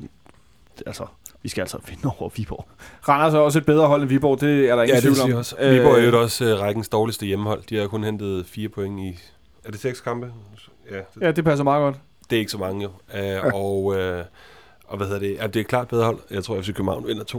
altså, 0.87 1.05
vi 1.43 1.49
skal 1.49 1.61
altså 1.63 1.79
vinde 1.89 2.11
over 2.19 2.31
Viborg. 2.37 2.67
Randers 3.09 3.35
er 3.35 3.39
også 3.39 3.59
et 3.59 3.67
bedre 3.67 3.87
hold 3.87 4.01
end 4.03 4.09
Viborg, 4.09 4.41
det 4.41 4.71
er 4.71 4.77
der 4.77 4.83
ingen 4.83 4.95
Ja, 4.95 5.01
tvivl 5.01 5.15
det 5.17 5.25
om. 5.25 5.33
også. 5.33 5.57
Viborg 5.71 5.99
er 5.99 6.05
jo 6.05 6.21
også 6.23 6.55
uh, 6.55 6.61
rækkens 6.61 6.89
dårligste 6.89 7.27
hjemmehold. 7.27 7.63
De 7.71 7.77
har 7.77 7.87
kun 7.87 8.05
hentet 8.05 8.47
fire 8.47 8.69
point 8.69 9.01
i... 9.01 9.19
Er 9.65 9.71
det 9.71 9.81
seks 9.81 10.01
kampe? 10.01 10.33
Ja, 10.91 10.97
det, 10.97 11.05
Ja, 11.21 11.31
det 11.31 11.45
passer 11.45 11.65
meget 11.65 11.81
godt. 11.81 11.97
det 12.31 12.37
er 12.37 12.41
ikke 12.41 12.53
så 12.53 12.59
mange 12.59 12.83
jo. 12.83 12.91
Uh, 13.45 13.55
og, 13.55 13.85
uh, 13.85 13.97
og 14.89 14.97
hvad 14.97 15.07
hedder 15.07 15.21
det? 15.21 15.37
Ja, 15.41 15.47
det 15.47 15.61
er 15.61 15.65
klart 15.65 15.89
bedre 15.89 16.05
hold. 16.05 16.19
Jeg 16.31 16.45
tror, 16.45 16.57
at 16.57 16.65
FC 16.65 16.75
København 16.75 17.07
vinder 17.07 17.25
2-0. 17.25 17.39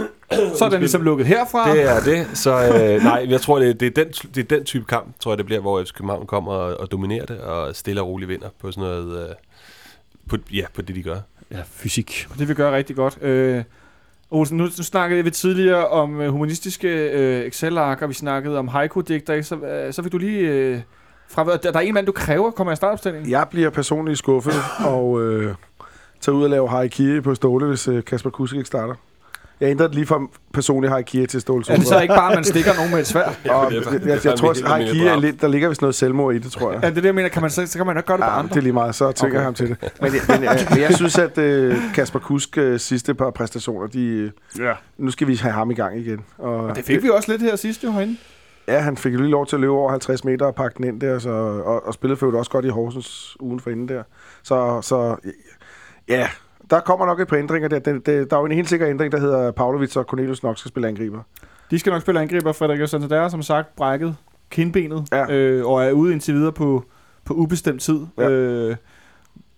Så 0.58 0.64
er 0.64 0.68
den 0.68 0.80
ligesom 0.80 1.02
lukket 1.02 1.26
herfra. 1.26 1.74
Det 1.74 1.82
er 1.82 2.00
det. 2.00 2.38
Så 2.38 2.50
uh, 2.54 3.04
nej, 3.04 3.26
jeg 3.28 3.40
tror, 3.40 3.58
det 3.58 3.68
er, 3.68 3.74
det, 3.74 3.98
er 3.98 4.04
den, 4.04 4.12
det 4.34 4.52
er 4.52 4.56
den 4.56 4.64
type 4.64 4.84
kamp, 4.84 5.20
tror 5.20 5.32
jeg, 5.32 5.38
det 5.38 5.46
bliver, 5.46 5.60
hvor 5.60 5.84
FC 5.84 5.92
København 5.92 6.26
kommer 6.26 6.52
og, 6.52 6.80
og 6.80 6.92
dominerer 6.92 7.26
det, 7.26 7.40
og 7.40 7.76
stille 7.76 8.00
og 8.00 8.08
roligt 8.08 8.28
vinder 8.28 8.48
på 8.60 8.72
sådan 8.72 8.88
noget... 8.88 9.28
Uh, 9.28 9.34
på, 10.28 10.36
ja, 10.52 10.64
på 10.74 10.82
det, 10.82 10.96
de 10.96 11.02
gør. 11.02 11.16
Ja, 11.50 11.60
fysik. 11.66 12.28
Det 12.38 12.48
vil 12.48 12.56
gøre 12.56 12.76
rigtig 12.76 12.96
godt. 12.96 13.22
Øh, 13.22 13.64
Olsen, 14.30 14.56
nu, 14.56 14.64
nu 14.64 14.70
snakkede 14.70 15.24
vi 15.24 15.30
tidligere 15.30 15.88
om 15.88 16.20
øh, 16.20 16.30
humanistiske 16.30 16.88
øh, 16.88 17.46
Excel-ark, 17.46 18.02
og 18.02 18.08
vi 18.08 18.14
snakkede 18.14 18.58
om 18.58 18.68
haiku-digter, 18.68 19.34
ikke? 19.34 19.44
så, 19.44 19.56
øh, 19.56 19.92
så 19.92 20.02
fik 20.02 20.12
du 20.12 20.18
lige... 20.18 20.38
Øh, 20.38 20.80
fra, 21.28 21.44
der, 21.44 21.56
der 21.56 21.78
er 21.78 21.80
en 21.80 21.94
mand, 21.94 22.06
du 22.06 22.12
kræver 22.12 22.50
kommer 22.50 22.72
i 22.72 22.76
startopstillingen. 22.76 23.30
Jeg 23.30 23.46
bliver 23.50 23.70
personligt 23.70 24.18
skuffet 24.18 24.54
og 24.94 25.22
øh, 25.22 25.54
tager 26.22 26.36
ud 26.36 26.44
og 26.44 26.50
laver 26.50 26.68
harakiri 26.68 27.20
på 27.20 27.34
Ståle, 27.34 27.66
hvis 27.66 27.88
øh, 27.88 28.04
Kasper 28.04 28.30
Kusk 28.30 28.54
ikke 28.54 28.66
starter. 28.66 28.94
Jeg 29.60 29.70
ændrede 29.70 29.88
det 29.88 29.94
lige 29.94 30.06
fra 30.06 30.20
personlig 30.52 30.90
harakiri 30.90 31.26
til 31.26 31.40
Ståle 31.40 31.64
Er 31.68 31.76
det 31.76 31.86
så 31.86 32.00
ikke 32.00 32.14
bare, 32.14 32.30
at 32.32 32.36
man 32.36 32.44
stikker 32.44 32.74
nogen 32.76 32.90
med 32.90 32.98
et 33.00 33.06
svær? 33.06 33.24
Og 33.50 33.70
det 33.70 33.76
jeg, 33.76 33.92
jeg, 33.92 34.00
det 34.00 34.06
jeg, 34.06 34.24
jeg 34.24 34.38
tror, 34.38 34.50
at 34.50 34.60
harakiri 34.66 35.06
er 35.06 35.16
lidt, 35.16 35.40
der 35.40 35.48
ligger 35.48 35.68
vist 35.68 35.80
noget 35.80 35.94
selvmord 35.94 36.34
i 36.34 36.38
det, 36.38 36.52
tror 36.52 36.72
jeg. 36.72 36.80
Ja, 36.82 36.88
det 36.90 36.96
er 36.96 37.00
det, 37.00 37.06
jeg 37.06 37.14
mener. 37.14 37.28
Kan 37.28 37.42
man, 37.42 37.50
så, 37.50 37.66
så 37.66 37.78
kan 37.78 37.86
man 37.86 37.94
nok 37.96 38.04
gøre 38.06 38.16
det 38.16 38.24
på 38.24 38.30
Ja, 38.30 38.38
andre. 38.38 38.48
det 38.48 38.56
er 38.56 38.60
lige 38.62 38.72
meget, 38.72 38.94
så 38.94 39.12
tvinger 39.12 39.36
Okay. 39.38 39.44
ham 39.44 39.54
til 39.54 39.68
det. 39.68 39.76
Men, 40.02 40.12
men, 40.28 40.44
øh, 40.44 40.50
men 40.70 40.80
jeg 40.80 40.94
synes, 40.94 41.18
at 41.18 41.38
øh, 41.38 41.76
Kasper 41.94 42.18
Kusk 42.18 42.58
øh, 42.58 42.80
sidste 42.80 43.14
par 43.14 43.30
præstationer, 43.30 43.86
de, 43.86 44.04
øh, 44.06 44.30
Ja. 44.58 44.72
nu 44.98 45.10
skal 45.10 45.26
vi 45.28 45.34
have 45.36 45.52
ham 45.52 45.70
i 45.70 45.74
gang 45.74 45.98
igen. 45.98 46.20
Og, 46.38 46.56
Og 46.56 46.76
det 46.76 46.84
fik 46.84 47.02
vi 47.02 47.08
også 47.08 47.32
lidt 47.32 47.42
her 47.42 47.56
sidst 47.56 47.84
jo 47.84 47.90
herinde. 47.92 48.16
Ja, 48.68 48.78
han 48.78 48.96
fik 48.96 49.12
jo 49.14 49.18
lige 49.18 49.30
lov 49.30 49.46
til 49.46 49.56
at 49.56 49.60
løbe 49.60 49.72
over 49.72 49.90
50 49.90 50.24
meter 50.24 50.46
og 50.46 50.54
pakke 50.54 50.76
den 50.76 50.84
ind 50.84 51.00
der, 51.00 51.18
så, 51.18 51.30
og, 51.30 51.86
og 51.86 51.94
spillede 51.94 52.16
for 52.18 52.36
også 52.38 52.50
godt 52.50 52.64
i 52.64 52.68
Horsens 52.68 53.36
ugen 53.40 53.60
for 53.60 53.70
inden 53.70 53.88
der. 53.88 54.02
Så, 54.42 54.80
så 54.82 55.16
ja, 56.18 56.28
der 56.70 56.80
kommer 56.80 57.06
nok 57.06 57.20
et 57.20 57.28
par 57.28 57.36
ændringer 57.36 57.68
der. 57.68 57.78
Det, 57.78 58.06
det, 58.06 58.30
der 58.30 58.36
er 58.36 58.40
jo 58.40 58.46
en 58.46 58.52
helt 58.52 58.68
sikker 58.68 58.88
ændring, 58.88 59.12
der 59.12 59.20
hedder 59.20 59.50
Pavlovic 59.50 59.96
og 59.96 60.04
Cornelius 60.04 60.42
nok 60.42 60.58
skal 60.58 60.68
spille 60.68 60.88
angriber. 60.88 61.20
De 61.70 61.78
skal 61.78 61.90
nok 61.92 62.02
spille 62.02 62.20
angriber. 62.20 62.52
Frederik 62.52 62.88
Santander, 62.88 63.28
som 63.28 63.42
sagt, 63.42 63.76
brækket 63.76 64.16
kindbenet, 64.50 65.04
Ja. 65.12 65.32
øh, 65.32 65.66
og 65.66 65.84
er 65.84 65.92
ude 65.92 66.12
indtil 66.12 66.34
videre 66.34 66.52
på, 66.52 66.84
på 67.24 67.34
ubestemt 67.34 67.80
tid. 67.82 68.00
Ja. 68.18 68.28
Øh, 68.30 68.76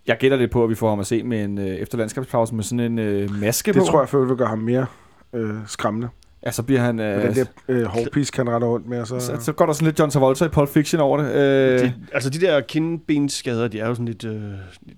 jeg 0.06 0.16
gætter 0.18 0.36
lidt 0.38 0.50
på, 0.50 0.64
at 0.64 0.70
vi 0.70 0.74
får 0.74 0.88
ham 0.88 1.00
at 1.00 1.06
se 1.06 1.22
med 1.22 1.44
en, 1.44 1.58
øh, 1.58 1.64
efter 1.66 1.98
landskabspausen 1.98 2.56
med 2.56 2.64
sådan 2.64 2.80
en 2.80 2.98
øh, 2.98 3.30
maske 3.40 3.72
Det 3.72 3.80
på. 3.80 3.86
tror 3.86 4.00
jeg 4.00 4.14
øvrigt 4.14 4.28
vil 4.30 4.36
gøre 4.38 4.48
ham 4.48 4.58
mere 4.58 4.86
øh, 5.32 5.54
skræmmende. 5.66 6.08
Ja, 6.46 6.50
så 6.50 6.62
bliver 6.62 6.80
han... 6.80 7.00
Øh, 7.00 7.16
Øh, 7.16 7.22
den 7.22 7.34
der 7.34 7.44
øh, 7.68 7.84
hårpisk, 7.84 8.36
han 8.36 8.50
retter 8.50 8.68
rundt 8.68 8.88
med. 8.88 9.00
Og 9.00 9.06
så, 9.06 9.20
så, 9.20 9.36
så 9.40 9.52
går 9.52 9.66
der 9.66 9.72
sådan 9.72 9.86
lidt 9.86 9.98
John 9.98 10.10
Travolta 10.10 10.44
i 10.44 10.48
Pulp 10.48 10.68
Fiction 10.68 11.00
over 11.00 11.18
det. 11.22 11.32
Øh, 11.34 11.80
De, 11.80 11.94
altså 12.12 12.30
de 12.30 12.40
der 12.40 12.60
kindbensskader, 12.60 13.68
de 13.68 13.80
er 13.80 13.88
jo 13.88 13.94
sådan 13.94 14.06
lidt... 14.06 14.24
Øh, 14.24 14.42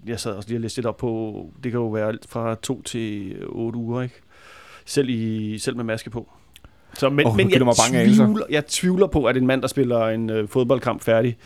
jeg 0.07 0.21
sad 0.21 0.33
også 0.33 0.49
lige 0.49 0.59
og 0.59 0.61
læste 0.63 0.79
lidt 0.79 0.87
op 0.87 0.97
på, 0.97 1.41
det 1.65 1.73
kan 1.73 1.81
jo 1.81 1.89
være 1.89 2.09
alt 2.09 2.27
fra 2.29 2.55
to 2.63 2.83
til 2.83 3.37
otte 3.49 3.79
uger, 3.79 4.03
ikke? 4.03 4.15
Selv, 4.87 5.09
i, 5.09 5.59
selv 5.59 5.77
med 5.77 5.85
maske 5.85 6.11
på. 6.11 6.29
Så, 6.99 7.09
men, 7.11 7.27
nu 7.27 7.33
men 7.33 7.51
jeg, 7.51 7.65
mig 7.65 7.75
bange 7.93 8.05
tvivler, 8.15 8.45
jeg 8.51 8.67
tvivler 8.67 9.07
på, 9.07 9.25
at 9.25 9.37
en 9.37 9.47
mand, 9.47 9.63
der 9.63 9.69
spiller 9.69 10.07
en 10.09 10.31
øh, 10.31 10.49
fodboldkamp 10.49 11.03
færdig 11.03 11.37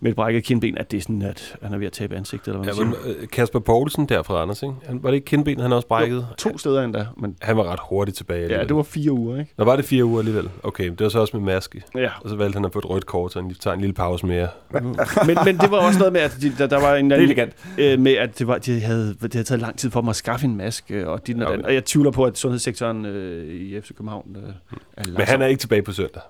med 0.00 0.10
et 0.10 0.16
brækket 0.16 0.44
kindben, 0.44 0.78
at 0.78 0.90
det 0.90 0.96
er 0.96 1.00
sådan, 1.00 1.22
at 1.22 1.56
han 1.62 1.74
er 1.74 1.78
ved 1.78 1.86
at 1.86 1.92
tabe 1.92 2.16
ansigtet, 2.16 2.48
eller 2.48 2.62
hvad 2.64 2.74
Ja, 2.74 2.84
man 2.84 2.94
men, 3.06 3.16
øh, 3.22 3.28
Kasper 3.28 3.58
Poulsen 3.58 4.06
der 4.06 4.22
fra 4.22 4.42
Anders, 4.42 4.62
ikke? 4.62 4.74
Han, 4.86 5.02
var 5.02 5.10
det 5.10 5.14
ikke 5.14 5.24
kindben, 5.24 5.60
han 5.60 5.72
også 5.72 5.88
brækket? 5.88 6.26
To 6.38 6.58
steder 6.58 6.82
endda, 6.84 7.06
men 7.16 7.36
Han 7.42 7.56
var 7.56 7.64
ret 7.64 7.78
hurtigt 7.90 8.16
tilbage. 8.16 8.38
ja, 8.38 8.44
alligevel. 8.44 8.68
det 8.68 8.76
var 8.76 8.82
fire 8.82 9.12
uger, 9.12 9.38
ikke? 9.38 9.52
Nå, 9.58 9.64
var 9.64 9.76
det 9.76 9.84
fire 9.84 10.04
uger 10.04 10.18
alligevel? 10.18 10.48
Okay, 10.62 10.84
det 10.90 11.00
var 11.00 11.08
så 11.08 11.18
også 11.20 11.36
med 11.36 11.44
maske. 11.54 11.82
Ja, 11.94 12.08
Og 12.20 12.28
så 12.30 12.36
valgte 12.36 12.56
han 12.56 12.64
at 12.64 12.72
få 12.72 12.78
et 12.78 12.90
rødt 12.90 13.06
kort, 13.06 13.32
så 13.32 13.38
han 13.40 13.48
lige 13.48 13.58
tager 13.60 13.74
en 13.74 13.80
lille 13.80 13.94
pause 13.94 14.26
mere. 14.26 14.48
men, 14.72 15.38
men 15.44 15.58
det 15.58 15.70
var 15.70 15.78
også 15.78 15.98
noget 15.98 16.12
med, 16.12 16.20
at 16.20 16.36
de, 16.42 16.52
der, 16.58 16.66
der 16.66 16.80
var 16.80 16.94
en 16.94 17.10
det 17.10 17.52
øh, 17.78 17.98
med, 18.00 18.12
at 18.12 18.38
det, 18.38 18.46
var, 18.46 18.58
de 18.58 18.80
havde, 18.80 19.16
det 19.22 19.32
havde 19.32 19.44
taget 19.44 19.60
lang 19.60 19.78
tid 19.78 19.90
for 19.90 20.00
dem 20.00 20.08
at 20.08 20.16
skaffe 20.16 20.46
en 20.46 20.56
maske, 20.56 21.08
og, 21.08 21.26
de, 21.26 21.34
Ja, 21.38 21.44
og, 21.44 21.56
men- 21.56 21.64
og 21.64 21.74
jeg 21.74 21.84
tvivler 21.84 22.10
på, 22.10 22.24
at 22.24 22.38
sundhedssektoren 22.38 23.04
øh, 23.06 23.54
i 23.54 23.80
FC 23.80 23.88
København 23.88 24.36
øh, 24.36 24.52
er 24.96 24.97
Men 25.06 25.20
han 25.20 25.42
er 25.42 25.46
ikke 25.46 25.60
tilbage 25.60 25.82
på 25.82 25.92
søndag. 25.92 26.22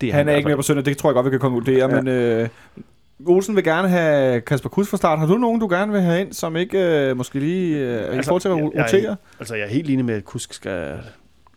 det 0.00 0.12
Han 0.12 0.28
er 0.28 0.32
i 0.32 0.36
ikke 0.36 0.48
med 0.48 0.56
på 0.56 0.62
søndag, 0.62 0.84
det 0.84 0.98
tror 0.98 1.10
jeg 1.10 1.14
godt, 1.14 1.26
vi 1.26 1.30
kan 1.30 1.40
konkludere, 1.40 1.88
ja. 1.90 2.02
Men 2.02 2.08
øh, 2.08 2.48
Olsen 3.26 3.56
vil 3.56 3.64
gerne 3.64 3.88
have 3.88 4.40
Kasper 4.40 4.68
Kuss 4.68 4.90
fra 4.90 4.96
start. 4.96 5.18
Har 5.18 5.26
du 5.26 5.38
nogen, 5.38 5.60
du 5.60 5.68
gerne 5.68 5.92
vil 5.92 6.00
have 6.00 6.20
ind, 6.20 6.32
som 6.32 6.56
ikke 6.56 6.78
øh, 7.08 7.16
måske 7.16 7.38
lige 7.38 7.76
øh, 7.78 8.04
altså, 8.04 8.20
i 8.20 8.22
forhold 8.22 8.40
til 8.40 8.48
at 8.48 8.56
jeg- 8.56 8.70
jeg 8.74 8.80
er 8.80 8.84
rotere? 8.84 9.16
Altså, 9.40 9.54
jeg 9.54 9.64
er 9.64 9.68
helt 9.70 9.90
enig 9.90 10.04
med, 10.04 10.14
at 10.14 10.24
Kusk 10.24 10.54
skal 10.54 10.98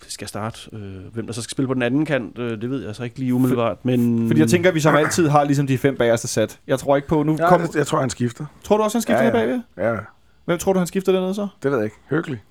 skal 0.07 0.27
starte. 0.27 0.59
Øh, 0.73 0.79
hvem 1.13 1.25
der 1.25 1.33
så 1.33 1.41
skal 1.41 1.51
spille 1.51 1.67
på 1.67 1.73
den 1.73 1.81
anden 1.81 2.05
kant, 2.05 2.39
øh, 2.39 2.61
det 2.61 2.69
ved 2.69 2.85
jeg 2.85 2.95
så 2.95 3.03
ikke 3.03 3.19
lige 3.19 3.33
umiddelbart. 3.33 3.85
Men 3.85 4.27
Fordi 4.27 4.39
jeg 4.39 4.49
tænker, 4.49 4.69
at 4.69 4.75
vi 4.75 4.79
som 4.79 4.95
altid 4.95 5.27
har 5.27 5.43
ligesom 5.43 5.67
de 5.67 5.77
fem 5.77 5.95
bagerste 5.97 6.27
sat. 6.27 6.59
Jeg 6.67 6.79
tror 6.79 6.95
ikke 6.95 7.07
på, 7.07 7.23
nu 7.23 7.35
Ja, 7.39 7.49
kom, 7.49 7.61
det, 7.61 7.75
jeg 7.75 7.87
tror, 7.87 7.99
han 7.99 8.09
skifter. 8.09 8.45
Tror 8.63 8.77
du 8.77 8.83
også, 8.83 8.97
han 8.97 9.01
skifter 9.01 9.23
Ja, 9.23 9.29
ja, 9.29 9.39
ja. 9.39 9.45
bagved? 9.77 9.93
Ja, 9.95 9.99
Hvem 10.45 10.57
tror 10.57 10.73
du, 10.73 10.79
han 10.79 10.87
skifter 10.87 11.11
dernede 11.11 11.33
så? 11.35 11.47
det 11.63 11.71
ved 11.71 11.77
jeg 11.77 11.85
ikke. 11.85 11.95
Hyggelig. 12.09 12.41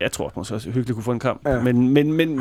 jeg 0.00 0.12
tror 0.12 0.32
måske 0.36 0.54
også, 0.54 0.68
at 0.68 0.74
hyggeligt 0.74 0.94
kunne 0.94 1.04
få 1.04 1.12
en 1.12 1.18
kamp. 1.18 1.40
Ja. 1.48 1.60
Men, 1.62 1.88
men, 1.88 2.12
men 2.12 2.40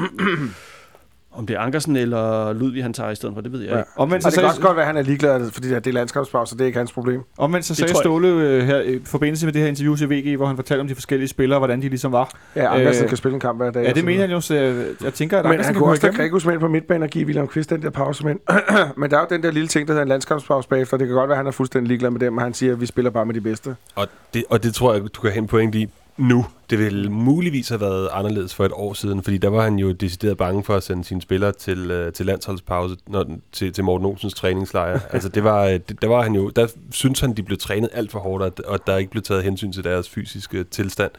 om 1.38 1.46
det 1.48 1.56
er 1.56 1.60
Ankersen 1.60 1.96
eller 1.96 2.54
Ludvig, 2.54 2.84
han 2.84 2.94
tager 2.94 3.10
i 3.12 3.16
stedet 3.16 3.36
for, 3.36 3.42
det 3.42 3.52
ved 3.52 3.60
jeg 3.62 3.70
Ja. 3.72 3.78
ikke. 3.78 3.90
Omvendt 3.96 4.26
Og 4.26 4.32
så, 4.32 4.36
det 4.36 4.40
kan 4.42 4.46
også 4.48 4.56
sagde, 4.56 4.66
godt 4.68 4.76
være, 4.78 4.84
at 4.86 4.88
han 4.88 4.98
er 4.98 5.02
ligeglad, 5.02 5.52
fordi 5.52 5.68
det 5.70 5.88
er 5.88 5.92
landskabspause, 5.92 6.50
så 6.50 6.56
det 6.56 6.62
er 6.62 6.66
ikke 6.66 6.78
hans 6.78 6.92
problem. 6.92 7.22
omvendt 7.38 7.66
så 7.66 7.76
sagde 7.76 7.96
Ståle 7.96 8.28
øh, 8.28 8.64
her 8.64 8.82
i 8.82 9.00
forbindelse 9.06 9.46
med 9.46 9.54
det 9.54 9.62
her 9.62 9.68
interview 9.70 9.96
til 9.96 10.10
VG, 10.10 10.36
hvor 10.38 10.46
han 10.46 10.56
fortalte 10.56 10.82
om 10.82 10.88
de 10.88 10.96
forskellige 10.96 11.28
spillere, 11.28 11.60
hvordan 11.60 11.82
de 11.82 11.90
ligesom 11.90 12.12
var. 12.12 12.32
Ja, 12.56 12.76
Andersen 12.76 13.04
Øh, 13.04 13.10
kan 13.10 13.18
spille 13.18 13.34
en 13.34 13.40
kamp 13.40 13.60
hver 13.60 13.72
dag. 13.72 13.84
Ja, 13.84 13.90
og 13.90 13.96
det 13.96 14.06
mener 14.06 14.22
han 14.22 14.32
jo, 14.32 14.42
så 14.42 14.56
jeg, 14.56 14.86
jeg 15.04 15.14
tænker, 15.14 15.38
at 15.38 15.46
Men 15.46 15.52
Andersen 15.52 15.74
han 15.74 15.82
kunne 15.82 15.90
også 15.90 16.02
tage. 16.02 16.14
Gregus 16.14 16.46
med 16.46 16.54
ind 16.54 16.62
på 16.62 16.68
midtbanen 16.68 17.04
og 17.04 17.10
give 17.10 17.26
William 17.26 17.48
Kvist 17.48 17.70
den 17.70 17.82
der 17.82 17.90
pause 17.90 18.26
med. 18.26 18.36
men 18.98 19.10
der 19.12 19.18
er 19.18 19.22
jo 19.22 19.28
den 19.30 19.44
der 19.44 19.52
lille 19.52 19.68
ting, 19.68 19.88
der 19.88 19.94
hedder 19.94 20.04
en 20.04 20.10
landskabspause 20.10 20.70
bagefter. 20.70 20.98
Det 20.98 21.08
kan 21.08 21.16
godt 21.16 21.28
være, 21.30 21.36
at 21.36 21.38
han 21.40 21.48
er 21.48 21.52
fuldstændig 21.52 21.88
ligeglad 21.88 22.10
med 22.10 22.20
dem, 22.20 22.38
og 22.38 22.44
han 22.44 22.54
siger, 22.54 22.74
at 22.74 22.82
vi 22.82 22.86
spiller 22.86 23.12
bare 23.12 23.26
med 23.26 23.34
de 23.34 23.42
bedste. 23.42 23.76
Og 23.96 24.08
det, 24.34 24.44
og 24.50 24.64
det 24.64 24.74
tror 24.74 24.94
jeg, 24.94 25.02
du 25.02 25.22
kan 25.22 25.32
have 25.32 25.42
en 25.42 25.48
point 25.48 25.76
i 25.76 25.88
nu. 26.18 26.46
Det 26.70 26.80
ville 26.80 27.10
muligvis 27.10 27.70
have 27.70 27.82
været 27.82 28.10
anderledes 28.12 28.56
for 28.56 28.66
et 28.66 28.72
år 28.72 28.94
siden, 28.94 29.24
fordi 29.24 29.38
der 29.38 29.50
var 29.50 29.64
han 29.64 29.80
jo 29.80 29.92
decideret 29.92 30.38
bange 30.38 30.64
for 30.64 30.76
at 30.76 30.84
sende 30.84 31.04
sine 31.04 31.22
spillere 31.22 31.52
til, 31.52 31.92
øh, 31.92 32.14
til 32.14 32.26
landsholdspause, 32.26 32.96
når, 33.08 33.26
til, 33.52 33.74
til 33.74 33.84
Morten 33.84 34.08
Olsens 34.08 34.34
træningslejr. 34.34 35.00
altså 35.14 35.30
det 35.30 35.44
var, 35.44 35.64
øh, 35.64 35.74
det, 35.74 36.02
der 36.02 36.08
var 36.08 36.24
han 36.24 36.36
jo, 36.36 36.50
der 36.50 36.68
synes 36.92 37.20
han, 37.20 37.34
de 37.34 37.44
blev 37.44 37.58
trænet 37.58 37.90
alt 37.94 38.12
for 38.12 38.20
hårdt, 38.20 38.44
og, 38.44 38.54
og 38.66 38.88
der 38.88 38.98
ikke 38.98 39.12
blev 39.12 39.24
taget 39.24 39.44
hensyn 39.44 39.72
til 39.72 39.84
deres 39.84 40.10
fysiske 40.10 40.64
tilstand. 40.64 41.12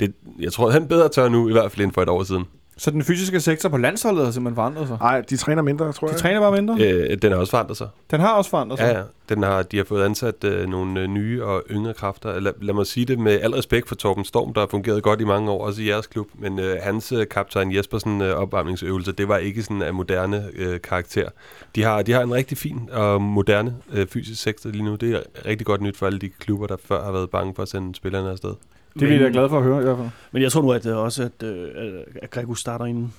Det, 0.00 0.14
jeg 0.38 0.52
tror, 0.52 0.70
han 0.70 0.88
bedre 0.88 1.08
tør 1.08 1.28
nu, 1.28 1.48
i 1.48 1.52
hvert 1.52 1.72
fald 1.72 1.84
end 1.84 1.92
for 1.92 2.02
et 2.02 2.08
år 2.08 2.22
siden. 2.22 2.44
Så 2.78 2.90
den 2.90 3.02
fysiske 3.02 3.40
sektor 3.40 3.68
på 3.68 3.76
landsholdet 3.76 4.24
har 4.24 4.32
simpelthen 4.32 4.54
forandret 4.54 4.88
sig. 4.88 4.98
Nej, 5.00 5.20
de 5.20 5.36
træner 5.36 5.62
mindre, 5.62 5.92
tror 5.92 6.06
De 6.06 6.12
jeg. 6.12 6.20
træner 6.20 6.40
bare 6.40 6.52
mindre. 6.52 6.76
Øh, 6.80 7.18
den 7.22 7.32
har 7.32 7.38
også 7.38 7.50
forandret 7.50 7.76
sig. 7.76 7.88
Den 8.10 8.20
har 8.20 8.32
også 8.32 8.50
forandret 8.50 8.78
sig. 8.78 8.86
Ja, 8.86 8.98
ja. 8.98 9.04
Den 9.28 9.42
har, 9.42 9.62
de 9.62 9.76
har 9.76 9.84
fået 9.84 10.04
ansat 10.04 10.44
øh, 10.44 10.68
nogle 10.68 11.00
øh, 11.00 11.06
nye 11.06 11.44
og 11.44 11.62
yngre 11.70 11.94
kræfter. 11.94 12.40
Lad, 12.40 12.52
lad 12.60 12.74
mig 12.74 12.86
sige 12.86 13.06
det 13.06 13.18
med 13.18 13.40
al 13.40 13.50
respekt 13.50 13.88
for 13.88 13.94
Torben 13.94 14.24
Storm, 14.24 14.54
der 14.54 14.60
har 14.60 14.66
fungeret 14.66 15.02
godt 15.02 15.20
i 15.20 15.24
mange 15.24 15.50
år, 15.50 15.66
også 15.66 15.82
i 15.82 15.88
jeres 15.88 16.06
klub. 16.06 16.26
Men 16.38 16.58
øh, 16.58 16.76
hans 16.82 17.12
øh, 17.12 17.26
kaptajn 17.28 17.74
Jespersen 17.74 18.20
øh, 18.22 18.34
opvarmningsøvelse, 18.34 19.12
det 19.12 19.28
var 19.28 19.36
ikke 19.36 19.62
sådan 19.62 19.82
af 19.82 19.94
moderne 19.94 20.48
øh, 20.56 20.80
karakter. 20.80 21.28
De 21.74 21.82
har, 21.82 22.02
de 22.02 22.12
har 22.12 22.22
en 22.22 22.34
rigtig 22.34 22.58
fin 22.58 22.88
og 22.92 23.22
moderne 23.22 23.74
øh, 23.92 24.06
fysisk 24.06 24.42
sektor 24.42 24.70
lige 24.70 24.84
nu. 24.84 24.94
Det 24.94 25.14
er 25.14 25.20
rigtig 25.46 25.66
godt 25.66 25.80
nyt 25.80 25.96
for 25.96 26.06
alle 26.06 26.18
de 26.18 26.28
klubber, 26.28 26.66
der 26.66 26.76
før 26.84 27.04
har 27.04 27.12
været 27.12 27.30
bange 27.30 27.52
for 27.54 27.62
at 27.62 27.68
sende 27.68 27.94
spillerne 27.94 28.30
afsted. 28.30 28.54
Det 29.00 29.12
er 29.12 29.18
vi 29.18 29.24
da 29.24 29.30
glade 29.30 29.48
for 29.48 29.58
at 29.58 29.64
høre 29.64 29.80
i 29.80 29.84
hvert 29.84 29.96
fald. 29.96 30.08
Men 30.32 30.42
jeg 30.42 30.52
tror 30.52 30.62
nu, 30.62 30.72
at, 30.72 30.86
øh, 30.86 30.96
også, 30.96 31.22
at, 31.22 31.42
øh, 31.46 32.00
at 32.22 32.30
Gregus 32.30 32.60
starter 32.60 32.84
inden. 32.84 33.14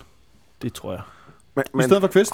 Det 0.61 0.73
tror 0.73 0.91
jeg. 0.91 1.01
Men, 1.55 1.63
I 1.67 1.78
men, 1.78 1.84
stedet 1.84 2.01
for 2.01 2.07
Kvist? 2.07 2.34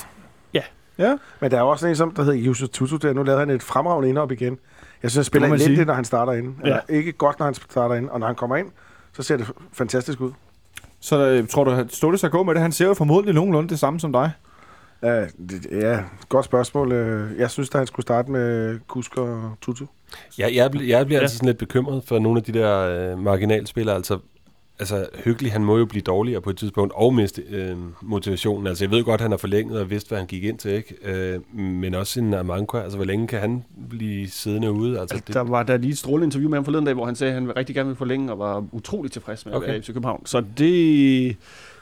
Ja. 0.54 0.62
Ja, 0.98 1.18
men 1.39 1.52
der 1.52 1.58
er 1.58 1.62
også 1.62 1.88
en 1.88 1.96
som, 1.96 2.12
der 2.12 2.24
hedder 2.24 2.38
Jusuf 2.38 2.70
Tutu 2.70 2.98
der. 2.98 3.14
Nu 3.14 3.24
lavede 3.24 3.39
han 3.39 3.50
et 3.50 3.64
fremragende 3.64 4.10
indop 4.10 4.32
igen. 4.32 4.58
Jeg 5.04 5.12
synes, 5.12 5.16
han 5.16 5.24
spiller 5.24 5.50
lidt 5.50 5.62
sige. 5.62 5.78
det, 5.78 5.88
når 5.88 5.94
han 5.94 6.06
starter 6.06 6.34
ind. 6.34 6.56
Ja. 6.60 6.66
Eller 6.66 6.80
ikke 6.89 7.12
godt, 7.12 7.39
når 7.39 7.46
han 7.46 7.54
starter 7.54 7.96
ind. 7.96 8.10
Og 8.10 8.20
når 8.20 8.28
han 8.28 8.36
kommer 8.36 8.56
ind, 8.56 8.68
så 9.14 9.24
ser 9.24 9.38
det 9.38 9.52
fantastisk 9.74 10.22
ud. 10.22 10.32
så 11.00 11.28
øh, 11.28 11.48
tror 11.48 11.64
du, 11.64 11.72
at 11.72 11.94
Ståle 11.94 12.18
skal 12.18 12.30
gå 12.30 12.44
med 12.44 12.54
det? 12.54 12.62
Han 12.62 12.72
ser 12.72 12.88
jo 12.88 12.94
formodentlig 12.94 13.36
nogenlunde 13.36 13.70
det 13.70 13.80
samme 13.80 14.00
som 14.00 14.12
dig. 14.12 14.32
Ja, 15.04 15.22
det, 15.26 15.68
ja, 15.72 16.00
godt 16.30 16.46
spørgsmål. 16.46 16.91
Øh, 16.91 17.39
Jeg 17.39 17.52
synes, 17.52 17.70
at 17.70 17.76
han 17.76 17.88
skulle 17.88 18.04
starte 18.04 18.32
med 18.32 18.80
Kusk 18.88 19.18
og 19.18 19.56
Tutu. 19.62 19.86
Jeg, 20.38 20.55
jeg, 20.55 20.70
bl- 20.76 20.84
jeg 20.84 21.05
bliver 21.05 21.20
Ja. 21.20 21.24
altid 21.24 21.38
sådan 21.38 21.47
lidt 21.47 21.57
bekymret 21.57 22.03
for 22.05 22.20
nogle 22.20 22.38
af 22.38 22.43
de 22.43 22.51
der 22.51 22.80
øh, 23.11 23.20
marginalspillere. 23.20 23.95
Altså, 23.95 24.20
altså 24.80 25.05
hyggelig, 25.26 25.51
han 25.51 25.64
må 25.64 25.78
jo 25.78 25.86
blive 25.86 26.01
dårligere 26.01 26.41
på 26.41 26.49
et 26.49 26.57
tidspunkt 26.57 26.93
og 26.95 27.14
miste 27.14 27.41
øh, 27.49 27.78
motivationen. 28.01 28.68
Altså, 28.68 28.84
jeg 28.84 28.91
ved 28.91 29.03
godt, 29.03 29.22
han 29.22 29.32
har 29.32 29.38
forlænget 29.38 29.80
og 29.80 29.89
vidst, 29.89 30.07
hvad 30.09 30.18
han 30.18 30.28
gik 30.28 30.43
ind 30.43 30.57
til, 30.57 30.72
ikke? 30.72 30.95
Øh, 31.03 31.55
men 31.59 31.95
også 31.95 32.20
en 32.20 32.34
Amanko, 32.34 32.78
altså, 32.78 32.97
hvor 32.97 33.05
længe 33.05 33.28
kan 33.28 33.39
han 33.39 33.64
blive 33.89 34.30
siddende 34.30 34.72
ude? 34.72 34.99
Altså, 34.99 35.16
Altså, 35.16 35.34
der 35.34 35.39
var 35.43 35.64
der 35.64 35.78
lige 35.78 35.91
et 35.91 35.97
strålende 35.97 36.26
interview 36.26 36.49
med 36.49 36.57
ham 36.57 36.66
forleden 36.66 36.86
dag, 36.86 36.93
hvor 36.93 37.05
han 37.05 37.16
sagde, 37.16 37.34
at 37.34 37.41
han 37.41 37.55
rigtig 37.57 37.76
gerne 37.76 37.88
ville 37.88 37.97
forlænge 37.97 38.32
og 38.32 38.39
var 38.39 38.66
utrolig 38.72 39.11
tilfreds 39.11 39.45
med 39.45 39.53
Okay. 39.53 39.68
okay. 39.68 39.82
FC 39.82 39.88
København. 39.88 40.26
Så 40.26 40.43
det... 40.57 41.38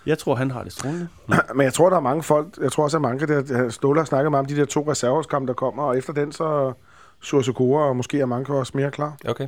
Jeg 0.05 0.17
tror, 0.17 0.35
han 0.35 0.51
har 0.51 0.63
det 0.63 0.71
strålende. 0.73 1.07
Men 1.55 1.63
jeg 1.63 1.73
tror, 1.73 1.89
der 1.89 1.97
er 1.97 2.01
mange 2.01 2.23
folk, 2.23 2.47
jeg 2.61 2.71
tror 2.71 2.83
også, 2.83 2.97
at 2.97 3.01
mange 3.01 3.27
der, 3.27 3.69
Ståle 3.69 3.99
har 3.99 4.05
snakket 4.05 4.31
meget 4.31 4.39
om 4.43 4.45
de 4.47 4.55
der 4.55 4.65
to 4.65 4.91
reservehårskampe, 4.91 5.47
der 5.47 5.53
kommer, 5.53 5.83
og 5.83 5.97
efter 5.97 6.13
den, 6.13 6.31
så 6.31 6.73
Sur 7.21 7.41
Sokora 7.41 7.87
og 7.87 7.95
måske 7.95 8.19
er 8.19 8.25
mange 8.25 8.53
også 8.53 8.71
mere 8.75 8.91
klar. 8.91 9.13
Okay. 9.27 9.47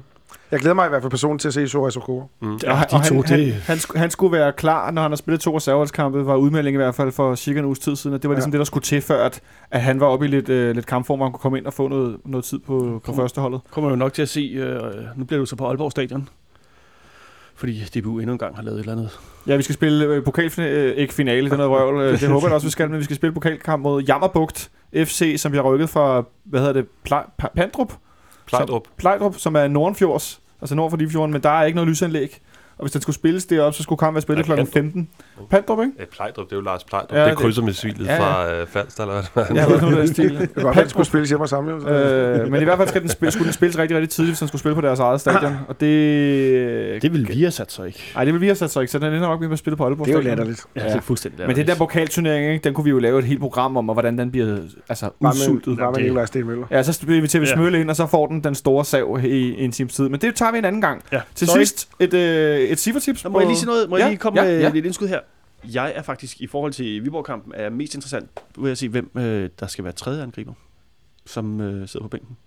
Jeg 0.51 0.59
glæder 0.59 0.73
mig 0.73 0.85
i 0.85 0.89
hvert 0.89 1.01
fald 1.01 1.09
personligt 1.11 1.41
til 1.41 1.47
at 1.47 1.53
se 1.53 1.67
Sur 1.67 1.89
Sokora. 1.89 2.25
Mm. 2.41 2.57
Ja, 2.63 2.71
og 2.81 2.91
de 2.91 2.95
han, 2.97 3.07
to, 3.09 3.21
han, 3.21 3.39
det... 3.39 3.53
han, 3.53 3.77
sk- 3.77 3.97
han 3.99 4.09
skulle 4.11 4.37
være 4.37 4.51
klar, 4.51 4.91
når 4.91 5.01
han 5.01 5.11
har 5.11 5.15
spillet 5.15 5.41
to 5.41 5.57
reserveholdskampe, 5.57 6.25
var 6.25 6.35
udmelding 6.35 6.73
i 6.73 6.77
hvert 6.77 6.95
fald 6.95 7.11
for 7.11 7.35
cirka 7.35 7.59
en 7.59 7.65
uges 7.65 7.79
tid 7.79 7.95
siden, 7.95 8.13
og 8.13 8.21
det 8.21 8.29
var 8.29 8.35
ligesom 8.35 8.49
Ja. 8.49 8.51
det, 8.51 8.59
der 8.59 8.65
skulle 8.65 8.83
til, 8.83 9.01
før 9.01 9.25
at, 9.25 9.41
at 9.71 9.81
han 9.81 9.99
var 9.99 10.05
oppe 10.07 10.25
i 10.25 10.29
lidt, 10.29 10.49
øh, 10.49 10.75
lidt 10.75 10.85
kampform, 10.85 11.17
hvor 11.19 11.25
han 11.25 11.31
kunne 11.33 11.39
komme 11.39 11.57
ind 11.57 11.65
og 11.65 11.73
få 11.73 11.87
noget, 11.87 12.17
noget 12.25 12.45
tid 12.45 12.59
på, 12.59 13.01
på 13.05 13.13
første 13.13 13.41
holdet. 13.41 13.61
kommer 13.71 13.89
jo 13.89 13.95
nok 13.95 14.13
til 14.13 14.21
at 14.21 14.29
se, 14.29 14.39
øh, 14.55 14.79
nu 15.15 15.25
bliver 15.25 15.37
det 15.37 15.39
jo 15.39 15.45
så 15.45 15.55
på 15.55 15.67
Aalborg 15.67 15.91
Stadion, 15.91 16.29
fordi 17.55 17.83
DBU 17.99 18.19
endnu 18.19 18.31
en 18.33 18.37
gang 18.39 18.55
har 18.55 18.63
lavet 18.63 18.75
et 18.75 18.79
eller 18.79 18.91
andet. 18.93 19.19
Ja, 19.47 19.55
vi 19.55 19.63
skal 19.63 19.75
spille 19.75 20.05
øh, 20.05 20.23
pokalfinale, 20.23 20.75
øh, 20.75 20.95
ikke 20.97 21.13
finale, 21.13 21.45
det 21.45 21.53
er 21.53 21.57
noget 21.57 21.71
vrøvl, 21.71 22.01
øh, 22.01 22.19
det 22.19 22.29
håber 22.29 22.47
jeg 22.47 22.53
også, 22.55 22.67
vi 22.67 22.71
skal, 22.71 22.89
men 22.89 22.99
vi 22.99 23.03
skal 23.03 23.15
spille 23.15 23.33
pokalkamp 23.33 23.83
mod 23.83 24.03
Jammerbugt 24.03 24.71
FC, 24.95 25.35
som 25.37 25.51
vi 25.51 25.57
har 25.57 25.63
rykket 25.63 25.89
fra, 25.89 26.23
hvad 26.43 26.59
hedder 26.59 26.73
det, 26.73 26.85
Pla- 27.09 27.29
Pa- 27.43 27.53
Pandrup? 27.55 27.93
Plejdrup. 28.45 28.87
Plejdrup, 28.97 29.37
som 29.37 29.55
er 29.55 29.67
Nordenfjords, 29.67 30.41
altså 30.61 30.75
nord 30.75 30.89
for 30.89 30.97
Limfjorden, 30.97 31.33
men 31.33 31.43
der 31.43 31.49
er 31.49 31.63
ikke 31.65 31.75
noget 31.75 31.89
lysanlæg. 31.89 32.41
Og 32.77 32.83
hvis 32.83 32.91
den 32.91 33.01
skulle 33.01 33.15
spilles 33.15 33.45
deroppe, 33.45 33.77
så 33.77 33.83
skulle 33.83 33.99
kampen 33.99 34.15
være 34.15 34.21
spillet 34.21 34.47
Nej, 34.47 34.63
kl. 34.65 34.71
15. 34.73 35.09
Pandrup, 35.49 35.79
ikke? 35.79 35.91
Ja, 35.99 36.03
Plejdrup, 36.11 36.45
det 36.45 36.51
er 36.51 36.55
jo 36.55 36.61
Lars 36.61 36.83
Plejdrup. 36.83 37.11
Ja, 37.11 37.17
Ja, 37.17 37.23
det 37.23 37.29
det- 37.31 37.37
krydser 37.37 37.61
med 37.61 37.73
svilet 37.73 38.05
Ja, 38.07 38.13
ja, 38.15 38.23
ja. 38.23 38.47
ja. 38.49 38.55
fra 38.55 38.61
øh, 38.61 38.67
Falster, 38.67 39.03
eller 39.03 39.21
hvad 39.33 39.45
det 39.45 39.55
Ja, 39.55 39.67
noget 39.67 39.97
den 39.97 40.07
stil. 40.07 40.39
Det 40.55 40.63
var 40.63 40.69
at 40.71 40.77
den 40.77 40.89
skulle 40.89 41.07
spilles 41.07 41.29
hjemme 41.29 41.43
og 41.45 41.49
samle. 41.49 41.73
øh, 41.89 42.51
men 42.51 42.61
i 42.61 42.63
hvert 42.63 42.77
fald 42.77 42.87
skal 42.89 43.01
den 43.01 43.09
spille, 43.09 43.31
skulle 43.31 43.45
den 43.45 43.53
spilles 43.53 43.77
rigtig, 43.77 43.97
rigtig 43.97 44.09
tidligt, 44.09 44.31
hvis 44.31 44.39
den 44.39 44.47
skulle 44.47 44.59
spille 44.59 44.75
på 44.75 44.81
deres 44.81 44.99
eget 44.99 45.21
stadion. 45.21 45.53
Og 45.67 45.79
det... 45.81 47.01
Det 47.01 47.13
vil 47.13 47.27
vi 47.27 47.39
have 47.41 47.51
sat 47.51 47.71
så 47.71 47.83
ikke. 47.83 48.11
Nej, 48.15 48.23
det 48.25 48.33
vil 48.33 48.41
vi 48.41 48.45
have 48.47 48.55
sat 48.55 48.71
så 48.71 48.79
ikke, 48.79 48.91
så 48.91 48.99
den 48.99 49.07
ender 49.13 49.19
nok 49.27 49.41
med 49.41 49.51
at 49.51 49.59
spille 49.59 49.77
på 49.77 49.83
Aalborg 49.85 50.05
Det 50.07 50.13
er 50.13 50.17
jo 50.17 50.23
latterligt. 50.23 50.61
Ja, 50.75 50.81
Ja. 50.83 50.87
det 50.89 50.95
er 50.95 51.01
fuldstændig 51.01 51.47
Men 51.47 51.55
det 51.55 51.67
der 51.67 51.75
pokalturnering, 51.75 52.53
ikke, 52.53 52.63
den 52.63 52.73
kunne 52.73 52.83
vi 52.83 52.89
jo 52.89 52.99
lave 52.99 53.19
et 53.19 53.25
helt 53.25 53.39
program 53.39 53.77
om, 53.77 53.89
og 53.89 53.95
hvordan 53.95 54.17
den 54.17 54.31
bliver 54.31 54.57
altså, 54.89 55.09
Bare 55.21 55.31
udsultet. 55.33 55.67
med, 55.67 55.77
bare 55.77 55.91
med 55.91 55.95
Det- 55.95 56.03
Nikolaj 56.03 56.25
Stenmøller. 56.25 56.65
Ja, 56.71 56.83
så 56.83 57.01
bliver 57.05 57.21
vi 57.21 57.29
Ja. 57.45 57.45
smølle 57.55 57.81
ind, 57.81 57.89
og 57.89 57.95
så 57.95 58.07
får 58.07 58.27
den 58.27 58.43
den 58.43 58.55
store 58.55 58.85
sav 58.85 59.19
i 59.23 59.63
en 59.63 59.71
times 59.71 59.93
tid. 59.95 60.09
Men 60.09 60.21
det 60.21 60.35
tager 60.35 60.51
vi 60.51 60.57
en 60.57 60.65
anden 60.65 60.81
gang. 60.81 61.03
Ja. 61.11 61.19
Til 61.35 61.47
Sorry. 61.47 61.57
sidst, 61.57 61.89
et, 61.99 62.13
øh, 62.13 62.62
et 62.71 62.79
cifretips. 62.79 63.23
Nå, 63.23 63.29
må 63.29 63.39
jeg 63.39 63.47
lige 63.47 63.57
sige 63.57 63.67
noget? 63.67 63.89
Må 63.89 63.97
jeg 63.97 64.03
Ja, 64.03 64.09
lige 64.09 64.17
komme 64.19 64.41
ja, 64.41 64.47
med 64.47 64.59
ja. 64.61 64.69
lidt 64.69 64.85
indskud 64.85 65.07
her? 65.07 65.19
Jeg 65.73 65.93
er 65.95 66.01
faktisk, 66.01 66.41
i 66.41 66.47
forhold 66.47 66.73
til 66.73 67.03
Viborg-kampen, 67.03 67.53
er 67.55 67.69
mest 67.69 67.93
interessant, 67.95 68.29
vil 68.57 68.67
jeg 68.67 68.77
sige, 68.77 68.89
hvem 68.89 69.11
øh, 69.15 69.49
der 69.59 69.67
skal 69.67 69.83
være 69.83 69.93
tredje 69.93 70.23
angriber, 70.23 70.53
som 71.25 71.61
øh, 71.61 71.87
sidder 71.87 72.03
på 72.03 72.09
bænken. 72.09 72.37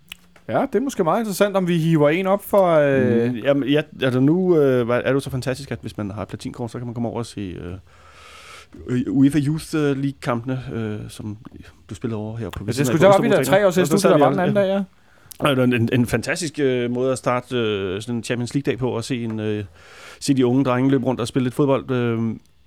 Ja, 0.49 0.61
det 0.73 0.75
er 0.75 0.81
måske 0.81 1.05
meget 1.05 1.21
interessant, 1.21 1.57
om 1.57 1.69
vi 1.69 1.79
hiver 1.79 2.09
en 2.09 2.27
op 2.27 2.45
for... 2.45 2.67
Øh, 2.67 3.31
Mm, 3.31 3.37
jamen, 3.37 3.69
ja, 3.69 3.83
altså 4.03 4.21
nu 4.21 4.59
øh, 4.59 4.89
er 4.89 5.03
det 5.03 5.13
jo 5.13 5.21
så 5.21 5.31
fantastisk, 5.31 5.71
at 5.71 5.79
hvis 5.81 5.97
man 5.97 6.11
har 6.11 6.25
platinkort, 6.25 6.71
så 6.71 6.79
kan 6.79 6.87
man 6.87 6.95
komme 6.95 7.09
over 7.09 7.19
og 7.19 7.27
se 7.27 7.41
øh, 8.87 9.01
UEFA 9.09 9.39
Youth 9.39 9.75
øh, 9.77 9.97
League-kampene, 9.97 10.63
øh, 10.73 11.11
som 11.11 11.37
du 11.91 11.95
spillede 11.95 12.21
over 12.21 12.37
her 12.37 12.51
på 12.51 12.65
Hvis 12.65 12.77
det 12.77 12.87
skulle 12.87 13.01
så 13.01 13.09
var 13.09 13.21
vi 13.21 13.29
der 13.29 13.45
tre 13.45 13.67
år 13.67 13.71
til 13.71 13.87
studiet, 13.87 14.03
der 14.11 14.19
var 14.19 14.31
den 14.31 14.39
anden 14.39 14.57
dag, 14.57 14.67
ja. 14.69 14.83
Og 15.39 15.49
det 15.49 15.57
var 15.57 15.65
en, 15.65 15.89
en, 15.93 16.07
fantastisk 16.07 16.59
øh, 16.59 16.91
måde 16.91 17.13
at 17.13 17.19
starte 17.19 17.57
øh, 17.57 18.03
sådan 18.03 18.15
en 18.15 18.25
Champions 18.25 18.55
League-dag 18.55 18.79
på, 18.79 18.91
og 18.91 19.05
se, 19.05 19.25
en, 19.25 19.41
øh, 19.41 19.65
se 20.21 20.35
de 20.35 20.47
unge 20.47 20.65
drenge 20.65 20.91
løbe 20.91 21.05
rundt 21.05 21.21
og 21.21 21.29
spille 21.29 21.45
lidt 21.45 21.55
fodbold. 21.55 21.91
Øh, 21.91 22.19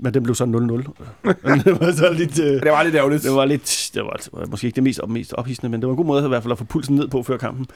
men 0.01 0.13
den 0.13 0.23
blev 0.23 0.35
så 0.35 0.43
0-0. 0.43 0.49
Men 1.49 1.59
det 1.59 1.79
var 1.79 1.91
så 1.91 2.13
lidt... 2.13 2.39
Øh, 2.39 2.61
Det 2.63 2.71
var 2.71 2.83
lidt 2.83 2.95
ærgerligt. 2.95 3.23
det 3.23 3.31
var 3.31 3.45
lidt, 3.45 3.91
det 3.93 4.03
var, 4.03 4.11
det 4.11 4.29
var 4.33 4.45
måske 4.45 4.67
ikke 4.67 4.75
det 4.75 4.83
mest, 4.83 4.99
mest 5.07 5.33
ophidsende, 5.33 5.69
men 5.69 5.81
det 5.81 5.87
var 5.87 5.93
en 5.93 5.97
god 5.97 6.05
måde 6.05 6.25
i 6.25 6.27
hvert 6.27 6.43
fald 6.43 6.51
at 6.51 6.57
få 6.57 6.63
pulsen 6.63 6.95
ned 6.95 7.07
på 7.07 7.23
før 7.23 7.37
kampen. 7.37 7.67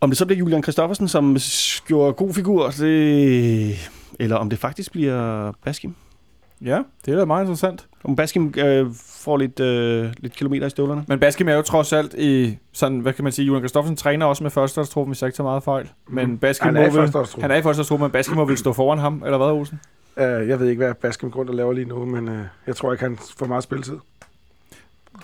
Om 0.00 0.10
det 0.10 0.18
så 0.18 0.26
bliver 0.26 0.38
Julian 0.38 0.62
Kristoffersen, 0.62 1.08
som 1.08 1.36
gjorde 1.86 2.12
god 2.12 2.34
figur, 2.34 2.70
det, 2.70 3.90
eller 4.20 4.36
om 4.36 4.50
det 4.50 4.58
faktisk 4.58 4.92
bliver 4.92 5.52
Baskim. 5.64 5.94
Ja, 6.64 6.82
det 7.06 7.14
er 7.14 7.18
da 7.18 7.24
meget 7.24 7.42
interessant. 7.42 7.86
Om 8.04 8.16
Baskim 8.16 8.54
øh, 8.58 8.86
får 8.94 9.36
lidt, 9.36 9.60
øh, 9.60 10.06
lidt 10.18 10.32
kilometer 10.36 10.66
i 10.66 10.70
støvlerne. 10.70 11.04
Men 11.08 11.20
Baskim 11.20 11.48
er 11.48 11.54
jo 11.54 11.62
trods 11.62 11.92
alt 11.92 12.14
i 12.14 12.58
sådan, 12.72 12.98
hvad 13.00 13.12
kan 13.12 13.24
man 13.24 13.32
sige, 13.32 13.46
Julian 13.46 13.62
Kristoffersen 13.62 13.96
træner 13.96 14.26
også 14.26 14.42
med 14.44 14.50
førsteårstruppen, 14.50 15.10
hvis 15.12 15.22
jeg 15.22 15.28
ikke 15.28 15.36
tager 15.36 15.48
meget 15.48 15.62
fejl. 15.62 15.88
Men 16.08 16.38
Baskim 16.38 16.66
Han 16.66 16.76
er 16.76 16.90
førsteårstruppen. 16.90 17.42
han 17.42 17.50
er 17.50 17.56
i 17.56 17.62
førsteårstruppen, 17.62 18.04
men 18.04 18.10
Baskim 18.10 18.36
må 18.36 18.44
vel 18.44 18.58
stå 18.58 18.72
foran 18.72 18.98
ham, 18.98 19.22
eller 19.24 19.38
hvad, 19.38 19.46
Olsen? 19.46 19.80
Uh, 20.16 20.22
jeg 20.22 20.60
ved 20.60 20.68
ikke, 20.68 20.84
hvad 20.84 20.94
Baskem 20.94 21.30
Grund 21.30 21.48
der 21.48 21.54
laver 21.54 21.72
lige 21.72 21.84
nu, 21.88 22.04
men 22.04 22.28
uh, 22.28 22.34
jeg 22.66 22.76
tror 22.76 22.92
ikke, 22.92 23.04
han 23.04 23.18
får 23.38 23.46
meget 23.46 23.64
spilletid. 23.64 23.96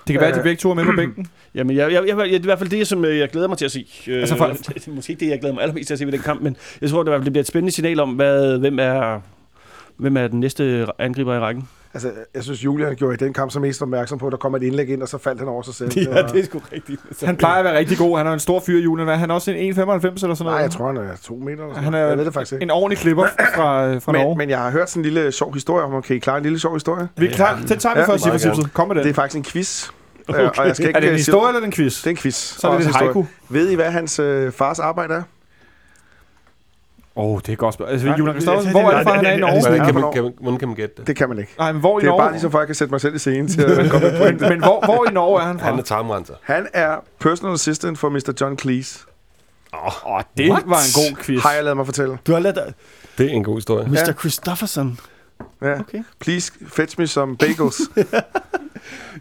Det 0.06 0.12
kan 0.14 0.20
være, 0.20 0.30
at 0.30 0.34
de 0.36 0.42
begge 0.42 0.56
to 0.60 0.70
er 0.70 0.74
med 0.74 0.84
på 0.84 0.92
bænken. 1.02 1.26
Jamen, 1.54 1.76
jeg, 1.76 1.92
jeg, 1.92 2.02
jeg, 2.08 2.16
det 2.16 2.34
er 2.34 2.38
i 2.38 2.42
hvert 2.42 2.58
fald 2.58 2.70
det, 2.70 2.86
som 2.86 3.04
øh, 3.04 3.18
jeg 3.18 3.28
glæder 3.28 3.48
mig 3.48 3.58
til 3.58 3.64
at 3.64 3.70
se. 3.72 3.86
Øh, 4.08 4.20
Altså, 4.20 4.36
for- 4.36 4.46
det 4.74 4.88
måske 4.94 5.10
ikke 5.12 5.24
det, 5.24 5.30
jeg 5.30 5.38
glæder 5.40 5.54
mig 5.54 5.62
allermest 5.62 5.86
til 5.86 5.94
at 5.94 5.98
se 5.98 6.04
ved 6.04 6.12
den 6.12 6.20
kamp, 6.20 6.42
men 6.42 6.56
jeg 6.80 6.90
tror, 6.90 7.02
det, 7.02 7.08
i 7.08 7.10
hvert 7.10 7.18
fald, 7.18 7.24
det 7.24 7.32
bliver 7.32 7.42
et 7.42 7.46
spændende 7.46 7.72
signal 7.72 8.00
om, 8.00 8.10
hvad, 8.10 8.58
hvem, 8.58 8.78
er, 8.78 9.20
hvem 9.98 10.16
er 10.16 10.28
den 10.28 10.40
næste 10.40 10.86
angriber 10.98 11.34
i 11.34 11.38
rækken. 11.38 11.68
Altså, 11.94 12.10
jeg 12.34 12.42
synes, 12.44 12.64
Julian 12.64 12.94
gjorde 12.96 13.14
i 13.14 13.16
den 13.16 13.32
kamp 13.32 13.50
så 13.50 13.60
mest 13.60 13.82
opmærksom 13.82 14.18
på, 14.18 14.26
at 14.26 14.30
der 14.32 14.36
kom 14.38 14.54
et 14.54 14.62
indlæg 14.62 14.88
ind, 14.88 15.02
og 15.02 15.08
så 15.08 15.18
faldt 15.18 15.38
han 15.38 15.48
over 15.48 15.62
sig 15.62 15.74
selv. 15.74 15.90
Ja, 15.96 16.08
var- 16.22 16.28
det 16.28 16.40
er 16.40 16.44
sgu 16.44 16.60
rigtigt. 16.72 17.00
Han 17.22 17.36
plejer 17.36 17.58
at 17.58 17.64
være 17.64 17.78
rigtig 17.78 17.98
god. 17.98 18.16
Han 18.18 18.26
er 18.26 18.32
en 18.32 18.38
stor 18.40 18.60
fyr, 18.66 18.78
Julian. 18.78 19.04
Hvad 19.04 19.14
er 19.14 19.18
Han 19.18 19.30
også 19.30 19.50
en 19.50 19.56
1,95 19.56 19.76
eller 19.84 19.94
sådan 19.94 20.26
noget. 20.26 20.44
Nej, 20.44 20.54
jeg 20.54 20.70
tror, 20.70 20.86
han 20.86 20.96
er 20.96 21.16
to 21.24 21.34
meter. 21.36 21.50
Eller 21.62 21.68
sådan 21.74 21.84
han 21.84 21.94
er 21.94 21.98
jeg 21.98 22.18
ved 22.18 22.24
det 22.24 22.34
faktisk 22.34 22.52
ikke. 22.52 22.62
en 22.62 22.70
ordentlig 22.70 22.98
klipper 22.98 23.26
fra, 23.54 23.98
fra 23.98 24.12
Norge. 24.12 24.28
Men, 24.28 24.38
men 24.38 24.50
jeg 24.50 24.58
har 24.58 24.70
hørt 24.70 24.90
sådan 24.90 25.00
en 25.00 25.04
lille 25.12 25.32
sjov 25.32 25.54
historie 25.54 25.84
om, 25.84 26.02
kan 26.02 26.16
I 26.16 26.18
klare 26.18 26.36
en 26.36 26.42
lille 26.42 26.58
sjov 26.58 26.74
historie? 26.74 27.08
vi 27.16 27.26
er 27.26 27.32
klar. 27.32 27.56
Den 27.68 27.78
tager 27.78 27.94
vi 27.94 28.00
Ja, 28.00 28.06
først, 28.06 28.26
meget 28.26 28.40
Siffer 28.40 28.68
Kom 28.74 28.88
med 28.88 28.96
den. 28.96 29.04
Det 29.04 29.10
er 29.10 29.14
faktisk 29.14 29.36
en 29.36 29.44
quiz. 29.44 29.88
Okay. 30.28 30.48
Og 30.58 30.66
jeg 30.66 30.76
skal 30.76 30.86
ikke, 30.88 30.96
er 30.96 31.00
det 31.00 31.08
en 31.08 31.12
øh, 31.14 31.18
sige- 31.18 31.32
historie 31.32 31.48
eller 31.48 31.56
er 31.56 31.60
det 31.60 31.66
en 31.66 31.72
quiz? 31.72 31.98
Det 31.98 32.06
er 32.06 32.10
en 32.10 32.16
quiz. 32.16 32.34
Så 32.34 32.66
er 32.68 32.72
det 32.72 32.80
en 32.80 32.86
historie. 32.86 33.04
haiku. 33.06 33.24
Ved 33.48 33.68
I, 33.70 33.74
hvad 33.74 33.90
hans 33.90 34.18
øh, 34.18 34.52
fars 34.52 34.78
arbejde 34.78 35.14
er? 35.14 35.22
Åh, 37.18 37.24
oh, 37.34 37.40
det 37.46 37.52
er 37.52 37.56
godt 37.56 37.74
spørgsmål. 37.74 37.92
Altså, 37.92 38.08
Julian 38.18 38.34
Christoffersen, 38.34 38.70
hvor 38.70 38.80
er 38.90 38.96
det- 38.96 39.02
fra, 39.06 39.14
han 39.14 39.26
er 39.26 39.32
i 39.32 39.36
Norge? 39.36 39.60
Hvordan 39.60 39.78
Ja, 39.80 39.84
kan, 39.84 39.94
man, 39.94 40.12
kan, 40.12 40.22
man, 40.22 40.32
hvordan 40.40 40.58
kan 40.58 40.68
man 40.68 40.74
gætte 40.76 40.94
det? 40.98 41.06
Det 41.06 41.16
kan 41.16 41.28
man 41.28 41.38
ikke. 41.38 41.54
Nej, 41.58 41.72
men 41.72 41.80
hvor 41.80 41.98
i 41.98 42.00
Det 42.00 42.06
er 42.06 42.10
Norge? 42.10 42.22
bare 42.22 42.32
ligesom 42.32 42.50
for, 42.50 42.58
at 42.58 42.62
jeg 42.62 42.66
kan 42.68 42.74
sætte 42.74 42.92
mig 42.92 43.00
selv 43.00 43.14
i 43.14 43.18
scenen 43.18 43.48
til 43.48 43.62
at 43.62 43.90
komme 43.90 44.10
med 44.10 44.18
point. 44.20 44.40
men, 44.40 44.58
hvor, 44.58 44.84
hvor 44.84 45.10
i 45.10 45.12
Norge 45.12 45.40
er 45.40 45.46
han 45.46 45.58
fra? 45.58 45.66
Han 45.70 45.78
er 45.78 45.82
tarmrenser. 45.82 46.34
Han 46.42 46.66
er 46.72 46.96
personal 47.20 47.54
assistant 47.54 47.98
for 47.98 48.08
Mr. 48.08 48.32
John 48.40 48.58
Cleese. 48.58 48.98
Åh, 49.74 50.12
oh, 50.14 50.22
det 50.36 50.50
What? 50.50 50.62
var 50.66 50.76
en 50.76 50.92
god 50.94 51.16
quiz. 51.24 51.42
Har 51.42 51.52
jeg 51.52 51.64
lavet 51.64 51.76
mig 51.76 51.86
fortælle. 51.86 52.18
Du 52.26 52.32
har 52.32 52.38
lavet. 52.40 52.74
Det 53.18 53.26
er 53.26 53.30
en 53.30 53.44
god 53.44 53.54
historie. 53.56 53.88
Mr. 53.88 53.94
Ja. 54.06 54.12
Christofferson. 54.12 54.98
Ja. 55.62 55.80
Okay. 55.80 56.02
Please 56.20 56.52
fetch 56.68 56.98
me 57.00 57.06
some 57.06 57.36
bagels. 57.36 57.80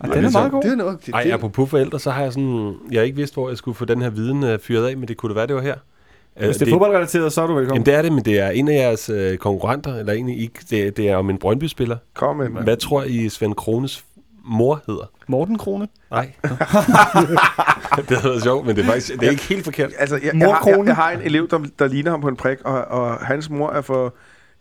Ah, 0.01 0.13
den 0.13 0.25
er 0.25 0.31
meget 0.31 0.51
god. 0.51 0.63
Det 0.63 0.71
er 0.71 0.75
nok. 0.75 1.05
Det, 1.05 1.13
Ej, 1.13 1.29
apropos 1.33 1.69
forældre, 1.69 1.99
så 1.99 2.11
har 2.11 2.23
jeg 2.23 2.33
sådan... 2.33 2.75
Jeg 2.91 2.99
har 2.99 3.03
ikke 3.05 3.15
vidst, 3.15 3.33
hvor 3.33 3.49
jeg 3.49 3.57
skulle 3.57 3.75
få 3.75 3.85
den 3.85 4.01
her 4.01 4.09
viden 4.09 4.43
uh, 4.43 4.59
fyret 4.63 4.87
af, 4.87 4.97
men 4.97 5.07
det 5.07 5.17
kunne 5.17 5.27
det 5.29 5.35
være, 5.35 5.47
det 5.47 5.55
var 5.55 5.61
her. 5.61 5.75
Uh, 6.39 6.45
Hvis 6.45 6.57
det 6.57 6.67
er 6.67 6.71
fodboldrelateret, 6.71 7.33
så 7.33 7.41
er 7.41 7.47
du 7.47 7.53
velkommen. 7.53 7.75
Jamen, 7.75 7.85
det 7.85 7.93
er 7.93 8.01
det, 8.01 8.11
men 8.11 8.25
det 8.25 8.39
er 8.39 8.49
en 8.49 8.67
af 8.67 8.73
jeres 8.73 9.09
uh, 9.09 9.35
konkurrenter, 9.35 9.95
eller 9.95 10.13
egentlig 10.13 10.39
ikke. 10.39 10.59
Det, 10.69 10.97
det 10.97 11.09
er 11.09 11.15
om 11.15 11.29
en 11.29 11.37
Brøndby-spiller. 11.37 11.97
Kom 12.13 12.35
med. 12.35 12.49
mand. 12.49 12.63
Hvad 12.63 12.77
tror 12.77 13.03
I, 13.03 13.29
Svend 13.29 13.55
Krones 13.55 14.03
mor 14.45 14.81
hedder? 14.87 15.11
Morten 15.27 15.57
Krone. 15.57 15.87
Nej. 16.11 16.31
det 18.09 18.17
havde 18.17 18.23
været 18.23 18.43
sjovt, 18.43 18.65
men 18.65 18.75
det 18.75 18.81
er 18.81 18.85
faktisk 18.85 19.19
det 19.19 19.27
er 19.27 19.31
ikke 19.31 19.43
helt 19.43 19.63
forkert. 19.63 19.91
Altså, 19.99 20.15
jeg, 20.15 20.35
jeg, 20.35 20.47
har, 20.47 20.69
jeg, 20.69 20.85
jeg 20.85 20.95
har 20.95 21.11
en 21.11 21.21
elev, 21.21 21.47
der, 21.49 21.59
der 21.79 21.87
ligner 21.87 22.11
ham 22.11 22.21
på 22.21 22.27
en 22.27 22.35
prik, 22.35 22.57
og, 22.61 22.85
og 22.85 23.17
hans 23.17 23.49
mor 23.49 23.69
er 23.69 23.81
fra 23.81 24.09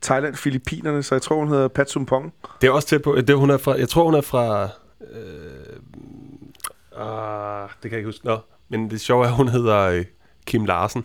Thailand, 0.03 0.35
Filippinerne, 0.35 1.03
så 1.03 1.15
jeg 1.15 1.23
tror, 1.23 1.37
hun 1.37 1.49
hedder 1.49 1.69
Pat 1.69 1.91
Sumpong. 1.91 2.33
Det 2.61 2.67
er 2.67 2.71
også 2.71 2.89
tæt 2.89 3.03
på. 3.03 3.17
Det, 3.27 3.37
hun 3.37 3.51
er 3.51 3.57
fra, 3.57 3.79
jeg 3.79 3.89
tror, 3.89 4.05
hun 4.05 4.15
er 4.15 4.21
fra... 4.21 4.69
Øh, 5.13 5.19
ah, 6.97 7.69
det 7.69 7.83
kan 7.83 7.91
jeg 7.91 7.99
ikke 7.99 8.09
huske. 8.09 8.27
Nå, 8.27 8.39
men 8.69 8.91
det 8.91 9.01
sjove 9.01 9.25
er, 9.25 9.29
at 9.29 9.35
hun 9.35 9.49
hedder 9.49 9.79
øh, 9.79 10.05
Kim 10.47 10.65
Larsen. 10.65 11.05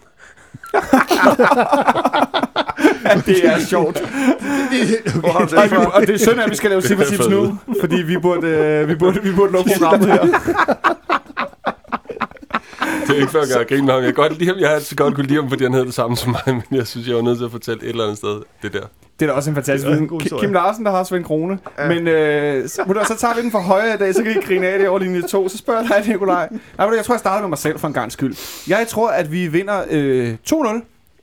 Det 3.26 3.46
er 3.46 3.60
sjovt. 3.70 3.98
Du 3.98 5.28
Og, 5.28 5.50
det 5.50 5.72
vi, 5.72 5.76
og 5.94 6.02
det 6.02 6.10
er 6.10 6.18
synd, 6.18 6.42
at 6.42 6.50
vi 6.50 6.56
skal 6.56 6.70
lave 6.70 6.82
Siffer 6.82 7.06
Tips 7.06 7.28
nu, 7.30 7.58
fordi 7.82 7.96
vi 7.96 8.18
burde, 8.18 8.48
øh, 8.48 8.88
vi 8.88 8.96
burde, 8.96 9.24
vi 9.24 9.32
burde 9.32 9.52
lukke 9.52 9.72
programmet 9.78 10.12
her. 10.12 10.28
Det 13.12 13.18
er 13.18 13.22
ikke 13.22 13.32
for 13.32 13.40
at 13.40 13.48
gøre 13.56 13.66
grin 13.66 13.86
med 13.86 13.94
ham. 13.94 14.04
Jeg, 14.04 14.14
godt 14.14 14.38
lide 14.40 14.50
ham. 14.50 14.60
jeg 14.60 14.68
har 14.68 14.76
altid 14.76 14.98
godt 14.98 15.16
kunne 15.16 15.28
lide 15.28 15.42
ham, 15.42 15.50
fordi 15.50 15.64
han 15.64 15.72
hedder 15.74 15.86
det 15.86 15.94
samme 15.94 16.18
som 16.18 16.32
mig, 16.32 16.42
men 16.70 16.78
jeg 16.80 16.88
synes, 16.88 17.08
jeg 17.08 17.16
var 17.16 17.22
nødt 17.22 17.38
til 17.38 17.46
at 17.46 17.52
fortælle 17.52 17.84
et 17.84 17.90
eller 17.90 18.04
andet 18.04 18.18
sted 18.18 18.42
det 18.62 18.74
der. 18.74 18.82
Det 19.20 19.28
er 19.28 19.32
da 19.32 19.36
også 19.38 19.50
en 19.50 19.56
fantastisk 19.56 19.88
Det 19.88 19.98
en 19.98 20.04
viden. 20.10 20.22
historie. 20.22 20.48
Kim 20.48 20.54
Larsen, 20.54 20.86
der 20.86 20.92
har 20.92 21.04
Svend 21.04 21.24
Krone. 21.24 21.60
Ja. 21.80 21.88
Men 21.88 22.08
øh, 22.08 22.70
så, 22.70 23.04
så 23.08 23.18
tager 23.18 23.36
vi 23.36 23.42
den 23.42 23.52
for 23.52 23.60
højre 23.60 23.94
i 23.94 23.98
dag, 23.98 24.16
så 24.16 24.24
kan 24.24 24.32
I 24.32 24.46
grine 24.46 24.68
af 24.68 24.80
det 24.80 24.90
over 24.90 25.00
linje 25.00 25.22
2. 25.22 25.50
Så 25.50 25.58
spørger 25.58 25.82
jeg 25.82 26.04
dig, 26.04 26.12
Nikolaj. 26.12 26.48
Nej, 26.78 26.90
jeg 26.96 27.06
tror, 27.06 27.14
jeg 27.16 27.20
starter 27.20 27.42
med 27.42 27.50
mig 27.50 27.58
selv 27.58 27.80
for 27.80 27.88
en 27.88 27.94
gang 27.94 28.12
skyld. 28.12 28.36
Jeg 28.70 28.86
tror, 28.88 29.10
at 29.10 29.32
vi 29.32 29.48
vinder 29.48 29.82
øh, 29.90 30.36
2-0 30.50 30.82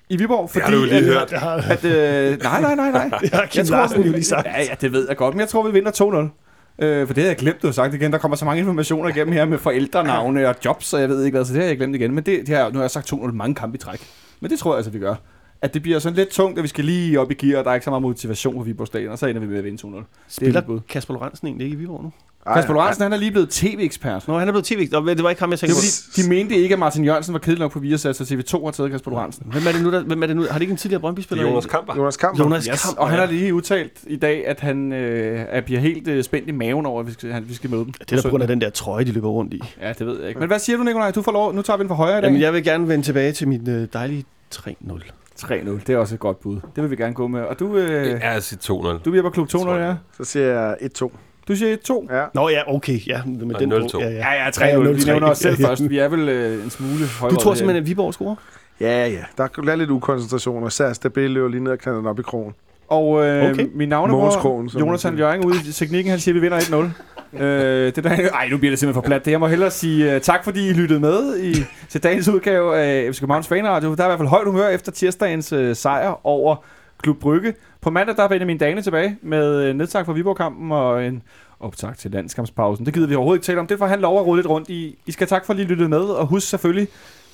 i 0.08 0.16
Viborg, 0.16 0.50
fordi... 0.50 0.64
har 0.64 0.70
du 0.70 0.78
jo 0.78 0.84
lige 0.84 0.96
at, 0.96 1.04
hørt. 1.04 1.30
Det 1.30 1.38
har, 1.38 1.64
At, 1.70 1.84
øh, 1.84 2.38
nej, 2.42 2.60
nej, 2.60 2.74
nej, 2.74 2.90
nej. 2.90 3.18
det 3.22 3.30
har 3.30 3.46
Kim 3.46 3.66
tror, 3.66 3.76
Larsen 3.76 4.02
jo 4.02 4.12
lige 4.12 4.24
sagt. 4.24 4.46
Ja, 4.46 4.62
ja, 4.62 4.74
det 4.80 4.92
ved 4.92 5.06
jeg 5.08 5.16
godt, 5.16 5.34
men 5.34 5.40
jeg 5.40 5.48
tror, 5.48 5.62
vi 5.66 5.72
vinder 5.72 5.90
2-0. 6.30 6.47
Øh, 6.78 7.06
for 7.06 7.14
det 7.14 7.22
havde 7.22 7.28
jeg 7.28 7.36
glemt, 7.36 7.62
du 7.62 7.66
har 7.66 7.72
sagt 7.72 7.94
igen. 7.94 8.12
Der 8.12 8.18
kommer 8.18 8.36
så 8.36 8.44
mange 8.44 8.60
informationer 8.60 9.08
igennem 9.08 9.32
her 9.32 9.44
med 9.44 9.58
forældrenavne 9.58 10.48
og 10.48 10.54
jobs, 10.64 10.92
og 10.92 11.00
jeg 11.00 11.08
ved 11.08 11.24
ikke 11.24 11.36
hvad, 11.36 11.44
så 11.44 11.52
det 11.52 11.62
har 11.62 11.68
jeg 11.68 11.76
glemt 11.76 11.94
igen. 11.94 12.14
Men 12.14 12.24
det, 12.24 12.46
det 12.46 12.56
har, 12.56 12.70
nu 12.70 12.74
har 12.74 12.82
jeg 12.82 12.90
sagt 12.90 13.12
2-0 13.12 13.32
mange 13.32 13.54
kampe 13.54 13.74
i 13.74 13.78
træk. 13.78 14.00
Men 14.40 14.50
det 14.50 14.58
tror 14.58 14.70
jeg 14.72 14.76
altså, 14.76 14.90
vi 14.90 14.98
gør. 14.98 15.14
At 15.62 15.74
det 15.74 15.82
bliver 15.82 15.98
sådan 15.98 16.16
lidt 16.16 16.28
tungt, 16.28 16.58
at 16.58 16.62
vi 16.62 16.68
skal 16.68 16.84
lige 16.84 17.20
op 17.20 17.30
i 17.30 17.34
gear, 17.34 17.58
og 17.58 17.64
der 17.64 17.70
er 17.70 17.74
ikke 17.74 17.84
så 17.84 17.90
meget 17.90 18.02
motivation 18.02 18.54
på 18.56 18.62
Viborg 18.62 18.86
Stadion, 18.86 19.12
og 19.12 19.18
så 19.18 19.26
ender 19.26 19.40
vi 19.40 19.46
med 19.46 19.58
at 19.58 19.64
vinde 19.64 19.86
2-0. 19.86 19.90
Det 19.90 19.98
er 19.98 20.02
Spiller 20.28 20.60
mit 20.60 20.66
bud. 20.66 20.80
Kasper 20.88 21.14
Lorentzen 21.14 21.46
egentlig 21.48 21.64
ikke 21.64 21.74
i 21.76 21.78
Viborg 21.78 22.02
nu? 22.02 22.12
Ej, 22.46 22.54
Kasper 22.54 22.72
Lorentzen, 22.74 23.02
han 23.02 23.12
er 23.12 23.16
lige 23.16 23.30
blevet 23.30 23.48
tv-ekspert. 23.50 24.28
Nå, 24.28 24.38
han 24.38 24.48
er 24.48 24.52
blevet 24.52 24.64
tv. 24.64 24.88
Nå, 24.92 25.06
Det 25.08 25.22
var 25.22 25.30
ikke 25.30 25.42
ham, 25.42 25.50
jeg 25.50 25.60
Det 25.60 25.60
tænkte 25.60 25.72
er 25.72 25.76
på. 25.76 26.12
fordi, 26.12 26.22
de 26.22 26.28
mente 26.28 26.54
ikke, 26.56 26.72
at 26.72 26.78
Martin 26.78 27.04
Jørgensen 27.04 27.32
var 27.32 27.38
kedelig 27.38 27.60
nok 27.60 27.72
på 27.72 27.78
Viasat, 27.78 28.16
så 28.16 28.24
TV2 28.24 28.64
har 28.64 28.70
taget 28.70 28.90
Kasper 28.90 29.10
Lorentzen. 29.10 29.46
Hvem 29.52 29.62
er 29.66 29.72
det 29.72 29.82
nu? 29.82 29.92
Der, 29.92 30.02
hvem 30.02 30.22
er 30.22 30.26
det 30.26 30.36
nu? 30.36 30.42
Har 30.42 30.52
det 30.52 30.60
ikke 30.60 30.70
en 30.70 30.76
tidligere 30.76 30.98
Det 30.98 31.00
Brøndby-spiller? 31.02 31.44
er 31.44 31.48
Jonas 31.48 31.66
Kamper. 31.66 31.96
Jonas 31.96 32.16
Kamp. 32.16 32.38
Jonas 32.38 32.64
Yes, 32.64 32.82
Kamp. 32.84 32.98
og 32.98 33.08
han 33.10 33.18
har 33.18 33.26
lige 33.26 33.54
udtalt 33.54 33.92
i 34.06 34.16
dag, 34.16 34.46
at 34.46 34.60
han 34.60 34.92
øh, 34.92 35.44
at 35.48 35.64
bliver 35.64 35.80
helt 35.80 36.08
øh, 36.08 36.24
spændt 36.24 36.48
i 36.48 36.52
maven 36.52 36.86
over, 36.86 37.00
at 37.00 37.06
vi 37.06 37.12
skal, 37.12 37.32
han, 37.32 37.48
vi 37.48 37.54
skal 37.54 37.70
møde 37.70 37.84
dem. 37.84 37.92
Det 37.92 38.18
er 38.18 38.22
på 38.22 38.28
grund 38.28 38.42
af 38.42 38.48
den 38.48 38.60
der 38.60 38.70
trøje, 38.70 39.04
de 39.04 39.12
løber 39.12 39.28
rundt 39.28 39.54
i. 39.54 39.60
Ja, 39.82 39.92
det 39.92 40.06
ved 40.06 40.18
jeg 40.20 40.28
ikke. 40.28 40.40
Men 40.40 40.48
hvad 40.48 40.58
siger 40.58 40.76
du, 40.76 40.82
Nikolaj? 40.82 41.10
Du 41.10 41.22
får 41.22 41.32
lov. 41.32 41.54
Nu 41.54 41.62
tager 41.62 41.76
vi 41.76 41.80
den 41.80 41.88
for 41.88 41.94
højre 41.94 42.18
i 42.18 42.20
dag. 42.20 42.26
Jamen, 42.28 42.40
jeg 42.40 42.52
vil 42.52 42.64
gerne 42.64 42.88
vende 42.88 43.04
tilbage 43.04 43.32
til 43.32 43.48
mit 43.48 43.68
øh, 43.68 43.88
dejlige 43.92 44.24
3-0. 44.54 45.10
3-0. 45.42 45.54
Det 45.86 45.90
er 45.90 45.96
også 45.96 46.14
et 46.14 46.20
godt 46.20 46.40
bud. 46.40 46.60
Det 46.76 46.82
vil 46.82 46.90
vi 46.90 46.96
gerne 46.96 47.14
gå 47.14 47.26
med. 47.28 47.40
Og 47.40 47.58
du, 47.58 47.76
øh, 47.76 48.06
Ja, 48.06 48.30
jeg 48.32 48.42
siger 48.42 48.60
2-0. 48.98 49.02
du 49.04 49.10
bliver 49.10 49.22
på 49.22 49.30
klub 49.30 49.46
2-0, 49.48 49.50
Tror 49.50 49.74
jeg. 49.74 49.88
ja. 49.88 49.94
Så 50.24 50.24
siger 50.30 50.46
jeg 50.46 50.76
1-2. 51.02 51.10
Du 51.48 51.56
siger 51.56 51.76
1-2. 52.10 52.14
Ja. 52.14 52.24
Nå 52.34 52.48
ja, 52.48 52.74
okay. 52.74 52.98
Ja, 53.06 53.20
med 53.26 53.54
Og 53.54 53.60
den 53.60 53.72
0-2. 53.72 53.98
Ja, 53.98 54.08
ja. 54.08 54.14
Ja, 54.14 54.32
ja, 54.32 54.44
Ja, 54.44 54.50
3-0. 54.76 54.78
Vi 54.88 54.98
0-3. 55.00 55.06
nævner 55.06 55.26
os 55.30 55.38
selv 55.38 55.56
først. 55.66 55.90
Vi 55.90 55.98
er 55.98 56.08
vel 56.08 56.28
øh, 56.28 56.64
en 56.64 56.70
smule 56.70 57.04
højere. 57.20 57.34
Du 57.34 57.40
tror 57.40 57.54
simpelthen, 57.54 57.82
at 57.82 57.88
Viborg 57.88 58.14
scorer? 58.14 58.34
Ja, 58.80 59.06
ja. 59.08 59.24
Der 59.38 59.44
er 59.44 59.76
lidt 59.76 59.90
ukoncentration, 59.90 60.62
og 60.62 60.68
især 60.68 60.92
Stabile 60.92 61.28
løber 61.28 61.48
lige 61.48 61.64
ned 61.64 61.72
og 61.72 61.78
knalder 61.78 61.98
den 62.00 62.08
op 62.08 62.18
i 62.18 62.22
krogen. 62.22 62.54
Og 62.88 63.26
øh, 63.26 63.50
Okay. 63.50 63.62
min 63.74 63.88
Mogens 63.88 63.90
navnebror, 63.90 64.78
Jonathan. 64.80 65.18
Jørgen, 65.18 65.44
ude 65.44 65.56
i 65.68 65.72
teknikken, 65.72 66.10
han 66.10 66.20
siger, 66.20 66.32
at 66.32 66.36
vi 66.36 66.40
vinder 66.40 66.58
1-0 66.58 67.17
øh, 67.32 67.94
det 67.94 68.04
der, 68.04 68.10
ej, 68.10 68.48
nu 68.48 68.58
bliver 68.58 68.70
det 68.72 68.78
simpelthen 68.78 68.94
for 69.02 69.06
plat. 69.06 69.24
Det 69.24 69.30
jeg 69.30 69.40
må 69.40 69.46
hellere 69.46 69.70
sige 69.70 70.16
uh, 70.16 70.22
tak, 70.22 70.44
fordi 70.44 70.68
I 70.68 70.72
lyttede 70.72 71.00
med 71.00 71.38
i, 71.40 71.54
til 71.88 72.02
dagens 72.02 72.28
udgave 72.28 72.78
af 72.78 73.14
FC 73.14 73.20
Københavns 73.20 73.48
Fanradio. 73.48 73.94
Der 73.94 74.02
er 74.02 74.06
i 74.06 74.08
hvert 74.08 74.18
fald 74.18 74.28
højt 74.28 74.46
humør 74.46 74.68
efter 74.68 74.92
tirsdagens 74.92 75.52
uh, 75.52 75.72
sejr 75.72 76.26
over 76.26 76.56
Klub 77.02 77.16
Brygge. 77.16 77.54
På 77.80 77.90
mandag 77.90 78.16
der 78.16 78.22
er 78.22 78.28
Benjamin 78.28 78.58
Dane 78.58 78.82
tilbage 78.82 79.16
med 79.22 79.70
uh, 79.70 79.76
nedtak 79.76 80.06
fra 80.06 80.12
Viborg-kampen 80.12 80.72
og 80.72 81.06
en 81.06 81.22
optag 81.60 81.96
til 81.96 82.10
landskampspausen. 82.10 82.86
Det 82.86 82.94
gider 82.94 83.06
vi 83.06 83.14
overhovedet 83.14 83.38
ikke 83.38 83.46
tale 83.46 83.60
om. 83.60 83.66
Det 83.66 83.78
får 83.78 83.86
han 83.86 84.00
lov 84.00 84.20
at 84.20 84.26
rulle 84.26 84.42
lidt 84.42 84.50
rundt 84.50 84.68
i. 84.68 84.98
I 85.06 85.12
skal 85.12 85.26
tak 85.26 85.46
for 85.46 85.52
at 85.52 85.60
I 85.60 85.62
lyttede 85.62 85.88
med, 85.88 86.00
og 86.00 86.26
husk 86.26 86.48
selvfølgelig 86.48 86.88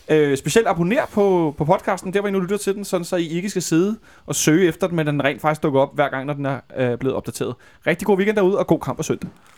Øh, 0.09 0.37
specielt 0.37 0.69
abonner 0.69 1.07
på, 1.13 1.55
på 1.59 1.65
podcasten, 1.65 2.13
der 2.13 2.21
hvor 2.21 2.29
I 2.29 2.33
nu 2.33 2.41
lytter 2.41 2.57
til 2.57 2.75
den, 2.75 2.85
sådan 2.85 3.05
så 3.05 3.17
I 3.17 3.29
ikke 3.29 3.51
skal 3.51 3.63
sidde 3.63 3.97
og 4.27 4.35
søge 4.35 4.69
efter 4.69 4.87
den, 4.87 4.97
men 4.97 5.07
den 5.07 5.25
rent 5.25 5.41
faktisk 5.41 5.63
dukker 5.63 5.81
op 5.81 5.95
hver 5.95 6.09
gang, 6.09 6.27
når 6.27 6.35
den 6.35 6.47
er 6.47 6.61
øh, 6.77 6.99
blevet 6.99 7.17
opdateret. 7.17 7.55
Rigtig 7.87 8.07
god 8.07 8.17
weekend 8.17 8.37
derude, 8.37 8.59
og 8.59 8.67
god 8.67 8.81
kamp 8.81 8.97
på 8.97 9.03
søndag. 9.03 9.31